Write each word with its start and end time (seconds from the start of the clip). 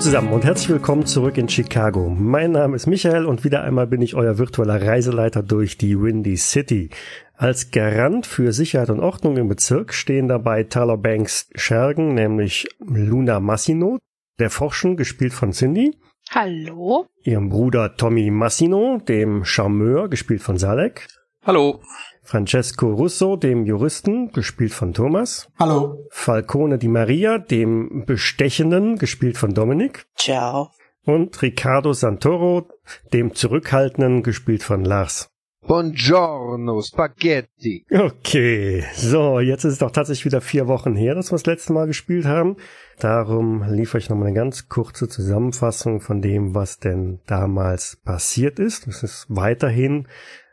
zusammen 0.00 0.32
und 0.32 0.46
herzlich 0.46 0.70
willkommen 0.70 1.04
zurück 1.04 1.36
in 1.36 1.46
Chicago. 1.46 2.08
Mein 2.08 2.52
Name 2.52 2.74
ist 2.74 2.86
Michael 2.86 3.26
und 3.26 3.44
wieder 3.44 3.62
einmal 3.64 3.86
bin 3.86 4.00
ich 4.00 4.14
euer 4.14 4.38
virtueller 4.38 4.80
Reiseleiter 4.80 5.42
durch 5.42 5.76
die 5.76 6.00
Windy 6.00 6.38
City. 6.38 6.88
Als 7.34 7.70
Garant 7.70 8.26
für 8.26 8.54
Sicherheit 8.54 8.88
und 8.88 9.00
Ordnung 9.00 9.36
im 9.36 9.48
Bezirk 9.48 9.92
stehen 9.92 10.26
dabei 10.26 10.64
Tyler 10.64 10.96
Banks 10.96 11.50
Schergen, 11.54 12.14
nämlich 12.14 12.66
Luna 12.78 13.40
Massino, 13.40 13.98
der 14.38 14.48
Forschen, 14.48 14.96
gespielt 14.96 15.34
von 15.34 15.52
Cindy. 15.52 15.98
Hallo. 16.30 17.06
Ihrem 17.22 17.50
Bruder 17.50 17.94
Tommy 17.94 18.30
Massino, 18.30 19.02
dem 19.06 19.44
Charmeur, 19.44 20.08
gespielt 20.08 20.40
von 20.40 20.56
Salek. 20.56 21.08
Hallo. 21.44 21.82
Francesco 22.30 22.92
Russo, 22.92 23.34
dem 23.34 23.66
Juristen, 23.66 24.30
gespielt 24.30 24.72
von 24.72 24.92
Thomas. 24.92 25.48
Hallo. 25.58 26.06
Falcone 26.10 26.78
Di 26.78 26.86
Maria, 26.86 27.38
dem 27.38 28.04
Bestechenden, 28.06 28.98
gespielt 28.98 29.36
von 29.36 29.52
Dominik. 29.52 30.06
Ciao. 30.14 30.70
Und 31.04 31.42
Riccardo 31.42 31.92
Santoro, 31.92 32.68
dem 33.12 33.34
Zurückhaltenden, 33.34 34.22
gespielt 34.22 34.62
von 34.62 34.84
Lars. 34.84 35.28
Buongiorno, 35.66 36.80
Spaghetti. 36.82 37.84
Okay, 37.92 38.84
so, 38.94 39.40
jetzt 39.40 39.64
ist 39.64 39.72
es 39.72 39.78
doch 39.78 39.90
tatsächlich 39.90 40.24
wieder 40.24 40.40
vier 40.40 40.68
Wochen 40.68 40.94
her, 40.94 41.16
dass 41.16 41.32
wir 41.32 41.36
das 41.36 41.46
letzte 41.46 41.72
Mal 41.72 41.86
gespielt 41.86 42.26
haben. 42.26 42.56
Darum 42.98 43.64
liefere 43.68 43.98
ich 43.98 44.08
nochmal 44.08 44.28
eine 44.28 44.36
ganz 44.36 44.68
kurze 44.68 45.08
Zusammenfassung 45.08 46.00
von 46.00 46.22
dem, 46.22 46.54
was 46.54 46.78
denn 46.78 47.20
damals 47.26 48.00
passiert 48.04 48.58
ist. 48.58 48.86
Es 48.86 49.02
ist 49.02 49.26
weiterhin 49.28 50.06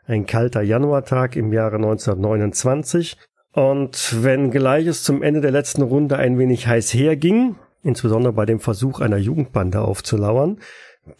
ein 0.08 0.26
kalter 0.26 0.62
Januartag 0.62 1.36
im 1.36 1.52
Jahre 1.52 1.76
1929. 1.76 3.16
Und 3.52 4.22
wenn 4.22 4.50
gleich 4.50 4.86
es 4.86 5.02
zum 5.02 5.22
Ende 5.22 5.40
der 5.40 5.50
letzten 5.50 5.82
Runde 5.82 6.16
ein 6.16 6.38
wenig 6.38 6.66
heiß 6.66 6.94
herging, 6.94 7.56
insbesondere 7.82 8.32
bei 8.32 8.46
dem 8.46 8.60
Versuch 8.60 9.00
einer 9.00 9.18
Jugendbande 9.18 9.80
aufzulauern, 9.80 10.58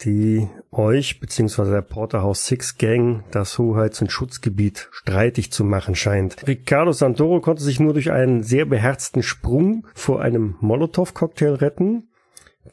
die 0.02 0.48
euch 0.70 1.20
bzw. 1.20 1.70
der 1.70 1.82
Porterhouse 1.82 2.46
Six 2.46 2.76
Gang 2.78 3.24
das 3.30 3.58
Hoheits- 3.58 4.00
und 4.02 4.12
Schutzgebiet 4.12 4.88
streitig 4.90 5.50
zu 5.52 5.64
machen 5.64 5.94
scheint. 5.94 6.46
Ricardo 6.46 6.92
Santoro 6.92 7.40
konnte 7.40 7.62
sich 7.62 7.80
nur 7.80 7.94
durch 7.94 8.10
einen 8.10 8.42
sehr 8.42 8.66
beherzten 8.66 9.22
Sprung 9.22 9.86
vor 9.94 10.20
einem 10.20 10.56
Molotow-Cocktail 10.60 11.54
retten, 11.54 12.08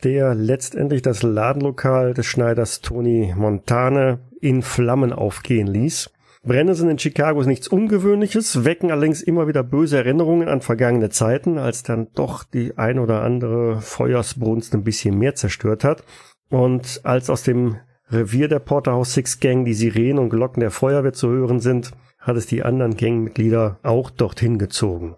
der 0.04 0.36
letztendlich 0.36 1.02
das 1.02 1.24
Ladenlokal 1.24 2.14
des 2.14 2.26
Schneiders 2.26 2.82
Tony 2.82 3.34
Montane 3.36 4.20
in 4.46 4.62
Flammen 4.62 5.12
aufgehen 5.12 5.66
ließ. 5.66 6.12
Brennnesseln 6.44 6.92
in 6.92 7.00
Chicago 7.00 7.42
nichts 7.42 7.68
Ungewöhnliches, 7.68 8.64
wecken 8.64 8.92
allerdings 8.92 9.24
immer 9.24 9.48
wieder 9.48 9.64
böse 9.64 9.98
Erinnerungen 9.98 10.48
an 10.48 10.62
vergangene 10.62 11.10
Zeiten, 11.10 11.58
als 11.58 11.82
dann 11.82 12.10
doch 12.14 12.44
die 12.44 12.78
ein 12.78 13.00
oder 13.00 13.24
andere 13.24 13.82
Feuersbrunst 13.82 14.76
ein 14.76 14.84
bisschen 14.84 15.18
mehr 15.18 15.34
zerstört 15.34 15.84
hat. 15.84 16.04
Und 16.52 17.02
als 17.04 17.32
aus 17.32 17.42
dem 17.42 17.78
Revier 18.12 18.48
der 18.48 18.60
Porterhouse 18.60 19.16
Six 19.16 19.40
Gang 19.40 19.66
die 19.66 19.74
Sirenen 19.74 20.20
und 20.20 20.30
Glocken 20.30 20.60
der 20.60 20.70
Feuerwehr 20.70 21.14
zu 21.14 21.30
hören 21.30 21.60
sind, 21.60 21.92
hat 22.20 22.38
es 22.38 22.46
die 22.46 22.62
anderen 22.62 22.96
Gangmitglieder 22.96 23.80
auch 23.82 24.12
dorthin 24.12 24.60
gezogen. 24.60 25.16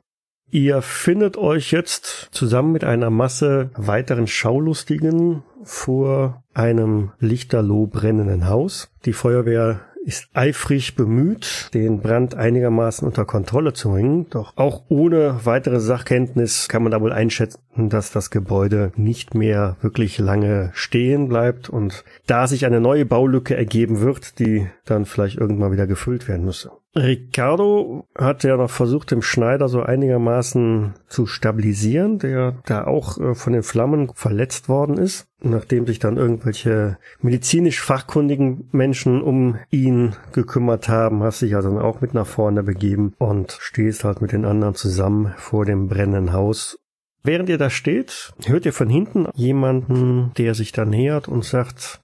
Ihr 0.49 0.81
findet 0.81 1.35
euch 1.35 1.71
jetzt 1.73 2.29
zusammen 2.31 2.71
mit 2.71 2.85
einer 2.85 3.09
Masse 3.09 3.71
weiteren 3.75 4.27
Schaulustigen 4.27 5.43
vor 5.67 6.43
einem 6.53 7.11
lichterloh 7.19 7.87
brennenden 7.87 8.47
Haus. 8.47 8.89
Die 9.05 9.13
Feuerwehr 9.13 9.81
ist 10.07 10.29
eifrig 10.33 10.95
bemüht, 10.95 11.69
den 11.73 11.99
Brand 11.99 12.33
einigermaßen 12.33 13.05
unter 13.05 13.25
Kontrolle 13.25 13.73
zu 13.73 13.89
bringen. 13.89 14.27
Doch 14.29 14.53
auch 14.55 14.83
ohne 14.87 15.41
weitere 15.43 15.81
Sachkenntnis 15.81 16.69
kann 16.69 16.81
man 16.81 16.93
da 16.93 17.01
wohl 17.01 17.11
einschätzen, 17.11 17.59
dass 17.75 18.11
das 18.11 18.31
Gebäude 18.31 18.93
nicht 18.95 19.35
mehr 19.35 19.75
wirklich 19.81 20.17
lange 20.17 20.71
stehen 20.73 21.27
bleibt 21.27 21.69
und 21.69 22.05
da 22.25 22.47
sich 22.47 22.65
eine 22.65 22.79
neue 22.79 23.05
Baulücke 23.05 23.57
ergeben 23.57 23.99
wird, 23.99 24.39
die 24.39 24.67
dann 24.85 25.03
vielleicht 25.03 25.37
irgendwann 25.37 25.73
wieder 25.73 25.87
gefüllt 25.87 26.29
werden 26.29 26.45
müsse. 26.45 26.71
Ricardo 26.95 28.07
hat 28.17 28.43
ja 28.43 28.57
noch 28.57 28.69
versucht, 28.69 29.11
dem 29.11 29.21
Schneider 29.21 29.69
so 29.69 29.83
einigermaßen 29.83 30.95
zu 31.07 31.27
stabilisieren, 31.27 32.17
der 32.17 32.57
da 32.65 32.85
auch 32.85 33.19
äh, 33.19 33.35
von 33.35 33.53
den 33.53 33.63
Flammen 33.63 34.11
verletzt 34.15 34.67
worden 34.67 34.97
ist, 34.97 35.27
nachdem 35.41 35.85
sich 35.85 35.99
dann 35.99 36.17
irgendwelche 36.17 36.97
medizinisch 37.21 37.81
fachkundigen 37.81 38.67
Menschen 38.71 39.21
um 39.21 39.59
ihn 39.69 40.15
gekümmert 40.33 40.89
haben, 40.89 41.21
hast 41.21 41.39
sich 41.39 41.55
also 41.55 41.69
dann 41.69 41.81
auch 41.81 42.01
mit 42.01 42.13
nach 42.13 42.27
vorne 42.27 42.63
begeben 42.63 43.13
und 43.19 43.57
stehst 43.59 44.03
halt 44.03 44.21
mit 44.21 44.31
den 44.31 44.45
anderen 44.45 44.73
zusammen 44.73 45.33
vor 45.37 45.65
dem 45.65 45.87
brennenden 45.87 46.33
Haus. 46.33 46.79
Während 47.23 47.49
ihr 47.49 47.57
da 47.57 47.69
steht, 47.69 48.33
hört 48.45 48.65
ihr 48.65 48.73
von 48.73 48.89
hinten 48.89 49.27
jemanden, 49.35 50.31
der 50.37 50.55
sich 50.55 50.71
dann 50.71 50.89
nähert 50.89 51.27
und 51.27 51.43
sagt, 51.43 51.99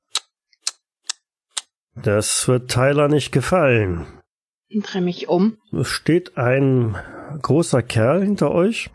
das 1.96 2.48
wird 2.48 2.70
Tyler 2.70 3.08
nicht 3.08 3.32
gefallen. 3.32 4.06
Ich 4.76 4.84
drehe 4.84 5.04
mich 5.04 5.30
um. 5.30 5.58
Es 5.72 5.88
steht 5.88 6.36
ein 6.36 6.96
großer 7.40 7.84
Kerl 7.84 8.24
hinter 8.24 8.52
euch 8.52 8.90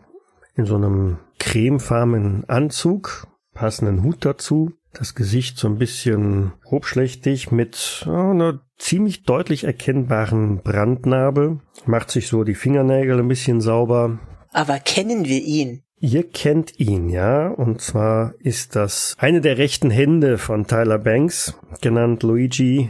in 0.55 0.65
so 0.65 0.75
einem 0.75 1.19
cremefarbenen 1.39 2.43
Anzug, 2.49 3.27
passenden 3.53 4.03
Hut 4.03 4.25
dazu, 4.25 4.73
das 4.91 5.15
Gesicht 5.15 5.57
so 5.57 5.69
ein 5.69 5.77
bisschen 5.77 6.51
grobschlächtig 6.65 7.51
mit 7.51 8.05
einer 8.05 8.59
ziemlich 8.77 9.23
deutlich 9.23 9.63
erkennbaren 9.63 10.61
Brandnarbe, 10.63 11.61
macht 11.85 12.11
sich 12.11 12.27
so 12.27 12.43
die 12.43 12.55
Fingernägel 12.55 13.17
ein 13.17 13.29
bisschen 13.29 13.61
sauber. 13.61 14.19
Aber 14.51 14.79
kennen 14.79 15.23
wir 15.23 15.41
ihn? 15.41 15.83
Ihr 15.97 16.29
kennt 16.29 16.77
ihn, 16.77 17.07
ja, 17.07 17.47
und 17.47 17.79
zwar 17.79 18.33
ist 18.39 18.75
das 18.75 19.15
eine 19.17 19.39
der 19.39 19.57
rechten 19.57 19.91
Hände 19.91 20.37
von 20.37 20.67
Tyler 20.67 20.99
Banks, 20.99 21.55
genannt 21.79 22.23
Luigi 22.23 22.89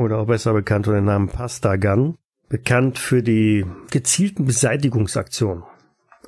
oder 0.00 0.18
auch 0.18 0.26
besser 0.26 0.52
bekannt 0.54 0.86
unter 0.88 0.98
dem 1.00 1.04
Namen 1.04 1.28
Pasta 1.28 1.76
Gun, 1.76 2.16
bekannt 2.48 2.98
für 2.98 3.22
die 3.22 3.66
gezielten 3.90 4.44
Beseitigungsaktionen, 4.46 5.62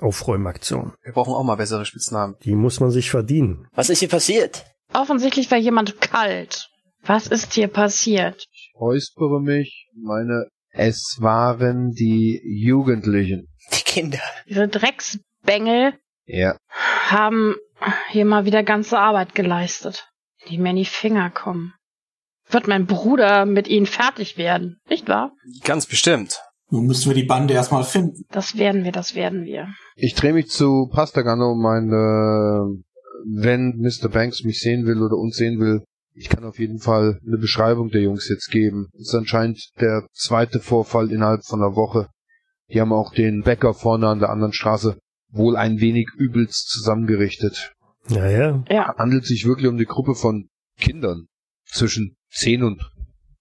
Aufräumaktionen. 0.00 0.92
Wir 1.02 1.12
brauchen 1.12 1.32
auch 1.34 1.44
mal 1.44 1.56
bessere 1.56 1.84
Spitznamen. 1.84 2.36
Die 2.44 2.54
muss 2.54 2.80
man 2.80 2.90
sich 2.90 3.10
verdienen. 3.10 3.66
Was 3.74 3.90
ist 3.90 4.00
hier 4.00 4.08
passiert? 4.08 4.64
Offensichtlich 4.92 5.50
war 5.50 5.58
jemand 5.58 6.00
kalt. 6.00 6.68
Was 7.04 7.26
ist 7.26 7.54
hier 7.54 7.68
passiert? 7.68 8.46
Ich 8.52 8.72
räuspere 8.78 9.40
mich, 9.40 9.88
meine, 9.96 10.48
es 10.70 11.16
waren 11.20 11.90
die 11.92 12.40
Jugendlichen. 12.44 13.48
Die 13.72 13.82
Kinder. 13.82 14.18
Diese 14.48 14.68
Drecksbengel 14.68 15.94
Ja. 16.26 16.56
haben 17.08 17.54
hier 18.10 18.24
mal 18.26 18.44
wieder 18.44 18.62
ganze 18.62 18.98
Arbeit 18.98 19.34
geleistet, 19.34 20.08
die 20.48 20.58
mir 20.58 20.70
in 20.70 20.76
die 20.76 20.84
Finger 20.84 21.30
kommen. 21.30 21.74
Wird 22.52 22.68
mein 22.68 22.86
Bruder 22.86 23.46
mit 23.46 23.68
ihnen 23.68 23.86
fertig 23.86 24.36
werden, 24.36 24.80
nicht 24.88 25.08
wahr? 25.08 25.32
Ganz 25.64 25.86
bestimmt. 25.86 26.40
Nun 26.70 26.86
müssen 26.86 27.10
wir 27.10 27.14
die 27.14 27.24
Bande 27.26 27.54
erstmal 27.54 27.84
finden. 27.84 28.24
Das 28.30 28.56
werden 28.56 28.84
wir, 28.84 28.92
das 28.92 29.14
werden 29.14 29.44
wir. 29.44 29.68
Ich 29.94 30.14
drehe 30.14 30.32
mich 30.32 30.48
zu 30.48 30.88
Pastagano 30.90 31.52
und 31.52 31.60
meine, 31.60 32.82
wenn 33.26 33.76
Mr. 33.78 34.08
Banks 34.08 34.42
mich 34.42 34.60
sehen 34.60 34.86
will 34.86 35.02
oder 35.02 35.16
uns 35.16 35.36
sehen 35.36 35.60
will, 35.60 35.84
ich 36.14 36.28
kann 36.28 36.44
auf 36.44 36.58
jeden 36.58 36.78
Fall 36.78 37.18
eine 37.26 37.38
Beschreibung 37.38 37.90
der 37.90 38.02
Jungs 38.02 38.28
jetzt 38.28 38.50
geben. 38.50 38.88
Das 38.92 39.08
ist 39.08 39.14
anscheinend 39.14 39.70
der 39.80 40.06
zweite 40.12 40.60
Vorfall 40.60 41.10
innerhalb 41.10 41.44
von 41.44 41.62
einer 41.62 41.74
Woche. 41.74 42.08
Die 42.70 42.80
haben 42.80 42.92
auch 42.92 43.12
den 43.12 43.42
Bäcker 43.42 43.74
vorne 43.74 44.08
an 44.08 44.18
der 44.18 44.30
anderen 44.30 44.52
Straße 44.52 44.98
wohl 45.30 45.56
ein 45.56 45.80
wenig 45.80 46.08
übelst 46.16 46.68
zusammengerichtet. 46.68 47.72
Ja, 48.08 48.28
ja. 48.28 48.64
Ja, 48.68 48.94
Handelt 48.96 49.24
sich 49.24 49.46
wirklich 49.46 49.68
um 49.68 49.78
die 49.78 49.86
Gruppe 49.86 50.14
von 50.14 50.48
Kindern 50.78 51.26
zwischen 51.66 52.16
10 52.32 52.62
und 52.62 52.82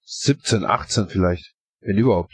17, 0.03 0.65
18 0.65 1.07
vielleicht, 1.07 1.53
wenn 1.81 1.97
überhaupt. 1.97 2.33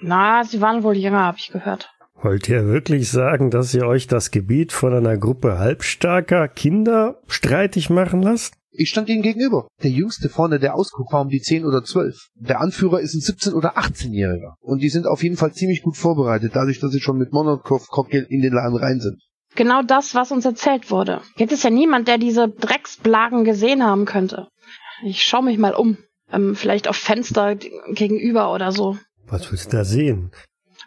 na, 0.00 0.44
sie 0.44 0.60
waren 0.60 0.82
wohl 0.82 0.96
jünger, 0.96 1.24
habe 1.24 1.38
ich 1.38 1.50
gehört. 1.50 1.90
Wollt 2.22 2.48
ihr 2.48 2.66
wirklich 2.66 3.10
sagen, 3.10 3.50
dass 3.50 3.74
ihr 3.74 3.86
euch 3.86 4.06
das 4.06 4.30
Gebiet 4.30 4.72
von 4.72 4.94
einer 4.94 5.18
Gruppe 5.18 5.58
halbstarker 5.58 6.48
Kinder 6.48 7.20
streitig 7.26 7.90
machen 7.90 8.22
lasst? 8.22 8.54
Ich 8.70 8.88
stand 8.90 9.08
ihnen 9.08 9.22
gegenüber. 9.22 9.68
Der 9.82 9.90
Jüngste 9.90 10.28
vorne, 10.28 10.58
der 10.58 10.74
Ausguck, 10.74 11.12
war 11.12 11.22
um 11.22 11.28
die 11.28 11.40
10 11.40 11.64
oder 11.64 11.82
12. 11.82 12.28
Der 12.34 12.60
Anführer 12.60 13.00
ist 13.00 13.14
ein 13.14 13.20
17- 13.20 13.52
oder 13.54 13.78
18-Jähriger. 13.78 14.54
Und 14.60 14.82
die 14.82 14.88
sind 14.88 15.06
auf 15.06 15.22
jeden 15.22 15.36
Fall 15.36 15.52
ziemlich 15.52 15.82
gut 15.82 15.96
vorbereitet, 15.96 16.52
dadurch, 16.54 16.78
dass 16.80 16.92
sie 16.92 17.00
schon 17.00 17.16
mit 17.16 17.32
Monokov-Cocktail 17.32 18.26
in 18.28 18.42
den 18.42 18.52
Laden 18.52 18.76
rein 18.76 19.00
sind. 19.00 19.22
Genau 19.54 19.82
das, 19.82 20.14
was 20.14 20.30
uns 20.32 20.44
erzählt 20.44 20.90
wurde. 20.90 21.22
Jetzt 21.36 21.52
ist 21.52 21.64
ja 21.64 21.70
niemand, 21.70 22.08
der 22.08 22.18
diese 22.18 22.48
Drecksblagen 22.48 23.44
gesehen 23.44 23.82
haben 23.82 24.04
könnte. 24.04 24.48
Ich 25.04 25.22
schaue 25.24 25.44
mich 25.44 25.58
mal 25.58 25.74
um. 25.74 25.98
Ähm, 26.32 26.54
vielleicht 26.56 26.88
auf 26.88 26.96
Fenster 26.96 27.54
gegenüber 27.54 28.52
oder 28.52 28.72
so. 28.72 28.98
Was 29.26 29.50
willst 29.50 29.72
du 29.72 29.76
da 29.76 29.84
sehen? 29.84 30.30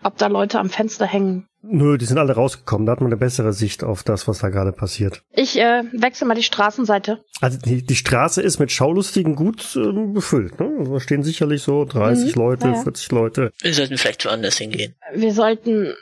Ob 0.04 0.18
da 0.18 0.28
Leute 0.28 0.60
am 0.60 0.70
Fenster 0.70 1.06
hängen. 1.06 1.46
Nö, 1.62 1.98
die 1.98 2.06
sind 2.06 2.18
alle 2.18 2.34
rausgekommen. 2.34 2.86
Da 2.86 2.94
hat 2.94 3.02
man 3.02 3.08
eine 3.08 3.18
bessere 3.18 3.52
Sicht 3.52 3.84
auf 3.84 4.04
das, 4.04 4.30
was 4.30 4.40
da 4.40 4.48
gerade 4.50 4.72
passiert. 4.72 5.24
Ich 5.34 5.60
äh, 5.60 5.84
wechsle 5.92 6.26
mal 6.26 6.36
die 6.36 6.44
Straßenseite. 6.44 7.22
Also 7.42 7.58
die, 7.58 7.84
die 7.86 7.96
Straße 7.96 8.42
ist 8.42 8.60
mit 8.60 8.72
Schaulustigen 8.72 9.36
gut 9.36 9.76
ähm, 9.76 10.14
befüllt. 10.14 10.58
Ne? 10.60 10.86
Da 10.90 11.00
stehen 11.02 11.24
sicherlich 11.24 11.62
so 11.62 11.84
30 11.84 12.36
Mhm, 12.36 12.42
Leute, 12.42 12.68
ja. 12.70 12.82
40 12.84 13.12
Leute. 13.12 13.52
Wir 13.62 13.74
sollten 13.74 13.98
vielleicht 13.98 14.24
woanders 14.26 14.58
hingehen. 14.58 14.96
Wir 15.14 15.34
sollten 15.34 15.94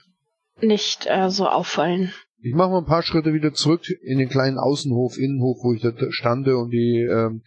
nicht 0.62 1.07
äh, 1.07 1.30
so 1.31 1.48
auffallen. 1.48 2.13
Ich 2.39 2.54
mache 2.54 2.69
mal 2.69 2.80
ein 2.80 2.86
paar 2.86 3.01
Schritte 3.04 3.33
wieder 3.33 3.54
zurück 3.54 3.81
in 4.04 4.19
den 4.19 4.30
kleinen 4.30 4.59
Außenhof, 4.59 5.18
Innenhof, 5.18 5.57
wo 5.63 5.74
ich 5.74 5.81
da 5.81 5.92
stande 6.12 6.57
und 6.57 6.69
die 6.69 7.01
ähm, 7.01 7.42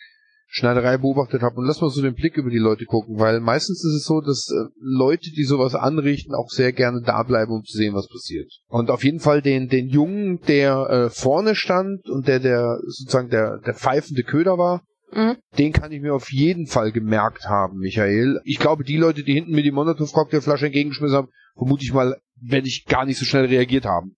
Schneiderei 0.52 0.98
beobachtet 0.98 1.42
habe 1.42 1.56
und 1.56 1.66
lass 1.66 1.80
mal 1.80 1.90
so 1.90 2.02
den 2.02 2.14
Blick 2.14 2.36
über 2.36 2.50
die 2.50 2.58
Leute 2.58 2.84
gucken, 2.84 3.20
weil 3.20 3.38
meistens 3.38 3.84
ist 3.84 3.94
es 3.94 4.04
so, 4.04 4.20
dass 4.20 4.48
äh, 4.50 4.68
Leute, 4.80 5.30
die 5.30 5.44
sowas 5.44 5.76
anrichten, 5.76 6.34
auch 6.34 6.48
sehr 6.50 6.72
gerne 6.72 7.02
da 7.02 7.22
bleiben, 7.22 7.52
um 7.52 7.64
zu 7.64 7.76
sehen, 7.76 7.94
was 7.94 8.08
passiert. 8.08 8.50
Und 8.66 8.90
auf 8.90 9.04
jeden 9.04 9.20
Fall 9.20 9.42
den 9.42 9.68
den 9.68 9.88
Jungen, 9.88 10.40
der 10.48 10.90
äh, 10.90 11.10
vorne 11.10 11.54
stand 11.54 12.08
und 12.08 12.26
der 12.26 12.40
der 12.40 12.80
sozusagen 12.86 13.30
der 13.30 13.58
der 13.58 13.74
pfeifende 13.74 14.24
Köder 14.24 14.58
war, 14.58 14.82
Mhm. 15.12 15.36
den 15.58 15.72
kann 15.72 15.90
ich 15.90 16.00
mir 16.00 16.14
auf 16.14 16.30
jeden 16.30 16.68
Fall 16.68 16.92
gemerkt 16.92 17.46
haben, 17.46 17.78
Michael. 17.78 18.40
Ich 18.44 18.60
glaube, 18.60 18.84
die 18.84 18.96
Leute, 18.96 19.24
die 19.24 19.32
hinten 19.34 19.50
mir 19.50 19.64
die 19.64 19.72
Molotow-Cocktailflasche 19.72 20.66
entgegengeschmissen 20.66 21.16
haben, 21.16 21.28
vermute 21.56 21.82
ich 21.82 21.92
mal, 21.92 22.16
werde 22.40 22.68
ich 22.68 22.86
gar 22.86 23.04
nicht 23.06 23.18
so 23.18 23.24
schnell 23.24 23.46
reagiert 23.46 23.86
haben. 23.86 24.14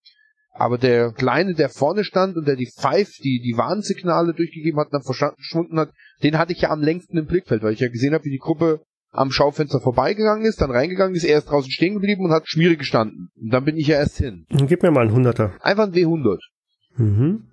Aber 0.55 0.77
der 0.77 1.13
Kleine, 1.13 1.55
der 1.55 1.71
vorne 1.71 2.05
stand 2.05 2.37
und 2.37 2.47
der 2.47 2.57
die 2.57 2.71
Pfeif, 2.71 3.17
die, 3.25 3.41
die 3.41 3.57
Warnsignale 3.57 4.35
durchgegeben 4.35 4.79
hat 4.81 4.89
und 4.89 4.93
dann 4.93 5.03
verschwunden 5.03 5.79
hat, 5.79 5.93
den 6.23 6.39
hatte 6.39 6.53
ich 6.53 6.61
ja 6.63 6.71
am 6.71 6.81
längsten 6.81 7.17
im 7.19 7.27
Blickfeld, 7.27 7.63
weil 7.63 7.73
ich 7.73 7.81
ja 7.81 7.89
gesehen 7.89 8.15
habe, 8.15 8.25
wie 8.25 8.31
die 8.31 8.39
Gruppe 8.39 8.83
am 9.11 9.31
Schaufenster 9.31 9.81
vorbeigegangen 9.81 10.45
ist, 10.47 10.61
dann 10.61 10.71
reingegangen 10.71 11.15
ist, 11.15 11.25
er 11.25 11.39
ist 11.39 11.45
draußen 11.51 11.71
stehen 11.71 11.95
geblieben 11.95 12.25
und 12.25 12.31
hat 12.33 12.49
schwierig 12.49 12.79
gestanden. 12.79 13.29
Und 13.41 13.51
dann 13.53 13.65
bin 13.65 13.77
ich 13.77 13.87
ja 13.89 13.97
erst 13.99 14.17
hin. 14.17 14.47
Gib 14.49 14.83
mir 14.83 14.91
mal 14.91 15.03
einen 15.03 15.13
Hunderter. 15.13 15.53
Einfach 15.61 15.85
ein 15.85 15.93
W100. 15.93 16.39
Mhm. 16.97 17.49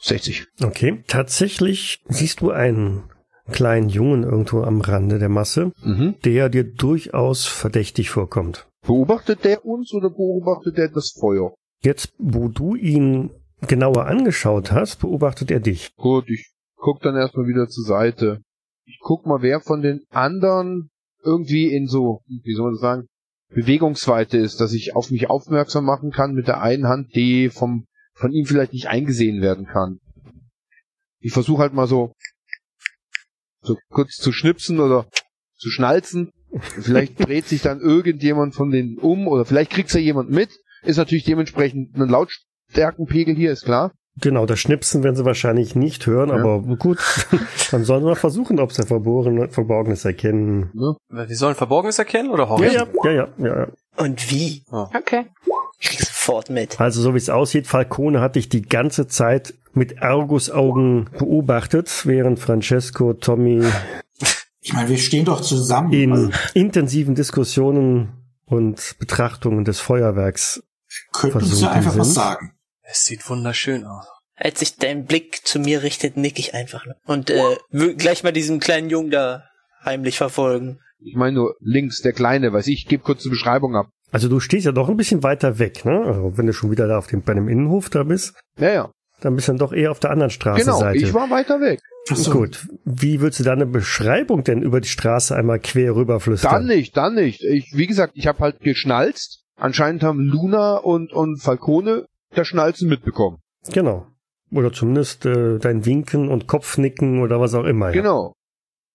60. 0.00 0.46
Okay. 0.62 1.02
Tatsächlich 1.08 2.02
siehst 2.08 2.40
du 2.40 2.50
einen 2.50 3.04
kleinen 3.50 3.88
Jungen 3.88 4.22
irgendwo 4.22 4.62
am 4.62 4.80
Rande 4.80 5.18
der 5.18 5.28
Masse, 5.28 5.72
Mhm. 5.82 6.14
der 6.24 6.48
dir 6.48 6.64
durchaus 6.64 7.46
verdächtig 7.46 8.10
vorkommt. 8.10 8.66
Beobachtet 8.86 9.44
der 9.44 9.64
uns 9.64 9.92
oder 9.92 10.10
beobachtet 10.10 10.76
der 10.78 10.88
das 10.88 11.14
Feuer? 11.18 11.54
Jetzt, 11.82 12.12
wo 12.18 12.48
du 12.48 12.74
ihn 12.74 13.30
genauer 13.66 14.06
angeschaut 14.06 14.72
hast, 14.72 15.00
beobachtet 15.00 15.50
er 15.50 15.60
dich. 15.60 15.94
Gut, 15.96 16.28
ich 16.28 16.53
guck 16.84 17.00
dann 17.00 17.16
erstmal 17.16 17.46
wieder 17.46 17.66
zur 17.66 17.84
Seite. 17.84 18.42
Ich 18.84 18.98
guck 19.00 19.24
mal, 19.24 19.40
wer 19.40 19.60
von 19.60 19.80
den 19.80 20.04
anderen 20.10 20.90
irgendwie 21.24 21.74
in 21.74 21.86
so, 21.86 22.20
wie 22.26 22.52
soll 22.52 22.66
man 22.66 22.74
das 22.74 22.82
sagen, 22.82 23.06
Bewegungsweite 23.48 24.36
ist, 24.36 24.60
dass 24.60 24.74
ich 24.74 24.94
auf 24.94 25.10
mich 25.10 25.30
aufmerksam 25.30 25.86
machen 25.86 26.10
kann 26.10 26.34
mit 26.34 26.46
der 26.46 26.60
einen 26.60 26.86
Hand, 26.86 27.14
die 27.14 27.48
vom 27.48 27.86
von 28.12 28.32
ihm 28.32 28.44
vielleicht 28.44 28.74
nicht 28.74 28.88
eingesehen 28.88 29.40
werden 29.40 29.64
kann. 29.64 29.98
Ich 31.20 31.32
versuche 31.32 31.62
halt 31.62 31.72
mal 31.72 31.86
so 31.86 32.12
so 33.62 33.78
kurz 33.88 34.16
zu 34.16 34.30
schnipsen 34.30 34.78
oder 34.78 35.06
zu 35.56 35.70
schnalzen. 35.70 36.32
Vielleicht 36.60 37.18
dreht 37.26 37.46
sich 37.46 37.62
dann 37.62 37.80
irgendjemand 37.80 38.54
von 38.54 38.70
denen 38.70 38.98
um 38.98 39.26
oder 39.26 39.46
vielleicht 39.46 39.70
kriegt's 39.70 39.94
ja 39.94 40.00
jemand 40.00 40.30
mit. 40.30 40.50
Ist 40.82 40.98
natürlich 40.98 41.24
dementsprechend 41.24 41.96
ein 41.96 42.08
Lautstärkenpegel 42.10 43.34
hier, 43.34 43.52
ist 43.52 43.64
klar. 43.64 43.94
Genau, 44.20 44.46
das 44.46 44.60
Schnipsen 44.60 45.02
werden 45.02 45.16
sie 45.16 45.24
wahrscheinlich 45.24 45.74
nicht 45.74 46.06
hören, 46.06 46.28
Ja. 46.28 46.36
aber 46.36 46.60
gut, 46.76 46.98
dann 47.72 47.84
sollen 47.84 48.04
wir 48.04 48.14
versuchen, 48.16 48.60
ob 48.60 48.72
sie 48.72 48.84
Verborgene, 48.84 49.48
Verborgenes 49.48 50.04
erkennen. 50.04 50.70
Ne? 50.72 50.94
Wir 51.08 51.36
sollen 51.36 51.56
Verborgenes 51.56 51.98
erkennen 51.98 52.30
oder 52.30 52.44
Ja, 52.44 52.48
horchen? 52.50 52.72
ja, 52.72 52.86
ja, 53.04 53.10
ja, 53.12 53.28
ja. 53.38 53.58
ja. 53.60 53.66
Und 53.96 54.30
wie? 54.30 54.62
Okay. 54.70 55.26
Ich 55.80 55.88
krieg 55.88 56.00
sofort 56.00 56.48
mit. 56.50 56.80
Also 56.80 57.00
so 57.02 57.14
wie 57.14 57.18
es 57.18 57.28
aussieht, 57.30 57.66
Falcone 57.66 58.20
hat 58.20 58.36
dich 58.36 58.48
die 58.48 58.62
ganze 58.62 59.06
Zeit 59.08 59.54
mit 59.72 60.00
Argusaugen 60.02 61.10
beobachtet, 61.18 62.02
während 62.04 62.38
Francesco 62.38 63.12
Tommy 63.14 63.64
Ich 64.60 64.72
meine, 64.72 64.88
wir 64.88 64.98
stehen 64.98 65.24
doch 65.24 65.40
zusammen. 65.40 65.92
in 65.92 66.12
Also, 66.12 66.30
intensiven 66.54 67.14
Diskussionen 67.16 68.12
und 68.46 68.96
Betrachtungen 68.98 69.64
des 69.64 69.80
Feuerwerks 69.80 70.62
könnten 71.12 71.38
ja 71.40 71.46
versunken 71.48 71.68
einfach 71.76 71.98
was 71.98 72.06
sind. 72.06 72.14
sagen. 72.14 72.52
Es 72.90 73.04
sieht 73.04 73.28
wunderschön 73.28 73.84
aus. 73.84 74.06
Als 74.36 74.60
sich 74.60 74.76
dein 74.76 75.04
Blick 75.04 75.46
zu 75.46 75.58
mir 75.60 75.82
richtet, 75.82 76.16
nick 76.16 76.38
ich 76.38 76.54
einfach. 76.54 76.84
Ne? 76.86 76.96
Und 77.06 77.30
äh, 77.30 77.40
will 77.70 77.94
gleich 77.94 78.24
mal 78.24 78.32
diesen 78.32 78.60
kleinen 78.60 78.90
Jungen 78.90 79.10
da 79.10 79.44
heimlich 79.84 80.18
verfolgen. 80.18 80.80
Ich 80.98 81.14
meine 81.14 81.32
nur 81.36 81.54
links, 81.60 82.00
der 82.02 82.12
Kleine, 82.12 82.52
weiß 82.52 82.66
ich, 82.68 82.80
ich 82.80 82.86
gebe 82.86 83.02
kurz 83.02 83.24
eine 83.24 83.30
Beschreibung 83.30 83.76
ab. 83.76 83.86
Also 84.10 84.28
du 84.28 84.40
stehst 84.40 84.64
ja 84.66 84.72
doch 84.72 84.88
ein 84.88 84.96
bisschen 84.96 85.22
weiter 85.22 85.58
weg, 85.58 85.84
ne? 85.84 86.02
Also 86.06 86.36
wenn 86.36 86.46
du 86.46 86.52
schon 86.52 86.70
wieder 86.70 86.86
da 86.88 86.98
auf 86.98 87.06
dem, 87.06 87.22
bei 87.22 87.34
dem 87.34 87.48
Innenhof 87.48 87.90
da 87.90 88.02
bist, 88.04 88.34
Ja, 88.58 88.70
ja. 88.72 88.90
dann 89.20 89.34
bist 89.34 89.48
du 89.48 89.52
dann 89.52 89.58
doch 89.58 89.72
eher 89.72 89.90
auf 89.90 90.00
der 90.00 90.10
anderen 90.10 90.30
Genau, 90.30 90.34
Straßenseite. 90.56 90.98
ich 90.98 91.12
war 91.14 91.30
weiter 91.30 91.60
weg. 91.60 91.80
So. 92.06 92.30
Gut, 92.32 92.66
wie 92.84 93.20
willst 93.20 93.40
du 93.40 93.44
deine 93.44 93.66
Beschreibung 93.66 94.44
denn 94.44 94.62
über 94.62 94.80
die 94.80 94.88
Straße 94.88 95.34
einmal 95.34 95.58
quer 95.58 95.94
rüberflüstern? 95.96 96.52
Dann 96.52 96.66
nicht, 96.66 96.96
dann 96.96 97.14
nicht. 97.14 97.42
Ich, 97.42 97.72
wie 97.74 97.86
gesagt, 97.86 98.12
ich 98.16 98.26
habe 98.26 98.40
halt 98.40 98.60
geschnalzt. 98.60 99.42
Anscheinend 99.56 100.02
haben 100.02 100.20
Luna 100.20 100.76
und, 100.76 101.12
und 101.12 101.40
Falcone 101.40 102.06
das 102.34 102.48
Schnalzen 102.48 102.88
mitbekommen. 102.88 103.38
Genau. 103.72 104.06
Oder 104.50 104.72
zumindest 104.72 105.26
äh, 105.26 105.58
dein 105.58 105.84
Winken 105.84 106.28
und 106.28 106.46
Kopfnicken 106.46 107.20
oder 107.20 107.40
was 107.40 107.54
auch 107.54 107.64
immer. 107.64 107.86
Ja. 107.86 107.92
Genau. 107.92 108.34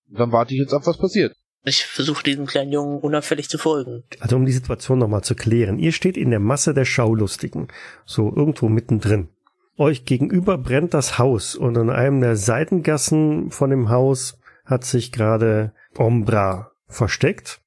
Dann 0.07 0.31
warte 0.31 0.53
ich 0.53 0.59
jetzt 0.59 0.74
ab, 0.74 0.83
was 0.86 0.97
passiert. 0.97 1.36
Ich 1.65 1.86
versuche 1.86 2.24
diesem 2.24 2.45
kleinen 2.45 2.71
Jungen 2.71 3.00
unauffällig 3.00 3.50
zu 3.50 3.57
folgen. 3.57 4.03
Also 4.19 4.38
um 4.38 4.45
die 4.45 4.51
Situation 4.51 5.00
nochmal 5.00 5.24
zu 5.24 5.36
klären. 5.36 5.77
Ihr 5.77 5.91
steht 5.91 6.15
in 6.15 6.30
der 6.30 6.39
Masse 6.39 6.74
der 6.74 6.86
Schaulustigen, 6.86 7.68
so 8.06 8.33
irgendwo 8.33 8.69
mittendrin. 8.69 9.27
Euch 9.77 10.06
gegenüber 10.06 10.57
brennt 10.57 10.94
das 10.94 11.18
Haus 11.18 11.56
und 11.56 11.77
in 11.77 11.89
einem 11.89 12.21
der 12.21 12.38
Seitengassen 12.38 13.51
von 13.51 13.69
dem 13.69 13.89
Haus 13.89 14.39
hat 14.65 14.85
sich 14.85 15.12
gerade 15.12 15.74
Ombra 15.97 16.71
versteckt 16.88 17.62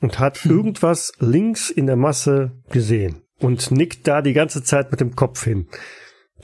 und 0.00 0.18
hat 0.18 0.44
irgendwas 0.44 1.12
links 1.18 1.70
in 1.70 1.86
der 1.86 1.96
Masse 1.96 2.52
gesehen 2.70 3.22
und 3.42 3.70
nickt 3.70 4.06
da 4.06 4.22
die 4.22 4.32
ganze 4.32 4.62
Zeit 4.62 4.90
mit 4.90 5.00
dem 5.00 5.16
Kopf 5.16 5.44
hin. 5.44 5.68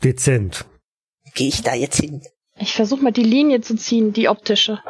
Dezent. 0.03 0.67
Gehe 1.35 1.49
ich 1.49 1.62
da 1.62 1.75
jetzt 1.75 2.00
hin? 2.00 2.23
Ich 2.56 2.75
versuche 2.75 3.03
mal 3.03 3.12
die 3.12 3.23
Linie 3.23 3.61
zu 3.61 3.77
ziehen, 3.77 4.12
die 4.12 4.29
optische. 4.29 4.81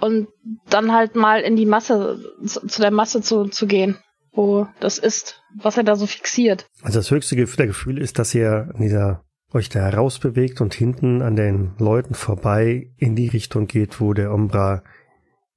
Und 0.00 0.28
dann 0.68 0.92
halt 0.92 1.14
mal 1.14 1.40
in 1.42 1.56
die 1.56 1.66
Masse, 1.66 2.18
zu, 2.46 2.80
der 2.80 2.90
Masse 2.90 3.20
zu, 3.20 3.44
zu 3.44 3.66
gehen, 3.66 3.98
wo 4.32 4.66
das 4.80 4.98
ist, 4.98 5.42
was 5.56 5.76
er 5.76 5.84
da 5.84 5.96
so 5.96 6.06
fixiert. 6.06 6.66
Also 6.82 6.98
das 6.98 7.10
höchste 7.10 7.36
Gefühl 7.36 7.56
der 7.58 7.66
Gefühle 7.66 8.00
ist, 8.00 8.18
dass 8.18 8.34
ihr 8.34 8.70
in 8.74 8.82
dieser 8.82 9.22
euch 9.52 9.68
da 9.68 9.80
herausbewegt 9.80 10.60
und 10.60 10.74
hinten 10.74 11.22
an 11.22 11.36
den 11.36 11.74
Leuten 11.78 12.14
vorbei 12.14 12.92
in 12.96 13.16
die 13.16 13.28
Richtung 13.28 13.66
geht, 13.66 14.00
wo 14.00 14.14
der 14.14 14.32
Ombra 14.32 14.82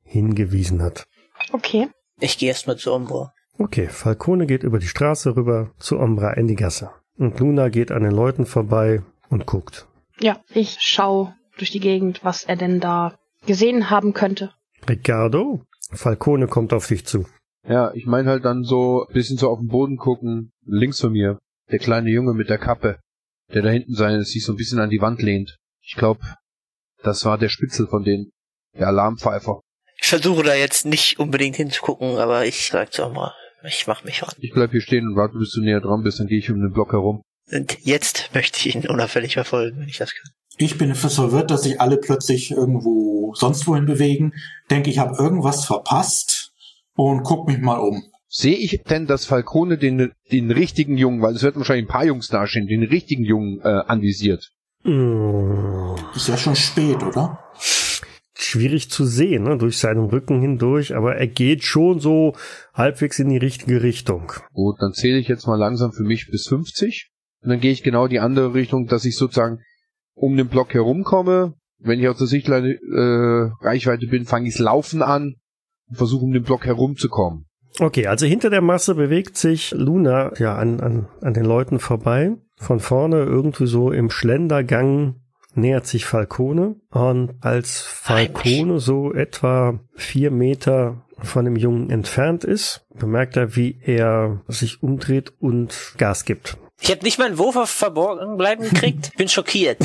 hingewiesen 0.04 0.82
hat. 0.82 1.06
Okay. 1.52 1.88
Ich 2.20 2.38
gehe 2.38 2.50
erstmal 2.50 2.78
zu 2.78 2.94
Umbro. 2.94 3.30
Okay, 3.58 3.88
Falcone 3.88 4.48
geht 4.48 4.64
über 4.64 4.80
die 4.80 4.88
Straße 4.88 5.36
rüber 5.36 5.72
zu 5.78 6.00
Ombra 6.00 6.34
in 6.34 6.48
die 6.48 6.56
Gasse. 6.56 6.92
Und 7.18 7.40
Luna 7.40 7.70
geht 7.70 7.92
an 7.92 8.04
den 8.04 8.12
Leuten 8.12 8.46
vorbei 8.46 9.04
und 9.30 9.46
guckt. 9.46 9.88
Ja, 10.20 10.42
ich 10.54 10.78
schau 10.80 11.34
durch 11.58 11.72
die 11.72 11.80
Gegend, 11.80 12.24
was 12.24 12.44
er 12.44 12.56
denn 12.56 12.80
da 12.80 13.18
gesehen 13.46 13.90
haben 13.90 14.14
könnte. 14.14 14.54
Ricardo, 14.90 15.62
Falcone 15.92 16.48
kommt 16.48 16.74
auf 16.74 16.88
dich 16.88 17.06
zu. 17.06 17.26
Ja, 17.68 17.94
ich 17.94 18.06
meine 18.06 18.30
halt 18.30 18.44
dann 18.44 18.64
so 18.64 19.06
ein 19.08 19.14
bisschen 19.14 19.38
so 19.38 19.50
auf 19.50 19.60
den 19.60 19.68
Boden 19.68 19.98
gucken, 19.98 20.52
links 20.66 21.00
von 21.00 21.12
mir, 21.12 21.40
der 21.72 21.80
kleine 21.80 22.10
Junge 22.10 22.34
mit 22.34 22.50
der 22.50 22.58
Kappe, 22.58 23.00
der 23.54 23.62
da 23.62 23.70
hinten 23.70 23.94
sein, 23.94 24.22
sich 24.24 24.44
so 24.44 24.54
ein 24.54 24.58
bisschen 24.58 24.80
an 24.80 24.90
die 24.90 25.02
Wand 25.02 25.22
lehnt. 25.22 25.58
Ich 25.82 25.96
glaube, 25.96 26.22
das 27.04 27.24
war 27.26 27.38
der 27.38 27.50
Spitzel 27.50 27.88
von 27.88 28.04
denen, 28.04 28.32
der 28.78 28.88
Alarmpfeifer. 28.88 29.62
Ich 30.02 30.10
versuche 30.10 30.44
da 30.44 30.56
jetzt 30.56 30.86
nicht 30.86 31.20
unbedingt 31.20 31.56
hinzugucken, 31.56 32.18
aber 32.18 32.46
ich 32.46 32.68
sag 32.68 32.92
zu 32.92 33.06
Umbro, 33.06 33.30
ich 33.70 33.88
mach 33.88 34.04
mich 34.04 34.22
ran. 34.24 34.34
Ich 34.40 34.54
bleib 34.54 34.72
hier 34.72 34.82
stehen 34.82 35.08
und 35.08 35.16
warte, 35.16 35.38
bis 35.38 35.52
du 35.52 35.62
näher 35.62 35.82
dran 35.82 36.04
bist, 36.04 36.20
dann 36.20 36.28
gehe 36.28 36.40
ich 36.40 36.52
um 36.52 36.60
den 36.60 36.72
Block 36.72 36.92
herum. 36.92 37.22
Und 37.52 37.78
jetzt 37.82 38.32
möchte 38.34 38.68
ich 38.68 38.76
ihn 38.76 38.88
unauffällig 38.88 39.34
verfolgen, 39.34 39.80
wenn 39.80 39.90
ich 39.90 39.98
das 39.98 40.14
kann. 40.14 40.32
Ich 40.58 40.78
bin 40.78 40.92
etwas 40.92 41.16
verwirrt, 41.16 41.52
dass 41.52 41.64
sich 41.64 41.82
alle 41.82 41.98
plötzlich 41.98 42.52
irgendwo 42.52 43.34
sonst 43.36 43.66
wohin 43.68 43.86
bewegen. 43.86 44.34
Denke, 44.70 44.90
ich 44.90 45.00
habe 45.00 45.16
irgendwas 45.22 45.66
verpasst 45.66 46.52
und 46.96 47.24
guck 47.24 47.48
mich 47.48 47.60
mal 47.60 47.78
um. 47.78 48.04
Sehe 48.28 48.56
ich 48.56 48.82
denn, 48.90 49.06
dass 49.06 49.26
Falcone 49.26 49.78
den, 49.78 50.12
den 50.32 50.52
richtigen 50.52 50.98
Jungen, 50.98 51.22
weil 51.22 51.36
es 51.36 51.44
wird 51.44 51.56
wahrscheinlich 51.56 51.86
ein 51.86 51.92
paar 51.92 52.06
Jungs 52.06 52.28
dastehen, 52.30 52.68
den 52.68 52.84
richtigen 52.84 53.24
Jungen 53.24 53.62
äh, 53.62 53.84
anvisiert? 53.88 54.52
Ist 54.84 56.28
ja 56.28 56.38
schon 56.38 56.56
spät, 56.56 57.02
oder? 57.04 57.40
Schwierig 58.44 58.90
zu 58.90 59.06
sehen, 59.06 59.44
ne, 59.44 59.58
durch 59.58 59.78
seinen 59.78 60.06
Rücken 60.06 60.42
hindurch, 60.42 60.96
aber 60.96 61.16
er 61.16 61.28
geht 61.28 61.64
schon 61.64 62.00
so 62.00 62.34
halbwegs 62.74 63.20
in 63.20 63.30
die 63.30 63.38
richtige 63.38 63.84
Richtung. 63.84 64.32
Gut, 64.54 64.78
dann 64.80 64.94
zähle 64.94 65.18
ich 65.18 65.28
jetzt 65.28 65.48
mal 65.48 65.58
langsam 65.58 65.92
für 65.92 66.04
mich 66.04 66.30
bis 66.30 66.48
50. 66.48 67.12
Und 67.44 67.50
dann 67.50 67.60
gehe 67.60 67.72
ich 67.72 67.84
genau 67.84 68.08
die 68.08 68.20
andere 68.20 68.54
Richtung, 68.54 68.88
dass 68.88 69.06
ich 69.06 69.18
sozusagen 69.18 69.60
um 70.14 70.38
den 70.38 70.48
Block 70.48 70.74
herumkomme. 70.74 71.54
Wenn 71.80 72.00
ich 72.00 72.08
aus 72.08 72.18
der 72.18 72.28
Sichtleine 72.28 72.74
äh, 72.74 73.66
Reichweite 73.66 74.08
bin, 74.08 74.26
fange 74.26 74.48
ich 74.48 74.58
Laufen 74.58 75.02
an 75.02 75.36
und 75.90 75.98
versuche 75.98 76.24
um 76.24 76.32
den 76.32 76.44
Block 76.44 76.66
herumzukommen. 76.66 77.46
Okay, 77.80 78.08
also 78.08 78.26
hinter 78.26 78.50
der 78.50 78.62
Masse 78.62 78.96
bewegt 78.96 79.36
sich 79.36 79.72
Luna 79.72 80.32
ja 80.38 80.56
an, 80.56 80.80
an, 80.80 81.08
an 81.22 81.34
den 81.34 81.46
Leuten 81.46 81.80
vorbei. 81.80 82.38
Von 82.58 82.80
vorne 82.80 83.24
irgendwie 83.24 83.68
so 83.68 83.92
im 83.92 84.10
Schlendergang 84.10 85.16
nähert 85.56 85.86
sich 85.86 86.06
Falcone. 86.06 86.76
Und 86.90 87.34
als 87.42 87.82
Falcone 87.82 88.80
so 88.80 89.14
etwa 89.14 89.80
vier 89.94 90.32
Meter 90.32 91.06
von 91.18 91.46
dem 91.46 91.56
Jungen 91.56 91.90
entfernt 91.90 92.44
ist, 92.44 92.86
bemerkt 92.94 93.38
er, 93.38 93.56
wie 93.56 93.80
er 93.82 94.42
sich 94.48 94.84
umdreht 94.84 95.34
und 95.40 95.94
Gas 95.98 96.26
gibt. 96.26 96.58
Ich 96.84 96.92
habe 96.92 97.02
nicht 97.04 97.18
mal 97.18 97.28
einen 97.28 97.38
Wurf 97.38 97.56
auf 97.56 97.70
verborgen 97.70 98.36
bleiben 98.36 98.66
gekriegt. 98.66 99.16
Bin 99.16 99.30
schockiert. 99.30 99.78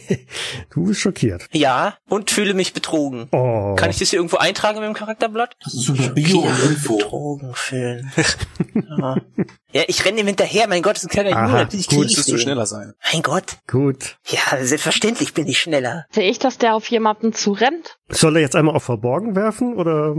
du 0.74 0.84
bist 0.84 1.00
schockiert. 1.00 1.48
Ja, 1.52 1.96
und 2.10 2.30
fühle 2.30 2.52
mich 2.52 2.74
betrogen. 2.74 3.28
Oh. 3.32 3.74
Kann 3.74 3.88
ich 3.88 3.98
das 3.98 4.10
hier 4.10 4.18
irgendwo 4.18 4.36
eintragen 4.36 4.78
mit 4.80 4.86
dem 4.86 4.92
Charakterblatt? 4.92 5.56
Das 5.64 5.72
ist 5.72 5.88
unter 5.88 6.10
Bio 6.10 6.40
und 6.40 6.62
Info. 6.62 6.98
Betrogen 6.98 7.52
fühlen. 7.54 8.12
ja. 8.98 9.16
ja, 9.72 9.82
ich 9.86 10.04
renne 10.04 10.20
ihm 10.20 10.26
hinterher. 10.26 10.68
Mein 10.68 10.82
Gott, 10.82 10.96
das 10.96 11.04
ist 11.04 11.08
ein 11.08 11.12
kleiner 11.12 11.34
Aha, 11.34 11.46
Junge. 11.46 11.62
Natürlich 11.62 11.86
gut, 11.86 12.00
ich 12.00 12.04
Müsstest 12.04 12.28
du 12.32 12.36
schneller 12.36 12.66
sein. 12.66 12.92
Mein 13.14 13.22
Gott. 13.22 13.56
Gut. 13.66 14.18
Ja, 14.26 14.62
selbstverständlich 14.62 15.32
bin 15.32 15.46
ich 15.46 15.58
schneller. 15.58 16.04
Sehe 16.10 16.28
ich, 16.28 16.38
dass 16.38 16.58
der 16.58 16.74
auf 16.74 16.86
jemanden 16.90 17.32
zurennt? 17.32 17.96
Soll 18.10 18.36
er 18.36 18.42
jetzt 18.42 18.56
einmal 18.56 18.76
auf 18.76 18.84
Verborgen 18.84 19.36
werfen 19.36 19.74
oder? 19.74 20.16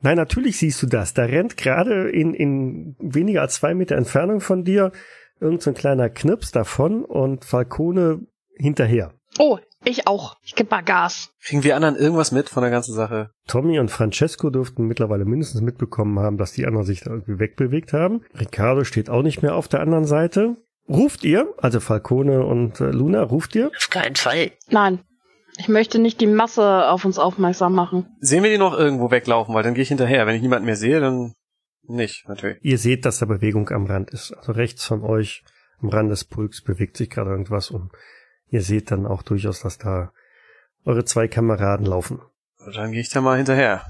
Nein, 0.00 0.16
natürlich 0.16 0.56
siehst 0.56 0.82
du 0.82 0.86
das. 0.86 1.12
Da 1.12 1.24
rennt 1.24 1.58
gerade 1.58 2.08
in, 2.08 2.32
in 2.32 2.96
weniger 3.00 3.42
als 3.42 3.56
zwei 3.56 3.74
Meter 3.74 3.96
Entfernung 3.96 4.40
von 4.40 4.64
dir 4.64 4.92
irgend 5.40 5.62
so 5.62 5.70
ein 5.70 5.74
kleiner 5.74 6.08
Knips 6.08 6.52
davon 6.52 7.04
und 7.04 7.44
Falcone 7.44 8.26
hinterher. 8.56 9.12
Oh, 9.38 9.58
ich 9.84 10.06
auch. 10.06 10.36
Ich 10.42 10.54
geb 10.54 10.70
mal 10.70 10.82
Gas. 10.82 11.30
Kriegen 11.42 11.62
wir 11.62 11.76
anderen 11.76 11.96
irgendwas 11.96 12.32
mit 12.32 12.48
von 12.48 12.62
der 12.62 12.70
ganzen 12.70 12.94
Sache? 12.94 13.30
Tommy 13.46 13.78
und 13.78 13.90
Francesco 13.90 14.50
dürften 14.50 14.86
mittlerweile 14.86 15.24
mindestens 15.24 15.60
mitbekommen 15.60 16.18
haben, 16.18 16.38
dass 16.38 16.52
die 16.52 16.66
anderen 16.66 16.86
sich 16.86 17.00
da 17.00 17.10
irgendwie 17.10 17.38
wegbewegt 17.38 17.92
haben. 17.92 18.22
Ricardo 18.38 18.84
steht 18.84 19.10
auch 19.10 19.22
nicht 19.22 19.42
mehr 19.42 19.54
auf 19.54 19.68
der 19.68 19.80
anderen 19.80 20.04
Seite. 20.04 20.56
Ruft 20.88 21.24
ihr, 21.24 21.52
also 21.58 21.80
Falcone 21.80 22.44
und 22.44 22.80
äh, 22.80 22.90
Luna, 22.90 23.22
ruft 23.22 23.54
ihr? 23.54 23.70
Auf 23.76 23.90
keinen 23.90 24.16
Fall. 24.16 24.52
Nein. 24.70 25.00
Ich 25.58 25.68
möchte 25.68 25.98
nicht 25.98 26.20
die 26.20 26.26
Masse 26.26 26.88
auf 26.88 27.04
uns 27.04 27.18
aufmerksam 27.18 27.72
machen. 27.72 28.06
Sehen 28.20 28.42
wir 28.42 28.50
die 28.50 28.58
noch 28.58 28.76
irgendwo 28.76 29.10
weglaufen, 29.10 29.54
weil 29.54 29.62
dann 29.62 29.74
gehe 29.74 29.82
ich 29.82 29.88
hinterher. 29.88 30.26
Wenn 30.26 30.36
ich 30.36 30.42
niemanden 30.42 30.66
mehr 30.66 30.76
sehe, 30.76 31.00
dann 31.00 31.32
nicht, 31.88 32.28
natürlich. 32.28 32.58
Ihr 32.62 32.78
seht, 32.78 33.04
dass 33.04 33.18
da 33.18 33.26
Bewegung 33.26 33.68
am 33.70 33.86
Rand 33.86 34.10
ist. 34.10 34.32
Also 34.32 34.52
rechts 34.52 34.84
von 34.84 35.02
euch, 35.02 35.42
am 35.80 35.88
Rand 35.88 36.10
des 36.10 36.24
Pulks, 36.24 36.62
bewegt 36.62 36.96
sich 36.96 37.10
gerade 37.10 37.30
irgendwas 37.30 37.70
und 37.70 37.90
ihr 38.48 38.62
seht 38.62 38.90
dann 38.90 39.06
auch 39.06 39.22
durchaus, 39.22 39.60
dass 39.60 39.78
da 39.78 40.12
eure 40.84 41.04
zwei 41.04 41.28
Kameraden 41.28 41.86
laufen. 41.86 42.20
Dann 42.74 42.92
gehe 42.92 43.00
ich 43.00 43.10
da 43.10 43.20
mal 43.20 43.36
hinterher. 43.36 43.84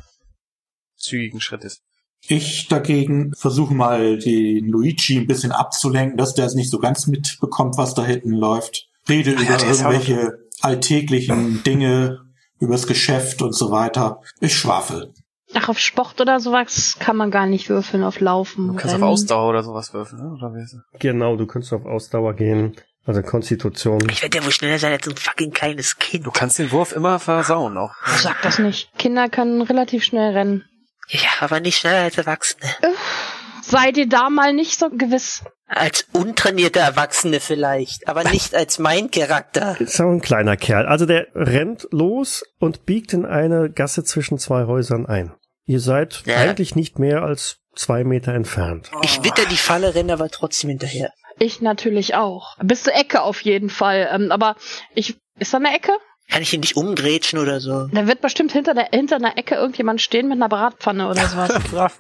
Zügigen 0.97 1.41
Schrittes. 1.41 1.83
Ich 2.29 2.69
dagegen 2.69 3.33
versuche 3.35 3.75
mal 3.75 4.19
den 4.19 4.69
Luigi 4.69 5.17
ein 5.17 5.27
bisschen 5.27 5.53
abzulenken, 5.53 6.17
dass 6.17 6.35
der 6.35 6.47
es 6.47 6.55
nicht 6.55 6.71
so 6.71 6.79
ganz 6.79 7.07
mitbekommt, 7.07 7.77
was 7.77 7.95
da 7.95 8.05
hinten 8.05 8.33
läuft. 8.33 8.89
Rede 9.09 9.37
Ah 9.37 9.43
ja, 9.43 9.57
über 9.57 9.71
ist 9.71 9.81
irgendwelche 9.81 10.39
alltäglichen 10.61 11.63
Dinge, 11.63 12.19
übers 12.59 12.87
Geschäft 12.87 13.43
und 13.43 13.55
so 13.55 13.71
weiter. 13.71 14.21
Ich 14.41 14.57
schwafel. 14.57 15.13
Ach, 15.59 15.69
auf 15.69 15.79
Sport 15.79 16.21
oder 16.21 16.39
sowas 16.39 16.97
kann 16.99 17.17
man 17.17 17.31
gar 17.31 17.47
nicht 17.47 17.69
würfeln 17.71 18.05
auf 18.05 18.21
Laufen. 18.21 18.69
Du 18.69 18.75
kannst 18.75 18.95
auf 18.95 19.01
Rennen. 19.01 19.05
Ausdauer 19.05 19.49
oder 19.49 19.63
sowas 19.63 19.95
würfeln, 19.95 20.23
ne? 20.23 20.35
Oder 20.35 20.55
wie 20.55 20.63
ist 20.63 20.75
das? 20.75 21.01
Genau, 21.01 21.37
du 21.37 21.47
kannst 21.47 21.73
auf 21.73 21.87
Ausdauer 21.87 22.35
gehen, 22.35 22.77
also 23.05 23.23
Konstitution. 23.23 24.07
Ich 24.11 24.23
werde 24.23 24.39
ja 24.39 24.45
wohl 24.45 24.53
schneller 24.53 24.79
sein 24.79 24.93
als 24.93 25.09
ein 25.09 25.17
fucking 25.17 25.53
kleines 25.53 25.97
Kind. 25.97 26.27
Du 26.27 26.31
kannst 26.31 26.59
den 26.59 26.71
Wurf 26.73 26.93
immer 26.93 27.19
versauen 27.19 27.79
auch. 27.79 27.95
Sag 28.05 28.43
das 28.43 28.59
nicht. 28.59 28.91
Kinder 28.99 29.29
können 29.29 29.63
relativ 29.63 30.05
schnell 30.05 30.33
rennen. 30.33 30.65
Ja, 31.09 31.31
aber 31.41 31.61
nicht 31.61 31.79
schneller 31.79 32.03
als 32.03 32.19
Erwachsene. 32.19 32.69
Seid 33.63 33.97
ihr 33.97 34.09
da 34.09 34.31
mal 34.31 34.53
nicht 34.53 34.79
so 34.79 34.91
gewiss? 34.91 35.43
Als 35.67 36.07
untrainierte 36.13 36.79
Erwachsene 36.79 37.41
vielleicht, 37.41 38.07
aber 38.07 38.23
nicht 38.23 38.55
als 38.55 38.79
mein 38.79 39.11
Charakter. 39.11 39.81
Ist 39.81 40.01
auch 40.01 40.11
ein 40.11 40.21
kleiner 40.21 40.57
Kerl. 40.57 40.87
Also 40.87 41.07
der 41.07 41.27
rennt 41.35 41.89
los 41.91 42.45
und 42.61 42.87
biegt 42.87 43.13
in 43.13 43.25
eine 43.25 43.71
Gasse 43.71 44.05
zwischen 44.05 44.39
zwei 44.39 44.67
Häusern 44.67 45.07
ein. 45.07 45.33
Ihr 45.67 45.81
seid 45.81 46.23
Ja. 46.27 46.37
eigentlich 46.37 46.75
nicht 46.77 46.99
mehr 46.99 47.23
als 47.23 47.59
zwei 47.75 48.05
Meter 48.05 48.33
entfernt. 48.35 48.91
Ich 49.03 49.23
witter 49.25 49.45
die 49.51 49.57
Falle, 49.57 49.95
renne 49.95 50.13
aber 50.15 50.31
trotzdem 50.31 50.71
hinterher. 50.71 51.13
Ich 51.39 51.61
natürlich 51.61 52.15
auch. 52.15 52.57
Bis 52.63 52.85
zur 52.85 52.95
Ecke 52.95 53.23
auf 53.23 53.43
jeden 53.43 53.69
Fall. 53.69 54.09
Ähm, 54.13 54.33
aber 54.33 54.57
ich. 54.95 55.17
Ist 55.39 55.53
da 55.53 55.59
eine 55.59 55.75
Ecke? 55.77 55.93
Kann 56.31 56.41
ich 56.43 56.53
ihn 56.55 56.61
nicht 56.61 56.77
umgrätschen 56.77 57.39
oder 57.39 57.61
so? 57.61 57.89
Da 57.93 58.07
wird 58.09 58.21
bestimmt 58.23 58.51
hinter 58.53 58.73
der 58.75 58.89
hinter 58.91 59.17
einer 59.17 59.37
Ecke 59.37 59.55
irgendjemand 59.57 60.01
stehen 60.01 60.29
mit 60.29 60.39
einer 60.39 60.49
Bratpfanne 60.49 61.09
oder 61.11 61.27
sowas. 61.29 61.99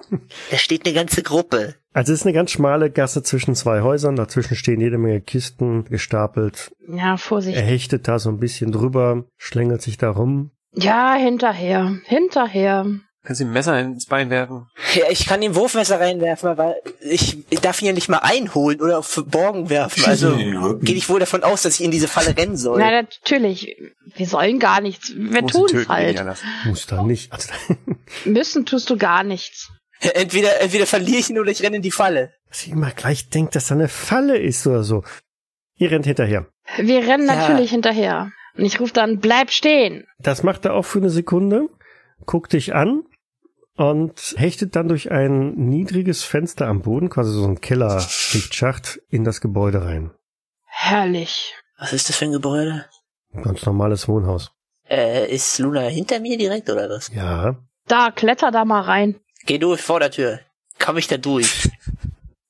Da 0.51 0.57
steht 0.57 0.87
eine 0.87 0.95
ganze 0.95 1.23
Gruppe. 1.23 1.75
Also 1.93 2.13
es 2.15 2.21
ist 2.21 2.27
eine 2.27 2.33
ganz 2.33 2.51
schmale 2.53 2.91
Gasse 2.91 3.23
zwischen 3.23 3.55
zwei 3.55 3.83
Häusern. 3.83 4.17
Dazwischen 4.17 4.57
stehen 4.57 4.81
jede 4.81 4.97
Menge 4.99 5.21
Kisten 5.21 5.85
gestapelt. 5.85 6.73
ja, 6.89 7.17
Vorsicht. 7.19 7.57
Er 7.57 7.63
hechtet 7.63 8.09
da 8.09 8.19
so 8.19 8.31
ein 8.31 8.39
bisschen 8.39 8.73
drüber, 8.73 9.25
schlängelt 9.37 9.83
sich 9.83 9.99
da 9.99 10.11
rum. 10.11 10.51
Ja, 10.73 11.15
hinterher. 11.15 11.97
Hinterher. 12.07 12.87
Kannst 13.27 13.41
du 13.41 13.45
ihm 13.45 13.51
ein 13.51 13.55
Messer 13.55 13.81
ins 13.81 14.07
Bein 14.07 14.31
werfen? 14.31 14.69
Ja, 14.95 15.07
ich 15.11 15.27
kann 15.27 15.41
den 15.41 15.57
Wurfmesser 15.57 15.99
reinwerfen, 15.99 16.49
aber 16.49 16.77
ich 17.01 17.45
darf 17.61 17.83
ihn 17.83 17.89
ja 17.89 17.93
nicht 17.93 18.09
mal 18.09 18.19
einholen 18.19 18.81
oder 18.81 18.99
auf 18.99 19.09
Verborgen 19.09 19.69
werfen. 19.69 20.05
Also 20.05 20.37
gehe 20.81 20.95
ich 20.95 21.09
wohl 21.09 21.19
davon 21.19 21.43
aus, 21.43 21.63
dass 21.63 21.81
ich 21.81 21.85
in 21.85 21.91
diese 21.91 22.07
Falle 22.07 22.37
rennen 22.37 22.57
soll. 22.57 22.79
Na, 22.79 22.91
natürlich. 22.91 23.77
Wir 24.15 24.27
sollen 24.27 24.61
gar 24.61 24.81
nichts. 24.81 25.13
Wir 25.17 25.45
töten, 25.45 25.79
geht 25.79 25.89
halt. 25.89 26.25
Muss 26.67 26.87
da 26.87 27.03
nicht. 27.03 27.33
Also, 27.33 27.49
Müssen 28.25 28.65
tust 28.65 28.89
du 28.91 28.97
gar 28.97 29.25
nichts. 29.25 29.73
Entweder, 30.01 30.61
entweder 30.61 30.87
verliere 30.87 31.19
ich 31.19 31.29
ihn 31.29 31.39
oder 31.41 31.51
ich 31.51 31.63
renne 31.65 31.77
in 31.77 31.83
die 31.83 31.91
Falle. 31.91 32.33
dass 32.49 32.61
sie 32.61 32.71
immer 32.71 32.93
gleich 32.93 33.29
denkt, 33.29 33.57
dass 33.57 33.67
da 33.67 33.75
eine 33.75 33.89
Falle 33.89 34.39
ist 34.39 34.65
oder 34.69 34.85
so. 34.85 35.03
Ihr 35.79 35.91
rennt 35.91 36.07
hinterher. 36.07 36.47
Wir 36.79 37.01
rennen 37.09 37.27
Ja. 37.27 37.35
natürlich 37.35 37.71
hinterher. 37.71 38.31
Und 38.57 38.65
ich 38.65 38.79
rufe 38.79 38.93
dann, 38.93 39.19
bleib 39.19 39.51
stehen. 39.51 40.07
Das 40.21 40.45
macht 40.45 40.65
er 40.65 40.75
auch 40.75 40.85
für 40.85 40.99
eine 41.01 41.11
Sekunde, 41.11 41.69
guckt 42.25 42.53
dich 42.53 42.73
an 42.75 43.03
und 43.77 44.35
hechtet 44.37 44.75
dann 44.77 44.89
durch 44.89 45.11
ein 45.11 45.55
niedriges 45.55 46.25
Fenster 46.25 46.67
am 46.67 46.83
Boden, 46.83 47.11
quasi 47.11 47.33
so 47.33 47.45
ein 47.45 47.61
Kellerlichtschacht, 47.61 49.01
in 49.09 49.25
das 49.25 49.41
Gebäude 49.41 49.85
rein. 49.85 50.11
Herrlich. 50.65 51.55
Was 51.79 51.93
ist 51.93 52.09
das 52.09 52.17
für 52.17 52.25
ein 52.27 52.33
Gebäude? 52.33 52.87
Ein 53.33 53.43
ganz 53.43 53.65
normales 53.67 54.09
Wohnhaus. 54.09 54.53
Äh, 54.89 55.33
ist 55.33 55.59
Luna 55.59 55.83
hinter 55.83 56.21
mir 56.21 56.39
direkt 56.39 56.71
oder 56.71 56.89
was? 56.89 57.11
Ja. 57.13 57.57
Da, 57.87 58.11
kletter 58.11 58.51
da 58.51 58.65
mal 58.65 58.83
rein. 58.83 59.17
Geh 59.45 59.59
durch 59.59 59.83
vor 59.83 60.01
der 60.01 60.11
Tür. 60.11 60.41
Komm 60.79 60.97
ich 60.97 61.09
da 61.09 61.17
durch? 61.17 61.69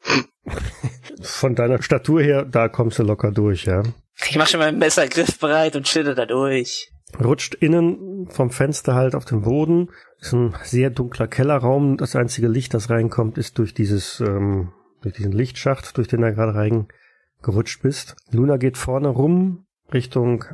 Von 1.20 1.54
deiner 1.54 1.82
Statur 1.82 2.22
her, 2.22 2.44
da 2.44 2.68
kommst 2.68 2.98
du 2.98 3.02
locker 3.02 3.32
durch, 3.32 3.64
ja. 3.64 3.82
Ich 4.28 4.36
mach 4.36 4.46
schon 4.46 4.60
mal 4.60 4.68
ein 4.68 4.78
Messer 4.78 5.08
griffbereit 5.08 5.76
und 5.76 5.88
schlitter 5.88 6.14
da 6.14 6.26
durch. 6.26 6.90
Rutscht 7.22 7.54
innen 7.54 8.28
vom 8.28 8.50
Fenster 8.50 8.94
halt 8.94 9.14
auf 9.14 9.24
den 9.24 9.42
Boden. 9.42 9.90
Ist 10.20 10.32
ein 10.32 10.54
sehr 10.62 10.90
dunkler 10.90 11.28
Kellerraum. 11.28 11.96
Das 11.96 12.16
einzige 12.16 12.48
Licht, 12.48 12.74
das 12.74 12.90
reinkommt, 12.90 13.38
ist 13.38 13.58
durch 13.58 13.74
dieses, 13.74 14.20
ähm, 14.20 14.72
durch 15.02 15.14
diesen 15.14 15.32
Lichtschacht, 15.32 15.96
durch 15.96 16.08
den 16.08 16.20
du 16.20 16.34
gerade 16.34 16.54
reingerutscht 16.54 17.82
bist. 17.82 18.16
Luna 18.30 18.56
geht 18.56 18.76
vorne 18.76 19.08
rum 19.08 19.66
Richtung 19.92 20.44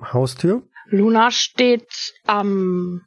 Haustür. 0.00 0.62
Luna 0.86 1.30
steht 1.30 2.14
am 2.26 3.02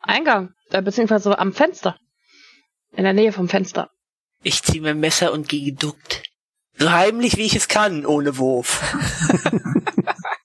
Eingang, 0.00 0.54
äh, 0.70 0.82
beziehungsweise 0.82 1.38
am 1.38 1.52
Fenster. 1.52 1.98
In 2.92 3.04
der 3.04 3.12
Nähe 3.12 3.32
vom 3.32 3.48
Fenster. 3.48 3.90
Ich 4.42 4.62
zieh 4.62 4.80
mein 4.80 5.00
Messer 5.00 5.32
und 5.32 5.48
gehe 5.48 5.72
geduckt. 5.72 6.22
So 6.78 6.90
heimlich 6.90 7.36
wie 7.36 7.42
ich 7.42 7.56
es 7.56 7.68
kann, 7.68 8.06
ohne 8.06 8.38
Wurf. 8.38 8.82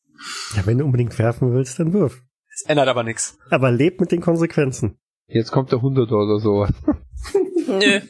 Ja, 0.56 0.66
wenn 0.66 0.78
du 0.78 0.86
unbedingt 0.86 1.18
werfen 1.20 1.54
willst, 1.54 1.80
dann 1.80 1.94
wirf. 1.94 2.22
Es 2.54 2.64
ändert 2.64 2.88
aber 2.88 3.04
nichts. 3.04 3.38
Aber 3.50 3.72
leb 3.72 4.00
mit 4.02 4.12
den 4.12 4.22
Konsequenzen. 4.22 4.98
Jetzt 5.28 5.52
kommt 5.52 5.72
der 5.72 5.82
Hunderter 5.82 6.16
oder 6.18 6.40
so. 6.40 6.68
Nö. 7.68 8.02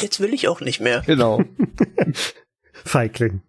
Jetzt 0.00 0.20
will 0.20 0.32
ich 0.32 0.48
auch 0.48 0.60
nicht 0.60 0.80
mehr. 0.80 1.02
Genau. 1.06 1.42
Feigling. 2.84 3.42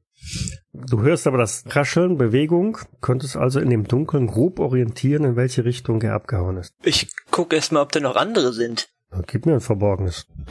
Du 0.73 1.01
hörst 1.01 1.27
aber 1.27 1.37
das 1.37 1.63
Rascheln, 1.67 2.17
Bewegung, 2.17 2.77
könntest 3.01 3.35
also 3.35 3.59
in 3.59 3.69
dem 3.69 3.87
Dunkeln 3.87 4.27
grob 4.27 4.59
orientieren, 4.59 5.23
in 5.23 5.35
welche 5.35 5.65
Richtung 5.65 6.01
er 6.01 6.13
abgehauen 6.13 6.57
ist. 6.57 6.73
Ich 6.83 7.09
guck 7.31 7.53
erst 7.53 7.71
mal, 7.71 7.81
ob 7.81 7.91
da 7.91 7.99
noch 7.99 8.15
andere 8.15 8.53
sind. 8.53 8.89
Na, 9.11 9.21
Gib 9.25 9.45
mir 9.45 9.53
ein 9.53 9.61
Verborgenes. 9.61 10.27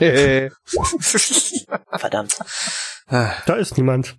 Verdammt. 1.91 2.39
Ah, 3.07 3.33
Da 3.47 3.55
ist 3.55 3.77
niemand. 3.77 4.19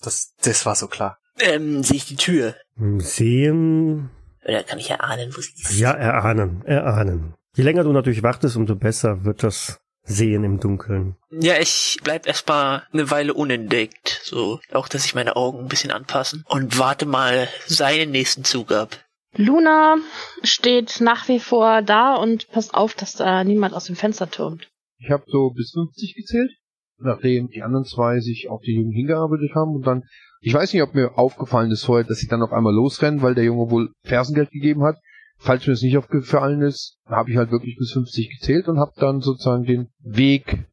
Das, 0.00 0.34
das 0.42 0.64
war 0.66 0.74
so 0.74 0.88
klar. 0.88 1.18
Ähm, 1.40 1.82
sehe 1.82 1.96
ich 1.96 2.06
die 2.06 2.16
Tür? 2.16 2.54
Sehen, 2.98 4.10
Oder 4.44 4.62
kann 4.64 4.78
ich 4.78 4.90
erahnen, 4.90 5.30
wo 5.36 5.40
sie 5.40 5.52
ist? 5.54 5.78
ja, 5.78 5.92
erahnen, 5.92 6.62
erahnen. 6.64 7.34
Je 7.54 7.64
länger 7.64 7.84
du 7.84 7.92
natürlich 7.92 8.22
wartest, 8.22 8.56
umso 8.56 8.76
besser 8.76 9.24
wird 9.24 9.42
das 9.42 9.78
Sehen 10.04 10.42
im 10.42 10.58
Dunkeln. 10.58 11.14
Ja, 11.30 11.54
ich 11.60 11.98
bleib 12.02 12.26
erstmal 12.26 12.82
eine 12.92 13.10
Weile 13.10 13.34
unentdeckt. 13.34 14.20
So, 14.24 14.58
auch 14.72 14.88
dass 14.88 15.04
sich 15.04 15.14
meine 15.14 15.36
Augen 15.36 15.60
ein 15.60 15.68
bisschen 15.68 15.92
anpassen. 15.92 16.44
Und 16.48 16.78
warte 16.78 17.06
mal 17.06 17.46
seinen 17.66 18.10
nächsten 18.10 18.42
Zug 18.42 18.72
ab. 18.72 18.98
Luna 19.36 19.96
steht 20.42 21.00
nach 21.00 21.28
wie 21.28 21.38
vor 21.38 21.82
da 21.82 22.16
und 22.16 22.50
passt 22.50 22.74
auf, 22.74 22.94
dass 22.94 23.12
da 23.14 23.44
niemand 23.44 23.74
aus 23.74 23.84
dem 23.84 23.96
Fenster 23.96 24.28
türmt. 24.30 24.68
Ich 24.98 25.10
habe 25.10 25.24
so 25.28 25.50
bis 25.50 25.70
50 25.72 26.14
gezählt, 26.16 26.50
nachdem 26.98 27.48
die 27.48 27.62
anderen 27.62 27.84
zwei 27.84 28.18
sich 28.20 28.48
auf 28.50 28.60
den 28.62 28.74
Jungen 28.80 28.92
hingearbeitet 28.92 29.52
haben 29.54 29.74
und 29.76 29.86
dann, 29.86 30.02
ich 30.44 30.52
weiß 30.52 30.72
nicht, 30.72 30.82
ob 30.82 30.94
mir 30.94 31.16
aufgefallen 31.16 31.70
ist 31.70 31.84
vorher, 31.84 32.04
dass 32.04 32.20
ich 32.20 32.28
dann 32.28 32.42
auf 32.42 32.52
einmal 32.52 32.74
losrennen, 32.74 33.22
weil 33.22 33.36
der 33.36 33.44
Junge 33.44 33.70
wohl 33.70 33.92
Fersengeld 34.02 34.50
gegeben 34.50 34.82
hat. 34.82 34.96
Falls 35.38 35.64
mir 35.66 35.72
das 35.72 35.82
nicht 35.82 35.96
aufgefallen 35.96 36.62
ist, 36.62 36.98
habe 37.06 37.30
ich 37.30 37.36
halt 37.36 37.52
wirklich 37.52 37.76
bis 37.76 37.92
50 37.92 38.40
gezählt 38.40 38.66
und 38.66 38.78
habe 38.78 38.90
dann 38.96 39.20
sozusagen 39.20 39.62
den 39.62 39.88
Weg 40.00 40.66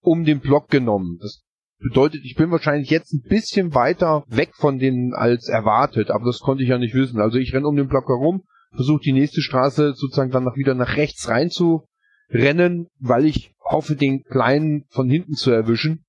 um 0.00 0.24
den 0.24 0.40
Block 0.40 0.68
genommen. 0.68 1.18
Das 1.20 1.44
bedeutet, 1.78 2.24
ich 2.24 2.34
bin 2.34 2.50
wahrscheinlich 2.50 2.90
jetzt 2.90 3.12
ein 3.12 3.22
bisschen 3.22 3.72
weiter 3.72 4.24
weg 4.26 4.50
von 4.56 4.80
denen 4.80 5.14
als 5.14 5.48
erwartet, 5.48 6.10
aber 6.10 6.24
das 6.24 6.40
konnte 6.40 6.64
ich 6.64 6.68
ja 6.70 6.78
nicht 6.78 6.94
wissen. 6.94 7.20
Also 7.20 7.38
ich 7.38 7.54
renne 7.54 7.68
um 7.68 7.76
den 7.76 7.88
Block 7.88 8.08
herum, 8.08 8.42
versuche 8.74 9.02
die 9.02 9.12
nächste 9.12 9.42
Straße 9.42 9.94
sozusagen 9.94 10.32
dann 10.32 10.44
noch 10.44 10.56
wieder 10.56 10.74
nach 10.74 10.96
rechts 10.96 11.28
rein 11.28 11.50
zu 11.50 11.86
rennen, 12.30 12.88
weil 12.98 13.26
ich 13.26 13.54
hoffe, 13.60 13.94
den 13.94 14.24
Kleinen 14.24 14.86
von 14.88 15.08
hinten 15.08 15.34
zu 15.34 15.52
erwischen. 15.52 16.04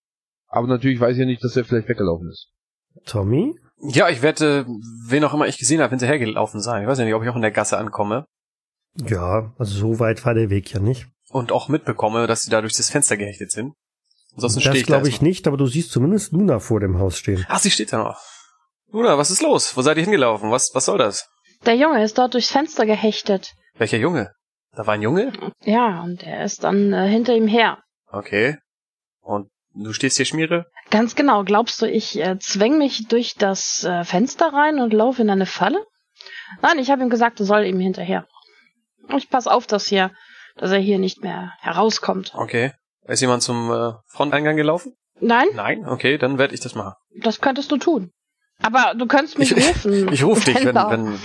Aber 0.47 0.67
natürlich 0.67 0.99
weiß 0.99 1.13
ich 1.13 1.19
ja 1.19 1.25
nicht, 1.25 1.43
dass 1.43 1.55
er 1.55 1.65
vielleicht 1.65 1.87
weggelaufen 1.87 2.29
ist. 2.29 2.51
Tommy? 3.05 3.55
Ja, 3.81 4.09
ich 4.09 4.21
werde, 4.21 4.65
wen 5.07 5.23
auch 5.23 5.33
immer 5.33 5.47
ich 5.47 5.57
gesehen 5.57 5.81
habe, 5.81 5.91
hinterhergelaufen 5.91 6.59
sein. 6.59 6.81
Ich 6.83 6.87
weiß 6.87 6.99
ja 6.99 7.05
nicht, 7.05 7.13
ob 7.13 7.23
ich 7.23 7.29
auch 7.29 7.35
in 7.35 7.41
der 7.41 7.51
Gasse 7.51 7.77
ankomme. 7.77 8.25
Ja, 8.95 9.53
also 9.57 9.77
so 9.77 9.99
weit 9.99 10.25
war 10.25 10.33
der 10.33 10.49
Weg 10.49 10.73
ja 10.73 10.79
nicht. 10.79 11.07
Und 11.29 11.51
auch 11.51 11.69
mitbekomme, 11.69 12.27
dass 12.27 12.41
sie 12.41 12.49
da 12.49 12.61
durch 12.61 12.73
das 12.73 12.89
Fenster 12.89 13.15
gehechtet 13.15 13.51
sind. 13.51 13.73
Ansonsten 14.35 14.61
stehe 14.61 14.73
Das 14.73 14.81
ich 14.81 14.87
da 14.87 14.95
glaube 14.95 15.09
ich 15.09 15.21
nicht, 15.21 15.47
aber 15.47 15.57
du 15.57 15.67
siehst 15.67 15.91
zumindest 15.91 16.33
Luna 16.33 16.59
vor 16.59 16.79
dem 16.79 16.99
Haus 16.99 17.17
stehen. 17.17 17.45
Ach, 17.47 17.59
sie 17.59 17.71
steht 17.71 17.93
da 17.93 17.99
noch. 17.99 18.19
Luna, 18.91 19.17
was 19.17 19.31
ist 19.31 19.41
los? 19.41 19.77
Wo 19.77 19.81
seid 19.81 19.97
ihr 19.97 20.03
hingelaufen? 20.03 20.51
Was, 20.51 20.71
was 20.73 20.85
soll 20.85 20.97
das? 20.97 21.29
Der 21.65 21.75
Junge 21.75 22.03
ist 22.03 22.17
dort 22.17 22.33
durchs 22.33 22.51
Fenster 22.51 22.85
gehechtet. 22.85 23.53
Welcher 23.77 23.97
Junge? 23.97 24.31
Da 24.75 24.87
war 24.87 24.93
ein 24.95 25.01
Junge? 25.01 25.31
Ja, 25.63 26.01
und 26.03 26.23
er 26.23 26.43
ist 26.43 26.63
dann 26.63 26.93
äh, 26.93 27.07
hinter 27.07 27.35
ihm 27.35 27.47
her. 27.47 27.79
Okay. 28.07 28.57
Und 29.21 29.49
du 29.73 29.93
stehst 29.93 30.17
hier, 30.17 30.25
Schmiere? 30.25 30.65
Ganz 30.89 31.15
genau. 31.15 31.43
Glaubst 31.43 31.81
du, 31.81 31.85
ich 31.85 32.19
äh, 32.19 32.37
zwäng 32.39 32.77
mich 32.77 33.07
durch 33.07 33.35
das 33.35 33.83
äh, 33.83 34.03
Fenster 34.03 34.53
rein 34.53 34.79
und 34.79 34.93
laufe 34.93 35.21
in 35.21 35.29
eine 35.29 35.45
Falle? 35.45 35.83
Nein, 36.61 36.79
ich 36.79 36.89
habe 36.91 37.01
ihm 37.01 37.09
gesagt, 37.09 37.39
er 37.39 37.45
soll 37.45 37.65
ihm 37.65 37.79
hinterher. 37.79 38.25
Ich 39.15 39.29
pass 39.29 39.47
auf, 39.47 39.67
dass 39.67 39.87
hier, 39.87 40.11
dass 40.57 40.71
er 40.71 40.79
hier 40.79 40.99
nicht 40.99 41.23
mehr 41.23 41.53
herauskommt. 41.59 42.33
Okay. 42.35 42.73
Ist 43.07 43.21
jemand 43.21 43.43
zum 43.43 43.71
äh, 43.71 43.93
Fronteingang 44.07 44.55
gelaufen? 44.55 44.93
Nein, 45.21 45.47
Nein? 45.53 45.85
Okay, 45.87 46.17
dann 46.17 46.37
werde 46.37 46.53
ich 46.53 46.59
das 46.61 46.75
machen. 46.75 46.93
das 47.21 47.41
könntest 47.41 47.71
du 47.71 47.77
tun. 47.77 48.11
Aber 48.61 48.93
du 48.95 49.05
könntest 49.05 49.37
mich 49.39 49.51
Ich- 49.51 49.57
rufen. 49.69 50.11
Ich 50.13 50.23
rufe 50.23 50.45
dich, 50.45 50.55
wenn, 50.65 50.75
wenn, 50.75 51.19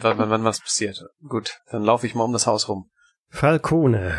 wenn, 0.00 0.18
wenn, 0.18 0.30
wenn 0.30 0.44
was 0.44 0.60
passiert. 0.60 1.02
Gut, 1.28 1.58
dann 1.70 1.82
laufe 1.82 2.06
ich 2.06 2.14
mal 2.14 2.24
um 2.24 2.32
das 2.32 2.46
Haus 2.46 2.68
rum. 2.68 2.88
Falcone. 3.30 4.14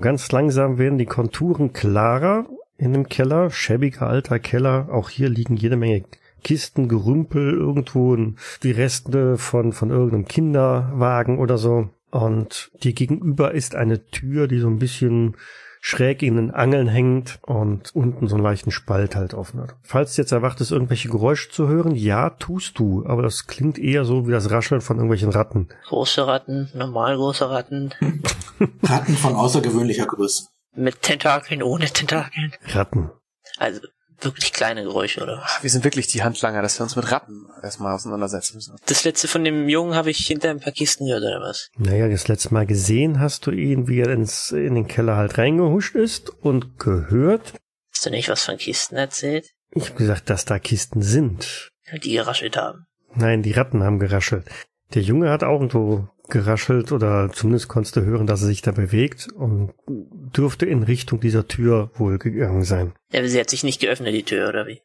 Ganz 0.00 0.30
langsam 0.32 0.78
werden 0.78 0.98
die 0.98 1.06
Konturen 1.06 1.72
klarer 1.72 2.46
in 2.80 2.92
dem 2.92 3.08
Keller. 3.08 3.50
Schäbiger 3.50 4.06
alter 4.06 4.38
Keller. 4.38 4.88
Auch 4.90 5.10
hier 5.10 5.28
liegen 5.28 5.56
jede 5.56 5.76
Menge 5.76 6.04
Kisten, 6.42 6.88
Gerümpel, 6.88 7.52
irgendwo 7.52 8.16
die 8.62 8.70
Reste 8.70 9.36
von, 9.36 9.72
von 9.72 9.90
irgendeinem 9.90 10.26
Kinderwagen 10.26 11.38
oder 11.38 11.58
so. 11.58 11.90
Und 12.10 12.70
dir 12.82 12.94
gegenüber 12.94 13.52
ist 13.52 13.74
eine 13.74 14.06
Tür, 14.06 14.48
die 14.48 14.58
so 14.58 14.68
ein 14.68 14.78
bisschen 14.78 15.36
schräg 15.82 16.22
in 16.22 16.36
den 16.36 16.50
Angeln 16.50 16.88
hängt 16.88 17.38
und 17.42 17.94
unten 17.94 18.28
so 18.28 18.36
einen 18.36 18.44
leichten 18.44 18.70
Spalt 18.70 19.16
halt 19.16 19.34
offen 19.34 19.60
hat. 19.60 19.76
Falls 19.82 20.14
du 20.14 20.22
jetzt 20.22 20.32
erwartest, 20.32 20.72
irgendwelche 20.72 21.08
Geräusche 21.08 21.50
zu 21.50 21.68
hören, 21.68 21.94
ja, 21.94 22.30
tust 22.30 22.78
du, 22.78 23.04
aber 23.06 23.22
das 23.22 23.46
klingt 23.46 23.78
eher 23.78 24.04
so 24.04 24.26
wie 24.26 24.32
das 24.32 24.50
Rascheln 24.50 24.82
von 24.82 24.96
irgendwelchen 24.96 25.30
Ratten. 25.30 25.68
Große 25.86 26.26
Ratten, 26.26 26.70
normal 26.74 27.16
große 27.16 27.48
Ratten, 27.48 27.94
Ratten 28.82 29.14
von 29.14 29.34
außergewöhnlicher 29.34 30.06
Größe. 30.06 30.49
Mit 30.74 31.02
Tentakeln, 31.02 31.62
ohne 31.62 31.86
Tentakeln. 31.86 32.54
Ratten. 32.66 33.10
Also 33.58 33.80
wirklich 34.22 34.52
kleine 34.52 34.82
Geräusche, 34.82 35.22
oder? 35.22 35.38
was? 35.38 35.62
Wir 35.62 35.70
sind 35.70 35.84
wirklich 35.84 36.06
die 36.06 36.22
Handlanger, 36.22 36.62
dass 36.62 36.78
wir 36.78 36.84
uns 36.84 36.96
mit 36.96 37.10
Ratten 37.10 37.46
erstmal 37.62 37.94
auseinandersetzen 37.94 38.56
müssen. 38.56 38.76
Das 38.86 39.04
letzte 39.04 39.28
von 39.28 39.44
dem 39.44 39.68
Jungen 39.68 39.94
habe 39.94 40.10
ich 40.10 40.26
hinter 40.26 40.50
ein 40.50 40.60
paar 40.60 40.72
Kisten 40.72 41.06
gehört, 41.06 41.22
oder 41.22 41.40
was? 41.40 41.70
Naja, 41.78 42.08
das 42.08 42.28
letzte 42.28 42.52
Mal 42.52 42.66
gesehen 42.66 43.20
hast 43.20 43.46
du 43.46 43.50
ihn, 43.50 43.88
wie 43.88 44.00
er 44.00 44.10
ins, 44.10 44.52
in 44.52 44.74
den 44.74 44.86
Keller 44.86 45.16
halt 45.16 45.38
reingehuscht 45.38 45.94
ist 45.94 46.30
und 46.30 46.78
gehört. 46.78 47.54
Hast 47.92 48.06
du 48.06 48.10
nicht 48.10 48.28
was 48.28 48.44
von 48.44 48.58
Kisten 48.58 48.96
erzählt? 48.96 49.50
Ich 49.72 49.86
habe 49.86 49.98
gesagt, 49.98 50.30
dass 50.30 50.44
da 50.44 50.58
Kisten 50.58 51.02
sind. 51.02 51.70
Die 52.02 52.12
geraschelt 52.12 52.56
haben. 52.56 52.86
Nein, 53.14 53.42
die 53.42 53.52
Ratten 53.52 53.82
haben 53.82 53.98
geraschelt. 53.98 54.46
Der 54.94 55.02
Junge 55.02 55.30
hat 55.30 55.44
auch 55.44 55.54
irgendwo 55.54 56.08
geraschelt 56.28 56.92
oder 56.92 57.30
zumindest 57.32 57.68
konntest 57.68 57.96
du 57.96 58.02
hören, 58.02 58.26
dass 58.26 58.42
er 58.42 58.48
sich 58.48 58.62
da 58.62 58.72
bewegt 58.72 59.28
und 59.32 59.72
dürfte 59.86 60.66
in 60.66 60.82
Richtung 60.82 61.20
dieser 61.20 61.46
Tür 61.48 61.90
wohl 61.94 62.18
gegangen 62.18 62.64
sein. 62.64 62.92
Ja, 63.12 63.20
aber 63.20 63.28
sie 63.28 63.38
hat 63.38 63.50
sich 63.50 63.64
nicht 63.64 63.80
geöffnet, 63.80 64.14
die 64.14 64.22
Tür, 64.22 64.48
oder 64.48 64.66
wie? 64.66 64.80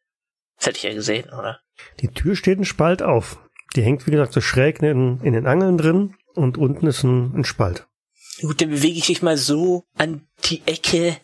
Das 0.57 0.67
hätte 0.67 0.77
ich 0.77 0.83
ja 0.83 0.93
gesehen, 0.93 1.25
oder? 1.29 1.59
Die 2.01 2.07
Tür 2.07 2.35
steht 2.35 2.59
ein 2.59 2.65
Spalt 2.65 3.01
auf. 3.01 3.39
Die 3.75 3.81
hängt, 3.81 4.07
wie 4.07 4.11
gesagt, 4.11 4.33
so 4.33 4.41
schräg 4.41 4.81
in, 4.81 5.19
in 5.21 5.33
den 5.33 5.45
Angeln 5.45 5.77
drin 5.77 6.15
und 6.33 6.57
unten 6.57 6.87
ist 6.87 7.03
ein, 7.03 7.33
ein 7.35 7.45
Spalt. 7.45 7.87
Gut, 8.41 8.61
dann 8.61 8.69
bewege 8.69 8.97
ich 8.97 9.09
mich 9.09 9.21
mal 9.21 9.37
so 9.37 9.85
an 9.97 10.27
die 10.45 10.61
Ecke 10.65 11.17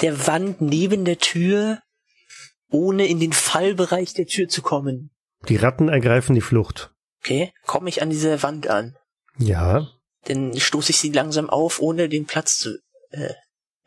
der 0.00 0.26
Wand 0.26 0.60
neben 0.60 1.04
der 1.04 1.18
Tür, 1.18 1.80
ohne 2.70 3.06
in 3.06 3.20
den 3.20 3.32
Fallbereich 3.32 4.14
der 4.14 4.26
Tür 4.26 4.48
zu 4.48 4.62
kommen. 4.62 5.10
Die 5.48 5.56
Ratten 5.56 5.88
ergreifen 5.88 6.34
die 6.34 6.40
Flucht. 6.40 6.93
Okay, 7.24 7.52
komme 7.64 7.88
ich 7.88 8.02
an 8.02 8.10
diese 8.10 8.42
Wand 8.42 8.68
an. 8.68 8.96
Ja, 9.38 9.88
Dann 10.26 10.58
stoße 10.58 10.90
ich 10.90 10.98
sie 10.98 11.10
langsam 11.10 11.48
auf, 11.48 11.80
ohne 11.80 12.08
den 12.10 12.26
Platz 12.26 12.58
zu 12.58 12.78
äh, 13.12 13.32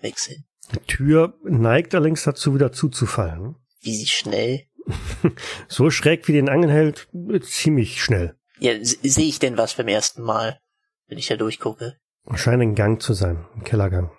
wechseln. 0.02 0.46
die 0.74 0.80
Tür 0.88 1.38
neigt 1.44 1.94
allerdings 1.94 2.24
dazu, 2.24 2.56
wieder 2.56 2.72
zuzufallen. 2.72 3.56
Wie 3.82 3.96
sie 3.96 4.08
schnell. 4.08 4.64
So 5.68 5.90
schräg 5.92 6.28
wie 6.28 6.34
den 6.34 6.50
Angeln 6.50 6.72
hält, 6.72 7.08
ziemlich 7.42 8.02
schnell. 8.02 8.36
Ja, 8.60 8.74
se- 8.84 8.98
sehe 9.04 9.28
ich 9.28 9.38
denn 9.40 9.58
was 9.58 9.76
beim 9.76 9.88
ersten 9.90 10.22
Mal, 10.24 10.60
wenn 11.08 11.18
ich 11.18 11.28
da 11.28 11.36
durchgucke? 11.36 11.98
Scheint 12.36 12.62
ein 12.62 12.74
Gang 12.76 13.02
zu 13.02 13.14
sein, 13.14 13.46
ein 13.56 13.64
Kellergang. 13.64 14.12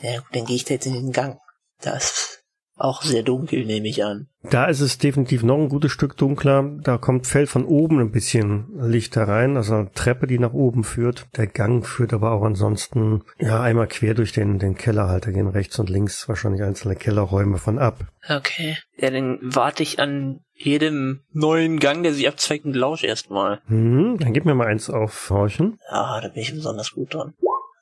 Ja 0.00 0.18
gut, 0.18 0.28
dann 0.32 0.46
gehe 0.46 0.56
ich 0.56 0.64
da 0.64 0.74
jetzt 0.74 0.86
in 0.86 0.94
den 0.94 1.12
Gang. 1.12 1.38
Da 1.80 1.96
ist 1.96 2.33
auch 2.76 3.02
sehr 3.02 3.22
dunkel, 3.22 3.64
nehme 3.64 3.88
ich 3.88 4.04
an. 4.04 4.26
Da 4.50 4.66
ist 4.66 4.80
es 4.80 4.98
definitiv 4.98 5.42
noch 5.42 5.56
ein 5.56 5.68
gutes 5.68 5.92
Stück 5.92 6.16
dunkler. 6.16 6.70
Da 6.82 6.98
kommt 6.98 7.26
fällt 7.26 7.48
von 7.48 7.64
oben 7.64 8.00
ein 8.00 8.10
bisschen 8.10 8.66
Licht 8.78 9.16
herein, 9.16 9.56
also 9.56 9.74
eine 9.74 9.92
Treppe, 9.92 10.26
die 10.26 10.38
nach 10.38 10.52
oben 10.52 10.84
führt. 10.84 11.26
Der 11.36 11.46
Gang 11.46 11.86
führt 11.86 12.12
aber 12.12 12.32
auch 12.32 12.42
ansonsten 12.42 13.22
ja 13.38 13.62
einmal 13.62 13.86
quer 13.86 14.14
durch 14.14 14.32
den 14.32 14.58
den 14.58 14.74
Keller 14.74 15.08
halt. 15.08 15.26
Da 15.26 15.30
gehen 15.30 15.48
rechts 15.48 15.78
und 15.78 15.88
links 15.88 16.28
wahrscheinlich 16.28 16.62
einzelne 16.62 16.96
Kellerräume 16.96 17.58
von 17.58 17.78
ab. 17.78 18.04
Okay. 18.28 18.76
Ja, 18.96 19.10
dann 19.10 19.38
warte 19.40 19.82
ich 19.82 19.98
an 19.98 20.40
jedem 20.52 21.20
neuen 21.32 21.78
Gang, 21.78 22.02
der 22.02 22.12
sich 22.12 22.28
abzweigt 22.28 22.64
und 22.64 22.74
lausche 22.74 23.06
erstmal. 23.06 23.60
Hm, 23.66 24.18
dann 24.18 24.32
gib 24.32 24.44
mir 24.44 24.54
mal 24.54 24.66
eins 24.66 24.90
auf 24.90 25.30
Horchen. 25.30 25.78
Ja, 25.90 26.20
da 26.20 26.28
bin 26.28 26.42
ich 26.42 26.52
besonders 26.52 26.92
gut 26.92 27.14
dran. 27.14 27.34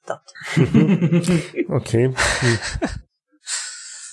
Verdammt. 0.05 0.33
Okay. 1.69 2.13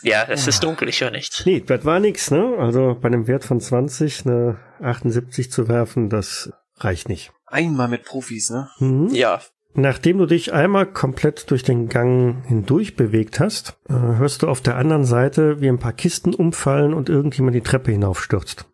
Ja, 0.04 0.26
es 0.28 0.48
ist 0.48 0.64
dunkel, 0.64 0.90
ich 0.90 1.02
höre 1.02 1.12
nichts. 1.12 1.46
Nee, 1.46 1.62
das 1.66 1.86
war 1.86 2.00
nix, 2.00 2.32
ne? 2.32 2.56
Also 2.58 2.98
bei 3.00 3.08
einem 3.08 3.28
Wert 3.28 3.44
von 3.44 3.60
20 3.60 4.26
eine 4.26 4.60
78 4.82 5.52
zu 5.52 5.68
werfen, 5.68 6.10
das 6.10 6.52
reicht 6.78 7.10
nicht. 7.10 7.32
Einmal 7.46 7.88
mit 7.88 8.04
Profis, 8.04 8.50
ne? 8.50 8.70
Mhm. 8.80 9.10
Ja, 9.14 9.42
Nachdem 9.76 10.18
du 10.18 10.26
dich 10.26 10.52
einmal 10.52 10.88
komplett 10.88 11.52
durch 11.52 11.64
den 11.64 11.90
Gang 11.90 12.44
hindurch 12.48 12.96
bewegt 12.96 13.40
hast, 13.40 13.78
äh, 13.88 13.94
hörst 13.94 14.42
du 14.42 14.48
auf 14.48 14.62
der 14.62 14.76
anderen 14.78 15.06
Seite, 15.06 15.62
wie 15.62 15.70
ein 15.70 15.80
paar 15.80 15.94
Kisten 15.94 16.34
umfallen 16.34 16.94
und 16.94 17.08
irgendjemand 17.08 17.56
die 17.56 17.62
Treppe 17.62 17.92
hinaufstürzt. 17.92 18.66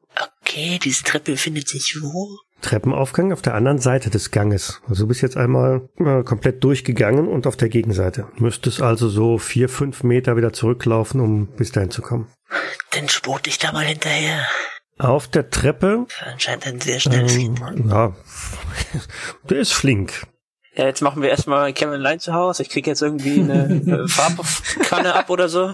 okay, 0.41 0.79
diese 0.81 1.03
Treppe 1.03 1.33
befindet 1.33 1.67
sich 1.67 1.97
wo? 2.01 2.39
Treppenaufgang 2.65 3.32
auf 3.32 3.43
der 3.43 3.54
anderen 3.54 3.78
Seite 3.78 4.10
des 4.10 4.32
Ganges. 4.32 4.82
Also 4.89 5.04
du 5.04 5.08
bist 5.08 5.21
jetzt 5.21 5.38
einmal 5.38 5.88
äh, 5.97 6.23
komplett 6.23 6.63
durchgegangen 6.63 7.28
und 7.28 7.45
auf 7.45 7.56
der 7.58 7.69
Gegenseite. 7.69 8.28
Müsstest 8.38 8.82
also 8.82 9.08
so 9.08 9.38
vier, 9.38 9.69
fünf 9.69 10.01
Meter 10.01 10.36
wieder 10.36 10.51
zurücklaufen, 10.51 11.21
um 11.21 11.45
bis 11.45 11.71
dahin 11.71 11.91
zu 11.91 12.01
kommen. 12.01 12.28
Dann 12.89 13.08
spurt 13.08 13.45
ich 13.45 13.60
da 13.60 13.71
mal 13.71 13.86
hinterher. 13.86 14.47
Auf 14.97 15.28
der 15.28 15.51
Treppe, 15.51 16.08
Anscheinend 16.25 16.65
ein 16.65 16.82
sehr 16.82 16.99
schnelles 16.99 17.36
ähm, 17.36 17.56
ja, 17.88 18.15
der 19.49 19.60
ist 19.60 19.73
flink. 19.73 20.25
Ja, 20.77 20.85
jetzt 20.85 21.01
machen 21.01 21.21
wir 21.21 21.29
erstmal 21.29 21.71
Kevin 21.71 22.01
Line 22.01 22.19
zu 22.19 22.33
Hause. 22.33 22.63
Ich 22.63 22.69
krieg 22.69 22.85
jetzt 22.85 23.01
irgendwie 23.01 23.39
eine 23.39 23.81
äh, 24.03 24.07
Farbkanne 24.07 25.13
ab 25.15 25.29
oder 25.29 25.47
so. 25.47 25.73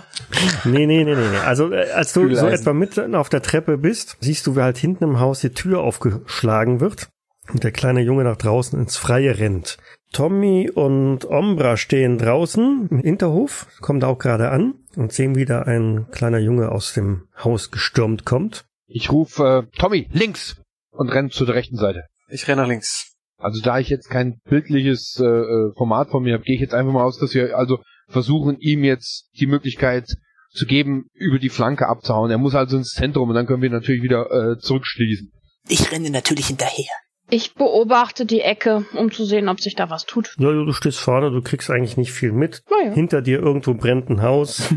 Nee, 0.64 0.86
nee, 0.86 1.04
nee, 1.04 1.16
nee. 1.16 1.30
nee. 1.32 1.38
Also 1.38 1.72
äh, 1.72 1.90
als 1.92 2.14
du 2.14 2.22
so 2.22 2.28
Kühleisen. 2.28 2.50
etwa 2.50 2.74
mitten 2.74 3.16
auf 3.16 3.30
der 3.30 3.42
Treppe 3.42 3.78
bist, 3.78 4.18
siehst 4.20 4.46
du, 4.46 4.56
wie 4.56 4.62
halt 4.62 4.78
hinten 4.78 5.04
im 5.04 5.20
Haus 5.20 5.40
die 5.40 5.54
Tür 5.54 5.80
aufgeschlagen 5.80 6.80
wird 6.82 7.10
und 7.52 7.64
der 7.64 7.72
kleine 7.72 8.02
Junge 8.02 8.24
nach 8.24 8.38
draußen 8.38 8.80
ins 8.80 8.98
Freie 8.98 9.40
rennt. 9.40 9.78
Tommy 10.14 10.70
und 10.70 11.26
Ombra 11.26 11.78
stehen 11.78 12.18
draußen 12.18 12.90
im 12.90 13.00
Hinterhof, 13.00 13.68
kommen 13.80 14.02
da 14.02 14.08
auch 14.08 14.20
gerade 14.20 14.50
an 14.50 14.76
und 14.96 15.14
sehen, 15.14 15.36
wie 15.36 15.46
da 15.46 15.64
ein 15.64 16.08
kleiner 16.12 16.40
Junge 16.40 16.70
aus 16.70 16.94
dem 16.94 17.28
Haus 17.44 17.72
gestürmt 17.72 18.26
kommt. 18.26 18.66
Ich 18.88 19.12
rufe 19.12 19.68
äh, 19.68 19.78
Tommy 19.78 20.10
links 20.12 20.62
und 20.92 21.10
renn 21.10 21.32
zu 21.32 21.46
der 21.46 21.56
rechten 21.56 21.78
Seite. 21.78 22.04
Ich 22.28 22.48
renne 22.48 22.62
nach 22.62 22.68
links. 22.68 23.11
Also 23.42 23.62
da 23.62 23.80
ich 23.80 23.90
jetzt 23.90 24.10
kein 24.10 24.40
bildliches 24.46 25.20
äh, 25.20 25.26
äh, 25.26 25.74
Format 25.76 26.10
von 26.10 26.24
mir 26.24 26.34
habe, 26.34 26.44
gehe 26.44 26.56
ich 26.56 26.62
jetzt 26.62 26.74
einfach 26.74 26.94
mal 26.94 27.04
aus, 27.04 27.18
dass 27.20 27.34
wir 27.34 27.58
also 27.58 27.80
versuchen, 28.08 28.58
ihm 28.60 28.84
jetzt 28.84 29.30
die 29.40 29.48
Möglichkeit 29.48 30.08
zu 30.52 30.66
geben, 30.66 31.06
über 31.14 31.40
die 31.40 31.50
Flanke 31.50 31.88
abzuhauen. 31.88 32.30
Er 32.30 32.38
muss 32.38 32.56
also 32.56 32.78
ins 32.78 32.92
Zentrum 32.92 33.30
und 33.30 33.36
dann 33.36 33.48
können 33.48 33.62
wir 33.62 33.70
natürlich 33.70 34.04
wieder 34.04 34.30
äh, 34.32 34.58
zurückschließen. 34.60 35.32
Ich 35.70 35.92
renne 35.92 36.10
natürlich 36.10 36.48
hinterher. 36.48 36.92
Ich 37.30 37.54
beobachte 37.54 38.26
die 38.26 38.42
Ecke, 38.42 38.86
um 38.94 39.10
zu 39.10 39.24
sehen, 39.24 39.48
ob 39.48 39.62
sich 39.62 39.76
da 39.76 39.90
was 39.90 40.06
tut. 40.06 40.36
Ja, 40.38 40.52
du 40.52 40.74
stehst 40.74 41.00
vorne, 41.00 41.32
du 41.32 41.42
kriegst 41.42 41.70
eigentlich 41.70 41.96
nicht 41.96 42.12
viel 42.12 42.34
mit. 42.34 42.62
Naja. 42.70 42.92
Hinter 42.92 43.22
dir 43.22 43.40
irgendwo 43.40 43.74
brennt 43.74 44.10
ein 44.10 44.22
Haus. 44.22 44.68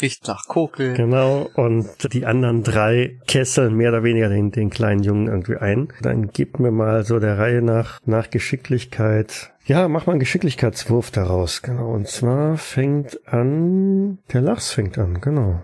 Riecht 0.00 0.26
nach 0.28 0.46
Kokel. 0.46 0.94
Genau, 0.94 1.48
und 1.54 2.12
die 2.12 2.26
anderen 2.26 2.62
drei 2.62 3.18
kesseln 3.26 3.74
mehr 3.74 3.90
oder 3.90 4.02
weniger 4.02 4.28
den, 4.28 4.50
den 4.50 4.70
kleinen 4.70 5.02
Jungen 5.02 5.26
irgendwie 5.26 5.56
ein. 5.56 5.88
Dann 6.02 6.28
gib 6.28 6.58
mir 6.58 6.70
mal 6.70 7.04
so 7.04 7.18
der 7.18 7.38
Reihe 7.38 7.62
nach, 7.62 8.00
nach 8.04 8.30
Geschicklichkeit. 8.30 9.52
Ja, 9.64 9.88
mach 9.88 10.06
mal 10.06 10.12
einen 10.12 10.20
Geschicklichkeitswurf 10.20 11.10
daraus. 11.10 11.62
Genau, 11.62 11.92
und 11.92 12.08
zwar 12.08 12.56
fängt 12.56 13.20
an, 13.26 14.18
der 14.32 14.40
Lachs 14.40 14.70
fängt 14.70 14.98
an, 14.98 15.20
genau. 15.20 15.62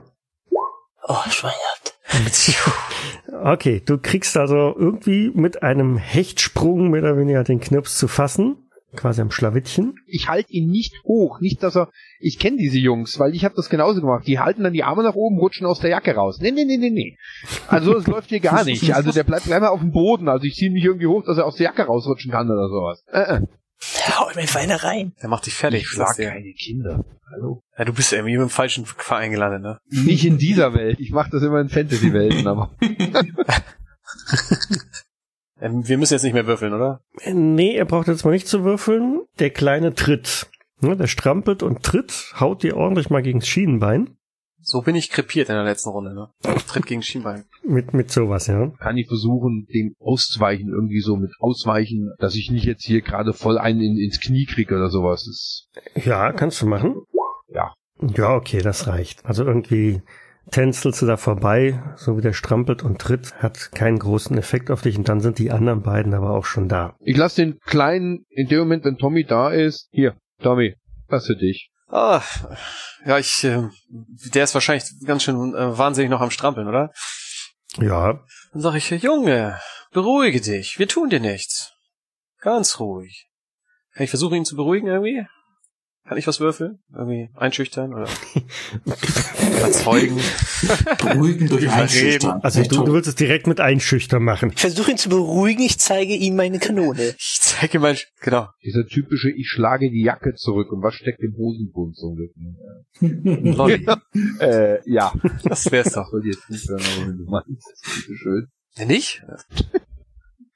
Oh, 1.06 1.16
schweinhaft. 1.28 1.94
Okay, 3.42 3.82
du 3.84 3.98
kriegst 3.98 4.36
also 4.36 4.74
irgendwie 4.76 5.30
mit 5.34 5.62
einem 5.62 5.96
Hechtsprung 5.98 6.90
mehr 6.90 7.02
oder 7.02 7.18
weniger 7.18 7.44
den 7.44 7.60
Knirps 7.60 7.98
zu 7.98 8.08
fassen. 8.08 8.63
Quasi 8.96 9.20
am 9.20 9.30
Schlawittchen. 9.30 9.96
Ich 10.06 10.28
halte 10.28 10.52
ihn 10.52 10.70
nicht 10.70 10.94
hoch, 11.04 11.40
nicht 11.40 11.62
dass 11.62 11.76
er. 11.76 11.90
Ich 12.18 12.38
kenne 12.38 12.56
diese 12.56 12.78
Jungs, 12.78 13.18
weil 13.18 13.34
ich 13.34 13.44
habe 13.44 13.54
das 13.54 13.68
genauso 13.68 14.00
gemacht. 14.00 14.26
Die 14.26 14.38
halten 14.38 14.62
dann 14.62 14.72
die 14.72 14.84
Arme 14.84 15.02
nach 15.02 15.14
oben, 15.14 15.38
rutschen 15.38 15.66
aus 15.66 15.80
der 15.80 15.90
Jacke 15.90 16.14
raus. 16.14 16.38
Nee, 16.40 16.52
nee, 16.52 16.64
nee, 16.64 16.76
nee, 16.76 16.90
nee. 16.90 17.16
Also 17.68 17.94
das 17.94 18.06
läuft 18.06 18.28
hier 18.28 18.40
gar 18.40 18.64
nicht. 18.64 18.94
Also 18.94 19.12
der 19.12 19.24
bleibt 19.24 19.50
einmal 19.50 19.70
auf 19.70 19.80
dem 19.80 19.92
Boden. 19.92 20.28
Also 20.28 20.44
ich 20.44 20.54
ziehe 20.54 20.70
ihn 20.70 20.74
nicht 20.74 20.84
irgendwie 20.84 21.06
hoch, 21.06 21.24
dass 21.24 21.38
er 21.38 21.46
aus 21.46 21.56
der 21.56 21.64
Jacke 21.64 21.82
rausrutschen 21.82 22.30
kann 22.30 22.50
oder 22.50 22.68
sowas. 22.68 23.04
Äh, 23.12 23.36
äh. 23.36 23.40
Hau 24.16 24.30
mir 24.34 24.46
Feine 24.46 24.82
rein. 24.82 25.12
Der 25.20 25.28
macht 25.28 25.46
dich 25.46 25.54
fertig. 25.54 25.82
Ich 25.82 25.88
schlag 25.88 26.16
keine 26.16 26.52
Kinder. 26.52 27.04
Hallo? 27.32 27.62
Ja, 27.76 27.84
du 27.84 27.92
bist 27.92 28.12
ja 28.12 28.18
irgendwie 28.18 28.34
im 28.34 28.48
falschen 28.48 28.86
Verein 28.86 29.30
gelandet, 29.30 29.62
ne? 29.62 29.78
Nicht 29.88 30.24
in 30.24 30.38
dieser 30.38 30.74
Welt. 30.74 31.00
Ich 31.00 31.10
mache 31.10 31.30
das 31.30 31.42
immer 31.42 31.60
in 31.60 31.68
Fantasy-Welten, 31.68 32.46
aber. 32.46 32.74
Ähm, 35.64 35.88
wir 35.88 35.98
müssen 35.98 36.12
jetzt 36.14 36.22
nicht 36.24 36.34
mehr 36.34 36.46
würfeln, 36.46 36.74
oder? 36.74 37.00
Äh, 37.20 37.32
Nee, 37.34 37.74
er 37.74 37.84
braucht 37.86 38.08
jetzt 38.08 38.24
mal 38.24 38.30
nicht 38.32 38.46
zu 38.46 38.64
würfeln. 38.64 39.22
Der 39.38 39.50
kleine 39.50 39.94
tritt. 39.94 40.46
Ne, 40.80 40.96
der 40.96 41.06
strampelt 41.06 41.62
und 41.62 41.82
tritt, 41.82 42.32
haut 42.38 42.62
dir 42.62 42.76
ordentlich 42.76 43.08
mal 43.08 43.22
gegen 43.22 43.38
das 43.40 43.48
Schienenbein. 43.48 44.16
So 44.60 44.80
bin 44.82 44.96
ich 44.96 45.10
krepiert 45.10 45.48
in 45.50 45.54
der 45.54 45.64
letzten 45.64 45.90
Runde, 45.90 46.14
ne? 46.14 46.28
Tritt 46.68 46.86
gegen 46.86 47.02
Schienbein. 47.02 47.44
Mit, 47.62 47.92
mit 47.94 48.10
sowas, 48.10 48.46
ja. 48.46 48.68
Kann 48.80 48.96
ich 48.96 49.06
versuchen, 49.06 49.66
dem 49.72 49.94
auszuweichen, 50.00 50.68
irgendwie 50.70 51.00
so 51.00 51.16
mit 51.16 51.30
ausweichen, 51.38 52.12
dass 52.18 52.34
ich 52.34 52.50
nicht 52.50 52.64
jetzt 52.64 52.84
hier 52.84 53.02
gerade 53.02 53.32
voll 53.34 53.58
einen 53.58 53.80
in, 53.82 53.98
ins 53.98 54.20
Knie 54.20 54.46
kriege 54.46 54.74
oder 54.74 54.88
sowas. 54.90 55.24
Das, 55.84 56.02
Ja, 56.04 56.32
kannst 56.32 56.60
du 56.62 56.66
machen. 56.66 56.96
ja. 57.48 57.72
Ja, 58.16 58.34
okay, 58.34 58.58
das 58.60 58.86
reicht. 58.88 59.24
Also 59.24 59.44
irgendwie 59.44 60.02
tänzelst 60.50 61.02
du 61.02 61.06
da 61.06 61.16
vorbei, 61.16 61.82
so 61.96 62.16
wie 62.16 62.22
der 62.22 62.32
strampelt 62.32 62.82
und 62.82 63.00
tritt, 63.00 63.34
hat 63.36 63.72
keinen 63.72 63.98
großen 63.98 64.36
Effekt 64.38 64.70
auf 64.70 64.82
dich 64.82 64.96
und 64.96 65.08
dann 65.08 65.20
sind 65.20 65.38
die 65.38 65.50
anderen 65.50 65.82
beiden 65.82 66.14
aber 66.14 66.30
auch 66.30 66.44
schon 66.44 66.68
da. 66.68 66.96
Ich 67.00 67.16
lasse 67.16 67.44
den 67.44 67.58
Kleinen 67.60 68.24
in 68.30 68.48
dem 68.48 68.60
Moment, 68.60 68.84
wenn 68.84 68.96
Tommy 68.96 69.24
da 69.24 69.50
ist. 69.50 69.88
Hier, 69.90 70.16
Tommy, 70.42 70.76
was 71.08 71.26
für 71.26 71.36
dich. 71.36 71.70
Ah, 71.88 72.22
ja, 73.04 73.18
ich, 73.18 73.44
äh, 73.44 73.68
der 74.34 74.44
ist 74.44 74.54
wahrscheinlich 74.54 74.84
ganz 75.06 75.22
schön 75.22 75.54
äh, 75.54 75.78
wahnsinnig 75.78 76.10
noch 76.10 76.20
am 76.20 76.30
Strampeln, 76.30 76.66
oder? 76.66 76.90
Ja, 77.78 78.20
Dann 78.52 78.62
sag 78.62 78.74
ich, 78.74 78.90
Junge, 78.90 79.60
beruhige 79.92 80.40
dich, 80.40 80.78
wir 80.78 80.88
tun 80.88 81.10
dir 81.10 81.20
nichts. 81.20 81.72
Ganz 82.40 82.78
ruhig. 82.80 83.28
Kann 83.94 84.04
ich 84.04 84.10
versuchen, 84.10 84.34
ihn 84.34 84.44
zu 84.44 84.56
beruhigen 84.56 84.88
irgendwie? 84.88 85.26
Kann 86.06 86.18
ich 86.18 86.26
was 86.26 86.38
würfeln? 86.38 86.80
Irgendwie 86.92 87.30
einschüchtern 87.34 87.94
oder 87.94 88.06
überzeugen? 89.58 90.20
Beruhigen 91.02 91.48
durch. 91.48 91.70
Einschüchtern. 91.70 92.40
also 92.42 92.62
du, 92.62 92.84
du 92.84 92.92
willst 92.92 93.08
es 93.08 93.14
direkt 93.14 93.46
mit 93.46 93.58
Einschüchtern 93.58 94.22
machen. 94.22 94.50
Ich 94.54 94.60
versuche 94.60 94.90
ihn 94.90 94.98
zu 94.98 95.08
beruhigen, 95.08 95.62
ich 95.62 95.78
zeige 95.78 96.14
ihm 96.14 96.36
meine 96.36 96.58
Kanone. 96.58 97.14
Ich 97.26 97.40
zeige 97.40 97.78
mein, 97.78 97.96
genau. 98.20 98.48
Dieser 98.64 98.86
typische, 98.86 99.30
ich 99.30 99.48
schlage 99.48 99.90
die 99.90 100.02
Jacke 100.02 100.34
zurück 100.34 100.72
und 100.72 100.82
was 100.82 100.94
steckt 100.94 101.20
im 101.20 101.34
Hosenbund 101.36 101.96
so 101.96 102.08
ungefähr. 102.08 103.54
Lolli. 103.56 103.86
Äh, 104.40 104.90
ja. 104.90 105.12
Das 105.44 105.70
wär's 105.70 105.92
doch. 105.92 106.10
Soll 106.10 106.26
jetzt 106.26 106.50
nicht 106.50 106.68
hören, 106.68 106.82
aber 106.96 107.08
wenn 107.08 107.16
du 107.16 107.24
meinst. 107.24 107.84
Bitteschön. 107.84 108.48
Ja, 108.76 108.84
nicht? 108.84 109.22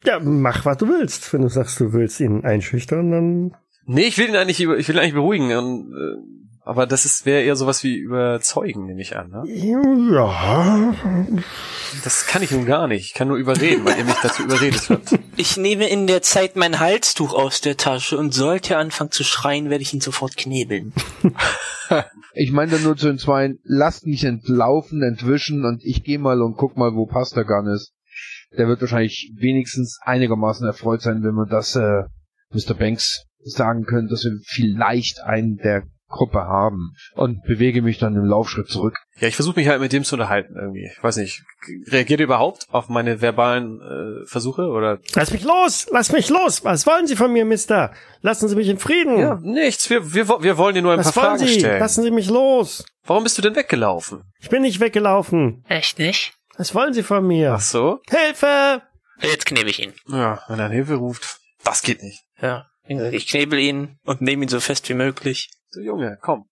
Ja, 0.04 0.18
mach, 0.20 0.64
was 0.64 0.78
du 0.78 0.88
willst. 0.88 1.32
Wenn 1.32 1.42
du 1.42 1.48
sagst, 1.48 1.78
du 1.80 1.92
willst 1.92 2.20
ihn 2.20 2.44
einschüchtern, 2.44 3.11
dann 3.11 3.56
Nee, 3.90 4.03
ich 4.07 4.18
will 4.18 4.29
ihn 4.29 4.37
eigentlich, 4.37 4.61
über- 4.61 4.77
ich 4.79 4.87
will 4.88 4.96
ihn 4.96 5.01
eigentlich 5.01 5.14
beruhigen. 5.14 5.51
Und, 5.57 5.92
äh, 5.92 6.38
aber 6.64 6.87
das 6.87 7.07
ist 7.07 7.24
wäre 7.24 7.42
eher 7.42 7.57
sowas 7.57 7.83
wie 7.83 7.96
überzeugen, 7.96 8.85
nehme 8.85 9.01
ich 9.01 9.16
an. 9.16 9.31
Ne? 9.31 9.42
ja, 9.46 10.94
Das 12.05 12.27
kann 12.27 12.42
ich 12.42 12.51
nun 12.51 12.66
gar 12.66 12.87
nicht. 12.87 13.07
Ich 13.07 13.14
kann 13.14 13.29
nur 13.29 13.38
überreden, 13.38 13.87
weil 13.87 13.96
ihr 13.98 14.05
mich 14.05 14.14
dazu 14.22 14.42
überredet 14.44 14.90
habt. 14.90 15.18
Ich 15.40 15.57
nehme 15.57 15.88
in 15.88 16.09
der 16.09 16.20
Zeit 16.20 16.57
mein 16.57 16.81
Halstuch 16.81 17.33
aus 17.33 17.61
der 17.61 17.77
Tasche 17.77 18.18
und 18.18 18.35
sollte 18.35 18.74
er 18.74 18.81
anfangen 18.81 19.12
zu 19.12 19.22
schreien, 19.22 19.70
werde 19.70 19.83
ich 19.83 19.94
ihn 19.94 20.01
sofort 20.01 20.37
knebeln. 20.37 20.92
Ich 22.35 22.53
meine 22.53 22.72
dann 22.72 22.83
nur 22.83 22.96
zu 22.96 23.07
den 23.07 23.18
Zweien, 23.18 23.59
lasst 23.64 24.07
mich 24.07 24.22
entlaufen, 24.24 25.03
entwischen 25.03 25.64
und 25.64 25.83
ich 25.83 26.05
gehe 26.05 26.18
mal 26.18 26.42
und 26.42 26.57
guck 26.57 26.77
mal, 26.77 26.92
wo 26.94 27.07
Pastagan 27.07 27.66
ist. 27.66 27.94
Der 28.57 28.68
wird 28.68 28.81
wahrscheinlich 28.83 29.33
wenigstens 29.38 29.98
einigermaßen 30.03 30.66
erfreut 30.66 31.01
sein, 31.01 31.22
wenn 31.22 31.35
wir 31.35 31.46
das 31.46 31.74
äh, 31.77 32.03
Mr. 32.53 32.74
Banks 32.74 33.24
sagen 33.42 33.85
können, 33.85 34.09
dass 34.09 34.24
wir 34.24 34.33
vielleicht 34.44 35.20
einen 35.22 35.57
der 35.57 35.85
Gruppe 36.11 36.38
haben 36.38 36.94
und 37.16 37.42
bewege 37.42 37.83
mich 37.83 37.98
dann 37.98 38.16
im 38.16 38.24
Laufschritt 38.24 38.68
zurück. 38.68 38.96
Ja, 39.18 39.29
ich 39.29 39.35
versuche 39.35 39.61
mich 39.61 39.68
halt 39.68 39.81
mit 39.83 39.92
dem 39.92 40.05
zu 40.05 40.14
unterhalten 40.14 40.55
irgendwie. 40.57 40.90
Ich 40.90 41.03
weiß 41.03 41.18
nicht. 41.18 41.42
Reagiert 41.88 42.20
ihr 42.20 42.24
überhaupt 42.24 42.66
auf 42.70 42.88
meine 42.88 43.20
verbalen 43.20 43.79
äh, 43.83 44.27
Versuche 44.27 44.68
oder? 44.68 45.01
lass 45.14 45.33
mich 45.33 45.44
los, 45.44 45.87
lass 45.92 46.11
mich 46.12 46.31
los. 46.31 46.64
Was 46.64 46.87
wollen 46.87 47.07
Sie 47.07 47.14
von 47.16 47.31
mir, 47.31 47.44
Mister? 47.44 47.92
Lassen 48.22 48.48
Sie 48.48 48.57
mich 48.57 48.68
in 48.68 48.79
Frieden. 48.79 49.18
Ja, 49.18 49.38
nichts. 49.42 49.90
Wir, 49.90 50.14
wir, 50.14 50.29
wir 50.29 50.57
wollen 50.57 50.74
dir 50.74 50.83
nur 50.83 50.92
ein 50.94 50.98
was 51.01 51.12
paar 51.12 51.24
wollen 51.24 51.38
Fragen 51.40 51.48
Sie? 51.53 51.59
stellen. 51.61 51.79
Lassen 51.81 52.03
Sie 52.03 52.11
mich 52.11 52.31
los. 52.31 52.87
Warum 53.05 53.22
bist 53.22 53.37
du 53.37 53.42
denn 53.42 53.55
weggelaufen? 53.55 54.22
Ich 54.40 54.48
bin 54.48 54.62
nicht 54.62 54.81
weggelaufen. 54.81 55.62
Echt 55.68 55.98
nicht? 55.98 56.33
Was 56.57 56.74
wollen 56.74 56.94
Sie 56.94 57.03
von 57.03 57.27
mir? 57.27 57.53
Ach 57.53 57.61
so? 57.61 58.01
Hilfe! 58.09 58.81
Jetzt 59.20 59.44
knebel 59.46 59.68
ich 59.68 59.83
ihn. 59.83 59.92
Ja, 60.09 60.40
wenn 60.48 60.59
er 60.59 60.66
an 60.66 60.72
Hilfe 60.72 60.94
ruft. 60.94 61.38
Das 61.64 61.83
geht 61.83 62.03
nicht. 62.03 62.22
Ja. 62.40 62.66
Ich 62.88 63.29
knebel 63.29 63.59
ihn 63.59 63.98
und 64.05 64.20
nehme 64.20 64.44
ihn 64.44 64.48
so 64.48 64.61
fest 64.61 64.88
wie 64.88 64.94
möglich. 64.94 65.51
So, 65.68 65.81
Junge, 65.81 66.18
komm. 66.20 66.46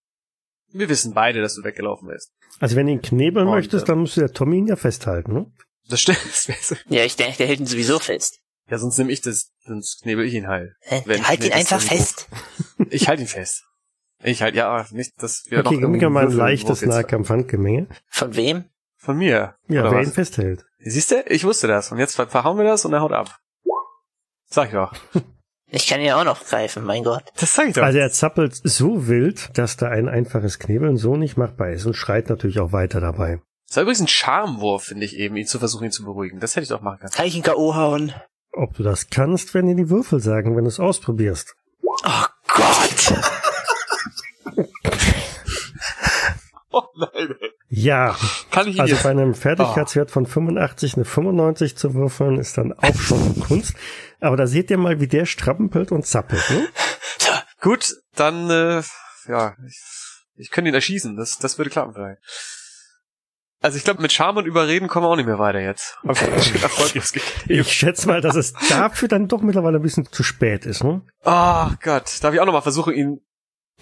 Wir 0.72 0.88
wissen 0.88 1.14
beide, 1.14 1.40
dass 1.40 1.54
du 1.54 1.64
weggelaufen 1.64 2.08
bist. 2.08 2.32
Also 2.60 2.76
wenn 2.76 2.86
du 2.86 2.92
ihn 2.92 3.02
knebeln 3.02 3.46
Und, 3.48 3.54
möchtest, 3.54 3.84
äh, 3.84 3.86
dann 3.86 4.00
musst 4.00 4.16
du 4.16 4.20
der 4.20 4.32
Tommy 4.32 4.58
ihn 4.58 4.66
ja 4.66 4.76
festhalten, 4.76 5.32
ne? 5.32 5.46
Das 5.88 6.00
stimmt. 6.00 6.18
Ja, 6.88 7.04
ich 7.04 7.16
denke, 7.16 7.36
der 7.38 7.46
hält 7.46 7.60
ihn 7.60 7.66
sowieso 7.66 7.98
fest. 7.98 8.40
Ja, 8.68 8.78
sonst 8.78 8.98
nehme 8.98 9.12
ich 9.12 9.20
das, 9.20 9.52
sonst 9.64 10.02
knebel 10.02 10.24
ich 10.26 10.34
ihn 10.34 10.48
halt. 10.48 10.72
Hä? 10.80 11.02
Wenn 11.06 11.26
halt 11.26 11.44
ihn 11.44 11.52
einfach 11.52 11.80
fest. 11.80 12.28
Ich 12.90 13.08
halte 13.08 13.22
ihn 13.22 13.28
fest. 13.28 13.62
Ich 14.24 14.42
halt, 14.42 14.56
ja, 14.56 14.84
nicht, 14.90 15.12
dass 15.22 15.44
wir 15.48 15.62
noch 15.62 15.70
Okay, 15.70 15.98
gib 15.98 16.10
mal 16.10 16.26
ein 16.26 16.32
leichtes 16.32 16.82
Nahkampf-Handgemenge. 16.82 17.86
Von 18.08 18.34
wem? 18.34 18.64
Von 18.96 19.18
mir. 19.18 19.54
Ja, 19.68 19.84
wer 19.84 19.92
was? 19.92 20.06
ihn 20.08 20.12
festhält. 20.12 20.64
Siehst 20.80 21.12
du? 21.12 21.22
Ich 21.28 21.44
wusste 21.44 21.68
das. 21.68 21.92
Und 21.92 21.98
jetzt 21.98 22.16
ver- 22.16 22.26
verhauen 22.26 22.58
wir 22.58 22.64
das 22.64 22.84
und 22.84 22.92
er 22.92 23.00
haut 23.02 23.12
ab. 23.12 23.38
Sag 24.48 24.68
ich 24.68 24.72
doch. 24.74 24.92
Ich 25.68 25.86
kann 25.88 26.00
ihn 26.00 26.06
ja 26.06 26.20
auch 26.20 26.24
noch 26.24 26.44
greifen, 26.44 26.84
mein 26.84 27.02
Gott. 27.02 27.24
Das 27.40 27.54
sag 27.54 27.68
ich 27.68 27.74
doch. 27.74 27.82
Also 27.82 27.98
er 27.98 28.10
zappelt 28.12 28.54
so 28.62 29.08
wild, 29.08 29.50
dass 29.58 29.76
da 29.76 29.88
ein 29.88 30.08
einfaches 30.08 30.58
Knebeln 30.60 30.96
so 30.96 31.16
nicht 31.16 31.36
machbar 31.36 31.70
ist 31.70 31.86
und 31.86 31.94
schreit 31.94 32.28
natürlich 32.28 32.60
auch 32.60 32.72
weiter 32.72 33.00
dabei. 33.00 33.40
Das 33.66 33.76
war 33.76 33.82
übrigens 33.82 34.00
ein 34.02 34.08
Charmwurf, 34.08 34.84
finde 34.84 35.04
ich 35.04 35.16
eben, 35.16 35.36
ihn 35.36 35.46
zu 35.46 35.58
versuchen, 35.58 35.86
ihn 35.86 35.90
zu 35.90 36.04
beruhigen. 36.04 36.38
Das 36.38 36.54
hätte 36.54 36.62
ich 36.62 36.68
doch 36.68 36.82
machen 36.82 37.00
können. 37.00 37.10
Kann 37.12 37.26
ich 37.26 37.34
ihn 37.36 37.42
K.O. 37.42 37.74
hauen? 37.74 38.12
Ob 38.52 38.74
du 38.76 38.84
das 38.84 39.10
kannst, 39.10 39.54
werden 39.54 39.66
dir 39.66 39.74
die 39.74 39.90
Würfel 39.90 40.20
sagen, 40.20 40.56
wenn 40.56 40.64
du 40.64 40.68
es 40.68 40.78
ausprobierst. 40.78 41.54
Oh 41.82 42.24
Gott! 42.46 43.14
Oh 46.70 46.82
nein, 46.96 47.34
ey. 47.40 47.50
Ja, 47.68 48.14
Kann 48.50 48.68
ich 48.68 48.74
ihn 48.76 48.80
also 48.82 48.94
jetzt? 48.94 49.02
bei 49.04 49.10
einem 49.10 49.34
Fertigkeitswert 49.34 50.10
von 50.10 50.26
85 50.26 50.96
eine 50.96 51.04
95 51.06 51.76
zu 51.76 51.94
würfeln, 51.94 52.38
ist 52.38 52.58
dann 52.58 52.72
auch 52.74 52.94
schon 52.94 53.40
Kunst. 53.40 53.74
Aber 54.20 54.36
da 54.36 54.46
seht 54.46 54.70
ihr 54.70 54.78
mal, 54.78 55.00
wie 55.00 55.08
der 55.08 55.26
strampelt 55.26 55.92
und 55.92 56.06
zappelt. 56.06 56.42
Ne? 56.50 56.68
Gut, 57.60 57.94
dann, 58.14 58.50
äh, 58.50 58.82
ja, 59.28 59.54
ich, 59.66 59.80
ich 60.36 60.50
könnte 60.50 60.68
ihn 60.68 60.74
erschießen. 60.74 61.16
Das, 61.16 61.38
das 61.38 61.58
würde 61.58 61.70
klappen 61.70 61.94
vielleicht. 61.94 62.20
Also 63.62 63.78
ich 63.78 63.84
glaube, 63.84 64.02
mit 64.02 64.12
Charme 64.12 64.38
und 64.38 64.46
Überreden 64.46 64.86
kommen 64.86 65.06
wir 65.06 65.10
auch 65.10 65.16
nicht 65.16 65.26
mehr 65.26 65.38
weiter 65.38 65.60
jetzt. 65.60 65.96
Okay, 66.04 66.26
erfolglos 66.62 67.12
Ich 67.48 67.72
schätze 67.72 68.06
mal, 68.06 68.20
dass 68.20 68.36
es 68.36 68.52
dafür 68.68 69.08
dann 69.08 69.28
doch 69.28 69.40
mittlerweile 69.40 69.78
ein 69.78 69.82
bisschen 69.82 70.06
zu 70.12 70.22
spät 70.22 70.66
ist. 70.66 70.84
Ne? 70.84 71.02
Oh 71.24 71.70
Gott, 71.82 72.22
darf 72.22 72.34
ich 72.34 72.40
auch 72.40 72.46
nochmal 72.46 72.62
versuchen, 72.62 72.94
ihn... 72.94 73.20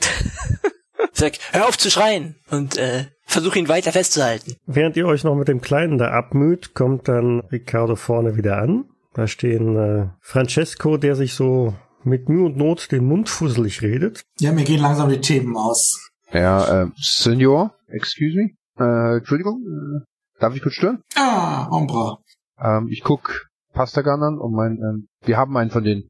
Sag, 1.12 1.35
hör 1.53 1.68
auf 1.68 1.77
zu 1.77 1.90
schreien! 1.90 2.37
Und 2.51 2.77
äh, 2.77 3.07
versuche 3.27 3.59
ihn 3.59 3.68
weiter 3.68 3.92
festzuhalten. 3.92 4.57
Während 4.66 4.97
ihr 4.97 5.07
euch 5.07 5.25
noch 5.25 5.35
mit 5.35 5.49
dem 5.49 5.61
Kleinen 5.61 5.99
da 5.99 6.12
abmüht, 6.12 6.75
kommt 6.75 7.09
dann 7.09 7.40
Riccardo 7.40 7.97
vorne 7.97 8.37
wieder 8.37 8.59
an. 8.59 8.87
Da 9.14 9.27
stehen 9.29 9.77
äh, 9.77 10.09
Francesco, 10.20 10.96
der 10.96 11.14
sich 11.16 11.35
so 11.35 11.74
mit 12.03 12.29
Mühe 12.29 12.44
und 12.44 12.57
Not 12.57 12.90
den 12.92 13.07
Mund 13.07 13.29
fusselig 13.29 13.81
redet. 13.81 14.24
Ja, 14.40 14.53
mir 14.53 14.64
gehen 14.64 14.81
langsam 14.81 15.09
die 15.09 15.20
Themen 15.20 15.57
aus. 15.57 16.11
Ja, 16.33 16.83
äh, 16.83 16.90
Senior, 16.96 17.74
excuse 17.87 18.37
me, 18.37 18.50
äh, 18.79 19.18
Entschuldigung, 19.18 19.62
äh, 19.62 20.05
darf 20.40 20.55
ich 20.57 20.62
kurz 20.62 20.74
stören? 20.74 21.00
Ah, 21.14 21.68
Ombra. 21.70 22.18
Ähm, 22.59 22.88
ich 22.90 23.03
guck 23.03 23.46
Pastagan 23.72 24.22
an 24.22 24.38
und 24.38 24.53
mein, 24.53 24.79
ähm, 24.79 25.09
wir 25.24 25.37
haben 25.37 25.57
einen 25.57 25.70
von 25.70 25.85
den, 25.85 26.09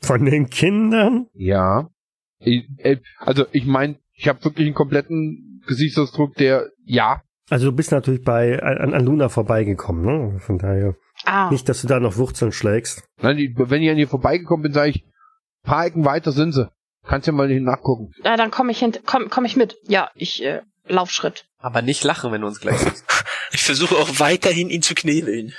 Von 0.00 0.24
den 0.24 0.48
Kindern? 0.48 1.26
ja. 1.34 1.88
Ich, 2.38 2.68
äh, 2.78 2.98
also 3.18 3.46
ich 3.52 3.64
meine, 3.64 3.96
ich 4.12 4.28
habe 4.28 4.44
wirklich 4.44 4.66
einen 4.66 4.74
kompletten 4.74 5.62
Gesichtsausdruck, 5.66 6.34
der, 6.34 6.68
ja, 6.84 7.22
Also 7.50 7.70
du 7.70 7.76
bist 7.76 7.92
natürlich 7.92 8.22
bei 8.22 8.60
an, 8.62 8.94
an 8.94 9.04
Luna 9.04 9.28
vorbeigekommen, 9.28 10.04
ne? 10.32 10.38
Von 10.40 10.58
daher. 10.58 10.94
Ah, 11.24 11.50
Nicht, 11.50 11.68
dass 11.68 11.82
du 11.82 11.86
da 11.88 12.00
noch 12.00 12.16
Wurzeln 12.16 12.52
schlägst. 12.52 13.02
Nein, 13.20 13.36
die, 13.36 13.54
wenn 13.56 13.82
ich 13.82 13.90
an 13.90 13.98
ihr 13.98 14.08
vorbeigekommen 14.08 14.62
bin, 14.62 14.72
sage 14.72 14.90
ich, 14.90 15.04
paar 15.62 15.86
Ecken 15.86 16.04
weiter 16.04 16.32
sind 16.32 16.52
sie. 16.52 16.70
Kannst 17.06 17.26
ja 17.26 17.32
mal 17.32 17.48
hin 17.48 17.64
nachgucken. 17.64 18.12
ja, 18.24 18.36
dann 18.36 18.50
komme 18.50 18.72
ich 18.72 18.78
hint 18.78 19.02
komm, 19.04 19.28
komm 19.28 19.44
ich 19.44 19.56
mit. 19.56 19.76
Ja, 19.86 20.10
ich 20.14 20.42
äh, 20.42 20.62
lauf 20.86 21.10
Schritt. 21.10 21.46
Aber 21.58 21.82
nicht 21.82 22.02
lachen, 22.04 22.32
wenn 22.32 22.40
du 22.40 22.46
uns 22.46 22.60
gleich 22.60 22.78
siehst. 22.78 23.04
Ich 23.52 23.62
versuche 23.62 23.94
auch 23.94 24.18
weiterhin, 24.18 24.68
ihn 24.68 24.82
zu 24.82 24.94
knebeln. 24.94 25.52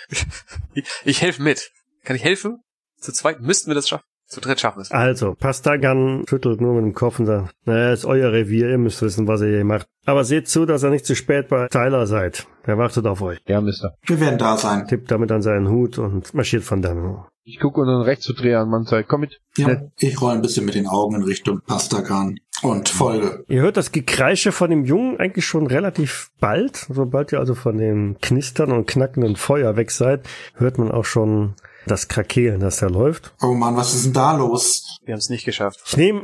Ich, 0.73 0.83
ich 1.05 1.21
helfe 1.21 1.41
mit. 1.41 1.71
Kann 2.03 2.17
ich 2.17 2.23
helfen? 2.25 2.61
Zu 2.99 3.13
zweit 3.13 3.39
müssten 3.39 3.69
wir 3.69 3.75
das 3.75 3.87
schaffen. 3.87 4.03
Zu 4.27 4.41
dritt 4.41 4.59
schaffen 4.59 4.79
wir 4.79 4.81
es. 4.81 4.91
Also, 4.91 5.35
Pastagan 5.35 6.25
schüttelt 6.27 6.59
nur 6.59 6.73
mit 6.73 6.83
dem 6.83 6.93
Kopf 6.93 7.19
und 7.19 7.27
sagt, 7.27 7.53
naja, 7.65 7.93
ist 7.93 8.05
euer 8.05 8.31
Revier, 8.31 8.69
ihr 8.69 8.77
müsst 8.77 9.01
wissen, 9.01 9.27
was 9.27 9.41
ihr 9.41 9.49
hier 9.49 9.65
macht. 9.65 9.87
Aber 10.05 10.23
seht 10.23 10.47
zu, 10.47 10.65
dass 10.65 10.83
ihr 10.83 10.89
nicht 10.89 11.05
zu 11.05 11.15
spät 11.15 11.47
bei 11.47 11.67
Tyler 11.67 12.07
seid. 12.07 12.47
Der 12.65 12.77
wartet 12.77 13.05
auf 13.05 13.21
euch. 13.21 13.39
Ja, 13.47 13.61
Mister. 13.61 13.95
Wir 14.03 14.19
werden 14.19 14.39
da 14.39 14.57
sein. 14.57 14.87
Tippt 14.87 15.11
damit 15.11 15.31
an 15.31 15.41
seinen 15.41 15.69
Hut 15.69 15.99
und 15.99 16.33
marschiert 16.33 16.63
von 16.63 16.81
dann. 16.81 17.23
Ich 17.43 17.59
gucke 17.59 17.85
dann 17.85 18.01
rechts 18.01 18.25
zu 18.25 18.33
Dreher 18.33 18.61
an 18.61 18.69
Mann 18.69 18.85
sagt, 18.85 19.07
komm 19.07 19.21
mit. 19.21 19.39
Ja, 19.55 19.79
ich 19.99 20.19
roll 20.19 20.33
ein 20.33 20.41
bisschen 20.41 20.65
mit 20.65 20.73
den 20.73 20.87
Augen 20.87 21.15
in 21.15 21.21
Richtung 21.21 21.61
Pastagan 21.61 22.39
und 22.63 22.89
folge. 22.89 23.43
Ihr 23.47 23.61
hört 23.61 23.77
das 23.77 23.91
Gekreische 23.91 24.51
von 24.51 24.71
dem 24.71 24.83
Jungen 24.83 25.19
eigentlich 25.19 25.45
schon 25.45 25.67
relativ 25.67 26.31
bald. 26.39 26.87
Sobald 26.89 27.31
ihr 27.31 27.39
also 27.39 27.53
von 27.53 27.77
dem 27.77 28.17
Knistern 28.19 28.71
und 28.71 28.87
knackenden 28.87 29.35
Feuer 29.35 29.75
weg 29.75 29.91
seid, 29.91 30.27
hört 30.55 30.79
man 30.79 30.91
auch 30.91 31.05
schon 31.05 31.53
das 31.87 32.07
Krakeelen, 32.07 32.59
das 32.59 32.77
da 32.77 32.87
läuft. 32.87 33.33
Oh 33.41 33.53
Mann, 33.53 33.75
was 33.77 33.93
ist 33.93 34.05
denn 34.05 34.13
da 34.13 34.35
los? 34.35 34.99
Wir 35.05 35.13
haben 35.13 35.19
es 35.19 35.29
nicht 35.29 35.45
geschafft. 35.45 35.81
Ich 35.87 35.97
nehme, 35.97 36.21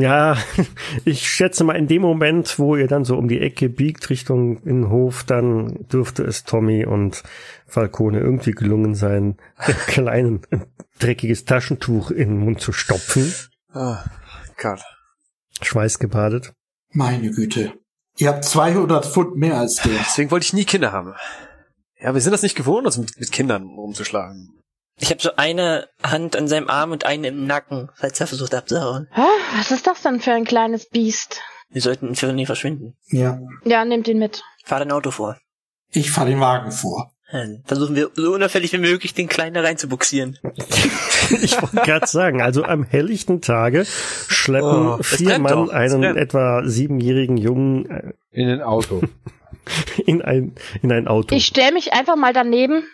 ja, 0.00 0.36
ich 1.04 1.28
schätze 1.28 1.64
mal 1.64 1.74
in 1.76 1.86
dem 1.86 2.02
Moment, 2.02 2.58
wo 2.58 2.76
ihr 2.76 2.86
dann 2.88 3.04
so 3.04 3.16
um 3.16 3.28
die 3.28 3.40
Ecke 3.40 3.68
biegt 3.68 4.08
Richtung 4.10 4.58
Innenhof, 4.62 5.24
dann 5.24 5.86
dürfte 5.92 6.22
es 6.24 6.44
Tommy 6.44 6.84
und 6.86 7.22
Falcone 7.66 8.18
irgendwie 8.20 8.52
gelungen 8.52 8.94
sein, 8.94 9.36
ein 9.56 9.74
kleinen 9.86 10.40
dreckiges 10.98 11.44
Taschentuch 11.44 12.10
in 12.10 12.28
den 12.30 12.38
Mund 12.38 12.60
zu 12.60 12.72
stopfen, 12.72 13.32
Ah, 13.72 14.04
Gott. 14.60 14.80
schweißgebadet. 15.62 16.52
Meine 16.92 17.30
Güte. 17.32 17.72
Ihr 18.16 18.28
habt 18.28 18.44
200 18.44 19.04
Pfund 19.04 19.36
mehr 19.36 19.58
als 19.58 19.76
der. 19.82 19.98
Deswegen 19.98 20.30
wollte 20.30 20.44
ich 20.46 20.52
nie 20.52 20.64
Kinder 20.64 20.92
haben. 20.92 21.14
Ja, 22.04 22.12
wir 22.12 22.20
sind 22.20 22.32
das 22.32 22.42
nicht 22.42 22.54
gewohnt, 22.54 22.84
uns 22.84 22.98
mit, 22.98 23.18
mit 23.18 23.32
Kindern 23.32 23.62
rumzuschlagen. 23.64 24.60
Ich 25.00 25.08
habe 25.08 25.22
so 25.22 25.36
eine 25.36 25.88
Hand 26.02 26.36
an 26.36 26.48
seinem 26.48 26.68
Arm 26.68 26.92
und 26.92 27.06
eine 27.06 27.28
im 27.28 27.46
Nacken, 27.46 27.88
falls 27.94 28.20
er 28.20 28.26
versucht 28.26 28.54
abzuhauen. 28.54 29.08
Hä? 29.10 29.22
Was 29.56 29.70
ist 29.70 29.86
das 29.86 30.02
denn 30.02 30.20
für 30.20 30.32
ein 30.32 30.44
kleines 30.44 30.86
Biest? 30.90 31.40
Wir 31.70 31.80
sollten 31.80 32.14
für 32.14 32.30
nie 32.34 32.44
verschwinden. 32.44 32.94
Ja. 33.06 33.40
Ja, 33.64 33.86
nehmt 33.86 34.06
ihn 34.06 34.18
mit. 34.18 34.42
Fahr 34.66 34.80
dein 34.80 34.92
Auto 34.92 35.10
vor. 35.10 35.38
Ich 35.92 36.10
fahr 36.10 36.26
den 36.26 36.40
Wagen 36.40 36.72
vor. 36.72 37.10
Dann 37.32 37.62
versuchen 37.64 37.96
wir 37.96 38.10
so 38.12 38.34
unauffällig 38.34 38.74
wie 38.74 38.78
möglich 38.78 39.14
den 39.14 39.28
Kleinen 39.28 39.64
reinzubuxieren. 39.64 40.38
Ich 41.40 41.60
wollte 41.60 41.76
gerade 41.76 42.06
sagen, 42.06 42.42
also 42.42 42.64
am 42.64 42.84
helllichten 42.84 43.40
Tage 43.40 43.86
schleppen 43.86 44.88
Oh, 44.88 44.98
vier 45.02 45.38
Mann 45.38 45.52
doch, 45.52 45.72
einen 45.72 46.18
etwa 46.18 46.62
siebenjährigen 46.66 47.38
Jungen 47.38 47.88
äh, 47.88 48.12
In 48.30 48.50
ein 48.50 48.60
Auto. 48.60 49.00
in 50.06 50.22
ein, 50.22 50.54
in 50.82 50.92
ein 50.92 51.08
Auto. 51.08 51.34
Ich 51.34 51.46
stell 51.46 51.72
mich 51.72 51.92
einfach 51.92 52.16
mal 52.16 52.32
daneben. 52.32 52.86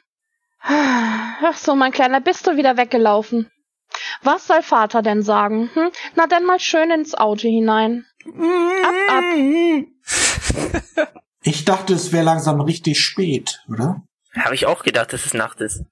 Ach 0.63 1.57
so, 1.57 1.75
mein 1.75 1.93
Kleiner, 1.93 2.21
bist 2.21 2.47
du 2.47 2.57
wieder 2.57 2.77
weggelaufen? 2.77 3.51
Was 4.23 4.47
soll 4.47 4.63
Vater 4.63 5.03
denn 5.03 5.23
sagen? 5.23 5.71
Hm? 5.75 5.91
Na 6.15 6.27
dann 6.27 6.45
mal 6.45 6.61
schön 6.61 6.91
ins 6.91 7.15
Auto 7.15 7.49
hinein. 7.49 8.05
Ab, 8.27 8.95
ab. 9.09 9.25
Ich 11.43 11.65
dachte, 11.65 11.95
es 11.95 12.13
wäre 12.13 12.25
langsam 12.25 12.61
richtig 12.61 13.01
spät, 13.01 13.61
oder? 13.67 14.03
Habe 14.39 14.55
ich 14.55 14.67
auch 14.67 14.83
gedacht, 14.83 15.15
dass 15.15 15.25
es 15.25 15.33
Nacht 15.33 15.63
ist. 15.63 15.83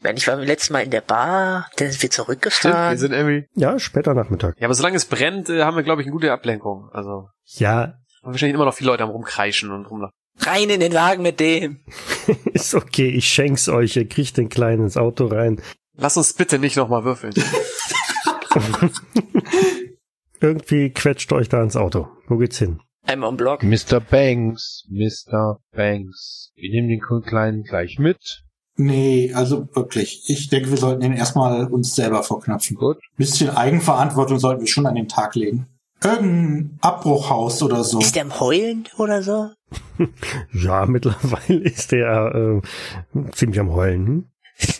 Wenn 0.00 0.16
ich 0.16 0.26
war 0.26 0.36
beim 0.36 0.44
letzten 0.46 0.72
Mal 0.72 0.82
in 0.82 0.90
der 0.90 1.00
Bar, 1.02 1.70
dann 1.76 1.86
sind 1.86 1.94
wir 2.02 2.08
Stimmt, 2.08 2.12
zurückgefahren. 2.14 2.90
wir 2.90 2.98
sind 2.98 3.12
irgendwie. 3.12 3.46
Ja, 3.54 3.78
später 3.78 4.14
Nachmittag. 4.14 4.56
Ja, 4.58 4.66
aber 4.66 4.74
solange 4.74 4.96
es 4.96 5.04
brennt, 5.04 5.50
äh, 5.50 5.62
haben 5.62 5.76
wir, 5.76 5.84
glaube 5.84 6.02
ich, 6.02 6.06
eine 6.06 6.12
gute 6.12 6.32
Ablenkung. 6.32 6.88
Also, 6.92 7.28
Ja, 7.44 7.94
haben 8.22 8.32
wahrscheinlich 8.32 8.54
immer 8.54 8.64
noch 8.64 8.74
viele 8.74 8.90
Leute 8.90 9.04
am 9.04 9.10
rumkreischen 9.10 9.70
und 9.70 9.86
rumlachen. 9.86 10.12
Rein 10.40 10.70
in 10.70 10.80
den 10.80 10.94
Wagen 10.94 11.22
mit 11.22 11.40
dem. 11.40 11.80
ist 12.52 12.74
okay, 12.74 13.08
ich 13.08 13.28
schenk's 13.28 13.68
euch, 13.68 13.96
ihr 13.96 14.08
kriegt 14.08 14.36
den 14.36 14.48
Kleinen 14.48 14.84
ins 14.84 14.96
Auto 14.96 15.26
rein. 15.26 15.60
Lass 15.96 16.16
uns 16.16 16.32
bitte 16.32 16.58
nicht 16.58 16.76
nochmal 16.76 17.04
würfeln. 17.04 17.34
Irgendwie 20.40 20.90
quetscht 20.90 21.32
euch 21.32 21.48
da 21.48 21.62
ins 21.62 21.76
Auto. 21.76 22.08
Wo 22.28 22.36
geht's 22.36 22.58
hin? 22.58 22.80
Einmal 23.04 23.30
im 23.30 23.36
Block. 23.36 23.62
Mr. 23.62 24.00
Banks, 24.00 24.84
Mr. 24.88 25.58
Banks. 25.72 26.52
Wir 26.54 26.70
nehmen 26.70 26.88
den 26.88 27.00
Kleinen 27.22 27.62
gleich 27.64 27.98
mit. 27.98 28.44
Nee, 28.76 29.32
also 29.34 29.66
wirklich. 29.74 30.22
Ich 30.28 30.48
denke, 30.50 30.70
wir 30.70 30.76
sollten 30.76 31.02
ihn 31.02 31.14
erstmal 31.14 31.66
uns 31.66 31.96
selber 31.96 32.22
vorknöpfen. 32.22 32.76
Gut. 32.76 32.98
Bisschen 33.16 33.50
Eigenverantwortung 33.50 34.38
sollten 34.38 34.60
wir 34.60 34.68
schon 34.68 34.86
an 34.86 34.94
den 34.94 35.08
Tag 35.08 35.34
legen. 35.34 35.66
Irgendein 36.02 36.78
Abbruchhaus 36.80 37.62
oder 37.62 37.82
so. 37.84 37.98
Ist 37.98 38.14
der 38.14 38.22
am 38.22 38.38
Heulen 38.40 38.88
oder 38.98 39.22
so? 39.22 39.50
Ja, 40.52 40.86
mittlerweile 40.86 41.60
ist 41.60 41.92
der 41.92 42.32
äh, 42.34 43.30
ziemlich 43.32 43.60
am 43.60 43.72
Heulen. 43.72 44.06
Hm? 44.06 44.30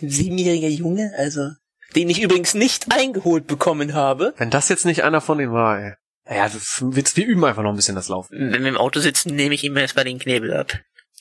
Ein 0.01 0.09
siebenjähriger 0.09 0.67
Junge, 0.69 1.11
also. 1.17 1.49
Den 1.95 2.09
ich 2.09 2.21
übrigens 2.21 2.53
nicht 2.53 2.87
eingeholt 2.91 3.47
bekommen 3.47 3.93
habe. 3.93 4.33
Wenn 4.37 4.49
das 4.49 4.69
jetzt 4.69 4.85
nicht 4.85 5.03
einer 5.03 5.21
von 5.21 5.37
denen 5.37 5.53
war, 5.53 5.79
ey. 5.79 5.93
Naja, 6.25 6.51
wir, 6.79 7.03
wir 7.15 7.25
üben 7.25 7.43
einfach 7.45 7.63
noch 7.63 7.71
ein 7.71 7.75
bisschen 7.75 7.95
das 7.95 8.07
Laufen. 8.07 8.51
Wenn 8.51 8.61
wir 8.61 8.69
im 8.69 8.77
Auto 8.77 8.99
sitzen, 8.99 9.35
nehme 9.35 9.55
ich 9.55 9.63
ihm 9.63 9.75
erstmal 9.75 10.05
den 10.05 10.19
Knebel 10.19 10.53
ab. 10.53 10.71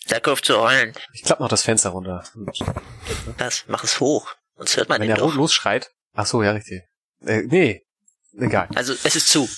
Sag 0.07 0.29
auf 0.29 0.43
zu 0.43 0.59
heulen. 0.59 0.93
Ich 1.13 1.23
klapp 1.23 1.41
noch 1.41 1.49
das 1.49 1.63
Fenster 1.63 1.91
runter. 1.91 2.25
Das, 3.37 3.65
mach 3.69 3.85
es 3.85 4.01
hoch. 4.01 4.35
Sonst 4.57 4.77
hört 4.77 4.89
man 4.89 5.01
Wenn 5.01 5.09
ihn 5.09 5.15
der 5.15 5.25
doch. 5.25 5.35
losschreit. 5.35 5.91
Ach 6.15 6.27
so, 6.27 6.43
ja, 6.43 6.53
richtig. 6.53 6.83
Äh, 7.25 7.43
nee. 7.43 7.83
Egal. 8.39 8.69
Also, 8.75 8.95
es 9.05 9.17
ist 9.17 9.29
zu. 9.29 9.49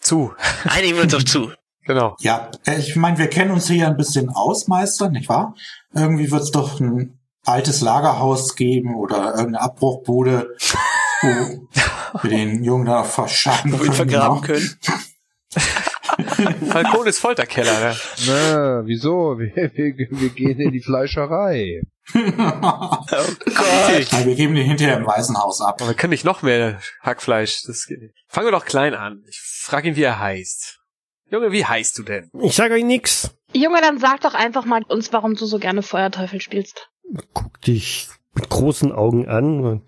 Zu. 0.00 0.32
Einigen 0.64 0.96
wir 0.96 1.04
uns 1.04 1.14
auf 1.14 1.24
zu. 1.24 1.52
Genau. 1.86 2.16
Ja, 2.20 2.50
äh, 2.66 2.78
ich 2.78 2.96
meine, 2.96 3.18
wir 3.18 3.28
kennen 3.28 3.50
uns 3.50 3.68
hier 3.68 3.86
ein 3.86 3.96
bisschen 3.96 4.28
aus, 4.30 4.68
Meister, 4.68 5.08
nicht 5.10 5.28
wahr? 5.28 5.54
Irgendwie 5.94 6.30
wird's 6.30 6.50
doch 6.50 6.78
ein 6.80 7.18
altes 7.44 7.80
Lagerhaus 7.80 8.54
geben 8.54 8.94
oder 8.96 9.30
irgendeine 9.30 9.60
Abbruchbude, 9.62 10.56
wo 11.22 11.68
wir 12.22 12.30
den 12.30 12.62
Jungen 12.62 12.86
da 12.86 13.02
verschaffen 13.02 13.72
Wo 13.72 13.78
wir 13.78 13.86
ihn 13.86 13.92
können. 13.92 14.10
vergraben 14.10 14.42
genau. 14.42 14.58
können. 14.58 14.78
Falcon 16.70 17.06
ist 17.06 17.18
Folterkeller, 17.18 17.80
ne? 17.80 17.96
Na, 18.26 18.86
wieso? 18.86 19.38
Wir, 19.38 19.54
wir, 19.54 19.96
wir 19.96 20.28
gehen 20.30 20.60
in 20.60 20.70
die 20.70 20.82
Fleischerei. 20.82 21.82
Oh 22.14 22.18
Gott. 22.18 23.36
Nein, 24.12 24.26
wir 24.26 24.34
geben 24.34 24.54
den 24.54 24.66
hinterher 24.66 24.96
im 24.98 25.06
Waisenhaus 25.06 25.60
ab. 25.60 25.76
Aber 25.80 25.90
wir 25.90 25.94
können 25.94 26.10
nicht 26.10 26.24
noch 26.24 26.42
mehr 26.42 26.80
Hackfleisch. 27.02 27.62
Das 27.66 27.86
geht 27.86 28.00
nicht. 28.00 28.14
Fangen 28.28 28.46
wir 28.46 28.52
doch 28.52 28.64
klein 28.64 28.94
an. 28.94 29.22
Ich 29.28 29.40
frage 29.62 29.88
ihn, 29.88 29.96
wie 29.96 30.02
er 30.02 30.18
heißt. 30.18 30.78
Junge, 31.30 31.52
wie 31.52 31.64
heißt 31.64 31.96
du 31.98 32.02
denn? 32.02 32.30
Ich 32.42 32.56
sag 32.56 32.72
euch 32.72 32.84
nix. 32.84 33.30
Junge, 33.52 33.80
dann 33.80 33.98
sag 33.98 34.20
doch 34.20 34.34
einfach 34.34 34.64
mal 34.64 34.82
uns, 34.84 35.12
warum 35.12 35.34
du 35.34 35.46
so 35.46 35.58
gerne 35.58 35.82
Feuerteufel 35.82 36.40
spielst. 36.40 36.88
Guck 37.34 37.60
dich 37.60 38.08
mit 38.34 38.48
großen 38.48 38.92
Augen 38.92 39.28
an. 39.28 39.82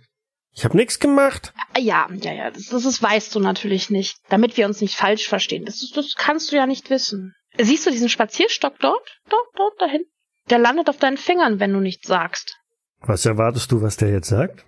Ich 0.54 0.64
hab 0.64 0.74
nix 0.74 0.98
gemacht. 0.98 1.52
Ja, 1.78 2.08
ja, 2.10 2.32
ja, 2.32 2.50
das, 2.50 2.66
das 2.66 2.84
ist, 2.84 3.02
weißt 3.02 3.34
du 3.34 3.40
natürlich 3.40 3.90
nicht. 3.90 4.18
Damit 4.28 4.56
wir 4.56 4.66
uns 4.66 4.80
nicht 4.80 4.94
falsch 4.94 5.28
verstehen. 5.28 5.64
Das, 5.64 5.90
das 5.94 6.14
kannst 6.16 6.52
du 6.52 6.56
ja 6.56 6.66
nicht 6.66 6.90
wissen. 6.90 7.34
Siehst 7.58 7.86
du 7.86 7.90
diesen 7.90 8.08
Spazierstock 8.08 8.78
dort? 8.78 9.20
Dort, 9.28 9.48
dort, 9.56 9.80
dahin? 9.80 10.04
Der 10.50 10.58
landet 10.58 10.88
auf 10.88 10.98
deinen 10.98 11.16
Fingern, 11.16 11.60
wenn 11.60 11.72
du 11.72 11.80
nichts 11.80 12.06
sagst. 12.06 12.58
Was 13.00 13.26
erwartest 13.26 13.72
du, 13.72 13.82
was 13.82 13.96
der 13.96 14.10
jetzt 14.10 14.28
sagt? 14.28 14.64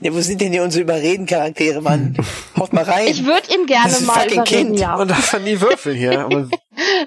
Ja, 0.00 0.14
wo 0.14 0.20
sind 0.20 0.40
denn 0.40 0.52
hier 0.52 0.62
unsere 0.62 0.82
Überreden-Charaktere, 0.84 1.82
Mann? 1.82 2.16
Haut 2.56 2.72
mal 2.72 2.84
rein. 2.84 3.06
Ich 3.08 3.24
würde 3.26 3.52
ihn 3.52 3.66
gerne 3.66 3.84
Das 3.90 4.00
ist 4.00 4.06
mal 4.06 4.24
überreden, 4.26 4.44
Kind. 4.44 4.78
ja. 4.80 4.96
Man 4.96 5.08
darf 5.08 5.32
ja 5.32 5.38
nie 5.38 5.60
würfeln 5.60 5.96
hier. 5.96 6.48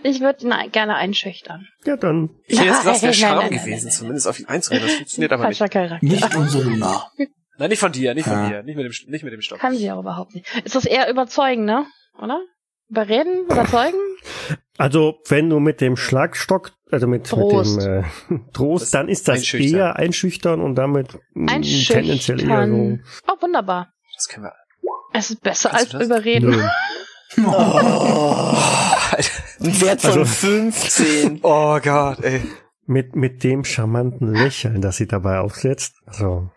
Ich 0.04 0.20
würde 0.20 0.46
ihn 0.46 0.54
gerne 0.72 0.96
einschüchtern. 0.96 1.68
Ja, 1.86 1.98
dann. 1.98 2.30
ich 2.46 2.60
hätte 2.60 2.68
jetzt 2.70 2.80
gesagt, 2.80 2.98
es 2.98 3.04
wäre 3.04 3.14
Charme 3.14 3.50
gewesen, 3.50 3.90
zumindest 3.90 4.28
auf 4.28 4.40
ihn 4.40 4.46
einzureden. 4.48 4.86
Das 4.88 4.96
funktioniert 4.98 5.32
aber 5.32 5.48
nicht. 5.48 5.58
Falscher 5.58 5.72
Charakter. 5.72 6.06
Nicht 6.06 6.36
unsere 6.36 6.64
Luna. 6.70 7.12
Nein, 7.58 7.70
nicht 7.70 7.80
von 7.80 7.92
dir, 7.92 8.14
nicht 8.14 8.26
von 8.28 8.34
Ja. 8.34 8.50
dir. 8.50 8.64
Nicht 8.64 8.76
mit 8.76 8.86
dem, 8.86 9.12
nicht 9.12 9.24
mit 9.24 9.34
dem 9.34 9.42
Stock. 9.42 9.60
Kann 9.60 9.76
sie 9.76 9.90
auch 9.92 10.00
überhaupt 10.00 10.36
nicht. 10.36 10.46
Ist 10.64 10.76
das 10.76 10.86
eher 10.86 11.10
überzeugen, 11.10 11.66
ne? 11.66 11.86
Oder? 12.22 12.40
Überreden? 12.90 13.46
Überzeugen? 13.46 13.98
Also, 14.78 15.20
wenn 15.28 15.50
du 15.50 15.60
mit 15.60 15.82
dem 15.82 15.96
Schlagstock, 15.98 16.72
also 16.92 17.08
mit, 17.08 17.22
mit 17.24 17.30
Trost. 17.30 17.82
dem 17.82 18.04
äh, 18.04 18.40
Trost, 18.54 18.94
dann 18.94 19.08
ist 19.10 19.28
das 19.28 19.40
einschüchtern. 19.40 19.80
eher 19.80 19.96
einschüchtern 19.98 20.62
und 20.62 20.76
damit 20.76 21.20
mh, 21.34 21.48
tendenziell 21.88 22.04
eher 22.42 22.48
so. 22.48 22.54
Einschüchtern. 22.54 23.04
Oh, 23.28 23.42
wunderbar. 23.42 23.94
Das 24.16 24.28
können 24.28 24.46
wir. 24.46 24.54
Es 25.14 25.30
ist 25.30 25.42
besser 25.42 25.70
Kannst 25.70 25.94
als 25.96 26.06
überreden. 26.06 26.50
Nö. 26.52 26.64
Oh, 27.36 28.54
ein 29.60 29.82
Wert 29.82 30.02
von 30.02 30.12
Also- 30.12 30.26
15. 30.26 31.40
Oh 31.44 31.80
Gott, 31.82 32.20
ey. 32.24 32.42
Mit, 32.86 33.16
mit 33.16 33.44
dem 33.44 33.64
charmanten 33.64 34.34
Lächeln, 34.36 34.82
das 34.82 34.98
sie 34.98 35.08
dabei 35.08 35.40
aufsetzt. 35.40 35.96
Also, 36.06 36.52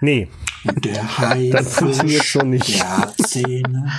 nee, 0.00 0.28
Der 0.64 1.18
Hai 1.18 1.50
das 1.50 1.74
funktioniert 1.76 2.22
so 2.24 2.40
nicht. 2.42 2.84
Zähne. 3.26 3.90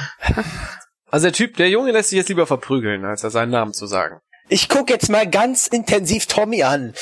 Also 1.10 1.26
der 1.28 1.34
Typ, 1.34 1.56
der 1.58 1.70
Junge 1.70 1.92
lässt 1.92 2.10
sich 2.10 2.18
jetzt 2.18 2.30
lieber 2.30 2.48
verprügeln, 2.48 3.06
als 3.06 3.24
er 3.24 3.30
seinen 3.30 3.52
Namen 3.52 3.74
zu 3.74 3.88
sagen. 3.88 4.20
Ich 4.50 4.70
guck 4.70 4.90
jetzt 4.90 5.10
mal 5.10 5.30
ganz 5.30 5.68
intensiv 5.68 6.26
Tommy 6.26 6.64
an. 6.64 6.94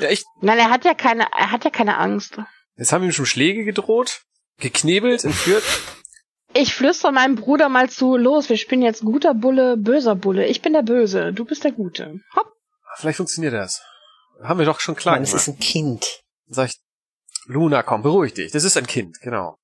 Ja, 0.00 0.08
ich, 0.10 0.24
Nein, 0.40 0.58
er 0.58 0.70
hat 0.70 0.84
ja 0.84 0.94
keine, 0.94 1.26
er 1.36 1.50
hat 1.50 1.64
ja 1.64 1.70
keine 1.70 1.98
Angst. 1.98 2.38
jetzt 2.76 2.92
haben 2.92 3.04
ihm 3.04 3.12
schon 3.12 3.26
Schläge 3.26 3.64
gedroht, 3.64 4.22
geknebelt, 4.58 5.24
entführt. 5.24 5.64
Ich 6.54 6.74
flüstere 6.74 7.12
meinem 7.12 7.34
Bruder 7.34 7.68
mal 7.68 7.90
zu, 7.90 8.16
los, 8.16 8.48
wir 8.48 8.56
spielen 8.56 8.82
jetzt 8.82 9.02
guter 9.02 9.34
Bulle, 9.34 9.76
böser 9.76 10.14
Bulle. 10.14 10.46
Ich 10.46 10.62
bin 10.62 10.72
der 10.72 10.82
Böse, 10.82 11.32
du 11.32 11.44
bist 11.44 11.64
der 11.64 11.72
Gute. 11.72 12.20
Hopp. 12.36 12.52
Vielleicht 12.96 13.16
funktioniert 13.16 13.54
das. 13.54 13.82
Haben 14.42 14.60
wir 14.60 14.66
doch 14.66 14.80
schon 14.80 14.94
klar 14.94 15.16
Mann, 15.16 15.24
es 15.24 15.34
ist 15.34 15.46
gemacht. 15.46 15.60
ein 15.60 15.62
Kind. 15.62 16.20
Dann 16.46 16.54
sag 16.54 16.68
ich, 16.68 16.76
Luna, 17.46 17.82
komm, 17.82 18.02
beruhig 18.02 18.34
dich. 18.34 18.52
Das 18.52 18.64
ist 18.64 18.76
ein 18.76 18.86
Kind, 18.86 19.20
genau. 19.20 19.56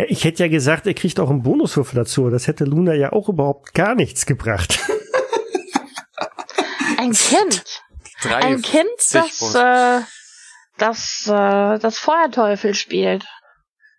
Ja, 0.00 0.06
ich 0.08 0.24
hätte 0.24 0.42
ja 0.42 0.48
gesagt, 0.48 0.86
er 0.86 0.94
kriegt 0.94 1.20
auch 1.20 1.28
einen 1.28 1.42
Bonuswürfel 1.42 1.94
dazu. 1.94 2.30
Das 2.30 2.46
hätte 2.46 2.64
Luna 2.64 2.94
ja 2.94 3.12
auch 3.12 3.28
überhaupt 3.28 3.74
gar 3.74 3.94
nichts 3.94 4.24
gebracht. 4.24 4.80
Ein 6.96 7.12
Kind. 7.12 7.82
Drei, 8.22 8.36
Ein 8.36 8.62
Kind, 8.62 8.88
das, 9.12 9.54
äh, 9.54 10.00
das, 10.78 11.26
äh, 11.26 11.78
das 11.78 11.98
Feuerteufel 11.98 12.72
spielt. 12.72 13.26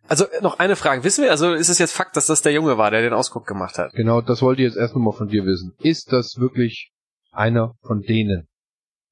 Also 0.08 0.26
noch 0.42 0.58
eine 0.58 0.76
Frage. 0.76 1.04
Wissen 1.04 1.24
wir, 1.24 1.30
also 1.30 1.54
ist 1.54 1.70
es 1.70 1.78
jetzt 1.78 1.92
Fakt, 1.92 2.18
dass 2.18 2.26
das 2.26 2.42
der 2.42 2.52
Junge 2.52 2.80
war, 2.80 2.90
der 2.90 3.02
den 3.02 3.14
Ausguck 3.14 3.46
gemacht 3.46 3.78
hat? 3.78 3.92
Genau, 3.94 4.22
das 4.22 4.42
wollte 4.42 4.64
ich 4.64 4.70
jetzt 4.70 4.78
erst 4.78 4.96
nochmal 4.96 5.14
von 5.14 5.28
dir 5.28 5.46
wissen. 5.46 5.76
Ist 5.80 6.12
das 6.12 6.38
wirklich 6.40 6.92
einer 7.32 7.76
von 7.86 8.02
denen? 8.02 8.48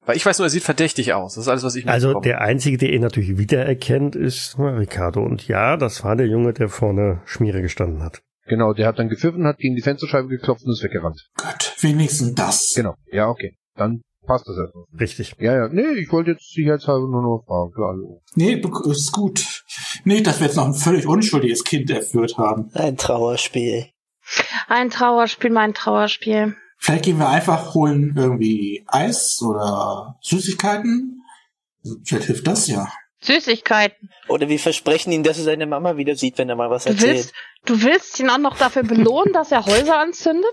Weil 0.09 0.17
ich 0.17 0.25
weiß 0.25 0.39
nur, 0.39 0.47
er 0.47 0.49
sieht 0.49 0.63
verdächtig 0.63 1.13
aus. 1.13 1.35
Das 1.35 1.43
ist 1.43 1.47
alles, 1.49 1.63
was 1.63 1.75
ich 1.75 1.87
Also 1.87 2.07
mitbekomme. 2.07 2.23
der 2.23 2.41
Einzige, 2.41 2.79
der 2.79 2.91
ihn 2.91 3.03
natürlich 3.03 3.37
wiedererkennt, 3.37 4.15
ist 4.15 4.57
Ricardo. 4.57 5.21
Und 5.21 5.47
ja, 5.47 5.77
das 5.77 6.03
war 6.03 6.15
der 6.15 6.25
Junge, 6.25 6.51
der 6.53 6.67
vorne 6.67 7.21
Schmiere 7.25 7.61
gestanden 7.61 8.01
hat. 8.01 8.23
Genau, 8.47 8.73
der 8.73 8.87
hat 8.87 8.97
dann 8.97 9.07
gepfiffen, 9.09 9.45
hat 9.45 9.59
gegen 9.59 9.75
die 9.75 9.83
Fensterscheibe 9.83 10.27
geklopft 10.27 10.63
und 10.65 10.71
ist 10.71 10.81
weggerannt. 10.83 11.29
Gut, 11.37 11.75
wenigstens 11.81 12.33
das. 12.33 12.73
Genau, 12.75 12.95
ja, 13.11 13.27
okay. 13.29 13.53
Dann 13.75 14.01
passt 14.25 14.47
das 14.47 14.57
erstmal. 14.57 14.85
Richtig. 14.99 15.35
Ja, 15.37 15.55
ja, 15.55 15.67
nee, 15.71 15.99
ich 16.01 16.11
wollte 16.11 16.31
jetzt 16.31 16.51
sicherheitshalber 16.55 17.07
nur 17.07 17.21
noch 17.21 17.43
fragen. 17.45 17.71
Für 17.75 17.85
alle. 17.85 18.19
Nee, 18.33 18.55
be- 18.55 18.89
ist 18.91 19.11
gut. 19.11 19.63
Nicht, 20.05 20.25
dass 20.25 20.39
wir 20.39 20.47
jetzt 20.47 20.55
noch 20.55 20.65
ein 20.65 20.73
völlig 20.73 21.05
unschuldiges 21.05 21.63
Kind 21.63 21.91
erführt 21.91 22.35
haben. 22.39 22.71
Ein 22.73 22.97
Trauerspiel. 22.97 23.85
Ein 24.67 24.89
Trauerspiel, 24.89 25.51
mein 25.51 25.75
Trauerspiel. 25.75 26.55
Vielleicht 26.81 27.05
gehen 27.05 27.19
wir 27.19 27.29
einfach 27.29 27.73
holen 27.73 28.13
irgendwie 28.17 28.83
Eis 28.87 29.41
oder 29.41 30.17
Süßigkeiten. 30.21 31.21
Vielleicht 32.05 32.25
hilft 32.27 32.47
das 32.47 32.67
ja. 32.67 32.87
Süßigkeiten. 33.21 34.09
Oder 34.29 34.47
wir 34.47 34.59
versprechen 34.59 35.11
ihm, 35.11 35.23
dass 35.23 35.37
er 35.37 35.43
seine 35.43 35.65
Mama 35.65 35.97
wieder 35.97 36.15
sieht, 36.15 36.37
wenn 36.37 36.47
er 36.47 36.55
mal 36.55 36.69
was 36.69 36.85
Du 36.85 36.91
erzählt. 36.91 37.15
willst, 37.15 37.33
du 37.65 37.81
willst 37.83 38.19
ihn 38.21 38.29
auch 38.29 38.37
noch 38.37 38.57
dafür 38.57 38.83
belohnen, 38.83 39.33
dass 39.33 39.51
er 39.51 39.65
Häuser 39.65 39.97
anzündet? 39.99 40.45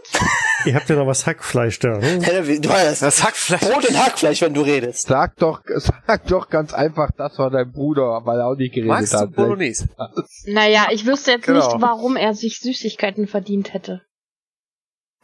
Ihr 0.64 0.74
habt 0.74 0.88
ja 0.88 0.96
noch 0.96 1.06
was 1.06 1.26
Hackfleisch 1.26 1.78
da. 1.78 2.00
Hm? 2.00 2.60
Du 2.60 2.70
hast 2.70 3.02
das 3.02 3.22
Hackfleisch. 3.22 3.60
Brot 3.60 3.88
und 3.88 3.96
Hackfleisch, 3.96 4.40
wenn 4.42 4.52
du 4.54 4.62
redest. 4.62 5.06
Sag 5.06 5.36
doch, 5.36 5.60
sag 5.76 6.26
doch 6.26 6.48
ganz 6.48 6.74
einfach, 6.74 7.10
das 7.16 7.38
war 7.38 7.50
dein 7.50 7.70
Bruder, 7.70 8.22
weil 8.24 8.40
er 8.40 8.48
auch 8.48 8.56
nicht 8.56 8.74
geredet 8.74 8.90
Magst 8.90 9.14
du 9.14 9.18
hat. 9.18 9.32
Bolognese? 9.36 9.88
Naja, 10.46 10.88
ich 10.90 11.06
wüsste 11.06 11.30
jetzt 11.30 11.46
Genau. 11.46 11.64
nicht, 11.64 11.80
warum 11.80 12.16
er 12.16 12.34
sich 12.34 12.58
Süßigkeiten 12.58 13.28
verdient 13.28 13.74
hätte. 13.74 14.02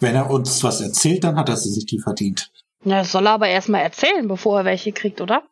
Wenn 0.03 0.17
er 0.17 0.29
uns 0.31 0.62
was 0.65 0.81
erzählt, 0.81 1.23
dann 1.25 1.37
hat 1.37 1.49
er 1.49 1.57
sie 1.57 1.71
sich 1.71 1.87
die 1.87 2.01
verdient. 2.01 2.51
Na, 2.85 2.99
das 2.99 3.12
soll 3.12 3.27
er 3.27 3.33
aber 3.33 3.49
erstmal 3.49 3.83
erzählen, 3.83 4.27
bevor 4.27 4.59
er 4.59 4.65
welche 4.65 4.93
kriegt, 4.93 5.21
oder? 5.21 5.45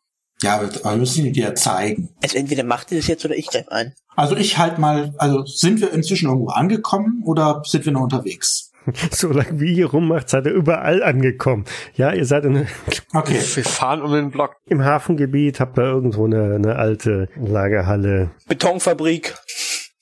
Ja, 0.43 0.57
aber 0.57 0.73
wir 0.73 0.97
müssen 0.97 1.25
ihn 1.25 1.33
dir 1.33 1.55
zeigen. 1.55 2.09
Also 2.23 2.37
entweder 2.37 2.65
macht 2.65 2.91
ihr 2.91 2.99
das 2.99 3.07
jetzt 3.07 3.25
oder 3.25 3.37
ich 3.37 3.47
greif 3.47 3.69
ein. 3.69 3.95
Also 4.17 4.37
ich 4.37 4.59
halt 4.59 4.79
mal, 4.79 5.15
also 5.19 5.45
sind 5.45 5.81
wir 5.81 5.93
inzwischen 5.93 6.29
irgendwo 6.29 6.49
angekommen 6.49 7.23
oder 7.25 7.63
sind 7.65 7.85
wir 7.85 7.93
noch 7.93 8.03
unterwegs? 8.03 8.73
Solange 9.13 9.61
wie 9.61 9.75
ihr 9.75 9.87
rummacht, 9.87 10.29
seid 10.31 10.47
ihr 10.47 10.53
überall 10.53 11.03
angekommen. 11.03 11.67
Ja, 11.95 12.13
ihr 12.13 12.25
seid 12.25 12.45
in, 12.45 12.67
Okay. 13.13 13.41
Wir 13.55 13.65
fahren 13.65 14.03
um 14.03 14.13
den 14.13 14.31
Block. 14.31 14.57
im 14.67 14.83
Hafengebiet, 14.83 15.61
habt 15.61 15.79
da 15.79 15.83
irgendwo 15.83 16.25
eine, 16.25 16.55
eine 16.55 16.77
alte 16.77 17.29
Lagerhalle. 17.37 18.31
Betonfabrik. 18.49 19.35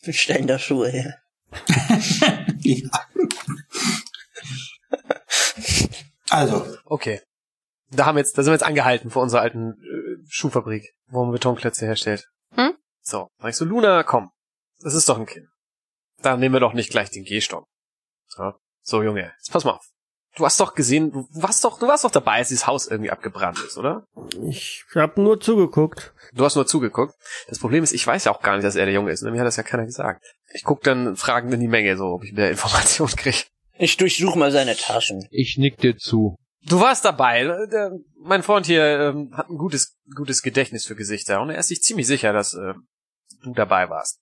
Wir 0.03 0.15
stellen 0.15 0.47
da 0.47 0.59
Schuhe 0.59 0.89
her. 0.89 1.15
ja. 2.61 2.77
Also, 6.31 6.67
Okay. 6.85 7.21
Da 7.91 8.05
haben 8.05 8.17
wir 8.17 8.21
jetzt, 8.21 8.37
da 8.37 8.43
sind 8.43 8.51
wir 8.51 8.57
jetzt 8.57 8.67
angehalten 8.67 9.11
vor 9.11 9.23
unserer 9.23 9.41
alten 9.41 9.73
äh, 9.73 10.23
Schuhfabrik, 10.29 10.93
wo 11.07 11.23
man 11.25 11.33
Betonklötze 11.33 11.87
herstellt. 11.87 12.29
Hm? 12.55 12.75
So, 13.01 13.29
sag 13.39 13.49
ich 13.51 13.57
so, 13.57 13.65
Luna, 13.65 14.03
komm. 14.03 14.31
Das 14.81 14.95
ist 14.95 15.09
doch 15.09 15.19
ein 15.19 15.27
Kind. 15.27 15.47
Dann 16.21 16.41
nehmen 16.41 16.55
wir 16.55 16.61
doch 16.61 16.75
nicht 16.75 16.91
gleich 16.91 17.11
den 17.11 17.25
Gehstock. 17.25 17.65
So, 18.27 18.53
so 18.83 19.03
Junge, 19.03 19.33
jetzt 19.39 19.51
pass 19.51 19.65
mal 19.65 19.73
auf. 19.73 19.87
Du 20.37 20.45
hast 20.45 20.61
doch 20.61 20.75
gesehen, 20.75 21.11
du 21.11 21.27
warst 21.33 21.65
doch, 21.65 21.79
du 21.81 21.89
warst 21.89 22.05
doch 22.05 22.11
dabei, 22.11 22.35
als 22.35 22.49
dieses 22.49 22.67
Haus 22.67 22.87
irgendwie 22.87 23.11
abgebrannt 23.11 23.59
ist, 23.67 23.79
oder? 23.79 24.05
Ich 24.43 24.85
hab 24.95 25.17
nur 25.17 25.41
zugeguckt. 25.41 26.13
Du 26.35 26.45
hast 26.45 26.55
nur 26.55 26.67
zugeguckt. 26.67 27.15
Das 27.49 27.59
Problem 27.59 27.83
ist, 27.83 27.93
ich 27.93 28.07
weiß 28.07 28.25
ja 28.25 28.33
auch 28.33 28.43
gar 28.43 28.55
nicht, 28.55 28.65
dass 28.65 28.77
er 28.77 28.85
der 28.85 28.95
Junge 28.95 29.11
ist. 29.11 29.23
Ne? 29.23 29.31
Mir 29.31 29.41
hat 29.41 29.47
das 29.47 29.57
ja 29.57 29.63
keiner 29.63 29.87
gesagt. 29.87 30.25
Ich 30.53 30.63
guck 30.63 30.83
dann 30.83 31.17
fragend 31.17 31.53
in 31.55 31.61
die 31.61 31.69
Menge, 31.69 31.97
so, 31.97 32.05
ob 32.09 32.25
ich 32.25 32.35
mehr 32.35 32.51
Informationen 32.51 33.11
kriege. 33.17 33.45
Ich 33.79 33.97
durchsuche 33.97 34.39
mal 34.39 34.51
seine 34.51 34.77
Taschen. 34.77 35.27
Ich 35.31 35.57
nick 35.59 35.79
dir 35.79 35.97
zu. 35.97 36.37
Du 36.67 36.81
warst 36.81 37.05
dabei. 37.05 37.49
Mein 38.21 38.43
Freund 38.43 38.67
hier 38.67 38.85
ähm, 38.85 39.31
hat 39.33 39.49
ein 39.49 39.57
gutes, 39.57 39.97
gutes 40.15 40.43
Gedächtnis 40.43 40.85
für 40.87 40.97
Gesichter 40.97 41.41
und 41.41 41.51
er 41.51 41.59
ist 41.59 41.69
sich 41.69 41.83
ziemlich 41.83 42.07
sicher, 42.07 42.33
dass 42.33 42.55
äh, 42.55 42.75
du 43.43 43.55
dabei 43.55 43.89
warst. 43.89 44.19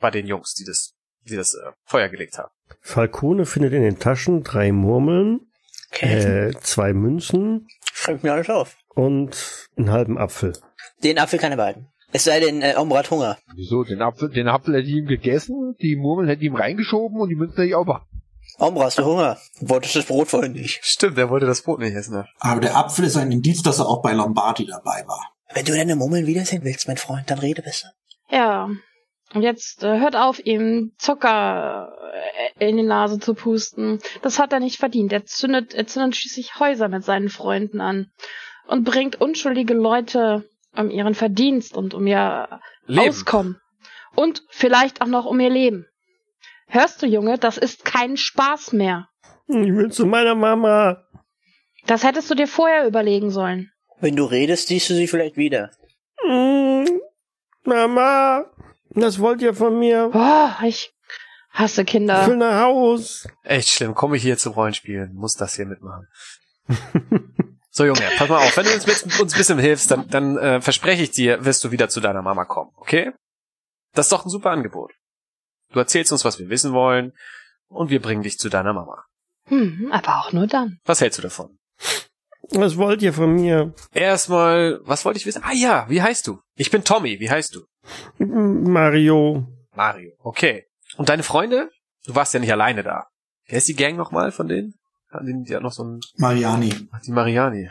Bei 0.00 0.10
den 0.10 0.26
Jungs, 0.26 0.54
die 0.54 0.64
das, 0.64 0.94
die 1.28 1.36
das 1.36 1.54
äh, 1.54 1.70
Feuer 1.84 2.08
gelegt 2.08 2.36
haben. 2.38 2.50
Falcone 2.80 3.46
findet 3.46 3.72
in 3.72 3.82
den 3.82 3.98
Taschen 3.98 4.42
drei 4.42 4.72
Murmeln, 4.72 5.40
Okay. 5.92 6.48
äh, 6.50 6.52
zwei 6.60 6.92
Münzen 6.92 7.66
Schreibt 7.92 8.22
mir 8.22 8.32
alles 8.32 8.48
auf. 8.48 8.76
und 8.94 9.68
einen 9.76 9.90
halben 9.90 10.18
Apfel. 10.18 10.52
Den 11.02 11.18
Apfel 11.18 11.38
kann 11.38 11.50
er 11.52 11.56
behalten. 11.56 11.88
Es 12.12 12.24
sei 12.24 12.40
denn, 12.40 12.62
äh, 12.62 12.74
Omra 12.76 12.98
hat 12.98 13.10
Hunger. 13.10 13.38
Wieso? 13.54 13.84
Den 13.84 14.02
Apfel, 14.02 14.30
den 14.30 14.48
Apfel 14.48 14.74
hätte 14.74 14.88
ich 14.88 14.94
ihm 14.96 15.06
gegessen, 15.06 15.74
die 15.80 15.96
Murmeln 15.96 16.28
hätte 16.28 16.42
ich 16.42 16.46
ihm 16.48 16.56
reingeschoben 16.56 17.20
und 17.20 17.28
die 17.28 17.36
Münzen 17.36 17.56
hätte 17.56 17.68
ich 17.68 17.74
auch 17.74 17.84
behalten. 17.86 18.06
Omra, 18.60 18.84
hast 18.84 18.98
du 18.98 19.04
Hunger? 19.04 19.38
Du 19.58 19.70
wolltest 19.70 19.96
das 19.96 20.04
Brot 20.04 20.28
vorhin 20.28 20.52
nicht. 20.52 20.80
Stimmt, 20.82 21.16
er 21.16 21.30
wollte 21.30 21.46
das 21.46 21.62
Brot 21.62 21.80
nicht 21.80 21.94
essen. 21.94 22.14
Ne? 22.14 22.26
aber 22.40 22.60
der 22.60 22.76
Apfel 22.76 23.06
ist 23.06 23.16
ein 23.16 23.32
Indiz, 23.32 23.62
dass 23.62 23.78
er 23.78 23.88
auch 23.88 24.02
bei 24.02 24.12
Lombardi 24.12 24.66
dabei 24.66 25.02
war. 25.06 25.32
Wenn 25.54 25.64
du 25.64 25.72
deine 25.72 25.96
Murmeln 25.96 26.26
wiedersehen 26.26 26.62
willst, 26.62 26.86
mein 26.86 26.98
Freund, 26.98 27.30
dann 27.30 27.38
rede 27.38 27.62
besser. 27.62 27.92
Ja. 28.28 28.68
Und 29.32 29.42
jetzt 29.42 29.82
äh, 29.82 29.98
hört 29.98 30.14
auf, 30.14 30.44
ihm 30.44 30.92
Zucker 30.98 31.92
äh, 32.58 32.68
in 32.68 32.76
die 32.76 32.82
Nase 32.82 33.18
zu 33.18 33.34
pusten. 33.34 33.98
Das 34.22 34.38
hat 34.38 34.52
er 34.52 34.60
nicht 34.60 34.78
verdient. 34.78 35.12
Er 35.12 35.24
zündet, 35.24 35.72
er 35.72 35.86
zündet 35.86 36.16
schließlich 36.16 36.60
Häuser 36.60 36.88
mit 36.88 37.04
seinen 37.04 37.30
Freunden 37.30 37.80
an 37.80 38.10
und 38.66 38.84
bringt 38.84 39.20
unschuldige 39.20 39.74
Leute 39.74 40.44
um 40.76 40.90
ihren 40.90 41.14
Verdienst 41.14 41.74
und 41.74 41.94
um 41.94 42.06
ihr 42.06 42.60
Leben. 42.86 43.08
Auskommen. 43.08 43.60
Und 44.14 44.42
vielleicht 44.50 45.00
auch 45.00 45.06
noch 45.06 45.24
um 45.24 45.40
ihr 45.40 45.50
Leben. 45.50 45.86
Hörst 46.70 47.02
du, 47.02 47.06
Junge, 47.06 47.36
das 47.36 47.58
ist 47.58 47.84
kein 47.84 48.16
Spaß 48.16 48.72
mehr. 48.72 49.08
Ich 49.48 49.74
will 49.74 49.90
zu 49.90 50.06
meiner 50.06 50.36
Mama. 50.36 51.04
Das 51.86 52.04
hättest 52.04 52.30
du 52.30 52.36
dir 52.36 52.46
vorher 52.46 52.86
überlegen 52.86 53.30
sollen. 53.30 53.72
Wenn 53.98 54.14
du 54.14 54.24
redest, 54.24 54.68
siehst 54.68 54.88
du 54.88 54.94
sie 54.94 55.08
vielleicht 55.08 55.36
wieder. 55.36 55.70
Mm, 56.24 56.84
Mama, 57.64 58.44
was 58.90 59.18
wollt 59.18 59.42
ihr 59.42 59.52
von 59.52 59.78
mir? 59.80 60.10
Oh, 60.14 60.64
ich 60.64 60.94
hasse 61.50 61.82
Ich 61.82 61.88
Kinder. 61.88 62.26
will 62.28 62.36
nach 62.36 62.60
Haus. 62.62 63.26
Echt 63.42 63.70
schlimm. 63.70 63.94
Komme 63.94 64.16
ich 64.16 64.22
hier 64.22 64.38
zum 64.38 64.52
Rollenspielen, 64.52 65.12
muss 65.14 65.34
das 65.34 65.56
hier 65.56 65.66
mitmachen. 65.66 66.06
so 67.70 67.84
Junge, 67.84 68.02
pass 68.16 68.28
mal 68.28 68.46
auf. 68.46 68.56
Wenn 68.56 68.66
du 68.66 68.72
uns, 68.74 68.86
mit, 68.86 69.20
uns 69.20 69.34
ein 69.34 69.38
bisschen 69.38 69.58
hilfst, 69.58 69.90
dann, 69.90 70.08
dann 70.08 70.38
äh, 70.38 70.60
verspreche 70.60 71.02
ich 71.02 71.10
dir, 71.10 71.44
wirst 71.44 71.64
du 71.64 71.72
wieder 71.72 71.88
zu 71.88 72.00
deiner 72.00 72.22
Mama 72.22 72.44
kommen. 72.44 72.70
Okay? 72.76 73.10
Das 73.92 74.06
ist 74.06 74.12
doch 74.12 74.24
ein 74.24 74.30
super 74.30 74.50
Angebot. 74.50 74.92
Du 75.72 75.78
erzählst 75.78 76.12
uns, 76.12 76.24
was 76.24 76.38
wir 76.38 76.48
wissen 76.48 76.72
wollen, 76.72 77.12
und 77.68 77.90
wir 77.90 78.00
bringen 78.02 78.22
dich 78.22 78.38
zu 78.38 78.48
deiner 78.48 78.72
Mama. 78.72 79.04
Hm, 79.46 79.90
aber 79.92 80.20
auch 80.20 80.32
nur 80.32 80.46
dann. 80.46 80.78
Was 80.84 81.00
hältst 81.00 81.18
du 81.18 81.22
davon? 81.22 81.58
Was 82.52 82.76
wollt 82.76 83.02
ihr 83.02 83.12
von 83.12 83.32
mir? 83.32 83.74
Erstmal, 83.92 84.80
was 84.82 85.04
wollte 85.04 85.18
ich 85.18 85.26
wissen? 85.26 85.42
Ah 85.44 85.52
ja, 85.52 85.86
wie 85.88 86.02
heißt 86.02 86.26
du? 86.26 86.40
Ich 86.56 86.70
bin 86.70 86.82
Tommy, 86.82 87.20
wie 87.20 87.30
heißt 87.30 87.54
du? 87.54 87.64
Mario. 88.18 89.46
Mario. 89.74 90.12
Okay. 90.18 90.66
Und 90.96 91.08
deine 91.08 91.22
Freunde? 91.22 91.70
Du 92.06 92.14
warst 92.14 92.34
ja 92.34 92.40
nicht 92.40 92.50
alleine 92.52 92.82
da. 92.82 93.06
Wer 93.46 93.58
ist 93.58 93.68
die 93.68 93.74
Gang 93.76 93.96
nochmal 93.96 94.32
von 94.32 94.48
denen? 94.48 94.74
Hatten 95.10 95.26
die, 95.26 95.48
die 95.48 95.56
hat 95.56 95.62
noch 95.62 95.72
so 95.72 95.84
ein, 95.84 96.00
Mariani. 96.16 96.88
ach, 96.92 97.00
die 97.00 97.12
Mariani. 97.12 97.70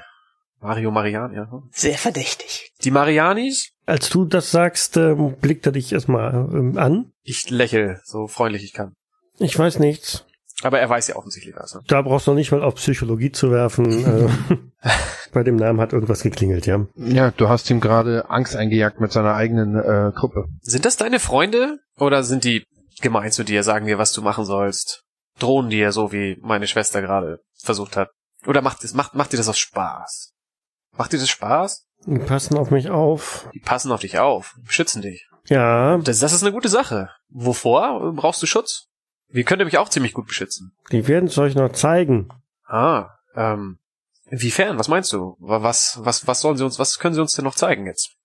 Mario 0.62 0.92
Mariani, 0.92 1.36
ja. 1.36 1.50
Sehr 1.72 1.98
verdächtig. 1.98 2.72
Die 2.84 2.92
Marianis? 2.92 3.72
Als 3.90 4.10
du 4.10 4.26
das 4.26 4.52
sagst, 4.52 4.98
ähm, 4.98 5.36
blickt 5.42 5.66
er 5.66 5.72
dich 5.72 5.92
erstmal 5.92 6.34
ähm, 6.54 6.78
an. 6.78 7.12
Ich 7.24 7.50
lächle, 7.50 8.00
so 8.04 8.28
freundlich 8.28 8.64
ich 8.64 8.74
kann. 8.74 8.94
Ich 9.40 9.58
weiß 9.58 9.80
nichts. 9.80 10.26
Aber 10.62 10.80
er 10.80 10.90
weiß 10.90 11.08
ja 11.08 11.16
offensichtlich 11.16 11.56
was. 11.56 11.74
Ne? 11.74 11.82
Da 11.88 12.02
brauchst 12.02 12.28
du 12.28 12.32
noch 12.32 12.36
nicht 12.36 12.52
mal 12.52 12.62
auf 12.62 12.76
Psychologie 12.76 13.32
zu 13.32 13.52
werfen. 13.52 14.06
äh, 14.52 14.58
Bei 15.34 15.44
dem 15.44 15.56
Namen 15.56 15.80
hat 15.80 15.94
irgendwas 15.94 16.22
geklingelt, 16.22 16.66
ja. 16.68 16.86
Ja, 16.96 17.32
du 17.32 17.50
hast 17.50 17.70
ihm 17.70 17.80
gerade 17.80 18.30
Angst 18.30 18.56
eingejagt 18.56 19.00
mit 19.00 19.12
seiner 19.12 19.34
eigenen 19.34 19.76
äh, 19.76 20.12
Gruppe. 20.14 20.46
Sind 20.62 20.86
das 20.86 20.98
deine 20.98 21.20
Freunde? 21.20 21.80
Oder 21.98 22.24
sind 22.24 22.44
die 22.44 22.64
gemein 23.02 23.32
zu 23.32 23.44
dir, 23.44 23.64
sagen 23.64 23.86
dir, 23.86 23.98
was 23.98 24.12
du 24.12 24.22
machen 24.22 24.46
sollst? 24.46 25.04
Drohen 25.40 25.70
dir, 25.70 25.92
so 25.92 26.12
wie 26.12 26.38
meine 26.42 26.68
Schwester 26.68 27.02
gerade 27.02 27.40
versucht 27.64 27.96
hat? 27.98 28.10
Oder 28.46 28.62
macht, 28.62 28.84
das, 28.84 28.94
macht, 28.94 29.16
macht 29.16 29.34
dir 29.34 29.38
das 29.38 29.50
aus 29.50 29.58
Spaß? 29.58 30.34
Macht 31.00 31.14
dir 31.14 31.18
das 31.18 31.30
Spaß? 31.30 31.86
Die 32.08 32.20
passen 32.20 32.58
auf 32.58 32.72
mich 32.72 32.90
auf. 32.90 33.50
Die 33.54 33.60
passen 33.62 33.92
auf 33.94 34.02
dich 34.02 34.20
auf, 34.20 34.54
beschützen 34.66 35.02
dich. 35.02 35.28
Ja, 35.46 35.98
Das, 36.00 36.20
das 36.20 36.34
ist 36.34 36.44
eine 36.44 36.52
gute 36.52 36.68
Sache. 36.68 37.10
Wovor 37.30 38.12
brauchst 38.14 38.42
du 38.44 38.46
Schutz? 38.46 38.88
Wir 39.30 39.46
können 39.46 39.64
mich 39.64 39.78
auch 39.78 39.88
ziemlich 39.88 40.14
gut 40.14 40.28
beschützen. 40.28 40.74
die 40.92 41.08
werden 41.08 41.28
es 41.30 41.38
euch 41.38 41.56
noch 41.56 41.72
zeigen. 41.72 42.28
Ah, 42.68 43.12
ähm, 43.34 43.80
inwiefern? 44.26 44.78
Was 44.78 44.90
meinst 44.90 45.14
du? 45.14 45.38
Wa- 45.40 45.64
Was, 45.64 46.00
was, 46.04 46.28
was 46.28 46.42
sollen 46.42 46.58
sie 46.58 46.66
uns, 46.66 46.80
was 46.80 47.00
können 47.00 47.16
sie 47.16 47.22
uns 47.22 47.32
denn 47.34 47.46
noch 47.46 47.56
zeigen 47.56 47.86
jetzt? 47.86 48.16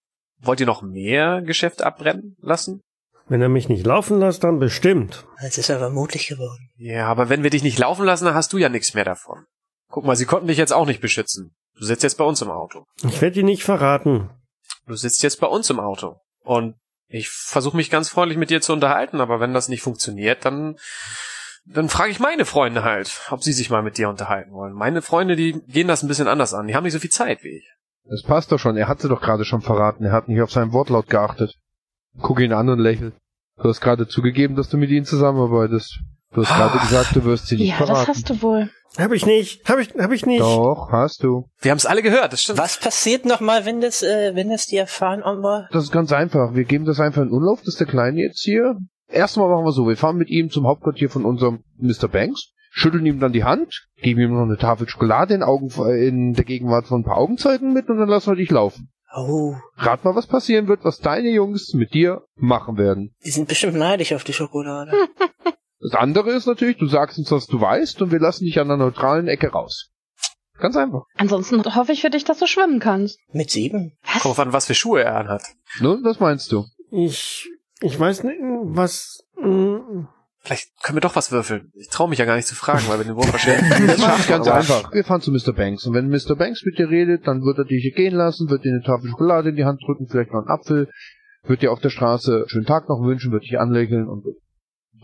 Wollt 0.40 0.58
ihr 0.58 0.66
noch 0.66 0.82
mehr 0.82 1.42
Geschäft 1.42 1.80
abbrennen 1.82 2.36
lassen? 2.40 2.80
Wenn 3.28 3.40
er 3.40 3.48
mich 3.48 3.68
nicht 3.68 3.86
laufen 3.86 4.18
lässt, 4.18 4.42
dann 4.42 4.58
bestimmt. 4.58 5.26
Jetzt 5.40 5.58
ist 5.58 5.68
er 5.70 5.78
vermutlich 5.78 6.26
geworden. 6.26 6.70
Ja, 6.76 7.06
aber 7.06 7.28
wenn 7.28 7.44
wir 7.44 7.50
dich 7.50 7.62
nicht 7.62 7.78
laufen 7.78 8.04
lassen, 8.04 8.24
dann 8.24 8.34
hast 8.34 8.52
du 8.52 8.58
ja 8.58 8.68
nichts 8.68 8.94
mehr 8.94 9.04
davon. 9.04 9.44
Guck 9.90 10.04
mal, 10.04 10.16
sie 10.16 10.26
konnten 10.26 10.48
dich 10.48 10.58
jetzt 10.58 10.72
auch 10.72 10.86
nicht 10.86 11.00
beschützen. 11.00 11.54
Du 11.76 11.84
sitzt 11.84 12.02
jetzt 12.02 12.18
bei 12.18 12.24
uns 12.24 12.40
im 12.42 12.50
Auto. 12.50 12.84
Ich 13.02 13.20
werde 13.20 13.40
ihn 13.40 13.46
nicht 13.46 13.64
verraten. 13.64 14.30
Du 14.86 14.94
sitzt 14.94 15.22
jetzt 15.22 15.40
bei 15.40 15.46
uns 15.46 15.70
im 15.70 15.80
Auto. 15.80 16.16
Und 16.42 16.76
ich 17.08 17.28
versuche 17.28 17.76
mich 17.76 17.90
ganz 17.90 18.08
freundlich 18.08 18.38
mit 18.38 18.50
dir 18.50 18.60
zu 18.60 18.72
unterhalten, 18.72 19.20
aber 19.20 19.40
wenn 19.40 19.54
das 19.54 19.68
nicht 19.68 19.82
funktioniert, 19.82 20.44
dann, 20.44 20.76
dann 21.64 21.88
frage 21.88 22.10
ich 22.10 22.20
meine 22.20 22.44
Freunde 22.44 22.84
halt, 22.84 23.20
ob 23.30 23.42
sie 23.42 23.52
sich 23.52 23.70
mal 23.70 23.82
mit 23.82 23.98
dir 23.98 24.08
unterhalten 24.08 24.52
wollen. 24.52 24.72
Meine 24.72 25.02
Freunde, 25.02 25.36
die 25.36 25.60
gehen 25.66 25.88
das 25.88 26.02
ein 26.02 26.08
bisschen 26.08 26.28
anders 26.28 26.54
an. 26.54 26.66
Die 26.66 26.74
haben 26.74 26.84
nicht 26.84 26.92
so 26.92 26.98
viel 26.98 27.10
Zeit 27.10 27.42
wie 27.42 27.56
ich. 27.56 27.70
Das 28.04 28.22
passt 28.22 28.52
doch 28.52 28.58
schon. 28.58 28.76
Er 28.76 28.88
hat 28.88 29.00
sie 29.00 29.08
doch 29.08 29.20
gerade 29.20 29.44
schon 29.44 29.62
verraten. 29.62 30.04
Er 30.04 30.12
hat 30.12 30.28
nicht 30.28 30.42
auf 30.42 30.52
seinen 30.52 30.72
Wortlaut 30.72 31.08
geachtet. 31.08 31.56
Guck 32.20 32.40
ihn 32.40 32.52
an 32.52 32.68
und 32.68 32.78
lächel. 32.78 33.12
Du 33.56 33.68
hast 33.68 33.80
gerade 33.80 34.06
zugegeben, 34.08 34.56
dass 34.56 34.68
du 34.68 34.76
mit 34.76 34.90
ihnen 34.90 35.06
zusammenarbeitest. 35.06 36.00
Du 36.34 36.42
hast 36.44 36.48
gerade 36.54 36.78
gesagt, 36.78 37.16
du 37.16 37.24
wirst 37.24 37.46
sie 37.46 37.56
nicht 37.56 37.70
Ja, 37.70 37.78
das 37.78 37.88
verraten. 37.88 38.08
hast 38.08 38.30
du 38.30 38.42
wohl. 38.42 38.70
Hab 38.98 39.12
ich 39.12 39.26
nicht. 39.26 39.68
Hab 39.68 39.78
ich, 39.78 39.88
hab 39.98 40.12
ich 40.12 40.24
nicht. 40.26 40.40
Doch, 40.40 40.88
hast 40.92 41.22
du. 41.22 41.48
Wir 41.60 41.70
haben 41.70 41.78
es 41.78 41.86
alle 41.86 42.02
gehört, 42.02 42.32
das 42.32 42.42
stimmt. 42.42 42.58
Was 42.58 42.78
passiert 42.78 43.24
nochmal, 43.24 43.64
wenn 43.64 43.80
das, 43.80 44.02
äh, 44.02 44.32
wenn 44.34 44.50
das 44.50 44.66
die 44.66 44.76
erfahren, 44.76 45.22
Omra? 45.22 45.68
Das 45.72 45.84
ist 45.84 45.90
ganz 45.92 46.12
einfach. 46.12 46.54
Wir 46.54 46.64
geben 46.64 46.84
das 46.84 47.00
einfach 47.00 47.22
in 47.22 47.30
Umlauf, 47.30 47.62
dass 47.62 47.76
der 47.76 47.86
Kleine 47.86 48.20
jetzt 48.20 48.42
hier. 48.42 48.76
Erstmal 49.08 49.48
machen 49.48 49.64
wir 49.64 49.72
so, 49.72 49.86
wir 49.88 49.96
fahren 49.96 50.16
mit 50.16 50.28
ihm 50.28 50.50
zum 50.50 50.66
Hauptquartier 50.66 51.10
von 51.10 51.24
unserem 51.24 51.62
Mr. 51.76 52.08
Banks, 52.08 52.52
schütteln 52.70 53.04
ihm 53.06 53.20
dann 53.20 53.32
die 53.32 53.44
Hand, 53.44 53.86
geben 54.00 54.20
ihm 54.20 54.32
noch 54.34 54.42
eine 54.42 54.56
Tafel 54.56 54.88
Schokolade 54.88 55.34
in, 55.34 55.42
Augen, 55.42 55.68
in 55.98 56.32
der 56.32 56.44
Gegenwart 56.44 56.86
von 56.86 57.00
ein 57.00 57.04
paar 57.04 57.18
Augenzeiten 57.18 57.72
mit 57.72 57.88
und 57.88 57.98
dann 57.98 58.08
lassen 58.08 58.30
wir 58.30 58.36
dich 58.36 58.50
laufen. 58.50 58.90
Oh, 59.14 59.54
Rat 59.76 60.04
mal, 60.04 60.16
was 60.16 60.26
passieren 60.26 60.66
wird, 60.66 60.84
was 60.84 60.98
deine 60.98 61.30
Jungs 61.30 61.74
mit 61.74 61.94
dir 61.94 62.22
machen 62.36 62.76
werden. 62.78 63.14
die 63.24 63.30
sind 63.30 63.46
bestimmt 63.46 63.76
neidisch 63.76 64.12
auf 64.12 64.24
die 64.24 64.32
Schokolade. 64.32 64.92
Das 65.84 66.00
andere 66.00 66.30
ist 66.32 66.46
natürlich, 66.46 66.78
du 66.78 66.86
sagst 66.86 67.18
uns, 67.18 67.30
was 67.30 67.46
du 67.46 67.60
weißt 67.60 68.00
und 68.00 68.10
wir 68.10 68.18
lassen 68.18 68.44
dich 68.44 68.58
an 68.58 68.68
der 68.68 68.78
neutralen 68.78 69.28
Ecke 69.28 69.48
raus. 69.48 69.90
Ganz 70.58 70.76
einfach. 70.76 71.02
Ansonsten 71.16 71.62
hoffe 71.74 71.92
ich 71.92 72.00
für 72.00 72.10
dich, 72.10 72.24
dass 72.24 72.38
du 72.38 72.46
schwimmen 72.46 72.80
kannst. 72.80 73.18
Mit 73.32 73.50
sieben? 73.50 73.98
Kommt 74.10 74.24
drauf 74.24 74.38
an, 74.38 74.52
was 74.52 74.66
für 74.66 74.74
Schuhe 74.74 75.02
er 75.02 75.16
anhat. 75.16 75.42
Ne? 75.80 75.98
Was 76.02 76.20
meinst 76.20 76.52
du? 76.52 76.64
Ich, 76.90 77.50
ich 77.80 77.98
weiß 77.98 78.22
nicht, 78.22 78.38
was, 78.40 79.24
mm, 79.36 80.06
Vielleicht 80.44 80.68
können 80.82 80.96
wir 80.96 81.00
doch 81.00 81.16
was 81.16 81.32
würfeln. 81.32 81.72
Ich 81.74 81.88
traue 81.88 82.10
mich 82.10 82.18
ja 82.18 82.26
gar 82.26 82.36
nicht 82.36 82.46
zu 82.46 82.54
fragen, 82.54 82.84
weil 82.86 82.98
wir 82.98 83.04
den 83.04 83.16
Wurf 83.16 83.32
wahrscheinlich 83.32 83.86
Das 83.86 84.20
ich 84.20 84.28
ganz 84.28 84.46
einfach. 84.46 84.92
Wir 84.92 85.02
fahren 85.02 85.22
zu 85.22 85.32
Mr. 85.32 85.54
Banks. 85.54 85.86
Und 85.86 85.94
wenn 85.94 86.10
Mr. 86.10 86.36
Banks 86.36 86.62
mit 86.66 86.78
dir 86.78 86.90
redet, 86.90 87.26
dann 87.26 87.42
wird 87.42 87.56
er 87.56 87.64
dich 87.64 87.80
hier 87.80 87.92
gehen 87.92 88.14
lassen, 88.14 88.50
wird 88.50 88.62
dir 88.62 88.72
eine 88.72 88.82
Tafel 88.82 89.08
Schokolade 89.08 89.48
in 89.48 89.56
die 89.56 89.64
Hand 89.64 89.80
drücken, 89.86 90.06
vielleicht 90.06 90.32
noch 90.32 90.40
einen 90.40 90.50
Apfel, 90.50 90.90
wird 91.44 91.62
dir 91.62 91.72
auf 91.72 91.80
der 91.80 91.88
Straße 91.88 92.36
einen 92.36 92.48
schönen 92.48 92.66
Tag 92.66 92.90
noch 92.90 93.00
wünschen, 93.02 93.32
wird 93.32 93.44
dich 93.44 93.58
anlächeln 93.58 94.06
und 94.06 94.22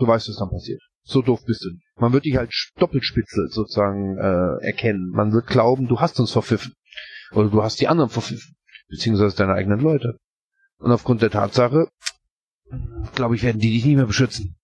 du 0.00 0.06
weißt, 0.06 0.28
was 0.28 0.36
dann 0.36 0.50
passiert. 0.50 0.80
So 1.02 1.22
doof 1.22 1.40
bist 1.46 1.64
du 1.64 1.70
nicht. 1.70 1.84
Man 1.96 2.12
wird 2.12 2.24
dich 2.24 2.36
halt 2.36 2.52
doppelspitzel 2.78 3.48
sozusagen 3.50 4.16
äh, 4.18 4.64
erkennen. 4.66 5.10
Man 5.10 5.32
wird 5.32 5.46
glauben, 5.46 5.88
du 5.88 6.00
hast 6.00 6.20
uns 6.20 6.32
verpfiffen. 6.32 6.74
Oder 7.32 7.48
du 7.48 7.62
hast 7.62 7.80
die 7.80 7.88
anderen 7.88 8.10
verpfiffen. 8.10 8.54
Beziehungsweise 8.88 9.36
deine 9.36 9.54
eigenen 9.54 9.80
Leute. 9.80 10.16
Und 10.78 10.92
aufgrund 10.92 11.22
der 11.22 11.30
Tatsache, 11.30 11.88
glaube 13.14 13.34
ich, 13.36 13.42
werden 13.42 13.60
die 13.60 13.70
dich 13.72 13.84
nicht 13.84 13.96
mehr 13.96 14.06
beschützen. 14.06 14.56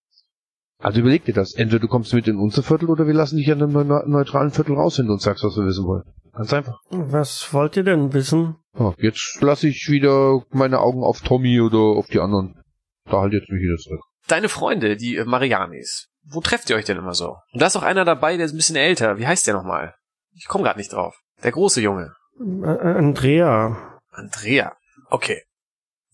Also 0.78 1.01
überleg 1.01 1.24
dir 1.24 1.32
das. 1.34 1.55
Entweder 1.55 1.80
du 1.80 1.89
kommst 1.89 2.12
mit 2.12 2.28
in 2.28 2.37
unser 2.37 2.62
Viertel 2.62 2.91
oder 2.91 3.07
wir 3.07 3.14
lassen 3.14 3.39
dich 3.39 3.51
an 3.51 3.62
einem 3.62 3.72
neu- 3.72 4.03
neutralen 4.07 4.51
Viertel 4.51 4.74
raus, 4.74 4.99
wenn 4.99 5.07
du 5.07 5.14
uns 5.14 5.22
sagst, 5.22 5.43
was 5.43 5.57
wir 5.57 5.64
wissen 5.64 5.84
wollen. 5.87 6.03
Ganz 6.32 6.53
einfach. 6.53 6.78
was 6.91 7.53
wollt 7.55 7.76
ihr 7.78 7.82
denn 7.84 8.12
wissen? 8.12 8.57
Ja, 8.78 8.95
jetzt 8.99 9.39
lasse 9.41 9.68
ich 9.68 9.89
wieder 9.89 10.43
meine 10.51 10.80
Augen 10.80 11.03
auf 11.03 11.22
Tommy 11.22 11.61
oder 11.62 11.78
auf 11.78 12.09
die 12.09 12.20
anderen. 12.20 12.61
Da 13.07 13.22
halt 13.22 13.32
jetzt 13.32 13.49
mich 13.49 13.62
wieder 13.62 13.76
zurück. 13.78 14.03
Deine 14.28 14.48
Freunde, 14.48 14.96
die 14.96 15.16
äh, 15.16 15.24
Marianis. 15.24 16.08
Wo 16.24 16.40
trefft 16.40 16.68
ihr 16.70 16.76
euch 16.76 16.84
denn 16.84 16.98
immer 16.98 17.14
so? 17.14 17.36
Und 17.52 17.62
da 17.62 17.66
ist 17.66 17.76
auch 17.76 17.82
einer 17.82 18.04
dabei, 18.04 18.36
der 18.36 18.46
ist 18.46 18.52
ein 18.52 18.56
bisschen 18.56 18.76
älter. 18.76 19.18
Wie 19.18 19.26
heißt 19.26 19.46
der 19.46 19.54
nochmal? 19.54 19.94
Ich 20.32 20.46
komme 20.46 20.64
gerade 20.64 20.78
nicht 20.78 20.92
drauf. 20.92 21.16
Der 21.42 21.52
große 21.52 21.80
Junge. 21.80 22.14
Äh, 22.40 22.66
Andrea. 22.66 24.00
Andrea. 24.10 24.76
Okay. 25.08 25.42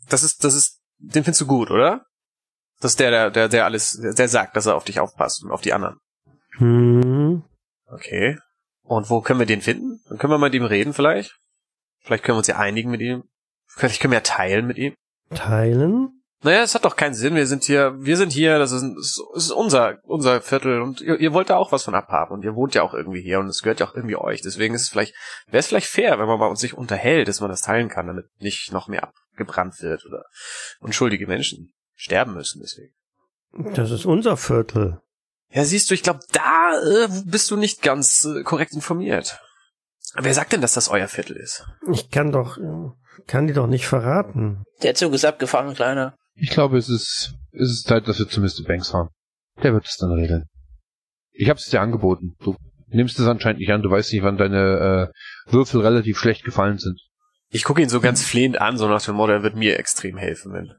Das 0.08 0.22
ist, 0.22 0.44
das 0.44 0.54
ist, 0.54 0.80
den 0.98 1.24
findest 1.24 1.40
du 1.40 1.46
gut, 1.46 1.70
oder? 1.70 2.04
Das 2.80 2.92
ist 2.92 3.00
der, 3.00 3.10
der, 3.10 3.30
der, 3.30 3.48
der 3.48 3.64
alles, 3.64 3.98
der 4.16 4.28
sagt, 4.28 4.56
dass 4.56 4.66
er 4.66 4.74
auf 4.74 4.84
dich 4.84 5.00
aufpasst 5.00 5.42
und 5.44 5.50
auf 5.52 5.60
die 5.62 5.72
anderen. 5.72 5.98
Hm, 6.58 7.44
Okay. 7.86 8.38
Und 8.82 9.10
wo 9.10 9.20
können 9.20 9.38
wir 9.38 9.46
den 9.46 9.60
finden? 9.62 10.00
Dann 10.08 10.18
können 10.18 10.32
wir 10.32 10.38
mal 10.38 10.46
mit 10.46 10.54
ihm 10.54 10.64
reden 10.64 10.92
vielleicht. 10.92 11.38
Vielleicht 12.00 12.24
können 12.24 12.34
wir 12.34 12.38
uns 12.40 12.46
ja 12.48 12.58
einigen 12.58 12.90
mit 12.90 13.00
ihm. 13.00 13.24
Vielleicht 13.66 14.00
können 14.00 14.12
wir 14.12 14.18
ja 14.18 14.22
teilen 14.22 14.66
mit 14.66 14.76
ihm. 14.76 14.94
teilen? 15.34 16.22
Naja, 16.45 16.62
es 16.62 16.74
hat 16.74 16.84
doch 16.84 16.97
keinen 16.97 17.14
Sinn. 17.14 17.36
Wir 17.36 17.47
sind 17.47 17.62
hier, 17.64 17.95
wir 17.99 18.16
sind 18.16 18.32
hier, 18.32 18.59
das 18.59 18.72
ist, 18.72 18.82
es 18.82 19.45
ist 19.45 19.51
unser, 19.53 19.99
unser 20.03 20.40
Viertel 20.40 20.80
und 20.80 21.01
ihr, 21.01 21.18
ihr 21.20 21.32
wollt 21.32 21.51
da 21.51 21.57
auch 21.57 21.70
was 21.70 21.84
von 21.84 21.95
abhaben 21.95 22.32
und 22.32 22.45
ihr 22.45 22.57
wohnt 22.57 22.74
ja 22.74 22.82
auch 22.82 22.95
irgendwie 22.95 23.22
hier 23.22 23.38
und 23.38 23.47
es 23.47 23.62
gehört 23.62 23.78
ja 23.78 23.86
auch 23.86 23.95
irgendwie 23.95 24.16
euch. 24.16 24.43
Deswegen 24.43 24.74
ist 24.74 24.82
es 24.82 24.88
vielleicht, 24.88 25.14
wäre 25.47 25.59
es 25.59 25.68
vielleicht 25.68 25.86
fair, 25.86 26.18
wenn 26.18 26.26
man 26.26 26.40
bei 26.40 26.47
uns 26.49 26.61
sich 26.61 26.74
unterhält, 26.74 27.28
dass 27.28 27.40
man 27.40 27.51
das 27.51 27.61
teilen 27.61 27.88
kann, 27.88 28.09
damit 28.09 28.26
nicht 28.40 28.72
noch 28.72 28.88
mehr 28.88 29.05
abgebrannt 29.05 29.80
wird 29.80 30.05
oder 30.05 30.24
unschuldige 30.80 31.28
Menschen 31.28 31.72
sterben 31.95 32.34
müssen 32.34 32.61
deswegen. 32.61 32.93
Das 33.74 33.93
ist 33.93 34.05
unser 34.05 34.36
Viertel. 34.36 35.01
Ja, 35.51 35.64
siehst 35.64 35.90
du, 35.90 35.95
ich 35.95 36.03
glaube, 36.03 36.20
da 36.32 36.72
äh, 36.82 37.09
bist 37.24 37.51
du 37.51 37.57
nicht 37.57 37.82
ganz 37.82 38.24
äh, 38.24 38.43
korrekt 38.43 38.72
informiert. 38.72 39.38
Wer 40.14 40.34
sagt 40.34 40.53
denn, 40.53 40.61
dass 40.61 40.74
das 40.74 40.88
euer 40.88 41.09
Viertel 41.09 41.36
ist? 41.36 41.66
Ich 41.93 42.11
kann 42.11 42.32
doch, 42.32 42.57
äh, 42.57 42.90
kann 43.26 43.47
die 43.47 43.53
doch 43.53 43.66
nicht 43.66 43.86
verraten. 43.86 44.64
Der 44.82 44.95
Zug 44.95 45.12
ist 45.12 45.24
abgefahren, 45.24 45.74
Kleiner. 45.74 46.16
Ich 46.35 46.51
glaube, 46.51 46.78
es 46.78 46.89
ist, 46.89 47.35
es 47.53 47.70
ist 47.70 47.87
Zeit, 47.87 48.09
dass 48.09 48.18
wir 48.18 48.28
zu 48.28 48.41
Mr. 48.41 48.66
Banks 48.66 48.91
fahren. 48.91 49.09
Der 49.62 49.72
wird 49.72 49.87
es 49.87 49.97
dann 49.97 50.12
regeln. 50.12 50.47
Ich 51.33 51.49
habe 51.49 51.59
es 51.59 51.68
dir 51.68 51.80
angeboten. 51.80 52.37
Du 52.41 52.57
nimmst 52.89 53.18
es 53.18 53.26
anscheinend 53.26 53.61
nicht 53.61 53.72
an. 53.72 53.83
Du 53.83 53.91
weißt 53.91 54.12
nicht, 54.12 54.22
wann 54.22 54.37
deine 54.37 55.11
äh, 55.47 55.53
Würfel 55.53 55.80
relativ 55.80 56.18
schlecht 56.18 56.45
gefallen 56.45 56.78
sind. 56.78 57.01
Ich 57.51 57.64
gucke 57.64 57.83
ihn 57.83 57.89
so 57.89 58.01
ganz 58.01 58.24
flehend 58.24 58.61
an, 58.61 58.78
so 58.78 58.89
nach 58.89 59.03
dem 59.03 59.16
Motto, 59.16 59.33
er 59.33 59.43
wird 59.43 59.57
mir 59.57 59.78
extrem 59.78 60.16
helfen, 60.16 60.53
wenn, 60.55 60.72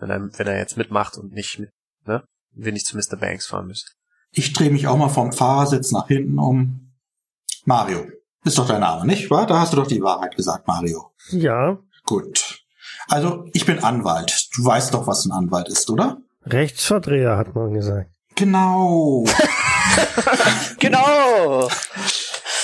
wenn, 0.00 0.10
er, 0.10 0.38
wenn 0.38 0.46
er 0.46 0.58
jetzt 0.58 0.78
mitmacht 0.78 1.18
und 1.18 1.32
nicht 1.32 1.58
mit, 1.58 1.70
ne? 2.06 2.24
Wir 2.52 2.72
nicht 2.72 2.86
zu 2.86 2.96
Mr. 2.96 3.16
Banks 3.18 3.46
fahren 3.46 3.66
müssen. 3.66 3.90
Ich 4.30 4.54
drehe 4.54 4.70
mich 4.70 4.86
auch 4.86 4.96
mal 4.96 5.10
vom 5.10 5.32
Fahrersitz 5.32 5.92
nach 5.92 6.08
hinten 6.08 6.38
um. 6.38 6.94
Mario. 7.66 8.06
Ist 8.44 8.56
doch 8.56 8.66
dein 8.66 8.80
Name, 8.80 9.04
nicht 9.04 9.30
wahr? 9.30 9.46
Da 9.46 9.60
hast 9.60 9.74
du 9.74 9.76
doch 9.76 9.86
die 9.86 10.00
Wahrheit 10.00 10.36
gesagt, 10.36 10.66
Mario. 10.66 11.10
Ja, 11.30 11.78
Gut. 12.06 12.60
Also, 13.08 13.44
ich 13.52 13.64
bin 13.66 13.82
Anwalt. 13.82 14.48
Du 14.56 14.64
weißt 14.64 14.92
doch, 14.94 15.06
was 15.06 15.24
ein 15.26 15.32
Anwalt 15.32 15.68
ist, 15.68 15.88
oder? 15.90 16.18
Rechtsverdreher 16.44 17.36
hat 17.36 17.54
man 17.54 17.72
gesagt. 17.72 18.10
Genau. 18.34 19.24
Genau! 20.78 21.68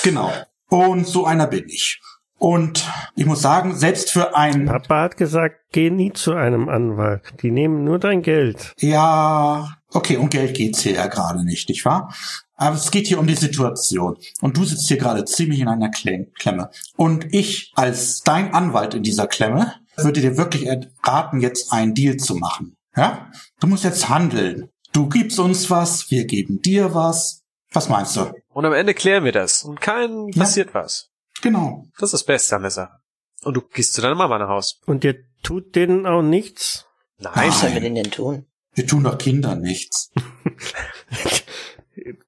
genau. 0.02 0.30
Und 0.68 1.06
so 1.06 1.24
einer 1.24 1.46
bin 1.46 1.64
ich. 1.68 2.00
Und 2.38 2.84
ich 3.14 3.24
muss 3.24 3.40
sagen, 3.40 3.76
selbst 3.76 4.10
für 4.10 4.36
ein, 4.36 4.66
Papa 4.66 5.02
hat 5.02 5.16
gesagt, 5.16 5.56
geh 5.70 5.90
nie 5.90 6.12
zu 6.12 6.32
einem 6.34 6.68
Anwalt. 6.68 7.22
Die 7.42 7.50
nehmen 7.52 7.84
nur 7.84 7.98
dein 8.00 8.20
Geld. 8.22 8.72
ja, 8.78 9.68
okay, 9.92 10.16
um 10.16 10.28
Geld 10.28 10.54
geht's 10.56 10.80
hier 10.80 10.94
ja 10.94 11.06
gerade 11.06 11.44
nicht, 11.44 11.68
nicht 11.68 11.84
wahr? 11.84 12.12
Aber 12.56 12.76
es 12.76 12.90
geht 12.90 13.06
hier 13.06 13.18
um 13.20 13.26
die 13.26 13.34
Situation. 13.36 14.16
Und 14.40 14.56
du 14.56 14.64
sitzt 14.64 14.88
hier 14.88 14.96
gerade 14.98 15.24
ziemlich 15.24 15.60
in 15.60 15.68
einer 15.68 15.88
Kle- 15.90 16.26
Klemme. 16.38 16.70
Und 16.96 17.32
ich 17.32 17.72
als 17.76 18.22
dein 18.22 18.52
Anwalt 18.54 18.94
in 18.94 19.02
dieser 19.02 19.26
Klemme 19.26 19.74
würde 19.96 20.20
dir 20.20 20.36
wirklich 20.36 20.68
raten, 21.02 21.40
jetzt 21.40 21.72
einen 21.72 21.94
Deal 21.94 22.16
zu 22.16 22.34
machen. 22.36 22.76
Ja? 22.96 23.30
Du 23.60 23.66
musst 23.66 23.84
jetzt 23.84 24.08
handeln. 24.08 24.68
Du 24.92 25.08
gibst 25.08 25.38
uns 25.38 25.70
was, 25.70 26.10
wir 26.10 26.26
geben 26.26 26.60
dir 26.60 26.94
was. 26.94 27.42
Was 27.72 27.88
meinst 27.88 28.16
du? 28.16 28.32
Und 28.50 28.66
am 28.66 28.74
Ende 28.74 28.92
klären 28.94 29.24
wir 29.24 29.32
das 29.32 29.62
und 29.62 29.80
keinem 29.80 30.28
Ja. 30.28 30.42
passiert 30.42 30.74
was. 30.74 31.08
Genau. 31.40 31.86
Das 31.98 32.08
ist 32.08 32.12
das 32.12 32.24
Beste 32.26 32.56
an 32.56 32.62
der 32.62 32.70
Sache. 32.70 32.98
Und 33.44 33.54
du 33.54 33.62
gehst 33.62 33.94
zu 33.94 34.02
deiner 34.02 34.14
Mama 34.14 34.38
nach 34.38 34.48
Haus. 34.48 34.80
Und 34.86 35.04
ihr 35.04 35.16
tut 35.42 35.74
denen 35.74 36.06
auch 36.06 36.22
nichts? 36.22 36.84
Nein. 37.18 37.48
Was 37.48 37.60
sollen 37.60 37.74
wir 37.74 37.80
denn 37.80 37.94
denn 37.94 38.10
tun? 38.10 38.46
Wir 38.74 38.86
tun 38.86 39.04
doch 39.04 39.18
Kindern 39.18 39.60
nichts. 39.60 40.10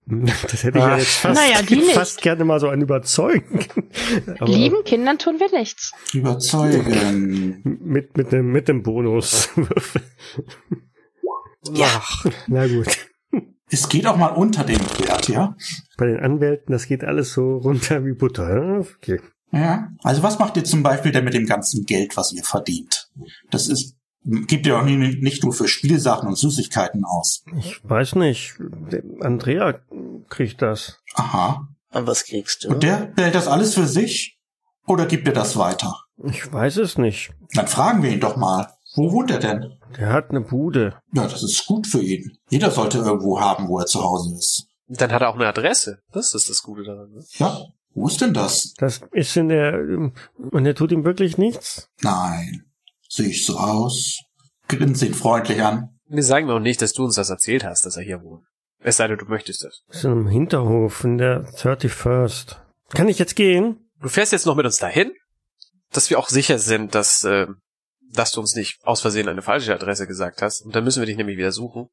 Das 0.43 0.63
hätte 0.65 0.79
ich 0.79 0.85
ja 0.85 0.99
jetzt 0.99 1.17
fast, 1.17 1.41
Naja, 1.41 1.63
die 1.63 1.77
nicht. 1.77 1.93
fast 1.93 2.21
gerne 2.21 2.45
mal 2.45 2.61
so 2.61 2.69
einen 2.69 2.83
überzeugen. 2.83 3.65
Aber 4.39 4.47
Lieben 4.53 4.85
Kindern 4.85 5.19
tun 5.19 5.41
wir 5.41 5.51
nichts. 5.59 5.93
Überzeugen. 6.13 7.61
Mit, 7.83 8.17
mit 8.17 8.31
dem, 8.33 8.53
mit 8.53 8.69
dem 8.69 8.83
Bonus. 8.83 9.49
Ja. 11.73 11.87
Ach, 11.89 12.27
Na 12.47 12.67
gut. 12.67 12.87
Es 13.71 13.89
geht 13.89 14.07
auch 14.07 14.17
mal 14.17 14.29
unter 14.29 14.63
dem 14.65 14.79
Wert, 14.99 15.29
ja? 15.29 15.57
Bei 15.97 16.07
den 16.07 16.21
Anwälten, 16.21 16.71
das 16.73 16.87
geht 16.87 17.03
alles 17.03 17.33
so 17.33 17.57
runter 17.57 18.05
wie 18.05 18.13
Butter. 18.13 18.55
ja? 18.55 18.79
Okay. 18.81 19.21
Ja. 19.53 19.89
Also 20.03 20.23
was 20.23 20.39
macht 20.39 20.57
ihr 20.57 20.65
zum 20.65 20.83
Beispiel 20.83 21.13
denn 21.13 21.25
mit 21.25 21.35
dem 21.35 21.47
ganzen 21.47 21.85
Geld, 21.85 22.17
was 22.17 22.33
ihr 22.33 22.45
verdient? 22.45 23.09
Das 23.51 23.69
ist, 23.69 23.97
gibt 24.25 24.66
ihr 24.66 24.79
auch 24.79 24.85
nie- 24.85 24.97
nicht 25.20 25.45
nur 25.45 25.53
für 25.53 25.68
Spielsachen 25.68 26.29
und 26.29 26.37
Süßigkeiten 26.39 27.05
aus. 27.05 27.45
Ich 27.59 27.81
weiß 27.89 28.16
nicht. 28.16 28.55
Andrea 29.20 29.79
kriegt 30.29 30.62
das. 30.62 31.01
Aha. 31.14 31.68
Und 31.93 32.07
was 32.07 32.25
kriegst 32.25 32.64
du? 32.64 32.68
Und 32.70 32.83
der 32.83 33.07
behält 33.14 33.35
das 33.35 33.47
alles 33.49 33.75
für 33.75 33.87
sich? 33.87 34.39
Oder 34.87 35.07
gibt 35.07 35.27
er 35.29 35.35
das 35.35 35.57
weiter? 35.57 35.97
Ich 36.25 36.53
weiß 36.53 36.77
es 36.79 36.99
nicht. 36.99 37.33
Dann 37.55 37.66
fragen 37.68 38.03
wir 38.03 38.11
ihn 38.11 38.20
doch 38.20 38.37
mal. 38.37 38.68
Wo 38.97 39.11
wohnt 39.12 39.31
er 39.31 39.39
denn? 39.39 39.72
Der 39.99 40.12
hat 40.12 40.31
eine 40.31 40.41
Bude. 40.41 40.99
Ja, 41.12 41.22
das 41.27 41.43
ist 41.43 41.66
gut 41.66 41.87
für 41.87 42.01
ihn. 42.03 42.37
Jeder 42.51 42.70
sollte 42.70 42.99
irgendwo 42.99 43.41
haben, 43.41 43.68
wo 43.68 43.79
er 43.79 43.87
zu 43.87 44.03
Hause 44.03 44.35
ist. 44.37 44.66
dann 44.89 45.11
hat 45.12 45.22
er 45.22 45.31
auch 45.31 45.35
eine 45.37 45.47
Adresse. 45.47 46.01
Das 46.12 46.35
ist 46.35 46.49
das 46.51 46.62
Gute 46.62 46.85
daran. 46.85 47.11
Ne? 47.12 47.25
Ja, 47.39 47.59
wo 47.95 48.07
ist 48.09 48.20
denn 48.20 48.35
das? 48.35 48.75
Das 48.77 49.01
ist 49.12 49.37
in 49.37 49.49
der, 49.49 49.75
und 50.37 50.66
er 50.66 50.75
tut 50.75 50.93
ihm 50.93 51.05
wirklich 51.05 51.39
nichts? 51.39 51.89
Nein. 52.03 52.64
Sehe 53.15 53.29
ich 53.29 53.47
so 53.47 53.57
aus? 53.57 54.25
Grinst 54.67 55.01
ihn 55.03 55.15
freundlich 55.15 55.62
an. 55.62 56.01
Wir 56.09 56.25
sagen 56.25 56.49
mir 56.49 56.55
auch 56.55 56.59
nicht, 56.59 56.83
dass 56.83 56.95
du 56.95 57.05
uns 57.05 57.15
das 57.15 57.31
erzählt 57.31 57.62
hast, 57.62 57.87
dass 57.87 57.97
er 57.97 58.03
hier 58.03 58.21
wohnt. 58.23 58.45
Es 58.81 58.97
sei 58.97 59.07
denn, 59.07 59.19
du 59.19 59.27
möchtest 59.27 59.62
das. 59.62 59.83
Das 59.87 59.99
ist 59.99 60.05
in 60.05 60.11
einem 60.11 60.27
Hinterhof 60.27 61.05
in 61.05 61.19
der 61.19 61.45
31st. 61.45 62.57
Kann 62.93 63.09
ich 63.09 63.21
jetzt 63.21 63.37
gehen? 63.37 63.89
Du 64.01 64.09
fährst 64.09 64.33
jetzt 64.33 64.47
noch 64.47 64.57
mit 64.57 64.67
uns 64.67 64.79
dahin, 64.79 65.12
dass 65.93 66.11
wir 66.11 66.19
auch 66.19 66.29
sicher 66.29 66.59
sind, 66.59 66.97
dass, 66.97 67.23
äh, 67.23 67.47
dass 68.12 68.33
du 68.33 68.41
uns 68.41 68.57
nicht 68.57 68.81
aus 68.83 69.01
Versehen 69.01 69.29
eine 69.29 69.43
falsche 69.43 69.73
Adresse 69.73 70.09
gesagt 70.09 70.43
hast. 70.43 70.62
Und 70.62 70.75
dann 70.75 70.83
müssen 70.83 71.01
wir 71.01 71.07
dich 71.07 71.17
nämlich 71.17 71.39
wieder 71.39 71.53
suchen. 71.53 71.91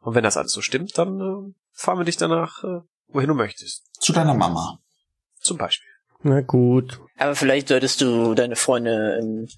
Und 0.00 0.14
wenn 0.14 0.24
das 0.24 0.38
alles 0.38 0.52
so 0.52 0.62
stimmt, 0.62 0.96
dann 0.96 1.20
äh, 1.20 1.52
fahren 1.72 1.98
wir 1.98 2.04
dich 2.04 2.16
danach, 2.16 2.64
äh, 2.64 2.80
wohin 3.08 3.28
du 3.28 3.34
möchtest. 3.34 3.84
Zu 4.00 4.14
deiner 4.14 4.34
Mama. 4.34 4.78
Zum 5.38 5.58
Beispiel. 5.58 5.90
Na 6.22 6.40
gut. 6.40 6.98
Aber 7.18 7.36
vielleicht 7.36 7.68
solltest 7.68 8.00
du 8.00 8.32
deine 8.34 8.56
Freunde 8.56 9.18
in 9.20 9.48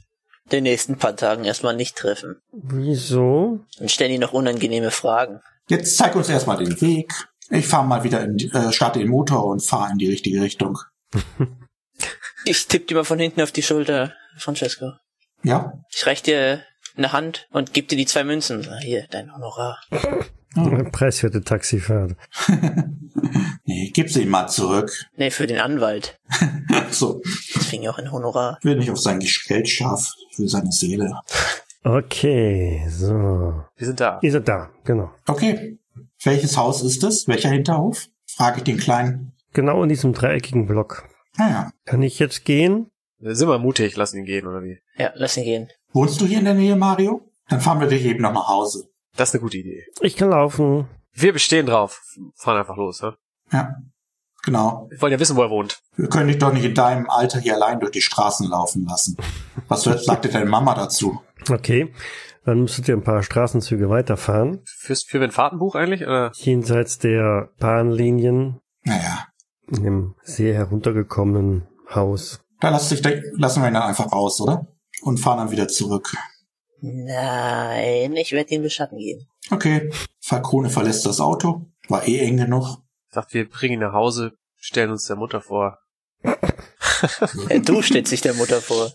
den 0.53 0.65
nächsten 0.65 0.97
paar 0.99 1.17
Tagen 1.17 1.45
erstmal 1.45 1.77
nicht 1.77 1.97
treffen. 1.97 2.37
Wieso? 2.53 3.61
Und 3.79 3.91
stellen 3.91 4.13
ihnen 4.13 4.21
noch 4.23 4.33
unangenehme 4.33 4.91
Fragen. 4.91 5.41
Jetzt 5.69 5.97
zeig 5.97 6.15
uns 6.17 6.29
erstmal 6.29 6.57
den 6.65 6.81
Weg. 6.81 7.13
Ich 7.51 7.67
fahre 7.67 7.87
mal 7.87 8.05
wieder 8.05 8.23
in, 8.23 8.37
die- 8.37 8.51
äh, 8.53 8.73
starte 8.73 8.99
den 8.99 9.09
Motor 9.09 9.47
und 9.47 9.61
fahre 9.63 9.91
in 9.93 9.99
die 9.99 10.09
richtige 10.11 10.41
Richtung. 10.43 10.79
Ich 12.45 12.67
tipp 12.69 12.87
dir 12.87 12.95
mal 12.95 13.05
von 13.05 13.19
hinten 13.19 13.41
auf 13.43 13.51
die 13.53 13.63
Schulter, 13.65 14.13
Francesco. 14.39 14.93
Ja? 15.43 15.73
Ich 15.93 16.07
reich 16.07 16.23
dir 16.23 16.63
eine 16.97 17.13
Hand 17.13 17.49
und 17.51 17.75
gib 17.75 17.89
dir 17.89 17.97
die 17.97 18.07
zwei 18.07 18.23
Münzen. 18.25 18.67
Hier, 18.81 19.07
dein 19.11 19.35
Honorar. 19.35 19.81
Preiswerte 20.93 21.43
Taxifahrt. 21.43 22.13
Nee, 23.65 23.91
gib 23.95 24.11
sie 24.11 24.23
ihm 24.23 24.31
mal 24.31 24.47
zurück. 24.49 24.91
Nee, 25.17 25.31
für 25.31 25.47
den 25.47 25.59
Anwalt. 25.61 26.19
So, 26.91 27.21
Deswegen 27.55 27.87
auch 27.89 27.99
ein 27.99 28.11
Honorar. 28.11 28.57
ich 28.61 28.65
will 28.65 28.77
nicht 28.77 28.91
auf 28.91 28.99
sein 28.99 29.21
Geld 29.21 29.69
scharf, 29.69 30.11
will 30.39 30.49
seine 30.49 30.73
Seele. 30.73 31.13
Okay, 31.85 32.83
so. 32.89 33.63
Wir 33.77 33.87
sind 33.87 34.01
da. 34.01 34.19
Ihr 34.23 34.33
seid 34.33 34.49
da, 34.49 34.71
genau. 34.85 35.11
Okay. 35.27 35.79
Welches 36.23 36.57
Haus 36.57 36.83
ist 36.83 37.05
es? 37.05 37.29
Welcher 37.29 37.51
Hinterhof? 37.51 38.07
Frage 38.27 38.59
ich 38.59 38.65
den 38.65 38.79
Kleinen. 38.79 39.33
Genau 39.53 39.83
in 39.83 39.89
diesem 39.89 40.13
dreieckigen 40.13 40.67
Block. 40.67 41.09
Naja. 41.37 41.71
Kann 41.85 42.03
ich 42.03 42.19
jetzt 42.19 42.45
gehen? 42.45 42.91
Sind 43.21 43.49
wir 43.49 43.59
mutig, 43.59 43.97
lassen 43.97 44.19
ihn 44.19 44.25
gehen, 44.25 44.47
oder 44.47 44.63
wie? 44.63 44.79
Ja, 44.97 45.13
lass 45.15 45.37
ihn 45.37 45.45
gehen. 45.45 45.69
Wohnst 45.93 46.21
du 46.21 46.27
hier 46.27 46.39
in 46.39 46.45
der 46.45 46.55
Nähe, 46.55 46.77
Mario? 46.77 47.23
Dann 47.49 47.61
fahren 47.61 47.81
wir 47.81 47.87
dich 47.89 48.05
eben 48.05 48.23
noch 48.23 48.33
nach 48.33 48.49
Hause. 48.49 48.89
Das 49.17 49.31
ist 49.31 49.35
eine 49.37 49.43
gute 49.43 49.59
Idee. 49.59 49.85
Ich 50.01 50.17
kann 50.17 50.31
laufen. 50.31 50.87
Wir 51.21 51.33
bestehen 51.33 51.67
drauf. 51.67 52.01
Fahren 52.37 52.59
einfach 52.59 52.77
los, 52.77 53.03
ne? 53.03 53.17
Ja. 53.53 53.75
Genau. 54.45 54.87
Wir 54.91 55.03
wollen 55.03 55.13
ja 55.13 55.19
wissen, 55.19 55.37
wo 55.37 55.43
er 55.43 55.51
wohnt. 55.51 55.81
Wir 55.97 56.09
können 56.09 56.29
dich 56.29 56.39
doch 56.39 56.53
nicht 56.53 56.65
in 56.65 56.75
deinem 56.75 57.11
Alter 57.11 57.41
hier 57.41 57.55
allein 57.57 57.81
durch 57.81 57.91
die 57.91 58.01
Straßen 58.01 58.49
laufen 58.49 58.87
lassen. 58.87 59.17
Was 59.67 59.83
sagt 59.83 60.25
dir 60.25 60.31
deine 60.31 60.47
Mama 60.47 60.75
dazu? 60.75 61.21
Okay. 61.51 61.93
Dann 62.45 62.63
müsstet 62.63 62.89
ihr 62.89 62.97
ein 62.97 63.03
paar 63.03 63.23
Straßenzüge 63.23 63.91
weiterfahren. 63.91 64.63
Führst 64.65 65.11
für 65.11 65.23
ein 65.23 65.33
Fahrtenbuch 65.33 65.75
eigentlich? 65.75 66.03
Oder? 66.03 66.31
Jenseits 66.35 66.99
der 66.99 67.51
Bahnlinien. 67.59 68.61
Naja. 68.85 69.27
In 69.67 69.79
einem 69.79 70.15
sehr 70.23 70.55
heruntergekommenen 70.55 71.67
Haus. 71.93 72.41
Da 72.61 72.71
lass 72.71 72.89
dich, 72.89 73.03
lassen 73.33 73.63
wir 73.63 73.69
ihn 73.69 73.75
dann 73.75 73.83
einfach 73.83 74.13
raus, 74.13 74.41
oder? 74.41 74.69
Und 75.03 75.19
fahren 75.19 75.39
dann 75.39 75.51
wieder 75.51 75.69
zurück. 75.69 76.15
Nein, 76.81 78.17
ich 78.17 78.33
werde 78.33 78.55
ihn 78.55 78.63
beschatten 78.63 78.99
gehen. 78.99 79.27
Okay. 79.51 79.91
Falcone 80.21 80.71
verlässt 80.71 81.07
das 81.07 81.21
Auto. 81.21 81.67
War 81.89 82.07
eh 82.07 82.19
eng 82.19 82.37
genug. 82.37 82.79
Sagt, 83.11 83.35
wir 83.35 83.49
bringen 83.49 83.75
ihn 83.75 83.81
nach 83.81 83.95
Hause, 83.95 84.33
stellen 84.57 84.91
uns 84.91 85.07
der 85.07 85.17
Mutter 85.17 85.41
vor. 85.41 85.79
Du 87.63 87.81
stellst 87.81 88.11
dich 88.11 88.23
der 88.23 88.35
Mutter 88.35 88.61
vor. 88.61 88.93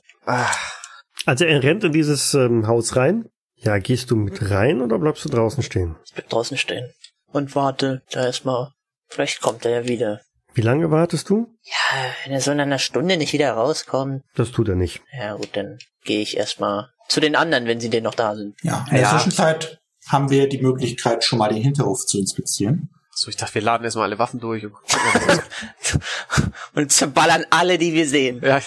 Also 1.25 1.45
er 1.45 1.63
rennt 1.63 1.85
in 1.85 1.93
dieses 1.93 2.33
ähm, 2.33 2.67
Haus 2.67 2.97
rein. 2.97 3.29
Ja, 3.55 3.77
gehst 3.77 4.11
du 4.11 4.17
mit 4.17 4.51
rein 4.51 4.81
oder 4.81 4.99
bleibst 4.99 5.23
du 5.23 5.29
draußen 5.29 5.63
stehen? 5.63 5.95
Ich 6.05 6.13
bleib 6.13 6.29
draußen 6.29 6.57
stehen. 6.57 6.91
Und 7.31 7.55
warte, 7.55 8.01
da 8.11 8.25
erstmal. 8.25 8.71
Vielleicht 9.07 9.39
kommt 9.41 9.63
er 9.63 9.71
ja 9.71 9.87
wieder. 9.87 10.21
Wie 10.53 10.61
lange 10.61 10.91
wartest 10.91 11.29
du? 11.29 11.47
Ja, 11.63 12.13
wenn 12.23 12.33
er 12.33 12.41
so 12.41 12.51
in 12.51 12.59
einer 12.59 12.79
Stunde 12.79 13.15
nicht 13.15 13.31
wieder 13.31 13.53
rauskommt. 13.53 14.23
Das 14.35 14.51
tut 14.51 14.67
er 14.67 14.75
nicht. 14.75 15.01
Ja 15.17 15.35
gut, 15.35 15.49
dann 15.53 15.79
gehe 16.03 16.21
ich 16.21 16.37
erstmal 16.37 16.89
zu 17.13 17.19
den 17.19 17.35
anderen, 17.35 17.65
wenn 17.67 17.79
sie 17.79 17.89
denn 17.89 18.03
noch 18.03 18.15
da 18.15 18.35
sind. 18.35 18.55
Ja. 18.63 18.85
In 18.89 18.95
der 18.95 19.03
Ja. 19.03 19.11
Zwischenzeit 19.11 19.79
haben 20.07 20.29
wir 20.29 20.49
die 20.49 20.61
Möglichkeit, 20.61 21.23
schon 21.23 21.39
mal 21.39 21.49
den 21.49 21.61
Hinterhof 21.61 22.05
zu 22.05 22.17
inspizieren. 22.19 22.89
So, 23.15 23.29
ich 23.29 23.37
dachte, 23.37 23.53
wir 23.55 23.61
laden 23.61 23.83
erstmal 23.83 24.05
alle 24.05 24.17
Waffen 24.19 24.39
durch 24.39 24.65
und 24.65 24.73
gucken, 24.73 24.97
was 25.13 25.37
ist. 25.37 25.99
Und 26.73 26.91
zerballern 26.91 27.45
alle, 27.51 27.77
die 27.77 27.93
wir 27.93 28.07
sehen. 28.07 28.41
Ja, 28.43 28.59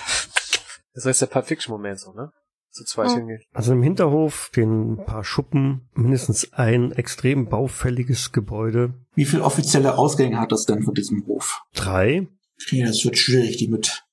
das 0.94 1.04
ist 1.04 1.20
der 1.20 1.26
Pulp 1.26 1.46
Fiction 1.46 1.72
Moment 1.72 1.98
so, 1.98 2.12
ne? 2.12 2.30
Zu 2.70 2.84
zweit 2.84 3.10
hingehen. 3.10 3.40
Also 3.52 3.72
im 3.72 3.82
Hinterhof 3.82 4.46
stehen 4.52 4.92
ein 4.92 5.04
paar 5.04 5.24
Schuppen, 5.24 5.88
mindestens 5.94 6.52
ein 6.52 6.92
extrem 6.92 7.48
baufälliges 7.48 8.30
Gebäude. 8.32 8.94
Wie 9.14 9.24
viele 9.24 9.42
offizielle 9.42 9.98
Ausgänge 9.98 10.38
hat 10.38 10.52
das 10.52 10.66
denn 10.66 10.82
von 10.84 10.94
diesem 10.94 11.26
Hof? 11.26 11.62
Drei. 11.74 12.28
Okay, 12.62 12.84
das 12.84 13.04
wird 13.04 13.18
schwierig, 13.18 13.56
die 13.56 13.68
mit 13.68 14.04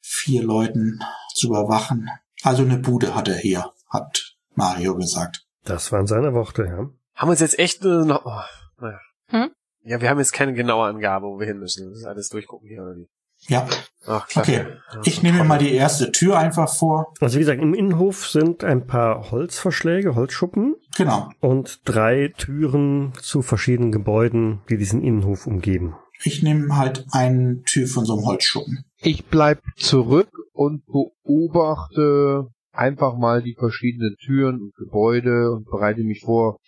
vier 0.00 0.42
Leuten 0.42 0.98
zu 1.34 1.46
überwachen. 1.48 2.08
Also 2.42 2.62
eine 2.62 2.78
Bude 2.78 3.14
hat 3.14 3.28
er 3.28 3.36
hier, 3.36 3.70
hat 3.88 4.34
Mario 4.54 4.96
gesagt. 4.96 5.44
Das 5.64 5.92
waren 5.92 6.06
seine 6.06 6.32
Worte, 6.34 6.64
ja. 6.64 6.76
Haben 7.14 7.28
wir 7.28 7.30
uns 7.30 7.40
jetzt 7.40 7.58
echt 7.58 7.84
äh, 7.84 8.04
noch, 8.04 8.24
oh, 8.24 8.82
naja. 8.82 9.00
Hm? 9.28 9.50
Ja, 9.82 10.00
wir 10.00 10.10
haben 10.10 10.18
jetzt 10.18 10.32
keine 10.32 10.52
genaue 10.52 10.86
Angabe, 10.88 11.26
wo 11.26 11.38
wir 11.38 11.46
hin 11.46 11.58
müssen. 11.58 11.88
Das 11.90 11.98
ist 11.98 12.04
alles 12.06 12.28
durchgucken 12.28 12.68
hier, 12.68 12.82
oder 12.82 12.96
wie? 12.96 13.08
Ja, 13.48 13.68
Ach, 14.06 14.26
klar. 14.28 14.44
okay. 14.44 14.66
Ich 15.04 15.22
nehme 15.22 15.38
mir 15.38 15.44
mal 15.44 15.58
die 15.58 15.72
erste 15.74 16.10
Tür 16.10 16.38
einfach 16.38 16.74
vor. 16.74 17.12
Also 17.20 17.36
wie 17.36 17.40
gesagt, 17.40 17.60
im 17.60 17.74
Innenhof 17.74 18.26
sind 18.26 18.64
ein 18.64 18.86
paar 18.86 19.30
Holzverschläge, 19.30 20.14
Holzschuppen 20.14 20.74
Genau. 20.96 21.28
und 21.40 21.80
drei 21.84 22.32
Türen 22.38 23.12
zu 23.20 23.42
verschiedenen 23.42 23.92
Gebäuden, 23.92 24.62
die 24.70 24.78
diesen 24.78 25.02
Innenhof 25.02 25.46
umgeben. 25.46 25.96
Ich 26.24 26.42
nehme 26.42 26.76
halt 26.76 27.04
eine 27.12 27.60
Tür 27.62 27.86
von 27.86 28.06
so 28.06 28.14
einem 28.16 28.24
Holzschuppen. 28.24 28.84
Ich 28.96 29.26
bleib 29.26 29.60
zurück 29.76 30.30
und 30.54 30.86
beobachte 30.86 32.48
einfach 32.76 33.16
mal 33.16 33.42
die 33.42 33.54
verschiedenen 33.54 34.16
Türen 34.16 34.60
und 34.60 34.74
Gebäude 34.76 35.52
und 35.52 35.64
bereite 35.64 36.02
mich 36.02 36.20
vor, 36.20 36.58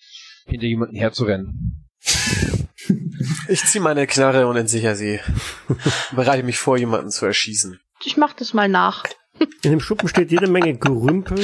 hinter 0.46 0.66
jemanden 0.66 0.96
herzurennen. 0.96 1.86
Ich 3.48 3.64
zieh 3.64 3.80
meine 3.80 4.06
Knarre 4.06 4.46
und 4.46 4.56
entsicher 4.56 4.94
sie. 4.94 5.20
Bereite 6.14 6.42
mich 6.44 6.58
vor, 6.58 6.78
jemanden 6.78 7.10
zu 7.10 7.26
erschießen. 7.26 7.78
Ich 8.04 8.16
mach 8.16 8.32
das 8.32 8.54
mal 8.54 8.68
nach. 8.68 9.04
In 9.62 9.70
dem 9.70 9.80
Schuppen 9.80 10.08
steht 10.08 10.30
jede 10.30 10.48
Menge 10.48 10.76
Gerümpel, 10.76 11.38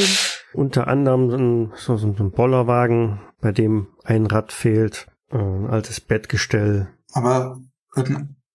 unter 0.53 0.89
anderem 0.89 1.31
so 1.31 1.37
ein, 1.37 1.73
so, 1.77 1.97
so 1.97 2.07
ein 2.07 2.31
Bollerwagen, 2.31 3.21
bei 3.41 3.53
dem 3.53 3.89
ein 4.05 4.27
Rad 4.27 4.53
fehlt, 4.53 5.07
äh, 5.31 5.37
ein 5.37 5.67
altes 5.67 6.01
Bettgestell. 6.01 6.89
Aber 7.13 7.61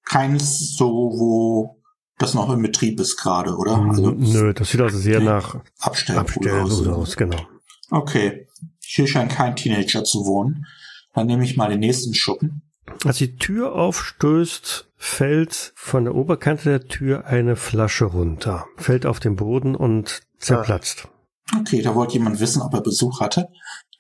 keins 0.06 0.76
so, 0.76 0.88
wo 0.88 1.79
das 2.20 2.34
noch 2.34 2.50
im 2.52 2.62
Betrieb 2.62 3.00
ist 3.00 3.18
gerade, 3.18 3.56
oder? 3.56 3.78
Also 3.78 4.12
Nö, 4.12 4.54
das 4.54 4.70
sieht 4.70 4.82
also 4.82 4.98
sehr 4.98 5.22
nach 5.22 5.56
Abstellpool 5.80 6.48
Abstellen 6.48 6.62
aus. 6.62 6.88
aus, 6.88 7.18
genau. 7.18 7.40
Okay. 7.90 8.46
Hier 8.82 9.08
scheint 9.08 9.32
kein 9.32 9.56
Teenager 9.56 10.04
zu 10.04 10.26
wohnen. 10.26 10.66
Dann 11.14 11.28
nehme 11.28 11.44
ich 11.44 11.58
mal 11.58 11.70
den 11.70 11.80
nächsten 11.80 12.14
Schuppen. 12.14 12.62
Als 13.06 13.18
die 13.18 13.38
Tür 13.38 13.74
aufstößt, 13.74 14.88
fällt 14.98 15.74
von 15.76 16.04
der 16.04 16.16
Oberkante 16.16 16.70
der 16.70 16.88
Tür 16.88 17.26
eine 17.26 17.56
Flasche 17.56 18.06
runter, 18.06 18.66
fällt 18.78 19.06
auf 19.06 19.20
den 19.20 19.36
Boden 19.36 19.76
und 19.76 20.22
zerplatzt. 20.40 21.08
Okay, 21.60 21.82
da 21.82 21.96
wollte 21.96 22.14
jemand 22.14 22.40
wissen, 22.40 22.62
ob 22.62 22.74
er 22.74 22.82
Besuch 22.82 23.22
hatte. 23.22 23.48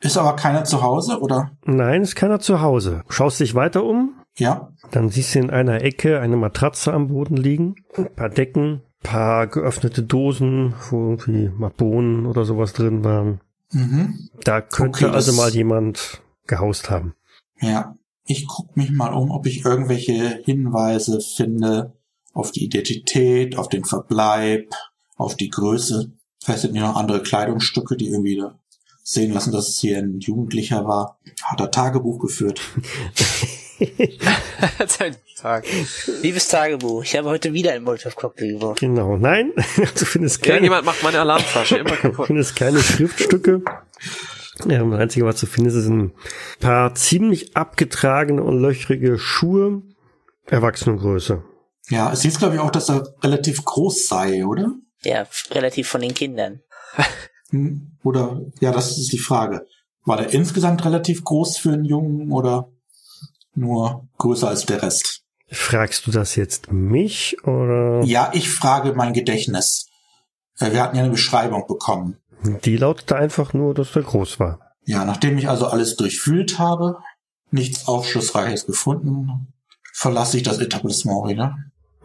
Ist 0.01 0.17
aber 0.17 0.35
keiner 0.35 0.63
zu 0.63 0.81
Hause, 0.81 1.19
oder? 1.19 1.51
Nein, 1.65 2.01
ist 2.01 2.15
keiner 2.15 2.39
zu 2.39 2.61
Hause. 2.61 3.03
Schaust 3.09 3.39
dich 3.39 3.55
weiter 3.55 3.83
um? 3.83 4.18
Ja, 4.39 4.71
Dann 4.91 5.09
siehst 5.09 5.35
du 5.35 5.39
in 5.39 5.49
einer 5.49 5.81
Ecke 5.83 6.19
eine 6.19 6.37
Matratze 6.37 6.93
am 6.93 7.09
Boden 7.09 7.37
liegen, 7.37 7.75
ein 7.97 8.13
paar 8.15 8.29
Decken, 8.29 8.81
paar 9.03 9.47
geöffnete 9.47 10.03
Dosen, 10.03 10.73
wo 10.89 11.11
irgendwie 11.11 11.49
mal 11.49 11.69
Bohnen 11.69 12.25
oder 12.25 12.45
sowas 12.45 12.73
drin 12.73 13.03
waren. 13.03 13.41
mhm. 13.71 14.29
Da 14.43 14.61
könnte 14.61 15.05
Okay, 15.07 15.15
also 15.15 15.33
mal 15.33 15.49
jemand 15.53 16.21
gehaust 16.47 16.89
haben. 16.89 17.13
ja. 17.61 17.95
Ich 18.31 18.45
guck 18.45 18.77
mich 18.77 18.91
mal 18.91 19.11
um, 19.11 19.31
ob 19.31 19.47
ich 19.47 19.65
irgendwelche 19.65 20.39
Hinweise 20.43 21.19
finde 21.19 21.93
auf 22.31 22.51
die 22.51 22.63
Identität, 22.63 23.57
auf 23.57 23.69
den 23.69 23.85
Verbleib, 23.85 24.69
auf 25.15 25.35
die 25.35 25.49
Größe. 25.49 26.11
Vielleicht 26.43 26.61
sind 26.61 26.73
hier 26.73 26.83
noch 26.83 26.95
andere 26.95 27.23
Kleidungsstücke, 27.23 27.97
die 27.97 28.09
irgendwie 28.09 28.39
sehen 29.01 29.33
lassen, 29.33 29.51
dass 29.51 29.67
es 29.69 29.79
hier 29.79 29.97
ein 29.97 30.19
Jugendlicher 30.19 30.85
war. 30.85 31.17
Hat 31.41 31.59
er 31.59 31.71
Tagebuch 31.71 32.19
geführt. 32.19 32.61
Sein 34.87 35.15
Tag. 35.37 35.65
Liebes 36.21 36.47
Tagebuch, 36.49 37.03
ich 37.03 37.15
habe 37.15 37.29
heute 37.29 37.53
wieder 37.53 37.71
einen 37.73 37.85
Molotov-Cocktail 37.85 38.53
geworfen. 38.53 38.79
Genau, 38.79 39.17
nein, 39.17 39.53
du 39.77 40.05
findest 40.05 40.41
keine, 40.41 40.55
Irgendjemand 40.55 40.85
macht 40.85 41.03
meine 41.03 41.19
Alarmflasche 41.19 41.77
immer 41.77 41.89
du 41.95 41.95
kaputt. 41.97 42.27
findest 42.27 42.55
keine 42.55 42.79
Schriftstücke. 42.81 43.61
Ja, 44.67 44.83
das 44.83 44.99
Einzige, 44.99 45.25
was 45.25 45.39
du 45.39 45.45
findest, 45.45 45.77
sind 45.77 45.99
ein 45.99 46.13
paar 46.59 46.93
ziemlich 46.95 47.55
abgetragene 47.55 48.43
und 48.43 48.61
löchrige 48.61 49.17
Schuhe, 49.17 49.81
Erwachsenengröße. 50.47 51.43
Ja, 51.89 52.11
es 52.11 52.23
hieß, 52.23 52.37
glaube 52.39 52.55
ich, 52.55 52.59
auch, 52.61 52.71
dass 52.71 52.89
er 52.89 53.07
relativ 53.23 53.63
groß 53.63 54.07
sei, 54.07 54.45
oder? 54.45 54.73
Ja, 55.03 55.25
relativ 55.51 55.87
von 55.87 56.01
den 56.01 56.13
Kindern. 56.13 56.59
Hm, 57.51 57.97
Oder, 58.03 58.41
ja, 58.59 58.71
das 58.71 58.97
ist 58.97 59.11
die 59.13 59.17
Frage. 59.19 59.65
War 60.05 60.17
der 60.17 60.33
insgesamt 60.33 60.83
relativ 60.83 61.23
groß 61.23 61.57
für 61.57 61.71
einen 61.71 61.85
Jungen 61.85 62.31
oder 62.31 62.69
nur 63.59 64.07
größer 64.17 64.47
als 64.47 64.65
der 64.65 64.81
Rest? 64.81 65.21
Fragst 65.51 66.05
du 66.07 66.11
das 66.11 66.35
jetzt 66.35 66.71
mich 66.71 67.37
oder 67.43 68.01
Ja, 68.03 68.31
ich 68.33 68.49
frage 68.49 68.93
mein 68.93 69.13
Gedächtnis. 69.13 69.87
Wir 70.59 70.81
hatten 70.83 70.95
ja 70.95 71.03
eine 71.03 71.11
Beschreibung 71.11 71.65
bekommen. 71.67 72.17
die 72.43 72.77
lautete 72.77 73.15
einfach 73.15 73.53
nur, 73.53 73.73
dass 73.73 73.93
der 73.93 74.03
groß 74.03 74.39
war? 74.39 74.59
Ja, 74.85 75.05
nachdem 75.05 75.37
ich 75.37 75.49
also 75.49 75.67
alles 75.67 75.95
durchfühlt 75.95 76.59
habe, 76.59 76.97
nichts 77.51 77.87
Aufschlussreiches 77.87 78.65
gefunden, 78.65 79.53
verlasse 79.93 80.37
ich 80.37 80.43
das 80.43 80.59
Etablissement 80.59 81.27
wieder. 81.29 81.55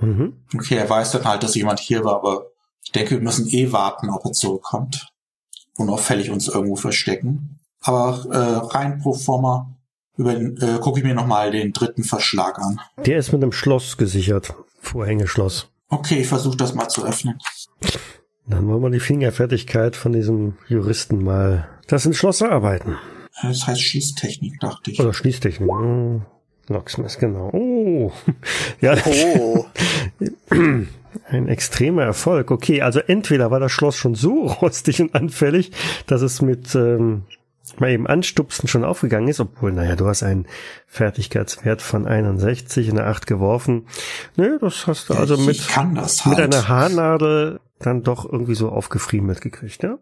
Mhm. 0.00 0.44
Okay, 0.54 0.76
er 0.76 0.88
weiß 0.88 1.12
dann 1.12 1.24
halt, 1.24 1.42
dass 1.42 1.54
jemand 1.54 1.80
hier 1.80 2.04
war, 2.04 2.16
aber 2.16 2.46
ich 2.84 2.92
denke, 2.92 3.12
wir 3.12 3.20
müssen 3.20 3.48
eh 3.48 3.72
warten, 3.72 4.10
ob 4.10 4.24
er 4.24 4.32
zurückkommt. 4.32 5.08
Unauffällig 5.76 6.30
uns 6.30 6.48
irgendwo 6.48 6.76
verstecken. 6.76 7.60
Aber 7.80 8.24
äh, 8.30 8.74
rein 8.76 8.98
pro 9.00 9.12
forma 9.14 9.73
über, 10.16 10.34
äh, 10.36 10.78
gucke 10.80 11.00
ich 11.00 11.04
mir 11.04 11.14
nochmal 11.14 11.50
den 11.50 11.72
dritten 11.72 12.04
Verschlag 12.04 12.58
an. 12.58 12.80
Der 13.04 13.18
ist 13.18 13.32
mit 13.32 13.42
einem 13.42 13.52
Schloss 13.52 13.96
gesichert. 13.96 14.54
Vorhängeschloss. 14.80 15.70
Okay, 15.88 16.20
ich 16.20 16.28
versuche 16.28 16.56
das 16.56 16.74
mal 16.74 16.88
zu 16.88 17.04
öffnen. 17.04 17.38
Dann 18.46 18.68
wollen 18.68 18.82
wir 18.82 18.90
die 18.90 19.00
Fingerfertigkeit 19.00 19.96
von 19.96 20.12
diesem 20.12 20.56
Juristen 20.68 21.22
mal 21.24 21.68
das 21.86 22.04
ins 22.04 22.16
Schloss 22.16 22.40
erarbeiten. 22.40 22.96
Das 23.42 23.66
heißt 23.66 23.80
Schießtechnik, 23.80 24.60
dachte 24.60 24.90
ich. 24.90 25.00
Oder 25.00 25.14
Schließtechnik. 25.14 25.68
Hm, 25.68 26.22
Locksmith, 26.68 27.18
genau. 27.18 27.50
Oh. 27.52 28.12
Ja, 28.80 28.96
Oh, 29.06 29.66
ein 31.30 31.48
extremer 31.48 32.02
Erfolg. 32.02 32.50
Okay, 32.50 32.82
also 32.82 33.00
entweder 33.00 33.50
war 33.50 33.60
das 33.60 33.72
Schloss 33.72 33.96
schon 33.96 34.14
so 34.14 34.46
rostig 34.62 35.00
und 35.00 35.14
anfällig, 35.14 35.72
dass 36.06 36.22
es 36.22 36.42
mit 36.42 36.74
ähm, 36.74 37.22
mal 37.80 37.90
eben 37.90 38.06
Anstupsen 38.06 38.68
schon 38.68 38.84
aufgegangen 38.84 39.28
ist, 39.28 39.40
obwohl, 39.40 39.72
naja, 39.72 39.96
du 39.96 40.06
hast 40.06 40.22
einen 40.22 40.46
Fertigkeitswert 40.86 41.82
von 41.82 42.06
61 42.06 42.88
in 42.88 42.96
der 42.96 43.06
8 43.06 43.26
geworfen. 43.26 43.86
Nö, 44.36 44.58
das 44.60 44.86
hast 44.86 45.08
du 45.10 45.14
also 45.14 45.36
mit, 45.36 45.58
das 45.96 46.26
mit 46.26 46.38
halt. 46.38 46.54
einer 46.54 46.68
Haarnadel 46.68 47.60
dann 47.78 48.02
doch 48.02 48.24
irgendwie 48.30 48.54
so 48.54 48.68
aufgefriemelt 48.70 49.40
gekriegt, 49.40 49.82
ja? 49.82 49.98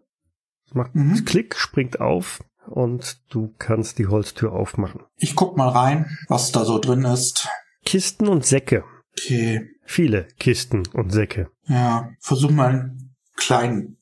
Es 0.67 0.73
macht 0.75 0.93
Mhm. 0.95 1.25
Klick, 1.25 1.55
springt 1.55 1.99
auf 1.99 2.43
und 2.67 3.17
du 3.29 3.53
kannst 3.57 3.97
die 3.99 4.07
Holztür 4.07 4.53
aufmachen. 4.53 5.01
Ich 5.17 5.35
guck 5.35 5.57
mal 5.57 5.69
rein, 5.69 6.17
was 6.29 6.51
da 6.51 6.63
so 6.65 6.79
drin 6.79 7.03
ist. 7.05 7.47
Kisten 7.85 8.27
und 8.27 8.45
Säcke. 8.45 8.83
Okay, 9.17 9.69
Viele 9.85 10.27
Kisten 10.39 10.83
und 10.93 11.11
Säcke. 11.11 11.49
ja, 11.67 12.09
versuch 12.19 12.49
mal 12.51 12.69
einen 12.69 13.15
kleinen, 13.35 13.97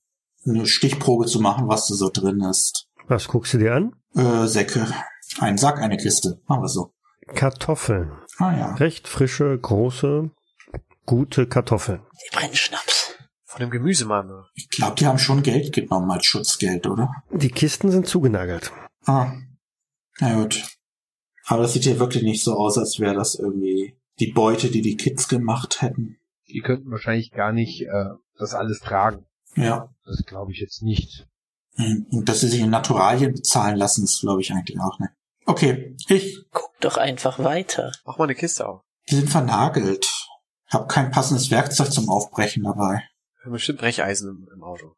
eine 0.45 0.65
Stichprobe 0.67 1.25
zu 1.25 1.39
machen, 1.39 1.67
was 1.67 1.87
da 1.87 1.95
so 1.95 2.09
drin 2.13 2.41
ist. 2.41 2.87
Was 3.11 3.27
guckst 3.27 3.53
du 3.53 3.57
dir 3.57 3.75
an? 3.75 3.93
Äh, 4.15 4.47
Säcke. 4.47 4.87
Ein 5.39 5.57
Sack, 5.57 5.79
eine 5.79 5.97
Kiste. 5.97 6.39
Machen 6.47 6.63
wir 6.63 6.69
so. 6.69 6.93
Kartoffeln. 7.35 8.13
Ah 8.37 8.55
ja. 8.55 8.75
Recht 8.75 9.05
frische, 9.09 9.59
große, 9.59 10.31
gute 11.05 11.45
Kartoffeln. 11.45 11.99
der 11.99 12.39
Brennschnaps. 12.39 13.15
Von 13.43 13.59
dem 13.59 13.69
Gemüsemann. 13.69 14.45
Ich 14.53 14.69
glaube, 14.69 14.95
die 14.95 15.07
haben 15.07 15.19
schon 15.19 15.43
Geld 15.43 15.73
genommen 15.73 16.09
als 16.09 16.25
Schutzgeld, 16.25 16.87
oder? 16.87 17.11
Die 17.31 17.49
Kisten 17.49 17.91
sind 17.91 18.07
zugenagelt. 18.07 18.71
Ah. 19.05 19.33
Na 20.21 20.35
gut. 20.35 20.63
Aber 21.47 21.63
das 21.63 21.73
sieht 21.73 21.83
hier 21.83 21.99
wirklich 21.99 22.23
nicht 22.23 22.45
so 22.45 22.55
aus, 22.55 22.77
als 22.77 22.97
wäre 23.01 23.15
das 23.15 23.35
irgendwie 23.35 23.99
die 24.21 24.31
Beute, 24.31 24.71
die 24.71 24.81
die 24.81 24.95
Kids 24.95 25.27
gemacht 25.27 25.81
hätten. 25.81 26.15
Die 26.47 26.61
könnten 26.61 26.89
wahrscheinlich 26.89 27.31
gar 27.31 27.51
nicht 27.51 27.81
äh, 27.81 28.05
das 28.37 28.53
alles 28.53 28.79
tragen. 28.79 29.25
Ja. 29.57 29.93
Das 30.05 30.23
glaube 30.25 30.53
ich 30.53 30.61
jetzt 30.61 30.81
nicht. 30.81 31.27
Hm, 31.75 32.05
Und 32.09 32.29
dass 32.29 32.41
sie 32.41 32.49
sich 32.49 32.59
in 32.61 32.69
Naturalien 32.69 33.33
bezahlen 33.33 33.77
lassen, 33.77 34.03
ist, 34.03 34.21
glaube 34.21 34.41
ich, 34.41 34.51
eigentlich 34.51 34.79
auch 34.79 34.99
nicht. 34.99 35.11
Okay, 35.45 35.95
ich. 36.07 36.45
Guck 36.51 36.71
doch 36.79 36.97
einfach 36.97 37.39
weiter. 37.39 37.91
Mach 38.05 38.17
mal 38.17 38.25
eine 38.25 38.35
Kiste 38.35 38.67
auf. 38.67 38.81
Die 39.09 39.15
sind 39.15 39.29
vernagelt. 39.29 40.07
Hab 40.67 40.87
kein 40.87 41.11
passendes 41.11 41.51
Werkzeug 41.51 41.91
zum 41.91 42.09
Aufbrechen 42.09 42.63
dabei. 42.63 43.03
Wir 43.37 43.45
haben 43.45 43.51
bestimmt 43.53 43.79
Brecheisen 43.79 44.29
im, 44.29 44.47
im 44.53 44.63
Auto. 44.63 44.95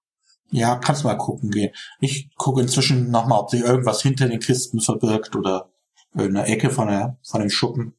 Ja, 0.51 0.75
kannst 0.75 1.03
mal 1.03 1.17
gucken 1.17 1.49
gehen. 1.49 1.73
Ich 1.99 2.29
gucke 2.35 2.61
inzwischen 2.61 3.09
nochmal, 3.09 3.39
ob 3.39 3.49
sich 3.49 3.61
irgendwas 3.61 4.01
hinter 4.01 4.27
den 4.27 4.39
Kisten 4.39 4.81
verbirgt 4.81 5.35
oder 5.35 5.71
irgendeine 6.13 6.47
Ecke 6.47 6.69
von, 6.69 6.89
der, 6.89 7.17
von 7.23 7.41
dem 7.41 7.49
Schuppen. 7.49 7.95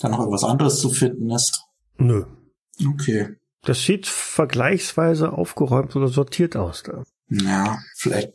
Da 0.00 0.08
noch 0.08 0.20
irgendwas 0.20 0.44
anderes 0.44 0.80
zu 0.80 0.90
finden 0.90 1.30
ist. 1.30 1.64
Nö. 1.96 2.24
Okay. 2.86 3.36
Das 3.62 3.82
sieht 3.82 4.06
vergleichsweise 4.06 5.32
aufgeräumt 5.32 5.96
oder 5.96 6.06
sortiert 6.06 6.54
aus 6.56 6.84
da. 6.84 7.02
Ja, 7.30 7.78
vielleicht 7.96 8.32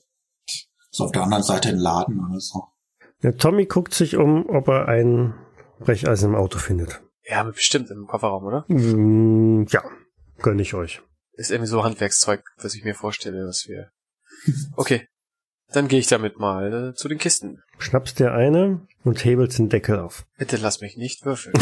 ist 0.91 1.01
auf 1.01 1.11
der 1.11 1.23
anderen 1.23 1.43
Seite 1.43 1.69
ein 1.69 1.77
Laden 1.77 2.19
oder 2.19 2.39
so. 2.39 2.63
Der 3.23 3.37
Tommy 3.37 3.65
guckt 3.65 3.93
sich 3.93 4.17
um, 4.17 4.49
ob 4.49 4.67
er 4.67 4.87
ein 4.87 5.33
Brecheisen 5.79 6.31
im 6.31 6.35
Auto 6.35 6.59
findet. 6.59 7.01
Ja, 7.25 7.43
bestimmt 7.43 7.89
im 7.89 8.05
Kofferraum, 8.05 8.43
oder? 8.43 8.65
Mm, 8.67 9.65
ja, 9.69 9.83
gönn 10.39 10.59
ich 10.59 10.73
euch. 10.73 11.01
Ist 11.33 11.51
irgendwie 11.51 11.69
so 11.69 11.83
Handwerkszeug, 11.83 12.43
was 12.57 12.75
ich 12.75 12.83
mir 12.83 12.93
vorstelle, 12.93 13.47
was 13.47 13.67
wir. 13.67 13.89
Okay. 14.75 15.07
Dann 15.71 15.87
gehe 15.87 15.99
ich 15.99 16.07
damit 16.07 16.37
mal 16.37 16.91
äh, 16.91 16.93
zu 16.93 17.07
den 17.07 17.17
Kisten. 17.17 17.63
Schnappst 17.79 18.19
dir 18.19 18.33
eine 18.33 18.85
und 19.03 19.25
hebelst 19.25 19.57
den 19.57 19.69
Deckel 19.69 19.99
auf. 19.99 20.25
Bitte 20.37 20.57
lass 20.57 20.81
mich 20.81 20.97
nicht 20.97 21.25
würfeln. 21.25 21.55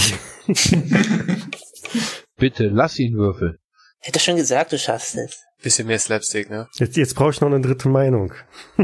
Bitte, 2.36 2.68
lass 2.68 3.00
ihn 3.00 3.16
würfeln. 3.16 3.58
Hätte 4.02 4.20
schon 4.20 4.36
gesagt, 4.36 4.72
du 4.72 4.78
schaffst 4.80 5.16
es. 5.16 5.44
Bisschen 5.62 5.88
mehr 5.88 6.00
Slapstick, 6.00 6.50
ne? 6.50 6.68
Jetzt, 6.74 6.98
jetzt 6.98 7.16
brauche 7.16 7.30
ich 7.30 7.42
noch 7.42 7.48
eine 7.50 7.62
dritte 7.62 7.88
Meinung. 7.88 8.34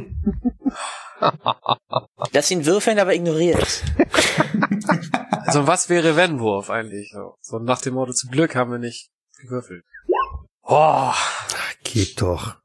Lass 2.31 2.51
ihn 2.51 2.65
würfeln, 2.65 2.99
aber 2.99 3.15
ignoriert. 3.15 3.83
Also 5.45 5.65
was 5.65 5.89
wäre 5.89 6.15
wenn 6.15 6.39
Wurf 6.39 6.69
eigentlich? 6.69 7.11
So, 7.11 7.35
so 7.41 7.57
nach 7.57 7.81
dem 7.81 7.95
Motto, 7.95 8.13
zum 8.13 8.29
Glück 8.29 8.55
haben 8.55 8.71
wir 8.71 8.77
nicht 8.77 9.09
gewürfelt. 9.39 9.83
Oh, 10.61 11.13
Geht 11.83 12.21
doch. 12.21 12.57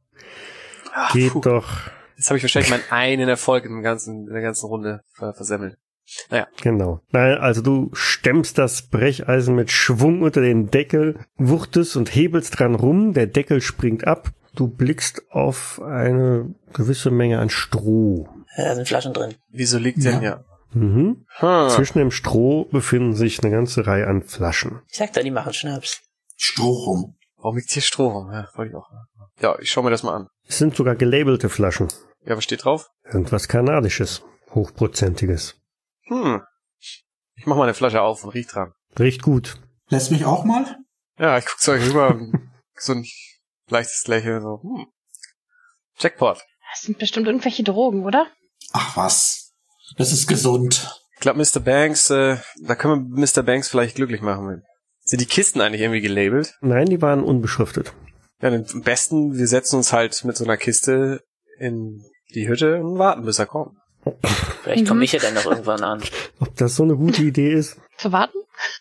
ah, 0.93 1.11
Geht 1.13 1.33
puh. 1.33 1.41
doch. 1.41 1.69
Jetzt 2.17 2.29
habe 2.29 2.37
ich 2.37 2.45
wahrscheinlich 2.45 2.71
meinen 2.71 2.85
einen 2.91 3.29
Erfolg 3.29 3.65
in, 3.65 3.71
dem 3.73 3.83
ganzen, 3.83 4.27
in 4.27 4.33
der 4.35 4.43
ganzen 4.43 4.67
Runde 4.67 5.01
ver 5.15 5.33
versemmelt. 6.29 6.49
Genau. 6.63 7.01
Nein, 7.11 7.39
also 7.39 7.63
du 7.63 7.91
stemmst 7.93 8.59
das 8.59 8.83
Brecheisen 8.89 9.55
mit 9.55 9.71
Schwung 9.71 10.23
unter 10.23 10.41
den 10.41 10.71
Deckel, 10.71 11.19
wuchtest 11.37 11.97
und 11.97 12.15
hebelst 12.15 12.59
dran 12.59 12.75
rum, 12.75 13.13
der 13.13 13.27
Deckel 13.27 13.61
springt 13.61 14.07
ab, 14.07 14.31
du 14.55 14.69
blickst 14.69 15.23
auf 15.31 15.81
eine 15.83 16.55
gewisse 16.73 17.11
Menge 17.11 17.39
an 17.39 17.51
Stroh. 17.51 18.29
Ja, 18.57 18.65
Da 18.67 18.75
sind 18.75 18.89
Flaschen 18.89 19.13
drin. 19.15 19.35
Wieso 19.51 19.79
liegt 19.79 19.99
Ja. 19.99 20.21
hier? 20.21 20.45
Mhm. 20.75 21.27
Hm. 21.39 21.69
Zwischen 21.69 21.99
dem 21.99 22.11
Stroh 22.11 22.65
befinden 22.65 23.15
sich 23.15 23.43
eine 23.43 23.51
ganze 23.53 23.87
Reihe 23.87 24.07
an 24.07 24.23
Flaschen. 24.23 24.81
Ich 24.89 24.97
sag 24.97 25.13
da, 25.13 25.23
die 25.23 25.31
machen 25.31 25.53
Schnaps. 25.53 26.01
Stroh 26.37 26.73
rum. 26.73 27.15
Warum 27.37 27.57
liegt 27.57 27.71
hier 27.71 27.83
Stroh 27.83 28.09
rum? 28.09 28.31
Ja, 28.33 28.49
wollte 28.55 28.71
ich 28.71 28.77
auch. 28.77 28.89
Ja, 29.41 29.59
ich 29.59 29.71
schau 29.71 29.83
mir 29.83 29.91
das 29.91 30.03
mal 30.03 30.15
an. 30.15 30.29
Es 30.49 30.59
sind 30.59 30.75
sogar 30.77 30.95
gelabelte 30.97 31.49
Flaschen. 31.49 31.89
Ja, 32.25 32.37
was 32.37 32.45
steht 32.45 32.65
drauf? 32.65 32.89
Irgendwas 33.05 33.49
Kanadisches. 33.49 34.23
Hochprozentiges. 34.55 35.57
Hm. 36.05 36.43
Ich 37.37 37.47
mach 37.47 37.57
mal 37.57 37.65
eine 37.65 37.75
Flasche 37.75 38.03
auf 38.03 38.25
und 38.25 38.31
riech 38.31 38.47
dran. 38.47 38.73
Riecht 38.99 39.23
gut. 39.23 39.61
Lässt 39.89 40.11
mich 40.11 40.25
auch 40.25 40.45
mal? 40.45 40.79
Ja, 41.19 41.39
ich 41.39 41.47
guck 41.47 41.59
zu 41.59 41.73
euch 41.73 41.89
rüber. 41.89 42.19
so 42.77 42.93
ein 42.93 43.07
leichtes 43.69 44.07
Lächeln. 44.07 44.43
So. 44.43 44.61
Hm. 44.63 44.87
Jackpot. 45.99 46.43
Das 46.73 46.83
sind 46.83 46.99
bestimmt 46.99 47.27
irgendwelche 47.27 47.63
Drogen, 47.63 48.05
oder? 48.05 48.27
Ach 48.73 48.97
was. 48.97 49.53
Das 49.97 50.13
ist 50.13 50.27
gesund. 50.27 51.01
glaube, 51.21 51.39
Mr. 51.39 51.61
Banks, 51.61 52.11
äh, 52.11 52.39
da 52.63 52.75
können 52.75 53.15
wir 53.15 53.27
Mr. 53.27 53.43
Banks 53.43 53.69
vielleicht 53.69 53.97
glücklich 53.97 54.23
machen. 54.23 54.63
Sind 55.05 55.21
die 55.21 55.27
Kisten 55.27 55.61
eigentlich 55.61 55.83
irgendwie 55.83 56.01
gelabelt? 56.01 56.57
Nein, 56.61 56.87
die 56.87 57.03
waren 57.03 57.25
unbeschriftet. 57.25 57.93
Ja, 58.41 58.51
dann 58.51 58.67
am 58.73 58.83
besten, 58.83 59.37
wir 59.37 59.47
setzen 59.47 59.77
uns 59.77 59.93
halt 59.93 60.25
mit 60.25 60.37
so 60.37 60.45
einer 60.45 60.57
Kiste 60.57 61.23
in 61.59 62.03
die 62.35 62.49
Hütte 62.49 62.83
und 62.83 62.99
warten, 62.99 63.25
bis 63.25 63.39
er 63.39 63.47
kommt. 63.47 63.77
Vielleicht 64.63 64.87
komme 64.89 65.05
ich 65.05 65.13
ja 65.13 65.21
dann 65.21 65.35
noch 65.35 65.47
irgendwann 65.47 65.83
an. 65.83 66.03
Ob 66.41 66.57
das 66.57 66.77
so 66.77 66.83
eine 66.83 66.97
gute 66.97 67.23
Idee 67.23 67.53
ist, 67.53 67.79
Zu 67.99 68.11
warten? 68.13 68.39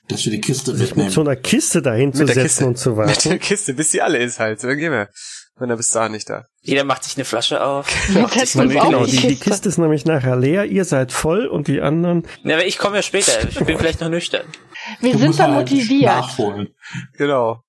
Dass 0.08 0.26
wir 0.26 0.32
die 0.32 0.42
Kiste 0.42 0.76
sich 0.76 0.96
mit 0.96 1.12
so 1.12 1.22
mitnehmen. 1.22 1.28
einer 1.28 1.36
Kiste 1.38 1.82
dahin 1.82 2.14
zu 2.14 2.20
Mit 2.24 2.30
setzen 2.30 2.42
Kiste. 2.44 2.66
und 2.66 2.78
zu 2.78 2.90
Mit 2.92 2.98
warten? 3.00 3.30
der 3.30 3.40
Kiste, 3.40 3.74
bis 3.74 3.92
sie 3.92 4.02
alle 4.02 4.18
ist 4.18 4.40
halt. 4.40 4.64
Dann 4.64 4.78
gehen 4.78 4.92
wir. 4.92 5.10
Wenn 5.58 5.70
er 5.70 5.78
bis 5.78 5.90
dahin 5.90 6.14
nicht 6.14 6.30
da. 6.30 6.46
Jeder 6.62 6.84
macht 6.86 7.04
sich 7.04 7.16
eine 7.18 7.26
Flasche 7.26 7.64
auf. 7.64 7.88
Wir 8.10 8.24
uns 8.24 8.34
auf 8.56 8.64
Genau, 8.68 9.04
Kiste. 9.04 9.22
die, 9.22 9.28
die 9.28 9.36
Kiste. 9.36 9.70
Ist 9.70 9.78
nämlich 9.78 10.06
nachher 10.06 10.36
leer, 10.36 10.66
ihr 10.66 10.86
seid 10.86 11.12
voll 11.12 11.46
und 11.46 11.68
die 11.68 11.82
anderen. 11.82 12.28
Ja, 12.44 12.56
aber 12.56 12.66
ich 12.66 12.78
komme 12.80 12.96
ja 12.98 13.02
später. 13.04 13.48
Ich 13.48 13.60
bin 13.60 13.78
vielleicht 13.78 14.02
noch 14.02 14.10
nüchtern. 14.10 14.46
Wir 15.02 15.14
Du 15.14 15.20
sind 15.20 15.40
dann 15.40 15.54
halt 15.56 15.70
motiviert. 15.72 16.12
Nachholen. 16.12 16.70
Genau. 17.18 17.62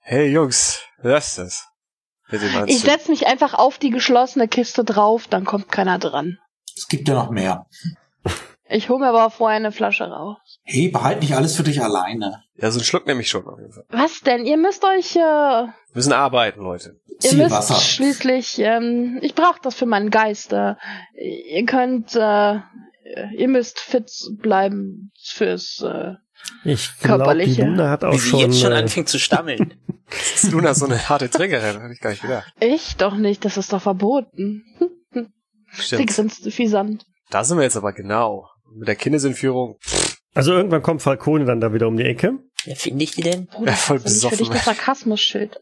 Hey 0.00 0.30
Jungs, 0.30 0.80
lasst 1.02 1.38
das. 1.38 1.66
Mit 2.30 2.42
Ich 2.42 2.54
Anzug. 2.56 2.80
setz 2.80 3.08
mich 3.08 3.26
einfach 3.26 3.54
auf 3.54 3.78
die 3.78 3.90
geschlossene 3.90 4.46
Kiste 4.48 4.84
drauf, 4.84 5.26
dann 5.28 5.44
kommt 5.44 5.70
keiner 5.70 5.98
dran. 5.98 6.38
Es 6.76 6.88
gibt 6.88 7.08
ja 7.08 7.14
noch 7.14 7.30
mehr. 7.30 7.66
Ich 8.68 8.88
hole 8.88 9.00
mir 9.00 9.08
aber 9.08 9.28
vorher 9.30 9.56
eine 9.56 9.70
Flasche 9.72 10.04
raus. 10.04 10.38
Hey, 10.62 10.88
behalt 10.88 11.20
nicht 11.20 11.34
alles 11.36 11.54
für 11.56 11.62
dich 11.62 11.82
alleine. 11.82 12.42
Ja, 12.56 12.70
so 12.70 12.78
einen 12.78 12.84
Schluck 12.86 13.06
nehme 13.06 13.20
ich 13.20 13.28
schon 13.28 13.46
auf 13.46 13.58
jeden 13.58 13.72
Fall. 13.72 13.84
Was 13.90 14.20
denn? 14.22 14.46
Ihr 14.46 14.56
müsst 14.56 14.82
euch, 14.84 15.14
äh, 15.16 15.18
Wir 15.18 15.74
müssen 15.92 16.12
arbeiten, 16.14 16.62
Leute. 16.62 16.98
ihr 17.22 17.34
müsst 17.34 17.82
schließlich, 17.82 18.58
ähm, 18.60 19.18
ich 19.20 19.34
brauche 19.34 19.58
das 19.62 19.74
für 19.74 19.84
meinen 19.84 20.08
Geist. 20.10 20.54
Äh, 20.54 20.76
ihr 21.18 21.66
könnt, 21.66 22.14
äh, 22.16 22.60
ihr 23.36 23.48
müsst 23.48 23.78
fit 23.78 24.10
bleiben 24.38 25.12
fürs, 25.22 25.82
äh, 25.86 26.14
Ich 26.64 26.96
glaube, 27.00 27.36
die. 27.44 27.60
Luna 27.60 27.90
hat 27.90 28.04
auch 28.04 28.12
Wie 28.14 28.18
sie 28.18 28.30
schon. 28.30 28.40
jetzt 28.40 28.58
schon 28.60 28.72
äh, 28.72 28.76
anfängt 28.76 29.08
zu 29.10 29.18
stammeln. 29.18 29.74
Ist 30.34 30.50
Luna 30.50 30.72
so 30.72 30.86
eine 30.86 31.08
harte 31.10 31.28
Trinkerin? 31.28 31.78
Hätte 31.80 31.92
ich 31.92 32.00
gar 32.00 32.10
nicht 32.10 32.22
gedacht. 32.22 32.52
ich 32.60 32.96
doch 32.96 33.14
nicht, 33.16 33.44
das 33.44 33.56
ist 33.58 33.72
doch 33.72 33.82
verboten. 33.82 34.64
Stimmt. 35.72 36.08
grinst 36.08 36.52
fiesant. 36.52 37.04
Da 37.30 37.44
sind 37.44 37.56
wir 37.58 37.64
jetzt 37.64 37.76
aber 37.76 37.92
genau. 37.92 38.48
Mit 38.74 38.88
der 38.88 38.96
Kindesentführung. 38.96 39.76
also 40.34 40.52
irgendwann 40.52 40.82
kommt 40.82 41.02
Falcone 41.02 41.44
dann 41.44 41.60
da 41.60 41.72
wieder 41.72 41.88
um 41.88 41.96
die 41.96 42.04
Ecke. 42.04 42.38
Wer 42.64 42.76
finde 42.76 43.04
ich 43.04 43.12
die 43.12 43.22
denn? 43.22 43.46
Bruder, 43.46 43.72
Ja, 43.72 43.76
voll 43.76 43.98
das 43.98 44.12
ist 44.12 44.22
nicht 44.22 44.30
für 44.30 44.36
dich 44.36 44.48
besoffen. 44.48 44.66
das 44.66 44.76
Sarkasmus-Schild. 44.76 45.60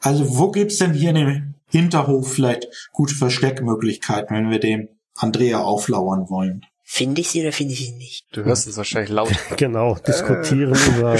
Also 0.00 0.38
wo 0.38 0.50
gibt's 0.50 0.78
denn 0.78 0.92
hier 0.94 1.10
in 1.10 1.16
dem 1.16 1.54
Hinterhof 1.70 2.32
vielleicht 2.32 2.66
gute 2.92 3.14
Versteckmöglichkeiten, 3.14 4.36
wenn 4.36 4.50
wir 4.50 4.58
dem 4.58 4.88
Andrea 5.16 5.58
auflauern 5.60 6.28
wollen? 6.28 6.62
Finde 6.82 7.20
ich 7.20 7.30
sie 7.30 7.40
oder 7.42 7.52
finde 7.52 7.72
ich 7.74 7.80
sie 7.80 7.92
nicht? 7.92 8.26
Du 8.32 8.44
hörst 8.44 8.66
es 8.66 8.76
wahrscheinlich 8.76 9.10
laut. 9.10 9.30
Genau, 9.56 9.94
diskutieren 9.96 10.74
über, 10.96 11.18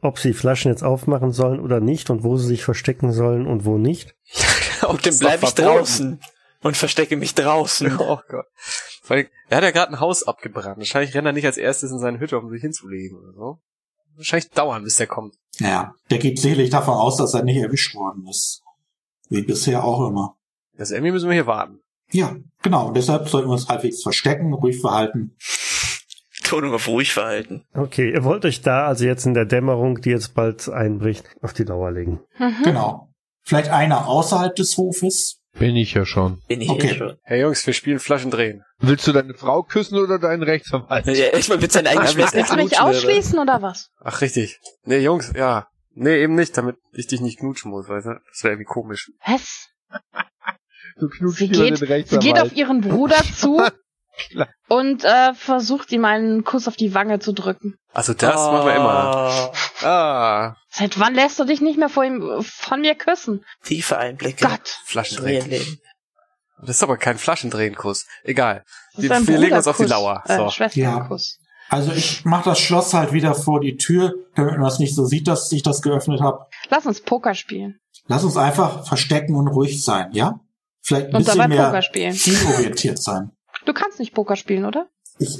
ob 0.00 0.18
sie 0.18 0.32
Flaschen 0.32 0.70
jetzt 0.70 0.82
aufmachen 0.84 1.32
sollen 1.32 1.60
oder 1.60 1.80
nicht 1.80 2.10
und 2.10 2.22
wo 2.22 2.36
sie 2.36 2.46
sich 2.48 2.62
verstecken 2.64 3.12
sollen 3.12 3.46
und 3.46 3.64
wo 3.64 3.78
nicht. 3.78 4.14
Und 4.88 5.06
dann 5.06 5.16
bleibe 5.16 5.46
ich 5.46 5.54
draußen 5.54 6.18
und 6.62 6.76
verstecke 6.76 7.16
mich 7.16 7.34
draußen. 7.34 7.96
Oh 8.00 8.20
Gott. 8.28 8.46
Vor 9.02 9.16
allem, 9.16 9.26
Er 9.48 9.56
hat 9.58 9.64
ja 9.64 9.70
gerade 9.70 9.92
ein 9.92 10.00
Haus 10.00 10.22
abgebrannt. 10.22 10.78
Wahrscheinlich 10.78 11.14
rennt 11.14 11.26
er 11.26 11.32
nicht 11.32 11.46
als 11.46 11.56
erstes 11.56 11.90
in 11.90 11.98
seine 11.98 12.20
Hütte, 12.20 12.38
um 12.38 12.50
sich 12.50 12.62
hinzulegen 12.62 13.18
oder 13.18 13.32
so. 13.32 13.58
Wahrscheinlich 14.16 14.50
dauern, 14.50 14.84
bis 14.84 14.96
der 14.96 15.06
kommt. 15.06 15.34
Ja, 15.58 15.94
der 16.10 16.18
geht 16.18 16.38
sicherlich 16.38 16.70
davon 16.70 16.94
aus, 16.94 17.16
dass 17.16 17.34
er 17.34 17.42
nicht 17.42 17.56
erwischt 17.56 17.94
worden 17.94 18.26
ist. 18.28 18.62
Wie 19.28 19.42
bisher 19.42 19.84
auch 19.84 20.08
immer. 20.08 20.36
Also 20.78 20.94
irgendwie 20.94 21.12
müssen 21.12 21.28
wir 21.28 21.34
hier 21.34 21.46
warten. 21.46 21.80
Ja, 22.10 22.36
genau. 22.62 22.88
Und 22.88 22.96
deshalb 22.96 23.28
sollten 23.28 23.48
wir 23.48 23.54
uns 23.54 23.68
halbwegs 23.68 24.02
verstecken, 24.02 24.52
ruhig 24.52 24.80
verhalten. 24.80 25.36
Tonung 26.44 26.74
auf 26.74 26.88
ruhig 26.88 27.12
verhalten. 27.12 27.64
Okay, 27.74 28.12
ihr 28.12 28.24
wollt 28.24 28.44
euch 28.44 28.60
da 28.60 28.86
also 28.86 29.04
jetzt 29.04 29.24
in 29.24 29.34
der 29.34 29.46
Dämmerung, 29.46 30.00
die 30.00 30.10
jetzt 30.10 30.34
bald 30.34 30.68
einbricht, 30.68 31.24
auf 31.40 31.52
die 31.54 31.64
Lauer 31.64 31.90
legen. 31.90 32.20
Mhm. 32.38 32.62
Genau. 32.64 33.08
Vielleicht 33.42 33.70
einer 33.70 34.06
außerhalb 34.06 34.54
des 34.54 34.76
Hofes. 34.76 35.40
Bin 35.58 35.76
ich 35.76 35.94
ja 35.94 36.04
schon. 36.06 36.40
Bin 36.48 36.60
ich 36.60 36.68
Okay. 36.70 36.90
eh 36.92 36.94
schon. 36.94 37.16
Hey 37.22 37.40
Jungs, 37.42 37.66
wir 37.66 37.74
spielen 37.74 37.98
Flaschen 37.98 38.30
drehen. 38.30 38.62
Willst 38.78 39.06
du 39.06 39.12
deine 39.12 39.34
Frau 39.34 39.62
küssen 39.62 39.98
oder 39.98 40.18
deinen 40.18 40.42
Rechtsanwalt? 40.42 41.06
Ja, 41.06 41.12
erstmal 41.26 41.58
mit 41.58 41.70
seiner 41.72 41.90
eigenen 41.90 42.08
Schwester 42.08 42.38
Willst 42.38 42.52
du 42.52 42.56
mich 42.56 42.80
ausschließen 42.80 43.38
oder 43.38 43.60
was? 43.62 43.90
Ach, 44.00 44.20
richtig. 44.22 44.58
Nee, 44.84 44.98
Jungs, 44.98 45.32
ja. 45.36 45.66
Nee, 45.94 46.22
eben 46.22 46.34
nicht, 46.34 46.56
damit 46.56 46.76
ich 46.92 47.06
dich 47.06 47.20
nicht 47.20 47.38
knutschen 47.40 47.70
muss, 47.70 47.86
weißt 47.88 48.06
du? 48.06 48.10
Das 48.30 48.42
wäre 48.42 48.54
irgendwie 48.54 48.64
komisch. 48.64 49.10
Was? 49.26 49.68
Du 50.98 51.08
knutschst 51.08 51.38
Sie 51.38 51.48
geht, 51.48 51.60
den 51.70 51.76
sie 51.76 51.84
Rechtsanwalt. 51.84 52.24
geht 52.24 52.40
auf 52.40 52.52
ihren 52.56 52.80
Bruder 52.80 53.16
zu 53.38 53.60
Klar. 54.30 54.48
und 54.68 55.04
äh, 55.04 55.34
versucht 55.34 55.92
ihm 55.92 56.04
einen 56.04 56.44
Kuss 56.44 56.68
auf 56.68 56.76
die 56.76 56.94
Wange 56.94 57.18
zu 57.18 57.32
drücken. 57.32 57.76
Also 57.92 58.14
das 58.14 58.36
machen 58.36 58.66
wir 58.66 58.74
immer. 58.76 59.50
Oh, 59.82 59.84
Ah, 59.86 60.56
Seit 60.70 60.98
wann 61.00 61.14
lässt 61.14 61.38
du 61.38 61.44
dich 61.44 61.60
nicht 61.60 61.78
mehr 61.78 61.88
vor 61.88 62.04
ihm, 62.04 62.42
von 62.42 62.80
mir 62.80 62.94
küssen? 62.94 63.44
Tiefe 63.64 63.98
Einblicke. 63.98 64.46
Gott, 64.46 64.78
Flaschen 64.84 65.18
ins 65.18 65.26
reelle 65.26 65.40
drehen. 65.40 65.50
Leben. 65.50 65.78
Das 66.64 66.76
ist 66.76 66.82
aber 66.82 66.96
kein 66.96 67.18
Flaschendrehenkuss. 67.18 68.06
Egal. 68.22 68.64
Wir, 68.96 69.10
wir 69.26 69.38
legen 69.38 69.56
uns 69.56 69.66
auf 69.66 69.76
die. 69.78 69.84
Lauer. 69.84 70.22
Äh, 70.26 70.36
So. 70.36 70.50
Schwesternkuss. 70.50 71.38
Also 71.68 71.90
ich 71.92 72.24
mach 72.24 72.42
das 72.44 72.60
Schloss 72.60 72.94
halt 72.94 73.12
wieder 73.12 73.34
vor 73.34 73.58
die 73.60 73.76
Tür, 73.76 74.12
damit 74.36 74.52
man 74.52 74.62
das 74.64 74.78
nicht 74.78 74.94
so 74.94 75.04
sieht, 75.06 75.26
dass 75.26 75.50
ich 75.52 75.62
das 75.62 75.82
geöffnet 75.82 76.20
habe. 76.20 76.46
Lass 76.70 76.86
uns 76.86 77.00
Poker 77.00 77.34
spielen. 77.34 77.80
Lass 78.06 78.22
uns 78.24 78.36
einfach 78.36 78.86
verstecken 78.86 79.34
und 79.36 79.48
ruhig 79.48 79.82
sein, 79.82 80.10
ja? 80.12 80.38
Vielleicht 80.82 81.08
ein 81.08 81.14
Und 81.16 81.24
bisschen 81.24 81.38
dabei 81.38 81.48
mehr 81.48 81.66
Poker 81.66 81.82
spielen. 81.82 82.12
zielorientiert 82.12 83.02
sein. 83.02 83.30
Du 83.64 83.72
kannst 83.72 83.98
nicht 83.98 84.14
Poker 84.14 84.36
spielen, 84.36 84.64
oder? 84.64 84.88
Ich 85.18 85.38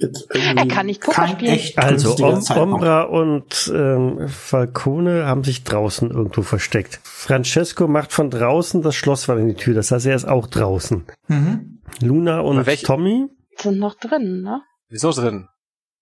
irgendwie 0.00 0.60
Er 0.60 0.66
kann 0.68 0.86
nicht 0.86 1.00
Poker 1.00 1.22
kein 1.22 1.30
spielen. 1.36 1.52
echt 1.52 1.78
Also 1.78 2.14
Om. 2.24 2.44
Ombra 2.56 3.02
und 3.02 3.72
ähm, 3.74 4.28
Falcone 4.28 5.26
haben 5.26 5.42
sich 5.42 5.64
draußen 5.64 6.10
irgendwo 6.10 6.42
versteckt. 6.42 7.00
Francesco 7.02 7.88
macht 7.88 8.12
von 8.12 8.30
draußen 8.30 8.82
das 8.82 8.94
Schlosswand 8.94 9.40
in 9.40 9.48
die 9.48 9.54
Tür, 9.54 9.74
das 9.74 9.90
heißt, 9.90 10.06
er 10.06 10.14
ist 10.14 10.24
auch 10.26 10.46
draußen. 10.46 11.04
Mhm. 11.26 11.82
Luna 12.00 12.40
und 12.40 12.64
Tommy, 12.84 13.26
Sind 13.56 13.78
noch 13.78 13.94
drin, 13.96 14.42
ne? 14.42 14.62
Wieso 14.88 15.10
drin? 15.10 15.48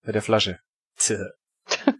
Bei 0.04 0.12
der 0.12 0.22
Flasche. 0.22 0.58
Tja. 0.98 1.18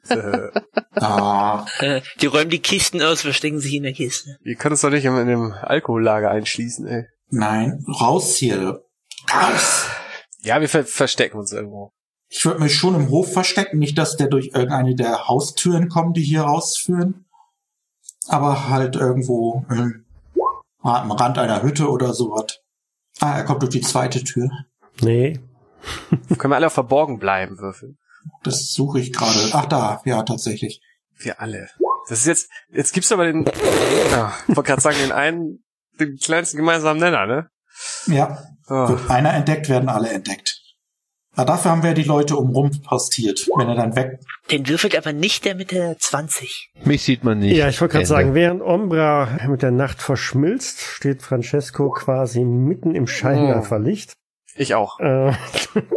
Tja. 0.07 0.51
Ah, 0.99 1.67
Äh, 1.81 2.01
Die 2.23 2.27
räumen 2.27 2.49
die 2.49 2.61
Kisten 2.61 3.03
aus, 3.03 3.21
verstecken 3.21 3.61
sich 3.61 3.75
in 3.75 3.83
der 3.83 3.93
Kiste. 3.93 4.39
Ihr 4.43 4.55
könnt 4.55 4.73
uns 4.73 4.81
doch 4.81 4.89
nicht 4.91 5.05
in 5.05 5.15
in 5.19 5.27
dem 5.27 5.53
Alkohollager 5.53 6.31
einschließen, 6.31 6.87
ey. 6.87 7.05
nein, 7.29 7.85
raus 8.01 8.37
hier. 8.37 8.83
Raus. 9.33 9.87
Ja, 10.41 10.61
wir 10.61 10.69
ver 10.69 10.85
verstecken 10.85 11.39
uns 11.39 11.53
irgendwo. 11.53 11.93
Ich 12.29 12.45
würde 12.45 12.61
mich 12.61 12.75
schon 12.75 12.95
im 12.95 13.09
Hof 13.11 13.33
verstecken, 13.33 13.79
nicht, 13.79 13.97
dass 13.99 14.17
der 14.17 14.27
durch 14.29 14.47
irgendeine 14.49 14.95
der 14.95 15.29
Haustüren 15.29 15.89
kommt, 15.89 16.17
die 16.17 16.23
hier 16.23 16.43
rausführen. 16.43 17.25
Aber 18.29 18.69
halt 18.69 18.97
irgendwo 18.97 19.65
ähm, 19.71 20.05
am 20.83 21.13
Rand 21.13 21.39
einer 21.39 21.63
Hütte 21.63 21.89
oder 21.89 22.13
sowas. 22.13 22.61
Ah, 23.21 23.39
er 23.39 23.45
kommt 23.45 23.63
durch 23.63 23.71
die 23.71 23.81
zweite 23.81 24.25
Tür. 24.25 24.51
nee, 25.01 25.39
Können 26.39 26.53
wir 26.53 26.57
alle 26.57 26.67
auf 26.67 26.73
verborgen 26.73 27.19
bleiben, 27.19 27.59
würfeln? 27.59 27.99
Das 28.43 28.73
suche 28.73 29.01
ich 29.01 29.13
gerade. 29.13 29.39
Ach 29.53 29.67
da, 29.67 30.01
ja, 30.05 30.23
tatsächlich. 30.23 30.81
Wir 31.19 31.41
alle. 31.41 31.69
Das 32.09 32.21
ist 32.21 32.27
jetzt, 32.27 32.51
jetzt 32.69 32.93
gibt's 32.93 33.13
aber 33.13 33.25
den, 33.25 33.45
ja, 34.11 34.33
ich 34.49 34.57
wollte 34.57 34.69
gerade 34.69 34.83
sagen, 34.83 34.97
den 34.99 35.13
einen, 35.13 35.65
den 35.99 36.17
kleinsten 36.17 36.59
gemeinsamen 36.59 37.01
Nenner, 37.01 37.27
ne? 37.27 37.51
Ja, 38.07 38.39
Oh. 38.69 38.89
wird 38.89 39.09
einer 39.11 39.33
entdeckt, 39.33 39.69
werden 39.69 39.89
alle 39.89 40.09
entdeckt. 40.11 40.61
Aber 41.37 41.45
dafür 41.53 41.71
haben 41.71 41.83
wir 41.85 41.93
die 41.95 42.03
Leute 42.03 42.35
umrum 42.37 42.71
postiert. 42.83 43.47
Wenn 43.57 43.69
er 43.69 43.77
dann 43.77 43.95
weg. 43.95 44.19
Den 44.51 44.67
würfelt 44.69 44.97
aber 44.97 45.13
nicht 45.13 45.45
der 45.45 45.55
mit 45.55 45.71
der 45.71 45.97
20. 45.99 46.73
Mich 46.85 47.05
sieht 47.05 47.23
man 47.23 47.39
nicht. 47.39 47.57
Ja, 47.57 47.69
ich 47.69 47.81
wollte 47.81 47.93
gerade 47.93 48.07
sagen, 48.07 48.35
während 48.35 48.63
Ombra 48.63 49.39
mit 49.47 49.63
der 49.63 49.71
Nacht 49.71 50.01
verschmilzt, 50.03 50.81
steht 50.81 51.23
Francesco 51.23 51.91
quasi 51.91 52.41
mitten 52.45 52.95
im 52.95 53.07
Scheinwerferlicht. 53.07 54.15
Ich 54.57 54.75
auch. 54.75 54.99
Äh, 54.99 55.33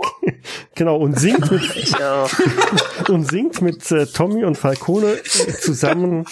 genau, 0.75 0.97
und 0.97 1.17
singt 1.17 1.49
mit, 1.49 1.89
Ja. 1.99 2.27
und 3.07 3.23
singt 3.31 3.61
mit 3.61 3.89
äh, 3.91 4.05
Tommy 4.05 4.43
und 4.43 4.57
Falcone 4.57 5.23
zusammen 5.23 6.25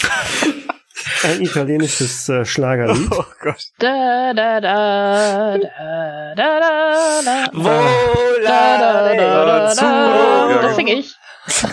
ein 1.24 1.41
italienisches 1.41 2.30
äh, 2.30 2.45
Schlagerlied. 2.45 3.08
Oh 3.12 3.24
Gott. 3.41 3.64
Da, 3.80 4.34
da, 4.34 4.60
da, 4.62 5.58
da, 5.58 6.36
da, 6.36 6.60
da, 6.60 7.22
da. 7.24 7.50
Volare 7.54 8.41
Da, 8.43 8.78
da, 8.78 9.16
da, 9.16 9.74
da. 9.74 10.50
Ja, 10.52 10.62
Das 10.62 10.76
sing 10.76 10.88
ich. 10.88 11.16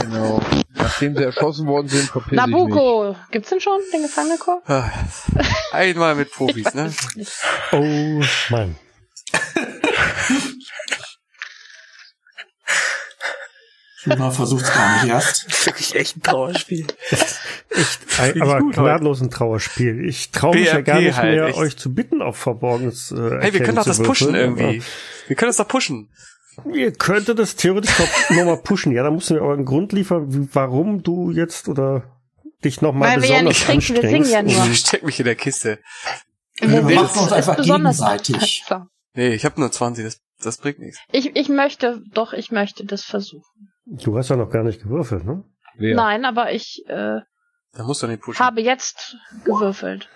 Genau. 0.01 0.41
Nachdem 0.75 1.17
sie 1.17 1.25
erschossen 1.25 1.67
worden 1.67 1.89
sind, 1.89 2.09
verpiss 2.11 2.33
ich 2.33 2.47
mich. 2.47 2.55
Nabucco. 2.55 3.17
Gibt's 3.31 3.49
den 3.51 3.61
schon, 3.61 3.81
den 3.93 4.03
Gefangenenchor? 4.03 4.63
Ah, 4.67 4.89
Einmal 5.73 6.15
mit 6.15 6.31
Profis, 6.33 6.73
ne? 6.75 6.93
Oh 7.73 8.23
Mann. 8.51 8.77
Luna 14.05 14.31
versucht's 14.31 14.73
gar 14.73 14.95
nicht 14.95 15.13
erst. 15.13 15.47
Das 15.47 15.53
ist 15.59 15.67
wirklich 15.67 15.95
echt 15.95 16.17
ein 16.17 16.23
Trauerspiel. 16.23 16.87
Echt, 17.71 18.21
ein, 18.21 18.41
aber 18.41 18.61
gut 18.61 18.75
gnadlos 18.75 19.21
ein 19.21 19.31
Trauerspiel. 19.31 20.05
Ich 20.05 20.31
traue 20.31 20.55
mich 20.55 20.67
ja 20.67 20.81
gar 20.81 21.01
nicht 21.01 21.17
halt, 21.17 21.35
mehr, 21.35 21.47
echt. 21.47 21.59
euch 21.59 21.77
zu 21.77 21.93
bitten, 21.93 22.23
auf 22.23 22.37
Verborgenes 22.37 23.11
äh, 23.11 23.41
Hey, 23.41 23.53
wir 23.53 23.65
können 23.65 23.77
doch 23.77 23.85
das 23.85 24.01
pushen 24.01 24.33
irgendwie. 24.35 24.81
Wir 25.27 25.35
können 25.35 25.49
das 25.49 25.57
doch 25.57 25.67
pushen. 25.67 26.09
Ihr 26.73 26.93
könntet 26.93 27.39
das 27.39 27.57
theoretisch 27.57 27.93
nochmal 28.31 28.57
pushen. 28.63 28.93
Ja, 28.93 29.03
da 29.03 29.11
musst 29.11 29.31
du 29.31 29.35
mir 29.35 29.43
aber 29.43 29.55
einen 29.55 29.65
Grund 29.65 29.93
liefern, 29.93 30.49
warum 30.53 31.03
du 31.03 31.33
jetzt 31.33 31.69
oder 31.69 32.05
dich 32.63 32.81
nochmal 32.81 33.17
Weil 33.17 33.23
wir 33.23 33.29
ja 33.29 33.43
besonders 33.43 33.55
nicht 33.55 33.67
trinken, 33.67 34.03
wir 34.03 34.09
singen 34.09 34.23
anstrengst. 34.23 34.33
ja 34.33 34.43
nur. 34.43 34.51
Ich 34.53 34.59
versteck 34.59 35.03
mich 35.03 35.19
in 35.19 35.25
der 35.25 35.35
Kiste. 35.35 35.79
Wir 36.61 36.83
machen 36.83 37.19
uns 37.19 37.27
es 37.27 37.33
einfach 37.33 37.57
besonders 37.57 37.99
gegenseitig. 37.99 38.65
Nee, 39.15 39.35
ich 39.35 39.45
habe 39.45 39.61
nur 39.61 39.71
20, 39.71 40.05
das, 40.05 40.21
das 40.41 40.59
bringt 40.59 40.79
nichts. 40.79 41.01
Ich, 41.13 41.35
ich 41.37 41.49
möchte, 41.49 42.03
doch, 42.13 42.33
ich 42.33 42.51
möchte 42.51 42.85
das 42.85 43.03
versuchen. 43.03 43.73
Du 43.87 44.17
hast 44.17 44.31
ja 44.31 44.37
noch 44.37 44.51
gar 44.51 44.63
nicht 44.63 44.83
gewürfelt, 44.83 45.25
ne? 45.25 45.45
Wer? 45.77 45.95
Nein, 45.97 46.25
aber 46.25 46.53
ich 46.53 46.85
äh, 46.87 47.21
Da 47.73 47.83
musst 47.85 48.03
du 48.03 48.07
nicht 48.07 48.23
pushen. 48.23 48.45
habe 48.45 48.61
jetzt 48.63 49.17
gewürfelt. 49.45 50.09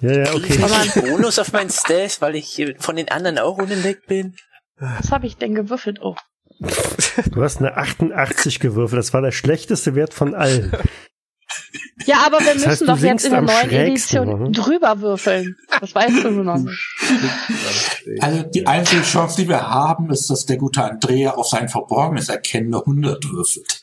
Ja, 0.00 0.12
ja, 0.12 0.34
okay. 0.34 0.54
ich 0.54 0.62
Aber- 0.62 0.76
einen 0.76 1.10
Bonus 1.10 1.38
auf 1.38 1.52
meinen 1.52 1.70
Stats, 1.70 2.20
weil 2.20 2.36
ich 2.36 2.74
von 2.78 2.96
den 2.96 3.08
anderen 3.08 3.38
auch 3.38 3.58
unentdeckt 3.58 4.06
bin? 4.06 4.36
Was 4.78 5.10
habe 5.10 5.26
ich 5.26 5.36
denn 5.38 5.54
gewürfelt? 5.54 6.00
Oh. 6.02 6.16
Du 7.32 7.42
hast 7.42 7.58
eine 7.58 7.76
88 7.76 8.60
gewürfelt. 8.60 8.98
Das 8.98 9.12
war 9.14 9.22
der 9.22 9.32
schlechteste 9.32 9.94
Wert 9.94 10.12
von 10.14 10.34
allen. 10.34 10.70
Ja, 12.06 12.18
aber 12.26 12.38
wir 12.40 12.46
Das 12.46 12.54
müssen 12.56 12.70
heißt, 12.70 12.80
du 12.82 12.86
doch 12.86 12.98
jetzt 12.98 13.24
in 13.24 13.32
der 13.32 13.40
neuen 13.42 13.70
Edition 13.70 14.28
oder? 14.28 14.50
drüber 14.50 15.00
würfeln. 15.00 15.56
Das 15.80 15.94
weißt 15.94 16.24
du 16.24 16.30
nur 16.30 16.44
noch 16.44 16.58
nicht. 16.58 16.78
Also 18.20 18.42
die 18.42 18.66
einzige 18.66 19.02
Chance, 19.02 19.36
die 19.42 19.48
wir 19.48 19.68
haben, 19.68 20.10
ist, 20.10 20.28
dass 20.30 20.46
der 20.46 20.56
gute 20.56 20.82
Andrea 20.82 21.32
auf 21.32 21.48
sein 21.48 21.68
verborgenes 21.68 22.28
Erkennen 22.28 22.68
eine 22.74 22.80
100 22.80 23.24
würfelt. 23.30 23.80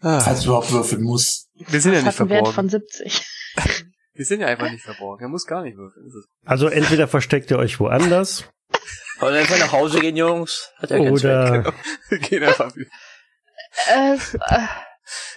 Ah, 0.00 0.20
Falls 0.20 0.40
er 0.40 0.46
überhaupt 0.46 0.72
würfeln 0.72 1.02
muss. 1.02 1.48
wir 1.54 1.80
sind 1.80 1.92
ja 1.92 1.98
Das 2.02 2.04
nicht 2.06 2.14
hat 2.14 2.20
einen 2.20 2.30
Wert 2.30 2.46
verborgen. 2.46 2.54
von 2.54 2.68
70. 2.68 3.26
Wir 4.14 4.24
sind 4.24 4.40
ja 4.40 4.46
einfach 4.46 4.70
nicht 4.70 4.84
verborgen. 4.84 5.24
Er 5.24 5.28
muss 5.28 5.46
gar 5.46 5.62
nicht 5.62 5.76
würfeln. 5.76 6.06
Das 6.06 6.24
Also 6.44 6.68
entweder 6.68 7.08
versteckt 7.08 7.50
ihr 7.50 7.58
euch 7.58 7.78
woanders 7.80 8.44
Wollen 9.18 9.34
wir 9.34 9.40
einfach 9.40 9.58
nach 9.58 9.72
Hause 9.72 10.00
gehen, 10.00 10.16
Jungs? 10.16 10.70
Hat 10.78 10.90
ja 10.90 10.98
oder 10.98 11.72
Wir 12.10 12.18
gehen 12.18 12.42
einfach 12.44 12.74
wieder. 12.76 12.90
Es, 14.14 14.34
äh, 14.34 14.38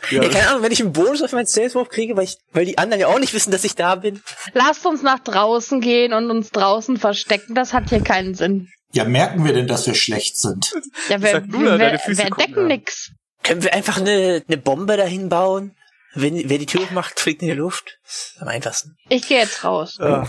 Ja, 0.10 0.28
keine 0.30 0.50
Ahnung, 0.50 0.64
wenn 0.64 0.72
ich 0.72 0.82
einen 0.82 0.94
Bonus 0.94 1.22
auf 1.22 1.32
meinen 1.32 1.46
Saleswurf 1.46 1.90
kriege, 1.90 2.16
weil, 2.18 2.24
ich, 2.24 2.38
weil 2.52 2.66
die 2.66 2.78
anderen 2.78 3.00
ja 3.02 3.08
auch 3.08 3.20
nicht 3.20 3.34
wissen, 3.34 3.52
dass 3.52 3.64
ich 3.64 3.76
da 3.76 3.96
bin. 3.96 4.22
lasst 4.54 4.86
uns 4.86 5.02
nach 5.04 5.20
draußen 5.20 5.80
gehen 5.82 6.14
und 6.14 6.32
uns 6.32 6.50
draußen 6.52 6.98
verstecken. 6.98 7.54
Das 7.56 7.74
hat 7.74 7.90
hier 7.90 8.02
keinen 8.04 8.34
Sinn. 8.36 8.68
Ja, 8.92 9.04
merken 9.06 9.46
wir 9.46 9.54
denn, 9.54 9.68
dass 9.68 9.86
wir 9.86 9.94
schlecht 9.94 10.38
sind? 10.38 10.74
Ja, 11.10 11.22
wir, 11.22 11.44
wir, 11.48 11.80
wir, 11.80 12.00
wir 12.18 12.30
decken 12.32 12.68
nix. 12.68 13.12
Können 13.44 13.62
wir 13.64 13.74
einfach 13.74 13.98
eine, 13.98 14.44
eine 14.48 14.58
Bombe 14.58 14.98
dahin 14.98 15.30
bauen? 15.30 15.76
Wenn, 16.16 16.50
wer 16.50 16.58
die 16.58 16.66
Tür 16.66 16.82
aufmacht, 16.82 17.20
fliegt 17.20 17.44
in 17.44 17.50
die 17.50 17.54
Luft. 17.54 18.00
Das 18.04 18.32
ist 18.34 18.42
am 18.42 18.48
einfachsten. 18.48 18.98
Ich 19.10 19.28
gehe 19.28 19.40
jetzt 19.40 19.64
raus. 19.64 19.98
Ah, 20.00 20.28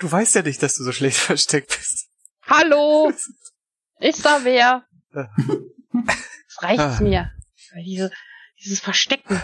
du 0.00 0.12
weißt 0.12 0.34
ja 0.34 0.42
nicht, 0.42 0.62
dass 0.62 0.74
du 0.74 0.84
so 0.84 0.92
schlecht 0.92 1.16
versteckt 1.18 1.68
bist. 1.76 2.08
Hallo! 2.46 3.10
Ist 4.00 4.24
da 4.26 4.40
wer? 4.42 4.84
Ja. 5.14 5.30
Das 5.92 6.62
reicht 6.62 6.80
Ah. 6.80 6.98
mir. 7.00 7.30
Weil 7.72 7.84
Diese, 7.84 8.10
dieses 8.64 8.80
Verstecken. 8.80 9.40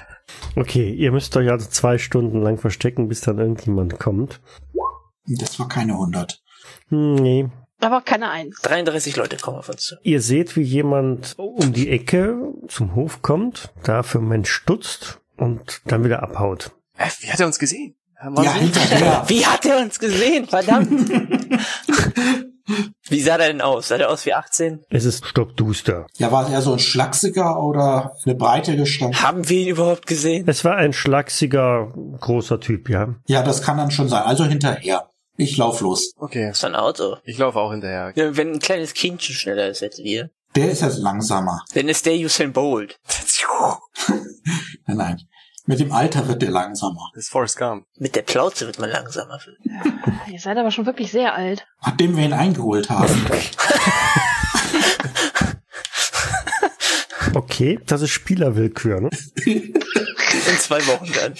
Okay, 0.56 0.92
ihr 0.92 1.12
müsst 1.12 1.36
euch 1.36 1.50
also 1.50 1.68
zwei 1.68 1.98
Stunden 1.98 2.42
lang 2.42 2.58
verstecken, 2.58 3.08
bis 3.08 3.20
dann 3.20 3.38
irgendjemand 3.38 3.98
kommt. 3.98 4.40
Das 5.26 5.58
war 5.58 5.68
keine 5.68 5.92
100. 5.92 6.42
Hm, 6.88 7.14
nee. 7.16 7.48
Aber 7.80 8.00
keine 8.00 8.30
Eins. 8.30 8.60
33 8.62 9.16
Leute 9.16 9.36
kommen 9.36 9.58
auf 9.58 9.68
uns 9.68 9.82
zu. 9.82 9.96
Ihr 10.02 10.20
seht, 10.20 10.56
wie 10.56 10.62
jemand 10.62 11.34
um 11.38 11.72
die 11.72 11.90
Ecke 11.90 12.36
zum 12.66 12.94
Hof 12.94 13.22
kommt, 13.22 13.72
da 13.84 14.02
für 14.02 14.18
einen 14.18 14.28
Mensch 14.28 14.50
stutzt 14.50 15.20
und 15.36 15.82
dann 15.84 16.04
wieder 16.04 16.22
abhaut. 16.22 16.72
Wie 17.20 17.30
hat 17.30 17.38
er 17.38 17.46
uns 17.46 17.58
gesehen? 17.58 17.94
Ja, 18.20 18.52
hinterher. 18.54 19.24
Wie 19.28 19.46
hat 19.46 19.64
er 19.64 19.78
uns 19.78 20.00
gesehen? 20.00 20.48
Verdammt. 20.48 21.08
Wie 23.08 23.20
sah 23.22 23.38
der 23.38 23.48
denn 23.48 23.60
aus? 23.60 23.88
Sah 23.88 23.96
der 23.98 24.10
aus 24.10 24.26
wie 24.26 24.34
18? 24.34 24.84
Es 24.90 25.04
ist 25.04 25.24
stockduster. 25.24 26.06
Ja, 26.18 26.30
war 26.32 26.44
es 26.46 26.50
eher 26.50 26.62
so 26.62 26.72
ein 26.74 26.78
schlachsiger 26.78 27.62
oder 27.62 28.14
eine 28.24 28.34
breite 28.34 28.76
Gestalt? 28.76 29.22
Haben 29.22 29.48
wir 29.48 29.60
ihn 29.62 29.68
überhaupt 29.68 30.06
gesehen? 30.06 30.44
Es 30.46 30.64
war 30.64 30.76
ein 30.76 30.92
schlachsiger, 30.92 31.92
großer 32.20 32.60
Typ, 32.60 32.88
ja. 32.90 33.14
Ja, 33.26 33.42
das 33.42 33.62
kann 33.62 33.76
dann 33.78 33.90
schon 33.90 34.08
sein. 34.08 34.22
Also 34.22 34.44
hinterher. 34.44 35.08
Ich 35.36 35.56
lauf 35.56 35.80
los. 35.80 36.12
Okay, 36.16 36.48
Das 36.48 36.58
ist 36.58 36.64
ein 36.64 36.74
Auto. 36.74 37.16
ich 37.24 37.38
laufe 37.38 37.58
auch 37.58 37.70
hinterher. 37.70 38.12
Ja, 38.16 38.36
wenn 38.36 38.52
ein 38.54 38.58
kleines 38.58 38.92
Kindchen 38.92 39.34
schneller 39.34 39.68
ist 39.68 39.82
als 39.82 39.98
wir, 39.98 40.30
Der 40.56 40.70
ist 40.70 40.82
jetzt 40.82 40.98
langsamer. 40.98 41.62
dann 41.74 41.88
ist 41.88 42.04
der 42.06 42.14
Usain 42.16 42.52
Bolt. 42.52 42.98
Nein, 44.86 44.96
nein. 44.96 45.20
Mit 45.68 45.80
dem 45.80 45.92
Alter 45.92 46.26
wird 46.28 46.40
der 46.40 46.50
langsamer. 46.50 47.10
Das 47.12 47.24
ist 47.24 47.30
Forrest 47.30 47.58
Gump. 47.58 47.84
Mit 47.98 48.16
der 48.16 48.22
Plauze 48.22 48.64
wird 48.64 48.78
man 48.78 48.88
langsamer. 48.88 49.38
Ihr 50.26 50.40
seid 50.40 50.56
aber 50.56 50.70
schon 50.70 50.86
wirklich 50.86 51.12
sehr 51.12 51.34
alt. 51.34 51.66
Nachdem 51.84 52.16
wir 52.16 52.24
ihn 52.24 52.32
eingeholt 52.32 52.88
haben. 52.88 53.26
Okay, 57.34 57.78
das 57.84 58.00
ist 58.00 58.10
Spielerwillkür, 58.12 59.02
ne? 59.02 59.10
In 59.44 60.58
zwei 60.58 60.84
Wochen 60.86 61.12
dann. 61.12 61.34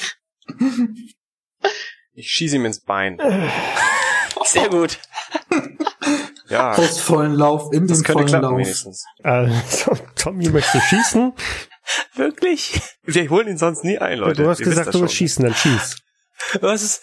Ich 2.13 2.29
schieße 2.29 2.57
ihm 2.57 2.67
ins 2.67 2.81
Bein. 2.83 3.19
Sehr 4.45 4.69
gut. 4.69 4.99
Ja, 6.51 6.73
Aus 6.73 7.01
vollen 7.01 7.33
Lauf, 7.33 7.73
in 7.73 7.87
das 7.87 7.99
den 7.99 8.05
könnte 8.05 8.13
vollen 8.13 8.27
klappen 8.29 8.43
Lauf. 8.43 8.59
wenigstens. 8.59 9.07
Also, 9.23 9.97
Tommy 10.17 10.51
möchte 10.51 10.81
schießen. 10.83 11.33
Wirklich? 12.15 12.81
Wir 13.03 13.29
holen 13.31 13.49
ihn 13.49 13.59
sonst 13.59 13.85
nie 13.85 13.99
ein, 13.99 14.19
Leute. 14.19 14.43
du 14.43 14.49
hast 14.49 14.61
Ihr 14.61 14.67
gesagt, 14.67 14.95
du 14.95 15.01
willst 15.01 15.15
schießen, 15.15 15.45
dann 15.45 15.55
schieß. 15.55 15.97
Was 16.61 16.83
ist? 16.83 17.03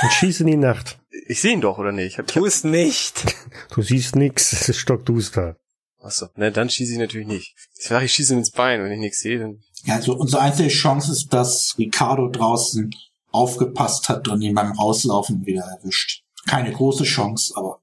Dann 0.00 0.10
schieß 0.10 0.40
in 0.40 0.46
die 0.46 0.56
Nacht. 0.56 0.98
Ich 1.26 1.40
sehe 1.40 1.52
ihn 1.52 1.60
doch, 1.60 1.78
oder 1.78 1.92
nicht? 1.92 2.12
Ich 2.12 2.18
hab, 2.18 2.26
Tu 2.26 2.46
es 2.46 2.64
nicht. 2.64 3.36
Du 3.70 3.82
siehst 3.82 4.16
nix, 4.16 4.52
es 4.54 4.68
ist 4.68 4.78
stockduster. 4.78 5.56
achso, 6.00 6.28
ne, 6.36 6.50
dann 6.50 6.70
schieße 6.70 6.92
ich 6.92 6.98
natürlich 6.98 7.26
nicht. 7.26 7.54
Ich 7.78 7.86
sage, 7.86 8.06
ich 8.06 8.12
schieße 8.12 8.32
ihm 8.34 8.38
ins 8.38 8.50
Bein, 8.50 8.82
wenn 8.82 8.92
ich 8.92 8.98
nichts 9.00 9.20
sehe, 9.20 9.38
dann... 9.38 9.60
Ja, 9.84 9.96
also 9.96 10.16
unsere 10.16 10.42
einzige 10.42 10.70
Chance 10.70 11.12
ist, 11.12 11.32
dass 11.32 11.74
Ricardo 11.78 12.28
draußen 12.28 12.90
aufgepasst 13.30 14.08
hat 14.08 14.26
und 14.28 14.40
ihn 14.42 14.54
beim 14.54 14.72
Rauslaufen 14.72 15.44
wieder 15.46 15.62
erwischt. 15.64 16.22
Keine 16.46 16.72
große 16.72 17.04
Chance, 17.04 17.52
aber 17.56 17.80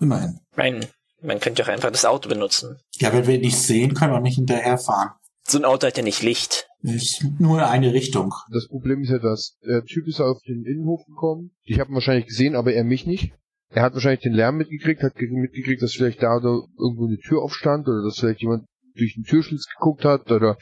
immerhin. 0.00 0.40
Nein, 0.56 0.86
man 1.22 1.38
könnte 1.38 1.62
doch 1.62 1.68
einfach 1.68 1.90
das 1.92 2.04
Auto 2.04 2.28
benutzen. 2.28 2.78
Ja, 2.94 3.12
wenn 3.12 3.26
wir 3.26 3.34
ihn 3.34 3.42
nicht 3.42 3.58
sehen, 3.58 3.94
können 3.94 4.12
wir 4.12 4.20
nicht 4.20 4.36
hinterherfahren. 4.36 5.10
So 5.48 5.58
ein 5.58 5.64
Auto 5.64 5.86
hat 5.86 5.96
ja 5.96 6.02
nicht 6.02 6.22
Licht. 6.22 6.66
Ist 6.82 7.24
nur 7.38 7.58
in 7.58 7.64
eine 7.64 7.92
Richtung. 7.92 8.32
Das 8.52 8.66
Problem 8.68 9.02
ist 9.02 9.10
ja, 9.10 9.18
dass 9.18 9.56
der 9.66 9.84
Typ 9.84 10.06
ist 10.08 10.20
auf 10.20 10.38
den 10.46 10.64
Innenhof 10.64 11.04
gekommen. 11.06 11.52
Ich 11.64 11.78
habe 11.80 11.90
ihn 11.90 11.94
wahrscheinlich 11.94 12.26
gesehen, 12.26 12.54
aber 12.56 12.72
er 12.72 12.84
mich 12.84 13.06
nicht. 13.06 13.32
Er 13.70 13.82
hat 13.82 13.94
wahrscheinlich 13.94 14.20
den 14.22 14.32
Lärm 14.32 14.56
mitgekriegt, 14.56 15.02
hat 15.02 15.14
ge- 15.16 15.28
mitgekriegt, 15.30 15.82
dass 15.82 15.92
vielleicht 15.92 16.22
da 16.22 16.36
oder 16.36 16.62
irgendwo 16.78 17.06
eine 17.06 17.18
Tür 17.18 17.42
aufstand 17.42 17.86
oder 17.88 18.02
dass 18.04 18.18
vielleicht 18.18 18.40
jemand 18.40 18.64
durch 18.96 19.14
den 19.14 19.24
Türschlitz 19.24 19.66
geguckt 19.76 20.04
hat 20.04 20.30
oder 20.30 20.56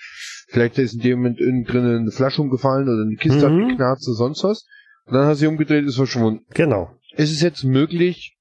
vielleicht 0.49 0.78
ist 0.78 0.95
in 0.95 1.01
dem 1.01 1.18
Moment 1.18 1.39
innen 1.41 1.64
drinnen 1.64 1.99
eine 2.01 2.11
Flasche 2.11 2.43
umgefallen 2.43 2.89
oder 2.89 3.03
eine 3.03 3.16
Kiste 3.16 3.49
Mhm. 3.49 3.62
hat 3.62 3.68
geknarzt 3.70 4.09
oder 4.09 4.16
sonst 4.16 4.43
was. 4.45 4.64
Und 5.07 5.14
dann 5.14 5.26
hat 5.26 5.37
sie 5.37 5.47
umgedreht, 5.47 5.85
ist 5.85 5.97
verschwunden. 5.97 6.45
Genau. 6.55 6.91
ist 7.16 7.30
es 7.30 7.43
jetzt 7.43 7.62
möglich, 7.62 8.37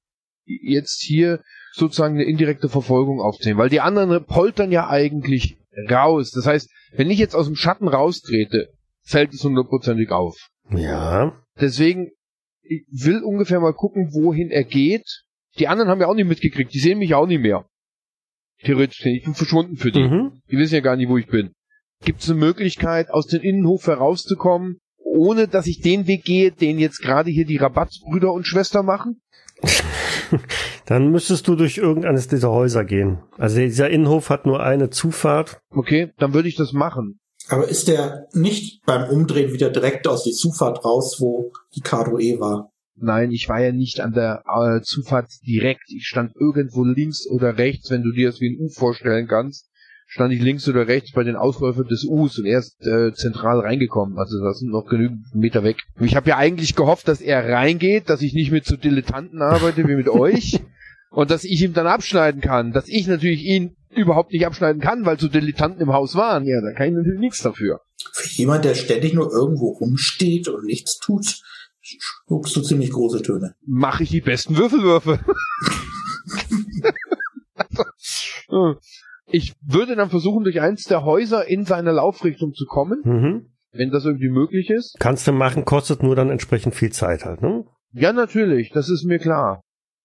jetzt 0.46 1.02
hier 1.04 1.42
sozusagen 1.74 2.16
eine 2.16 2.24
indirekte 2.26 2.70
Verfolgung 2.70 3.20
aufzunehmen? 3.22 3.60
Weil 3.60 3.70
die 3.70 3.82
anderen 3.82 4.26
poltern 4.26 4.72
ja 4.72 4.88
eigentlich 4.90 5.58
raus. 5.90 6.32
Das 6.32 6.46
heißt, 6.46 6.70
wenn 6.94 7.10
ich 7.10 7.20
jetzt 7.20 7.36
aus 7.36 7.48
dem 7.48 7.56
Schatten 7.56 7.88
raustrete, 7.88 8.70
fällt 9.04 9.34
es 9.34 9.44
hundertprozentig 9.44 10.12
auf. 10.12 10.36
Ja. 10.70 11.38
Deswegen, 11.60 12.12
ich 12.62 12.86
will 12.90 13.22
ungefähr 13.22 13.60
mal 13.60 13.74
gucken, 13.74 14.14
wohin 14.14 14.50
er 14.50 14.64
geht. 14.64 15.24
Die 15.60 15.68
anderen 15.68 15.90
haben 15.90 16.02
ja 16.02 16.08
auch 16.08 16.16
nicht 16.16 16.28
mitgekriegt. 16.28 16.74
Die 16.74 16.80
sehen 16.80 17.00
mich 17.00 17.14
auch 17.14 17.28
nicht 17.28 17.42
mehr. 17.42 17.66
Theoretisch, 18.64 19.06
ich 19.06 19.24
bin 19.24 19.36
verschwunden 19.36 19.78
für 19.78 19.92
die. 19.92 20.04
Mhm. 20.04 20.42
Die 20.50 20.58
wissen 20.58 20.76
ja 20.76 20.82
gar 20.82 20.96
nicht, 20.96 21.10
wo 21.10 21.18
ich 21.18 21.28
bin. 21.28 21.54
Gibt 22.04 22.22
es 22.22 22.30
eine 22.30 22.40
Möglichkeit, 22.40 23.10
aus 23.10 23.28
dem 23.28 23.42
Innenhof 23.42 23.88
herauszukommen, 23.88 24.80
ohne 24.98 25.48
dass 25.48 25.68
ich 25.68 25.82
den 25.82 26.08
Weg 26.08 26.24
gehe, 26.24 26.52
den 26.52 26.80
jetzt 26.80 27.02
gerade 27.02 27.30
hier 27.30 27.46
die 27.46 27.58
Rabattbrüder 27.58 28.32
und 28.32 28.48
Schwester 28.48 28.84
machen? 28.84 29.22
Dann 30.86 31.12
müsstest 31.12 31.48
du 31.48 31.56
durch 31.56 31.78
irgendeines 31.78 32.28
dieser 32.28 32.52
Häuser 32.52 32.84
gehen. 32.84 33.20
Also 33.38 33.58
dieser 33.58 33.90
Innenhof 33.90 34.30
hat 34.30 34.46
nur 34.46 34.62
eine 34.62 34.90
Zufahrt. 34.90 35.62
Okay, 35.72 36.12
dann 36.18 36.34
würde 36.34 36.48
ich 36.48 36.56
das 36.56 36.74
machen. 36.74 37.20
Aber 37.50 37.68
ist 37.68 37.88
der 37.88 38.28
nicht 38.34 38.84
beim 38.86 39.10
Umdrehen 39.10 39.52
wieder 39.52 39.70
direkt 39.70 40.08
aus 40.08 40.24
die 40.24 40.32
Zufahrt 40.32 40.86
raus, 40.86 41.18
wo 41.20 41.52
Ricardo 41.76 42.18
eh 42.18 42.40
war? 42.40 42.72
Nein, 42.96 43.32
ich 43.32 43.50
war 43.50 43.60
ja 43.60 43.72
nicht 43.72 44.00
an 44.00 44.14
der 44.14 44.44
äh, 44.48 44.82
Zufahrt 44.82 45.30
direkt. 45.46 45.90
Ich 45.90 46.06
stand 46.06 46.36
irgendwo 46.36 46.84
links 46.84 47.28
oder 47.28 47.58
rechts, 47.58 47.90
wenn 47.90 48.04
du 48.04 48.12
dir 48.12 48.30
das 48.30 48.40
wie 48.40 48.56
ein 48.56 48.60
U 48.60 48.70
vorstellen 48.70 49.28
kannst. 49.28 49.70
Stand 50.14 50.32
ich 50.32 50.44
links 50.44 50.68
oder 50.70 50.88
rechts 50.88 51.12
bei 51.12 51.24
den 51.24 51.36
Ausläufern 51.36 51.88
des 51.88 52.04
Us 52.04 52.38
und 52.38 52.46
er 52.46 52.60
ist 52.60 52.86
äh, 52.86 53.14
zentral 53.14 53.62
reingekommen. 53.62 54.20
Also 54.20 54.44
das 54.44 54.60
sind 54.60 54.70
noch 54.70 54.86
genügend 54.86 55.34
Meter 55.34 55.64
weg. 55.64 55.78
Ich 56.00 56.16
habe 56.16 56.30
ja 56.30 56.38
eigentlich 56.38 56.76
gehofft, 56.76 57.08
dass 57.08 57.20
er 57.20 57.50
reingeht, 57.50 58.10
dass 58.10 58.22
ich 58.22 58.36
nicht 58.36 58.52
mit 58.52 58.64
so 58.64 58.76
Dilettanten 58.76 59.42
arbeite 59.42 59.88
wie 59.88 59.96
mit 59.96 60.08
euch 60.10 60.62
und 61.10 61.32
dass 61.32 61.44
ich 61.44 61.64
ihm 61.64 61.74
dann 61.74 61.88
abschneiden 61.88 62.42
kann. 62.42 62.74
Dass 62.74 62.88
ich 62.90 63.08
natürlich 63.08 63.42
ihn 63.42 63.76
überhaupt 63.90 64.34
nicht 64.34 64.46
abschneiden 64.46 64.84
kann, 64.84 65.04
weil 65.04 65.20
so 65.20 65.28
Dilettanten 65.28 65.82
im 65.82 65.92
Haus 65.92 66.14
waren. 66.14 66.46
Ja, 66.46 66.62
da 66.62 66.74
kann 66.74 66.90
ich 66.90 66.94
natürlich 66.94 67.20
nichts 67.20 67.42
dafür. 67.42 67.82
Für 68.12 68.30
jemand, 68.30 68.66
der 68.66 68.76
ständig 68.76 69.16
nur 69.16 69.32
irgendwo 69.32 69.70
rumsteht 69.70 70.48
und 70.48 70.64
nichts 70.64 71.00
tut, 71.00 71.42
spuckst 71.82 72.56
du 72.56 72.62
ziemlich 72.62 72.92
große 72.92 73.24
Töne. 73.24 73.56
Mache 73.66 74.04
ich 74.04 74.10
die 74.10 74.22
besten 74.22 74.58
Würfelwürfe. 74.58 75.20
Hm. 78.50 78.76
Ich 79.28 79.54
würde 79.66 79.96
dann 79.96 80.10
versuchen, 80.10 80.44
durch 80.44 80.60
eins 80.62 80.84
der 80.84 81.04
Häuser 81.04 81.48
in 81.48 81.66
seine 81.66 81.92
Laufrichtung 81.92 82.54
zu 82.54 82.66
kommen, 82.66 83.02
Mhm. 83.04 83.54
wenn 83.72 83.90
das 83.90 84.06
irgendwie 84.06 84.30
möglich 84.30 84.70
ist. 84.70 84.96
Kannst 85.00 85.28
du 85.28 85.32
machen, 85.32 85.66
kostet 85.66 86.04
nur 86.04 86.16
dann 86.16 86.30
entsprechend 86.30 86.76
viel 86.76 86.92
Zeit 86.92 87.26
halt, 87.26 87.42
ne? 87.42 87.66
Ja, 87.94 88.12
natürlich, 88.12 88.70
das 88.72 88.90
ist 88.90 89.06
mir 89.06 89.20
klar. 89.20 89.62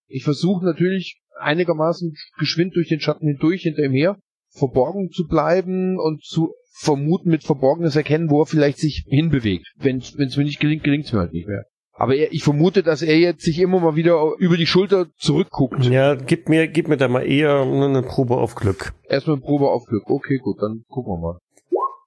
Ich 0.06 0.24
versuche 0.24 0.64
natürlich 0.64 1.20
einigermaßen 1.40 2.14
geschwind 2.38 2.74
durch 2.76 2.88
den 2.88 3.00
Schatten 3.00 3.26
hindurch 3.26 3.62
hinter 3.62 3.82
ihm 3.84 3.92
her, 3.92 4.18
verborgen 4.50 5.10
zu 5.10 5.26
bleiben 5.26 5.98
und 5.98 6.22
zu 6.24 6.52
vermuten 6.80 7.30
mit 7.30 7.44
Verborgenes 7.44 7.96
erkennen, 7.96 8.30
wo 8.30 8.42
er 8.42 8.46
vielleicht 8.46 8.78
sich 8.78 9.04
hinbewegt. 9.08 9.66
Wenn 9.76 9.98
es 9.98 10.36
mir 10.36 10.44
nicht 10.44 10.60
gelingt, 10.60 10.84
gelingt 10.84 11.06
es 11.06 11.12
mir 11.12 11.20
halt 11.20 11.32
nicht 11.32 11.48
mehr. 11.48 11.64
Aber 11.98 12.14
er, 12.14 12.32
ich 12.32 12.44
vermute, 12.44 12.82
dass 12.82 13.02
er 13.02 13.18
jetzt 13.18 13.42
sich 13.42 13.58
immer 13.58 13.80
mal 13.80 13.96
wieder 13.96 14.34
über 14.38 14.56
die 14.56 14.66
Schulter 14.66 15.06
zurückguckt. 15.16 15.84
Ja, 15.84 16.14
gib 16.14 16.48
mir, 16.48 16.68
gib 16.68 16.88
mir 16.88 16.96
da 16.96 17.08
mal 17.08 17.26
eher 17.26 17.62
eine 17.62 18.02
Probe 18.02 18.36
auf 18.36 18.54
Glück. 18.54 18.92
Erstmal 19.08 19.36
eine 19.36 19.44
Probe 19.44 19.68
auf 19.68 19.84
Glück. 19.84 20.08
Okay, 20.08 20.38
gut, 20.38 20.62
dann 20.62 20.84
gucken 20.88 21.14
wir 21.14 21.18
mal. 21.18 21.38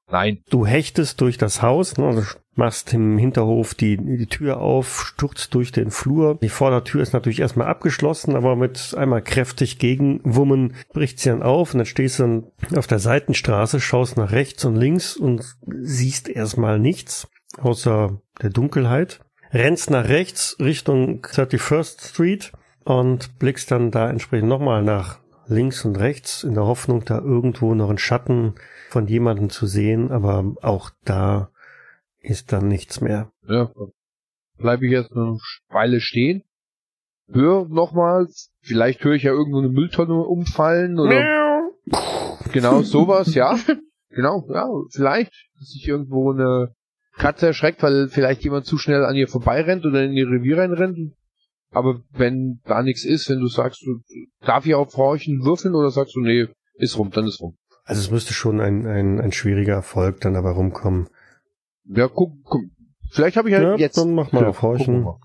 Nein. 0.10 0.40
Du 0.50 0.66
hechtest 0.66 1.22
durch 1.22 1.38
das 1.38 1.62
Haus, 1.62 1.98
ne, 1.98 2.06
also 2.06 2.22
machst 2.56 2.94
im 2.94 3.18
Hinterhof 3.18 3.74
die, 3.74 3.98
die 3.98 4.28
Tür 4.28 4.60
auf, 4.60 5.06
stürzt 5.06 5.54
durch 5.54 5.72
den 5.72 5.90
Flur. 5.90 6.38
Die 6.42 6.50
Vordertür 6.50 7.02
ist 7.02 7.14
natürlich 7.14 7.40
erstmal 7.40 7.68
abgeschlossen, 7.68 8.36
aber 8.36 8.58
mit 8.58 8.94
einmal 8.98 9.22
kräftig 9.22 9.80
gegenwummen 9.80 10.74
bricht 10.92 11.20
sie 11.20 11.30
dann 11.30 11.44
auf 11.44 11.74
und 11.74 11.80
dann 11.80 11.86
stehst 11.86 12.20
du 12.20 12.24
dann 12.24 12.44
auf 12.78 12.88
der 12.88 13.00
Seitenstraße, 13.00 13.80
schaust 13.80 14.18
nach 14.18 14.32
rechts 14.32 14.66
und 14.66 14.76
links 14.76 15.16
und 15.16 15.56
siehst 15.66 16.28
erstmal 16.28 16.78
nichts 16.78 17.30
außer 17.58 18.22
der 18.42 18.50
Dunkelheit. 18.50 19.22
Rennst 19.54 19.90
nach 19.90 20.08
rechts 20.08 20.56
Richtung 20.60 21.26
31st 21.26 22.10
Street 22.10 22.52
und 22.86 23.38
blickst 23.38 23.70
dann 23.70 23.92
da 23.92 24.10
entsprechend 24.10 24.48
nochmal 24.48 24.82
nach 24.82 25.20
links 25.48 25.84
und 25.84 25.98
rechts 25.98 26.44
in 26.44 26.54
der 26.54 26.66
Hoffnung, 26.66 27.04
da 27.04 27.20
irgendwo 27.20 27.76
noch 27.76 27.90
einen 27.90 27.98
Schatten 27.98 28.56
von 28.90 29.08
jemandem 29.08 29.50
zu 29.50 29.68
sehen, 29.68 30.12
aber 30.12 30.56
auch 30.62 30.92
da 31.04 31.52
ist 32.20 32.54
dann 32.54 32.68
nichts 32.70 33.02
mehr. 33.02 33.32
Ja, 33.48 33.72
bleibe 34.58 34.86
ich 34.86 34.94
jetzt 34.94 35.12
eine 35.12 35.38
Weile 35.70 36.00
stehen. 36.00 36.44
Hör 37.30 37.68
nochmals, 37.68 38.52
vielleicht 38.62 39.04
höre 39.04 39.16
ich 39.16 39.24
ja 39.24 39.32
irgendwo 39.32 39.60
eine 39.60 39.70
Mülltonne 39.70 40.16
umfallen 40.16 40.98
oder 41.00 41.62
genau 42.52 42.82
sowas, 42.82 43.34
ja. 43.36 43.58
Genau, 44.14 44.46
ja, 44.54 44.68
vielleicht, 44.92 45.32
dass 45.58 45.70
sich 45.70 45.88
irgendwo 45.88 46.34
eine 46.34 46.76
Katze 47.18 47.48
erschreckt, 47.48 47.84
weil 47.84 48.08
vielleicht 48.10 48.44
jemand 48.44 48.66
zu 48.66 48.78
schnell 48.78 49.04
an 49.06 49.16
ihr 49.16 49.28
vorbeirennt 49.28 49.86
oder 49.86 50.04
in 50.04 50.14
ihr 50.14 50.28
Revier 50.28 50.58
reinrennt. 50.58 51.14
Aber 51.72 52.02
wenn 52.12 52.60
da 52.66 52.84
nichts 52.84 53.06
ist, 53.06 53.30
wenn 53.30 53.40
du 53.40 53.48
sagst, 53.48 53.82
du, 53.86 54.00
darf 54.46 54.66
ich 54.66 54.76
auch 54.76 54.94
horchen, 54.96 55.44
würfeln 55.44 55.74
oder 55.76 55.90
sagst 55.92 56.16
du, 56.16 56.20
nee, 56.22 56.48
ist 56.76 56.98
rum, 56.98 57.12
dann 57.12 57.26
ist 57.28 57.40
rum. 57.42 57.56
Also 57.84 58.02
es 58.02 58.12
müsste 58.12 58.34
schon 58.34 58.60
ein, 58.60 58.86
ein, 58.86 59.20
ein 59.20 59.32
schwieriger 59.32 59.74
Erfolg 59.74 60.20
dann 60.22 60.36
aber 60.36 60.52
rumkommen. 60.52 61.08
Ja, 61.86 62.08
guck, 62.08 62.34
guck. 62.44 62.62
Vielleicht 63.10 63.38
habe 63.38 63.50
ich 63.50 63.54
ja, 63.54 63.62
Ja, 63.62 63.76
jetzt. 63.76 63.98
dann 63.98 64.14
mach 64.14 64.32
mal 64.32 64.44
Ja, 64.44 64.50
auf 64.50 64.62
Horchen. 64.62 65.04
mal. 65.04 65.18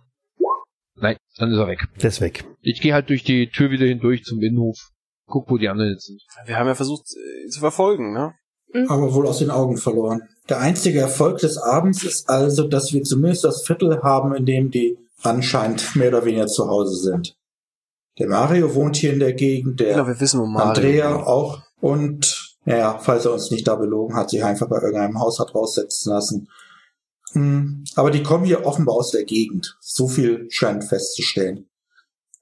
Nein, 0.99 1.17
dann 1.37 1.51
ist 1.51 1.59
er 1.59 1.67
weg. 1.69 1.81
Der 2.01 2.09
ist 2.09 2.21
weg. 2.21 2.45
Ich 2.63 2.81
gehe 2.81 2.95
halt 2.95 3.11
durch 3.11 3.23
die 3.23 3.49
Tür 3.49 3.71
wieder 3.71 3.87
hindurch 3.87 4.25
zum 4.25 4.41
Innenhof. 4.41 4.79
Guck, 5.27 5.51
wo 5.51 5.59
die 5.59 5.69
anderen 5.69 5.91
jetzt 5.93 6.07
sind. 6.07 6.23
Wir 6.47 6.57
haben 6.57 6.67
ja 6.69 6.75
versucht, 6.75 7.05
äh, 7.11 7.49
zu 7.49 7.61
verfolgen, 7.61 8.13
ne? 8.13 8.35
Aber 8.89 9.15
wohl 9.15 9.27
aus 9.27 9.39
den 9.39 9.51
Augen 9.51 9.77
verloren. 9.77 10.23
Der 10.49 10.61
einzige 10.61 11.01
Erfolg 11.01 11.39
des 11.39 11.59
Abends 11.59 12.03
ist 12.05 12.29
also, 12.29 12.69
dass 12.69 12.93
wir 12.93 13.03
zumindest 13.03 13.45
das 13.45 13.63
Viertel 13.63 14.03
haben, 14.03 14.35
in 14.35 14.47
dem 14.47 14.71
die 14.71 14.99
anscheinend 15.23 15.97
mehr 15.97 16.09
oder 16.09 16.25
weniger 16.25 16.47
zu 16.47 16.69
Hause 16.69 16.97
sind. 16.97 17.37
Der 18.19 18.29
Mario 18.29 18.75
wohnt 18.75 18.97
hier 18.97 19.13
in 19.13 19.21
der 19.21 19.35
Gegend, 19.35 19.81
der 19.81 19.95
glaube, 19.95 20.15
wir 20.15 20.21
wissen, 20.21 20.41
Mario 20.41 20.69
Andrea 20.69 21.15
wohnt. 21.15 21.27
auch 21.27 21.63
und 21.81 22.57
naja, 22.65 22.99
falls 22.99 23.25
er 23.25 23.33
uns 23.33 23.51
nicht 23.51 23.67
da 23.69 23.77
belogen 23.77 24.17
hat, 24.17 24.31
sich 24.31 24.43
einfach 24.43 24.69
bei 24.69 24.77
irgendeinem 24.77 25.21
Haus 25.21 25.39
hat 25.39 25.55
raussetzen 25.55 26.13
lassen. 26.13 26.49
Hm, 27.33 27.85
Aber 27.95 28.11
die 28.11 28.23
kommen 28.23 28.45
hier 28.45 28.67
offenbar 28.67 28.97
aus 28.97 29.11
der 29.11 29.25
Gegend. 29.25 29.77
So 29.81 30.09
viel 30.09 30.47
scheint 30.51 30.85
festzustellen. 30.85 31.69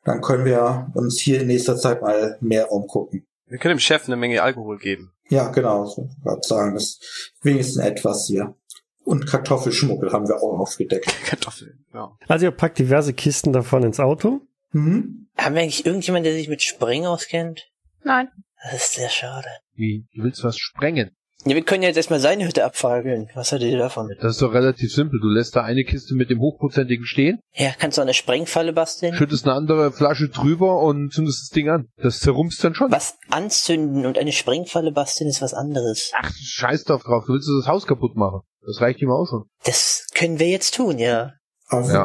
Dann 0.05 0.21
können 0.21 0.45
wir 0.45 0.91
uns 0.95 1.21
hier 1.21 1.41
in 1.41 1.49
nächster 1.49 1.77
Zeit 1.77 2.01
mal 2.03 2.39
mehr 2.41 2.71
umgucken. 2.73 3.27
Wir 3.47 3.59
können 3.59 3.75
dem 3.77 3.81
Chef 3.81 4.07
eine 4.07 4.17
Menge 4.17 4.43
Alkohol 4.43 4.79
geben. 4.79 5.13
Ja, 5.35 5.49
genau, 5.49 5.85
so 5.85 6.09
würde 6.23 6.47
sagen, 6.47 6.75
das 6.75 6.85
ist 6.85 7.33
wenigstens 7.43 7.83
etwas 7.83 8.27
hier. 8.29 8.55
Und 9.03 9.27
Kartoffelschmuggel 9.27 10.13
haben 10.13 10.29
wir 10.29 10.37
auch 10.37 10.61
aufgedeckt. 10.61 11.07
Kartoffeln, 11.27 11.85
ja. 11.93 12.17
Also 12.29 12.47
ihr 12.47 12.53
packt 12.53 12.79
diverse 12.79 13.13
Kisten 13.13 13.53
davon 13.53 13.83
ins 13.83 13.99
Auto. 13.99 14.43
Hm? 14.71 15.29
Haben 15.37 15.55
wir 15.57 15.63
eigentlich 15.63 15.85
irgendjemand, 15.85 16.25
der 16.25 16.35
sich 16.35 16.49
mit 16.49 16.63
Springen 16.63 17.07
auskennt? 17.07 17.69
Nein. 18.05 18.29
Das 18.63 18.75
ist 18.85 18.93
sehr 18.93 19.09
schade. 19.09 19.49
Wie? 19.75 20.07
Du 20.15 20.23
willst 20.23 20.45
was 20.45 20.57
sprengen? 20.57 21.11
Ja, 21.47 21.55
wir 21.55 21.63
können 21.63 21.83
ja 21.83 21.89
jetzt 21.89 21.97
erstmal 21.97 22.21
seine 22.21 22.47
Hütte 22.47 22.65
abfageln. 22.65 23.29
Was 23.35 23.53
haltet 23.53 23.71
ihr 23.71 23.79
davon? 23.79 24.09
Das 24.21 24.33
ist 24.33 24.43
doch 24.43 24.53
relativ 24.55 24.93
simpel. 24.95 25.21
Du 25.21 25.29
lässt 25.29 25.55
da 25.57 25.63
eine 25.63 25.85
Kiste 25.85 26.15
mit 26.15 26.31
dem 26.31 26.41
Hochprozentigen 26.41 27.05
stehen, 27.05 27.39
Ja, 27.55 27.71
kannst 27.79 27.99
du 27.99 28.03
eine 28.03 28.15
Sprengfalle 28.15 28.73
basteln? 28.73 29.15
schüttest 29.15 29.45
eine 29.45 29.55
andere 29.55 29.93
Flasche 29.93 30.29
drüber 30.31 30.81
und 30.81 31.13
zündest 31.13 31.43
das 31.43 31.49
Ding 31.51 31.69
an. 31.69 31.89
Das 31.97 32.21
zerrumpst 32.21 32.65
dann 32.65 32.75
schon. 32.75 32.91
Was 32.91 33.19
anzünden 33.31 34.07
und 34.07 34.17
eine 34.19 34.33
Sprengfalle 34.33 34.91
basteln 34.93 35.29
ist 35.29 35.43
was 35.43 35.53
anderes. 35.55 36.13
Ach, 36.15 36.31
scheiß 36.35 36.85
doch 36.85 37.03
drauf. 37.03 37.25
Du 37.27 37.35
willst 37.35 37.49
das 37.61 37.69
Haus 37.69 37.87
kaputt 37.87 38.17
machen. 38.17 38.41
Das 38.67 38.81
reicht 38.81 39.03
ihm 39.03 39.11
auch 39.11 39.27
schon. 39.29 39.45
Das 39.65 40.07
können 40.15 40.39
wir 40.39 40.49
jetzt 40.49 40.75
tun, 40.75 40.99
ja. 40.99 41.33
Aber 41.69 41.93
Ja, 41.93 42.05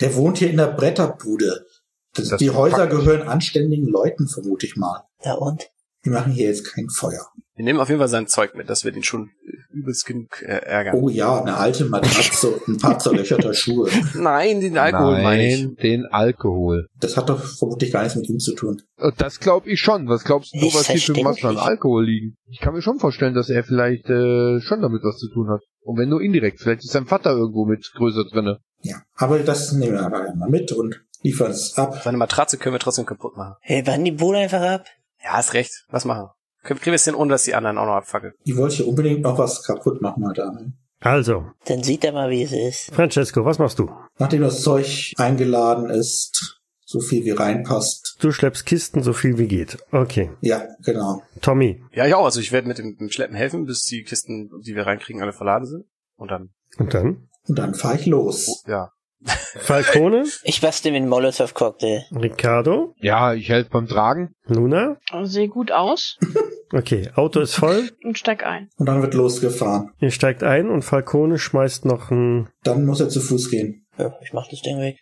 der 0.00 0.14
wohnt 0.16 0.38
hier 0.38 0.48
in 0.50 0.56
der 0.56 0.68
Bretterbude. 0.68 1.66
Das, 2.14 2.28
Das 2.28 2.38
die 2.38 2.50
Häuser 2.50 2.86
gehören 2.86 3.28
anständigen 3.28 3.88
Leuten, 3.88 4.26
vermute 4.28 4.64
ich 4.66 4.76
mal. 4.76 5.02
Ja 5.24 5.34
und? 5.34 5.68
Die 6.04 6.10
machen 6.10 6.32
hier 6.32 6.48
jetzt 6.48 6.64
kein 6.64 6.88
Feuer. 6.88 7.26
Wir 7.54 7.64
nehmen 7.64 7.80
auf 7.80 7.88
jeden 7.88 7.98
Fall 7.98 8.08
sein 8.08 8.26
Zeug 8.26 8.54
mit, 8.54 8.70
dass 8.70 8.84
wir 8.84 8.92
den 8.92 9.02
schon 9.02 9.30
äh, 9.46 9.76
übelst 9.76 10.06
genug 10.06 10.40
äh, 10.42 10.46
ärgern. 10.64 10.94
Oh 10.96 11.08
ja, 11.10 11.40
eine 11.40 11.56
alte 11.56 11.84
Matratze 11.84 12.50
und 12.50 12.68
ein 12.68 12.78
paar 12.78 12.98
zerlöcherte 12.98 13.52
Schuhe. 13.54 13.90
Nein, 14.14 14.60
den 14.60 14.78
Alkohol 14.78 15.22
meine 15.22 15.46
ich. 15.46 15.62
Nein, 15.64 15.76
den 15.82 16.06
Alkohol. 16.06 16.86
Das 16.98 17.16
hat 17.16 17.28
doch 17.28 17.42
vermutlich 17.42 17.92
gar 17.92 18.02
nichts 18.02 18.16
mit 18.16 18.28
ihm 18.28 18.38
zu 18.38 18.54
tun. 18.54 18.80
Und 18.96 19.20
Das 19.20 19.38
glaube 19.38 19.68
ich 19.68 19.80
schon. 19.80 20.08
Was 20.08 20.24
glaubst 20.24 20.54
du, 20.54 20.58
Nicht 20.58 20.74
was 20.74 20.88
hier 20.88 21.00
für 21.14 21.22
Massen 21.22 21.46
an. 21.46 21.58
Alkohol 21.58 22.06
liegen? 22.06 22.36
Ich 22.48 22.60
kann 22.60 22.72
mir 22.72 22.82
schon 22.82 22.98
vorstellen, 22.98 23.34
dass 23.34 23.50
er 23.50 23.64
vielleicht 23.64 24.08
äh, 24.08 24.60
schon 24.60 24.80
damit 24.80 25.02
was 25.02 25.18
zu 25.18 25.28
tun 25.32 25.50
hat. 25.50 25.60
Und 25.80 25.98
wenn 25.98 26.08
nur 26.08 26.22
indirekt. 26.22 26.60
Vielleicht 26.60 26.84
ist 26.84 26.92
sein 26.92 27.06
Vater 27.06 27.32
irgendwo 27.32 27.66
mit 27.66 27.90
größer 27.94 28.24
drinne. 28.32 28.58
Ja, 28.80 29.02
aber 29.16 29.40
das 29.40 29.72
nehmen 29.72 29.92
wir 29.92 30.06
aber 30.06 30.34
mal 30.34 30.48
mit 30.48 30.72
und 30.72 31.02
liefern 31.22 31.50
es 31.50 31.76
ab. 31.76 32.00
Seine 32.02 32.16
Matratze 32.16 32.56
können 32.56 32.74
wir 32.74 32.80
trotzdem 32.80 33.06
kaputt 33.06 33.36
machen. 33.36 33.56
Hey, 33.60 33.82
wann 33.84 34.04
die 34.04 34.12
Bude 34.12 34.38
einfach 34.38 34.62
ab? 34.62 34.86
Ja, 35.22 35.32
hast 35.34 35.54
recht. 35.54 35.84
Was 35.90 36.04
machen? 36.04 36.28
Kriegen 36.62 36.84
wir 36.86 36.94
es 36.94 37.04
denn, 37.04 37.14
ohne 37.14 37.30
dass 37.32 37.44
die 37.44 37.54
anderen 37.54 37.78
auch 37.78 37.86
noch 37.86 37.94
abfackeln? 37.94 38.34
Die 38.46 38.56
wollte 38.56 38.76
hier 38.76 38.88
unbedingt 38.88 39.20
noch 39.22 39.38
was 39.38 39.62
kaputt 39.64 40.00
machen 40.00 40.24
heute 40.26 40.44
Abend. 40.44 40.74
Also, 41.00 41.46
Dann 41.64 41.82
sieht 41.82 42.04
er 42.04 42.12
mal, 42.12 42.30
wie 42.30 42.42
es 42.44 42.52
ist. 42.52 42.94
Francesco, 42.94 43.44
was 43.44 43.58
machst 43.58 43.78
du? 43.80 43.90
Nachdem 44.18 44.42
das 44.42 44.62
Zeug 44.62 45.12
eingeladen 45.16 45.90
ist, 45.90 46.60
so 46.84 47.00
viel 47.00 47.24
wie 47.24 47.30
reinpasst. 47.30 48.18
Du 48.20 48.30
schleppst 48.30 48.66
Kisten 48.66 49.02
so 49.02 49.12
viel 49.12 49.36
wie 49.38 49.48
geht. 49.48 49.78
Okay. 49.90 50.30
Ja, 50.42 50.62
genau. 50.84 51.22
Tommy. 51.40 51.82
Ja, 51.92 52.06
ich 52.06 52.14
auch. 52.14 52.24
Also 52.24 52.38
ich 52.38 52.52
werde 52.52 52.68
mit 52.68 52.78
dem, 52.78 52.96
dem 52.98 53.10
Schleppen 53.10 53.34
helfen, 53.34 53.64
bis 53.64 53.82
die 53.82 54.04
Kisten, 54.04 54.50
die 54.64 54.76
wir 54.76 54.86
reinkriegen, 54.86 55.22
alle 55.22 55.32
verladen 55.32 55.66
sind. 55.66 55.84
Und 56.16 56.30
dann, 56.30 56.50
Und 56.78 56.94
dann? 56.94 57.28
Und 57.48 57.58
dann 57.58 57.74
fahre 57.74 57.96
ich 57.96 58.06
los. 58.06 58.62
ja. 58.68 58.90
Falcone, 59.54 60.24
Ich 60.42 60.60
bastel 60.60 60.90
mir 60.90 60.96
einen 60.98 61.08
Molotov-Cocktail. 61.08 62.04
Ricardo, 62.12 62.94
Ja, 62.98 63.34
ich 63.34 63.48
helfe 63.48 63.70
beim 63.70 63.86
Tragen. 63.86 64.34
Luna. 64.46 64.96
Sehe 65.22 65.48
gut 65.48 65.70
aus 65.70 66.18
Okay, 66.72 67.10
Auto 67.14 67.40
ist 67.40 67.54
voll. 67.54 67.90
und 68.02 68.18
steig 68.18 68.44
ein. 68.44 68.68
Und 68.76 68.86
dann 68.86 69.02
wird 69.02 69.14
losgefahren. 69.14 69.90
Ihr 69.98 70.10
steigt 70.10 70.42
ein 70.42 70.70
und 70.70 70.82
Falcone 70.82 71.38
schmeißt 71.38 71.84
noch 71.84 72.10
ein... 72.10 72.48
Dann 72.64 72.86
muss 72.86 73.00
er 73.00 73.08
zu 73.08 73.20
Fuß 73.20 73.50
gehen. 73.50 73.86
Ja, 73.98 74.14
ich 74.22 74.32
mach 74.32 74.48
das 74.48 74.62
Ding 74.62 74.78
weg. 74.78 74.96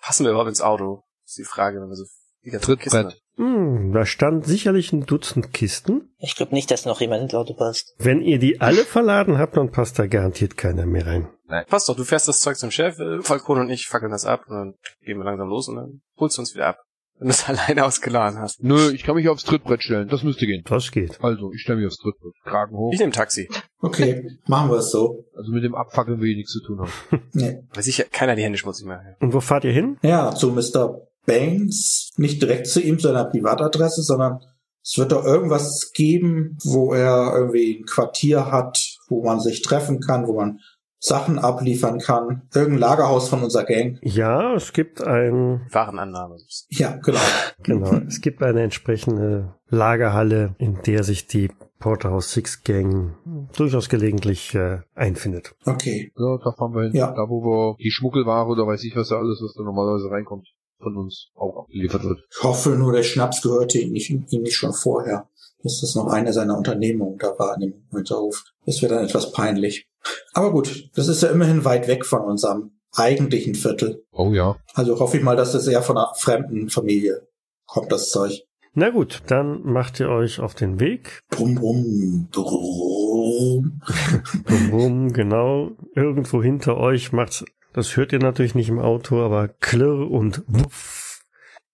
Passen 0.00 0.24
wir 0.24 0.30
überhaupt 0.30 0.48
ins 0.48 0.60
Auto? 0.60 1.04
Ist 1.24 1.38
die 1.38 1.44
Frage, 1.44 1.80
wenn 1.80 1.88
wir 1.88 1.96
so 1.96 2.04
Kisten 2.42 2.60
Trittbrett. 2.60 3.20
Hm, 3.36 3.92
da 3.92 4.06
stand 4.06 4.44
sicherlich 4.44 4.92
ein 4.92 5.06
Dutzend 5.06 5.52
Kisten. 5.52 6.14
Ich 6.18 6.36
glaube 6.36 6.54
nicht, 6.54 6.70
dass 6.70 6.84
noch 6.84 7.00
jemand 7.00 7.22
ins 7.22 7.34
Auto 7.34 7.54
passt. 7.54 7.94
Wenn 7.98 8.20
ihr 8.20 8.38
die 8.38 8.60
alle 8.60 8.84
verladen 8.84 9.38
habt, 9.38 9.56
dann 9.56 9.72
passt 9.72 9.98
da 9.98 10.06
garantiert 10.06 10.56
keiner 10.56 10.86
mehr 10.86 11.06
rein. 11.06 11.28
haben. 11.48 11.66
Passt 11.66 11.88
doch, 11.88 11.96
du 11.96 12.04
fährst 12.04 12.28
das 12.28 12.40
Zeug 12.40 12.56
zum 12.56 12.70
Chef, 12.70 12.98
äh, 12.98 13.22
Falcone 13.22 13.62
und 13.62 13.70
ich 13.70 13.86
fackeln 13.86 14.12
das 14.12 14.24
ab 14.24 14.44
und 14.46 14.56
dann 14.56 14.74
gehen 15.04 15.18
wir 15.18 15.24
langsam 15.24 15.48
los 15.48 15.68
und 15.68 15.76
dann 15.76 16.00
holst 16.16 16.36
du 16.38 16.42
uns 16.42 16.54
wieder 16.54 16.66
ab. 16.68 16.78
Wenn 17.18 17.28
du 17.28 17.32
es 17.32 17.44
alleine 17.48 17.84
ausgeladen 17.84 18.38
hast. 18.38 18.62
Nö, 18.62 18.90
ich 18.92 19.02
kann 19.04 19.16
mich 19.16 19.28
aufs 19.28 19.44
Trittbrett 19.44 19.82
stellen. 19.82 20.08
Das 20.08 20.22
müsste 20.22 20.46
gehen. 20.46 20.62
Das 20.66 20.90
geht. 20.90 21.22
Also, 21.22 21.52
ich 21.52 21.62
stelle 21.62 21.78
mich 21.78 21.86
aufs 21.86 21.98
Trittbrett. 21.98 22.32
Kragen 22.44 22.76
hoch. 22.76 22.92
Ich 22.92 22.98
nehme 22.98 23.12
Taxi. 23.12 23.48
Okay, 23.80 24.38
machen 24.46 24.70
wir 24.70 24.78
es 24.78 24.90
so. 24.90 25.24
Also 25.36 25.52
mit 25.52 25.64
dem 25.64 25.74
Abfackeln 25.74 26.20
will 26.20 26.30
ich 26.30 26.36
nichts 26.36 26.52
zu 26.52 26.62
tun 26.62 26.80
haben. 26.80 26.92
Nee. 27.32 27.62
Weil 27.72 27.82
sicher 27.82 28.04
keiner 28.04 28.36
die 28.36 28.42
Hände 28.42 28.58
schmutzig 28.58 28.86
macht. 28.86 29.00
Und 29.20 29.32
wo 29.32 29.40
fahrt 29.40 29.64
ihr 29.64 29.72
hin? 29.72 29.98
Ja, 30.02 30.34
zu 30.34 30.50
Mr. 30.50 31.00
Banks. 31.26 32.10
Nicht 32.16 32.40
direkt 32.40 32.66
zu 32.66 32.80
ihm, 32.80 32.98
zu 32.98 33.08
seiner 33.08 33.24
Privatadresse, 33.24 34.02
sondern 34.02 34.40
es 34.82 34.98
wird 34.98 35.12
doch 35.12 35.24
irgendwas 35.24 35.92
geben, 35.92 36.58
wo 36.62 36.92
er 36.92 37.32
irgendwie 37.34 37.78
ein 37.78 37.86
Quartier 37.86 38.52
hat, 38.52 38.78
wo 39.08 39.24
man 39.24 39.40
sich 39.40 39.62
treffen 39.62 40.00
kann, 40.00 40.26
wo 40.26 40.34
man 40.34 40.60
Sachen 41.04 41.38
abliefern 41.38 41.98
kann. 41.98 42.48
Irgendein 42.54 42.78
Lagerhaus 42.78 43.28
von 43.28 43.42
unserer 43.42 43.64
Gang. 43.64 43.98
Ja, 44.00 44.54
es 44.54 44.72
gibt 44.72 45.02
ein, 45.02 45.66
Warenannahme. 45.70 46.38
Ja, 46.70 46.96
genau. 46.96 47.20
genau, 47.62 47.92
es 48.08 48.22
gibt 48.22 48.42
eine 48.42 48.62
entsprechende 48.62 49.54
Lagerhalle, 49.68 50.54
in 50.56 50.80
der 50.86 51.04
sich 51.04 51.26
die 51.26 51.50
Porterhouse 51.78 52.30
Six 52.30 52.64
Gang 52.64 53.16
durchaus 53.54 53.90
gelegentlich 53.90 54.54
äh, 54.54 54.78
einfindet. 54.94 55.54
Okay. 55.66 56.10
Ja, 56.16 56.38
da 56.42 56.52
fahren 56.52 56.72
wir 56.72 56.84
hin. 56.84 56.94
Ja. 56.94 57.12
Da, 57.12 57.28
wo 57.28 57.42
wir 57.44 57.76
die 57.78 57.90
Schmuggelware 57.90 58.48
oder 58.48 58.66
weiß 58.66 58.82
ich 58.84 58.96
was 58.96 59.10
da 59.10 59.16
alles, 59.16 59.42
was 59.44 59.52
da 59.52 59.62
normalerweise 59.62 60.10
reinkommt, 60.10 60.48
von 60.80 60.96
uns 60.96 61.28
auch 61.34 61.64
abgeliefert 61.64 62.04
wird. 62.04 62.20
Ich 62.30 62.42
hoffe 62.42 62.70
nur, 62.70 62.94
der 62.94 63.02
Schnaps 63.02 63.42
gehörte 63.42 63.78
ihm 63.78 63.92
nicht, 63.92 64.08
ihm 64.08 64.42
nicht 64.42 64.56
schon 64.56 64.72
vorher. 64.72 65.28
Dass 65.62 65.82
das 65.82 65.94
noch 65.94 66.06
eine 66.06 66.32
seiner 66.32 66.56
Unternehmungen 66.56 67.18
da 67.18 67.38
war 67.38 67.56
in 67.56 67.60
dem 67.60 67.74
Hinterhof. 67.90 68.42
Das 68.64 68.80
wäre 68.80 68.94
dann 68.94 69.04
etwas 69.04 69.32
peinlich. 69.32 69.86
Aber 70.32 70.52
gut, 70.52 70.90
das 70.94 71.08
ist 71.08 71.22
ja 71.22 71.30
immerhin 71.30 71.64
weit 71.64 71.88
weg 71.88 72.04
von 72.04 72.22
unserem 72.22 72.72
eigentlichen 72.92 73.54
Viertel. 73.54 74.04
Oh 74.12 74.32
ja. 74.32 74.56
Also 74.74 74.98
hoffe 75.00 75.16
ich 75.16 75.22
mal, 75.22 75.36
dass 75.36 75.52
das 75.52 75.66
eher 75.66 75.82
von 75.82 75.96
einer 75.96 76.12
fremden 76.14 76.70
Familie 76.70 77.26
kommt, 77.66 77.90
das 77.90 78.10
Zeug. 78.10 78.42
Na 78.76 78.90
gut, 78.90 79.22
dann 79.28 79.62
macht 79.62 80.00
ihr 80.00 80.08
euch 80.08 80.40
auf 80.40 80.54
den 80.54 80.80
Weg. 80.80 81.22
Brumm, 81.30 81.54
brumm, 81.54 82.28
brumm. 82.32 83.80
Bum, 84.44 84.70
bum, 84.70 85.12
genau. 85.12 85.70
Irgendwo 85.94 86.42
hinter 86.42 86.76
euch 86.76 87.12
macht's, 87.12 87.44
das 87.72 87.96
hört 87.96 88.12
ihr 88.12 88.18
natürlich 88.18 88.56
nicht 88.56 88.68
im 88.68 88.80
Auto, 88.80 89.22
aber 89.22 89.48
klirr 89.48 90.10
und 90.10 90.42
wuff. 90.48 91.22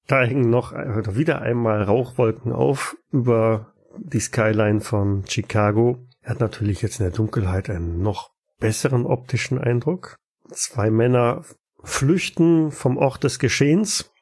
Da 0.06 0.22
hängen 0.22 0.50
noch 0.50 0.72
wieder 0.72 1.40
einmal 1.40 1.82
Rauchwolken 1.82 2.52
auf 2.52 2.96
über 3.12 3.72
die 3.96 4.20
Skyline 4.20 4.80
von 4.80 5.24
Chicago. 5.26 6.06
Er 6.30 6.34
hat 6.34 6.40
natürlich 6.40 6.80
jetzt 6.80 7.00
in 7.00 7.06
der 7.06 7.12
Dunkelheit 7.12 7.68
einen 7.68 8.02
noch 8.02 8.30
besseren 8.60 9.04
optischen 9.04 9.58
Eindruck. 9.58 10.14
Zwei 10.52 10.88
Männer 10.88 11.44
flüchten 11.82 12.70
vom 12.70 12.98
Ort 12.98 13.24
des 13.24 13.40
Geschehens 13.40 14.12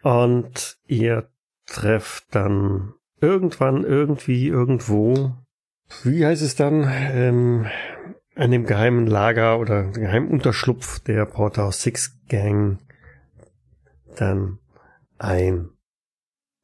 und 0.00 0.78
ihr 0.86 1.28
trefft 1.66 2.24
dann 2.30 2.94
irgendwann, 3.20 3.84
irgendwie, 3.84 4.48
irgendwo, 4.48 5.34
wie 6.04 6.24
heißt 6.24 6.40
es 6.40 6.56
dann, 6.56 6.90
ähm, 6.90 7.66
an 8.34 8.50
dem 8.50 8.64
geheimen 8.64 9.06
Lager 9.06 9.58
oder 9.58 9.90
geheimen 9.90 10.30
Unterschlupf 10.30 11.00
der 11.00 11.26
Porterhouse 11.26 11.82
Six 11.82 12.18
Gang 12.30 12.78
dann 14.16 14.58
ein. 15.18 15.68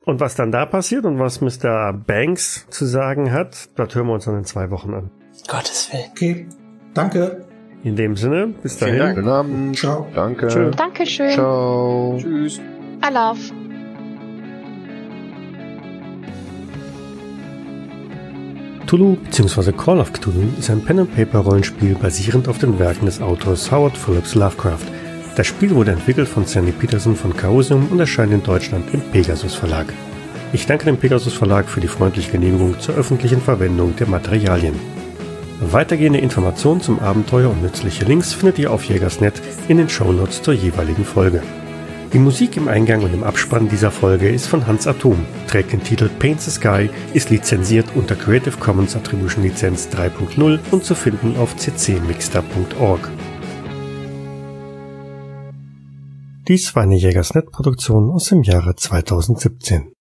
Und 0.04 0.20
was 0.20 0.34
dann 0.34 0.52
da 0.52 0.66
passiert 0.66 1.06
und 1.06 1.18
was 1.18 1.40
Mr. 1.40 1.92
Banks 1.92 2.66
zu 2.68 2.84
sagen 2.84 3.32
hat, 3.32 3.70
das 3.76 3.94
hören 3.94 4.06
wir 4.08 4.14
uns 4.14 4.26
dann 4.26 4.36
in 4.36 4.44
zwei 4.44 4.70
Wochen 4.70 4.92
an. 4.92 5.10
Gottes 5.48 5.90
Willen. 5.92 6.04
Okay. 6.10 6.46
Danke. 6.92 7.44
In 7.82 7.96
dem 7.96 8.16
Sinne, 8.16 8.54
bis 8.62 8.76
Vielen 8.76 8.98
dahin. 8.98 9.02
Dank. 9.02 9.16
Guten 9.16 9.28
Abend. 9.28 9.76
Ciao. 9.76 10.06
Danke. 10.14 10.48
Tschö. 10.48 10.70
Dankeschön. 10.70 11.30
Ciao. 11.30 12.18
Tschüss. 12.20 12.60
Alaf. 13.00 13.38
Cthulhu 18.86 19.16
bzw. 19.16 19.72
Call 19.72 20.00
of 20.00 20.12
Cthulhu 20.12 20.48
ist 20.58 20.70
ein 20.70 20.84
Pen-and-Paper-Rollenspiel 20.84 21.94
basierend 21.94 22.48
auf 22.48 22.58
den 22.58 22.78
Werken 22.78 23.06
des 23.06 23.20
Autors 23.20 23.72
Howard 23.72 23.96
Phillips 23.96 24.34
Lovecraft. 24.34 24.84
Das 25.36 25.48
Spiel 25.48 25.74
wurde 25.74 25.90
entwickelt 25.90 26.28
von 26.28 26.46
Sandy 26.46 26.70
Peterson 26.70 27.16
von 27.16 27.36
Chaosium 27.36 27.88
und 27.90 27.98
erscheint 27.98 28.32
in 28.32 28.42
Deutschland 28.42 28.94
im 28.94 29.00
Pegasus 29.00 29.54
Verlag. 29.54 29.86
Ich 30.52 30.66
danke 30.66 30.84
dem 30.84 30.96
Pegasus 30.96 31.32
Verlag 31.34 31.68
für 31.68 31.80
die 31.80 31.88
freundliche 31.88 32.30
Genehmigung 32.30 32.78
zur 32.78 32.94
öffentlichen 32.94 33.40
Verwendung 33.40 33.96
der 33.96 34.06
Materialien. 34.06 34.78
Weitergehende 35.60 36.20
Informationen 36.20 36.80
zum 36.80 37.00
Abenteuer 37.00 37.50
und 37.50 37.62
nützliche 37.62 38.04
Links 38.04 38.32
findet 38.32 38.60
ihr 38.60 38.70
auf 38.70 38.84
Jägersnet 38.84 39.42
in 39.66 39.78
den 39.78 39.88
Shownotes 39.88 40.42
zur 40.42 40.54
jeweiligen 40.54 41.04
Folge. 41.04 41.42
Die 42.12 42.20
Musik 42.20 42.56
im 42.56 42.68
Eingang 42.68 43.02
und 43.02 43.12
im 43.12 43.24
Abspann 43.24 43.68
dieser 43.68 43.90
Folge 43.90 44.28
ist 44.28 44.46
von 44.46 44.68
Hans 44.68 44.86
Atom, 44.86 45.26
trägt 45.48 45.72
den 45.72 45.82
Titel 45.82 46.08
Paint 46.20 46.42
the 46.42 46.50
Sky, 46.52 46.88
ist 47.12 47.30
lizenziert 47.30 47.86
unter 47.96 48.14
Creative 48.14 48.56
Commons 48.58 48.94
Attribution 48.94 49.42
Lizenz 49.42 49.88
3.0 49.88 50.60
und 50.70 50.84
zu 50.84 50.94
finden 50.94 51.36
auf 51.36 51.56
ccmixter.org. 51.56 53.10
Dies 56.46 56.74
war 56.76 56.82
eine 56.82 56.96
Jägersnet-Produktion 56.96 58.10
aus 58.10 58.26
dem 58.26 58.42
Jahre 58.42 58.76
2017. 58.76 59.93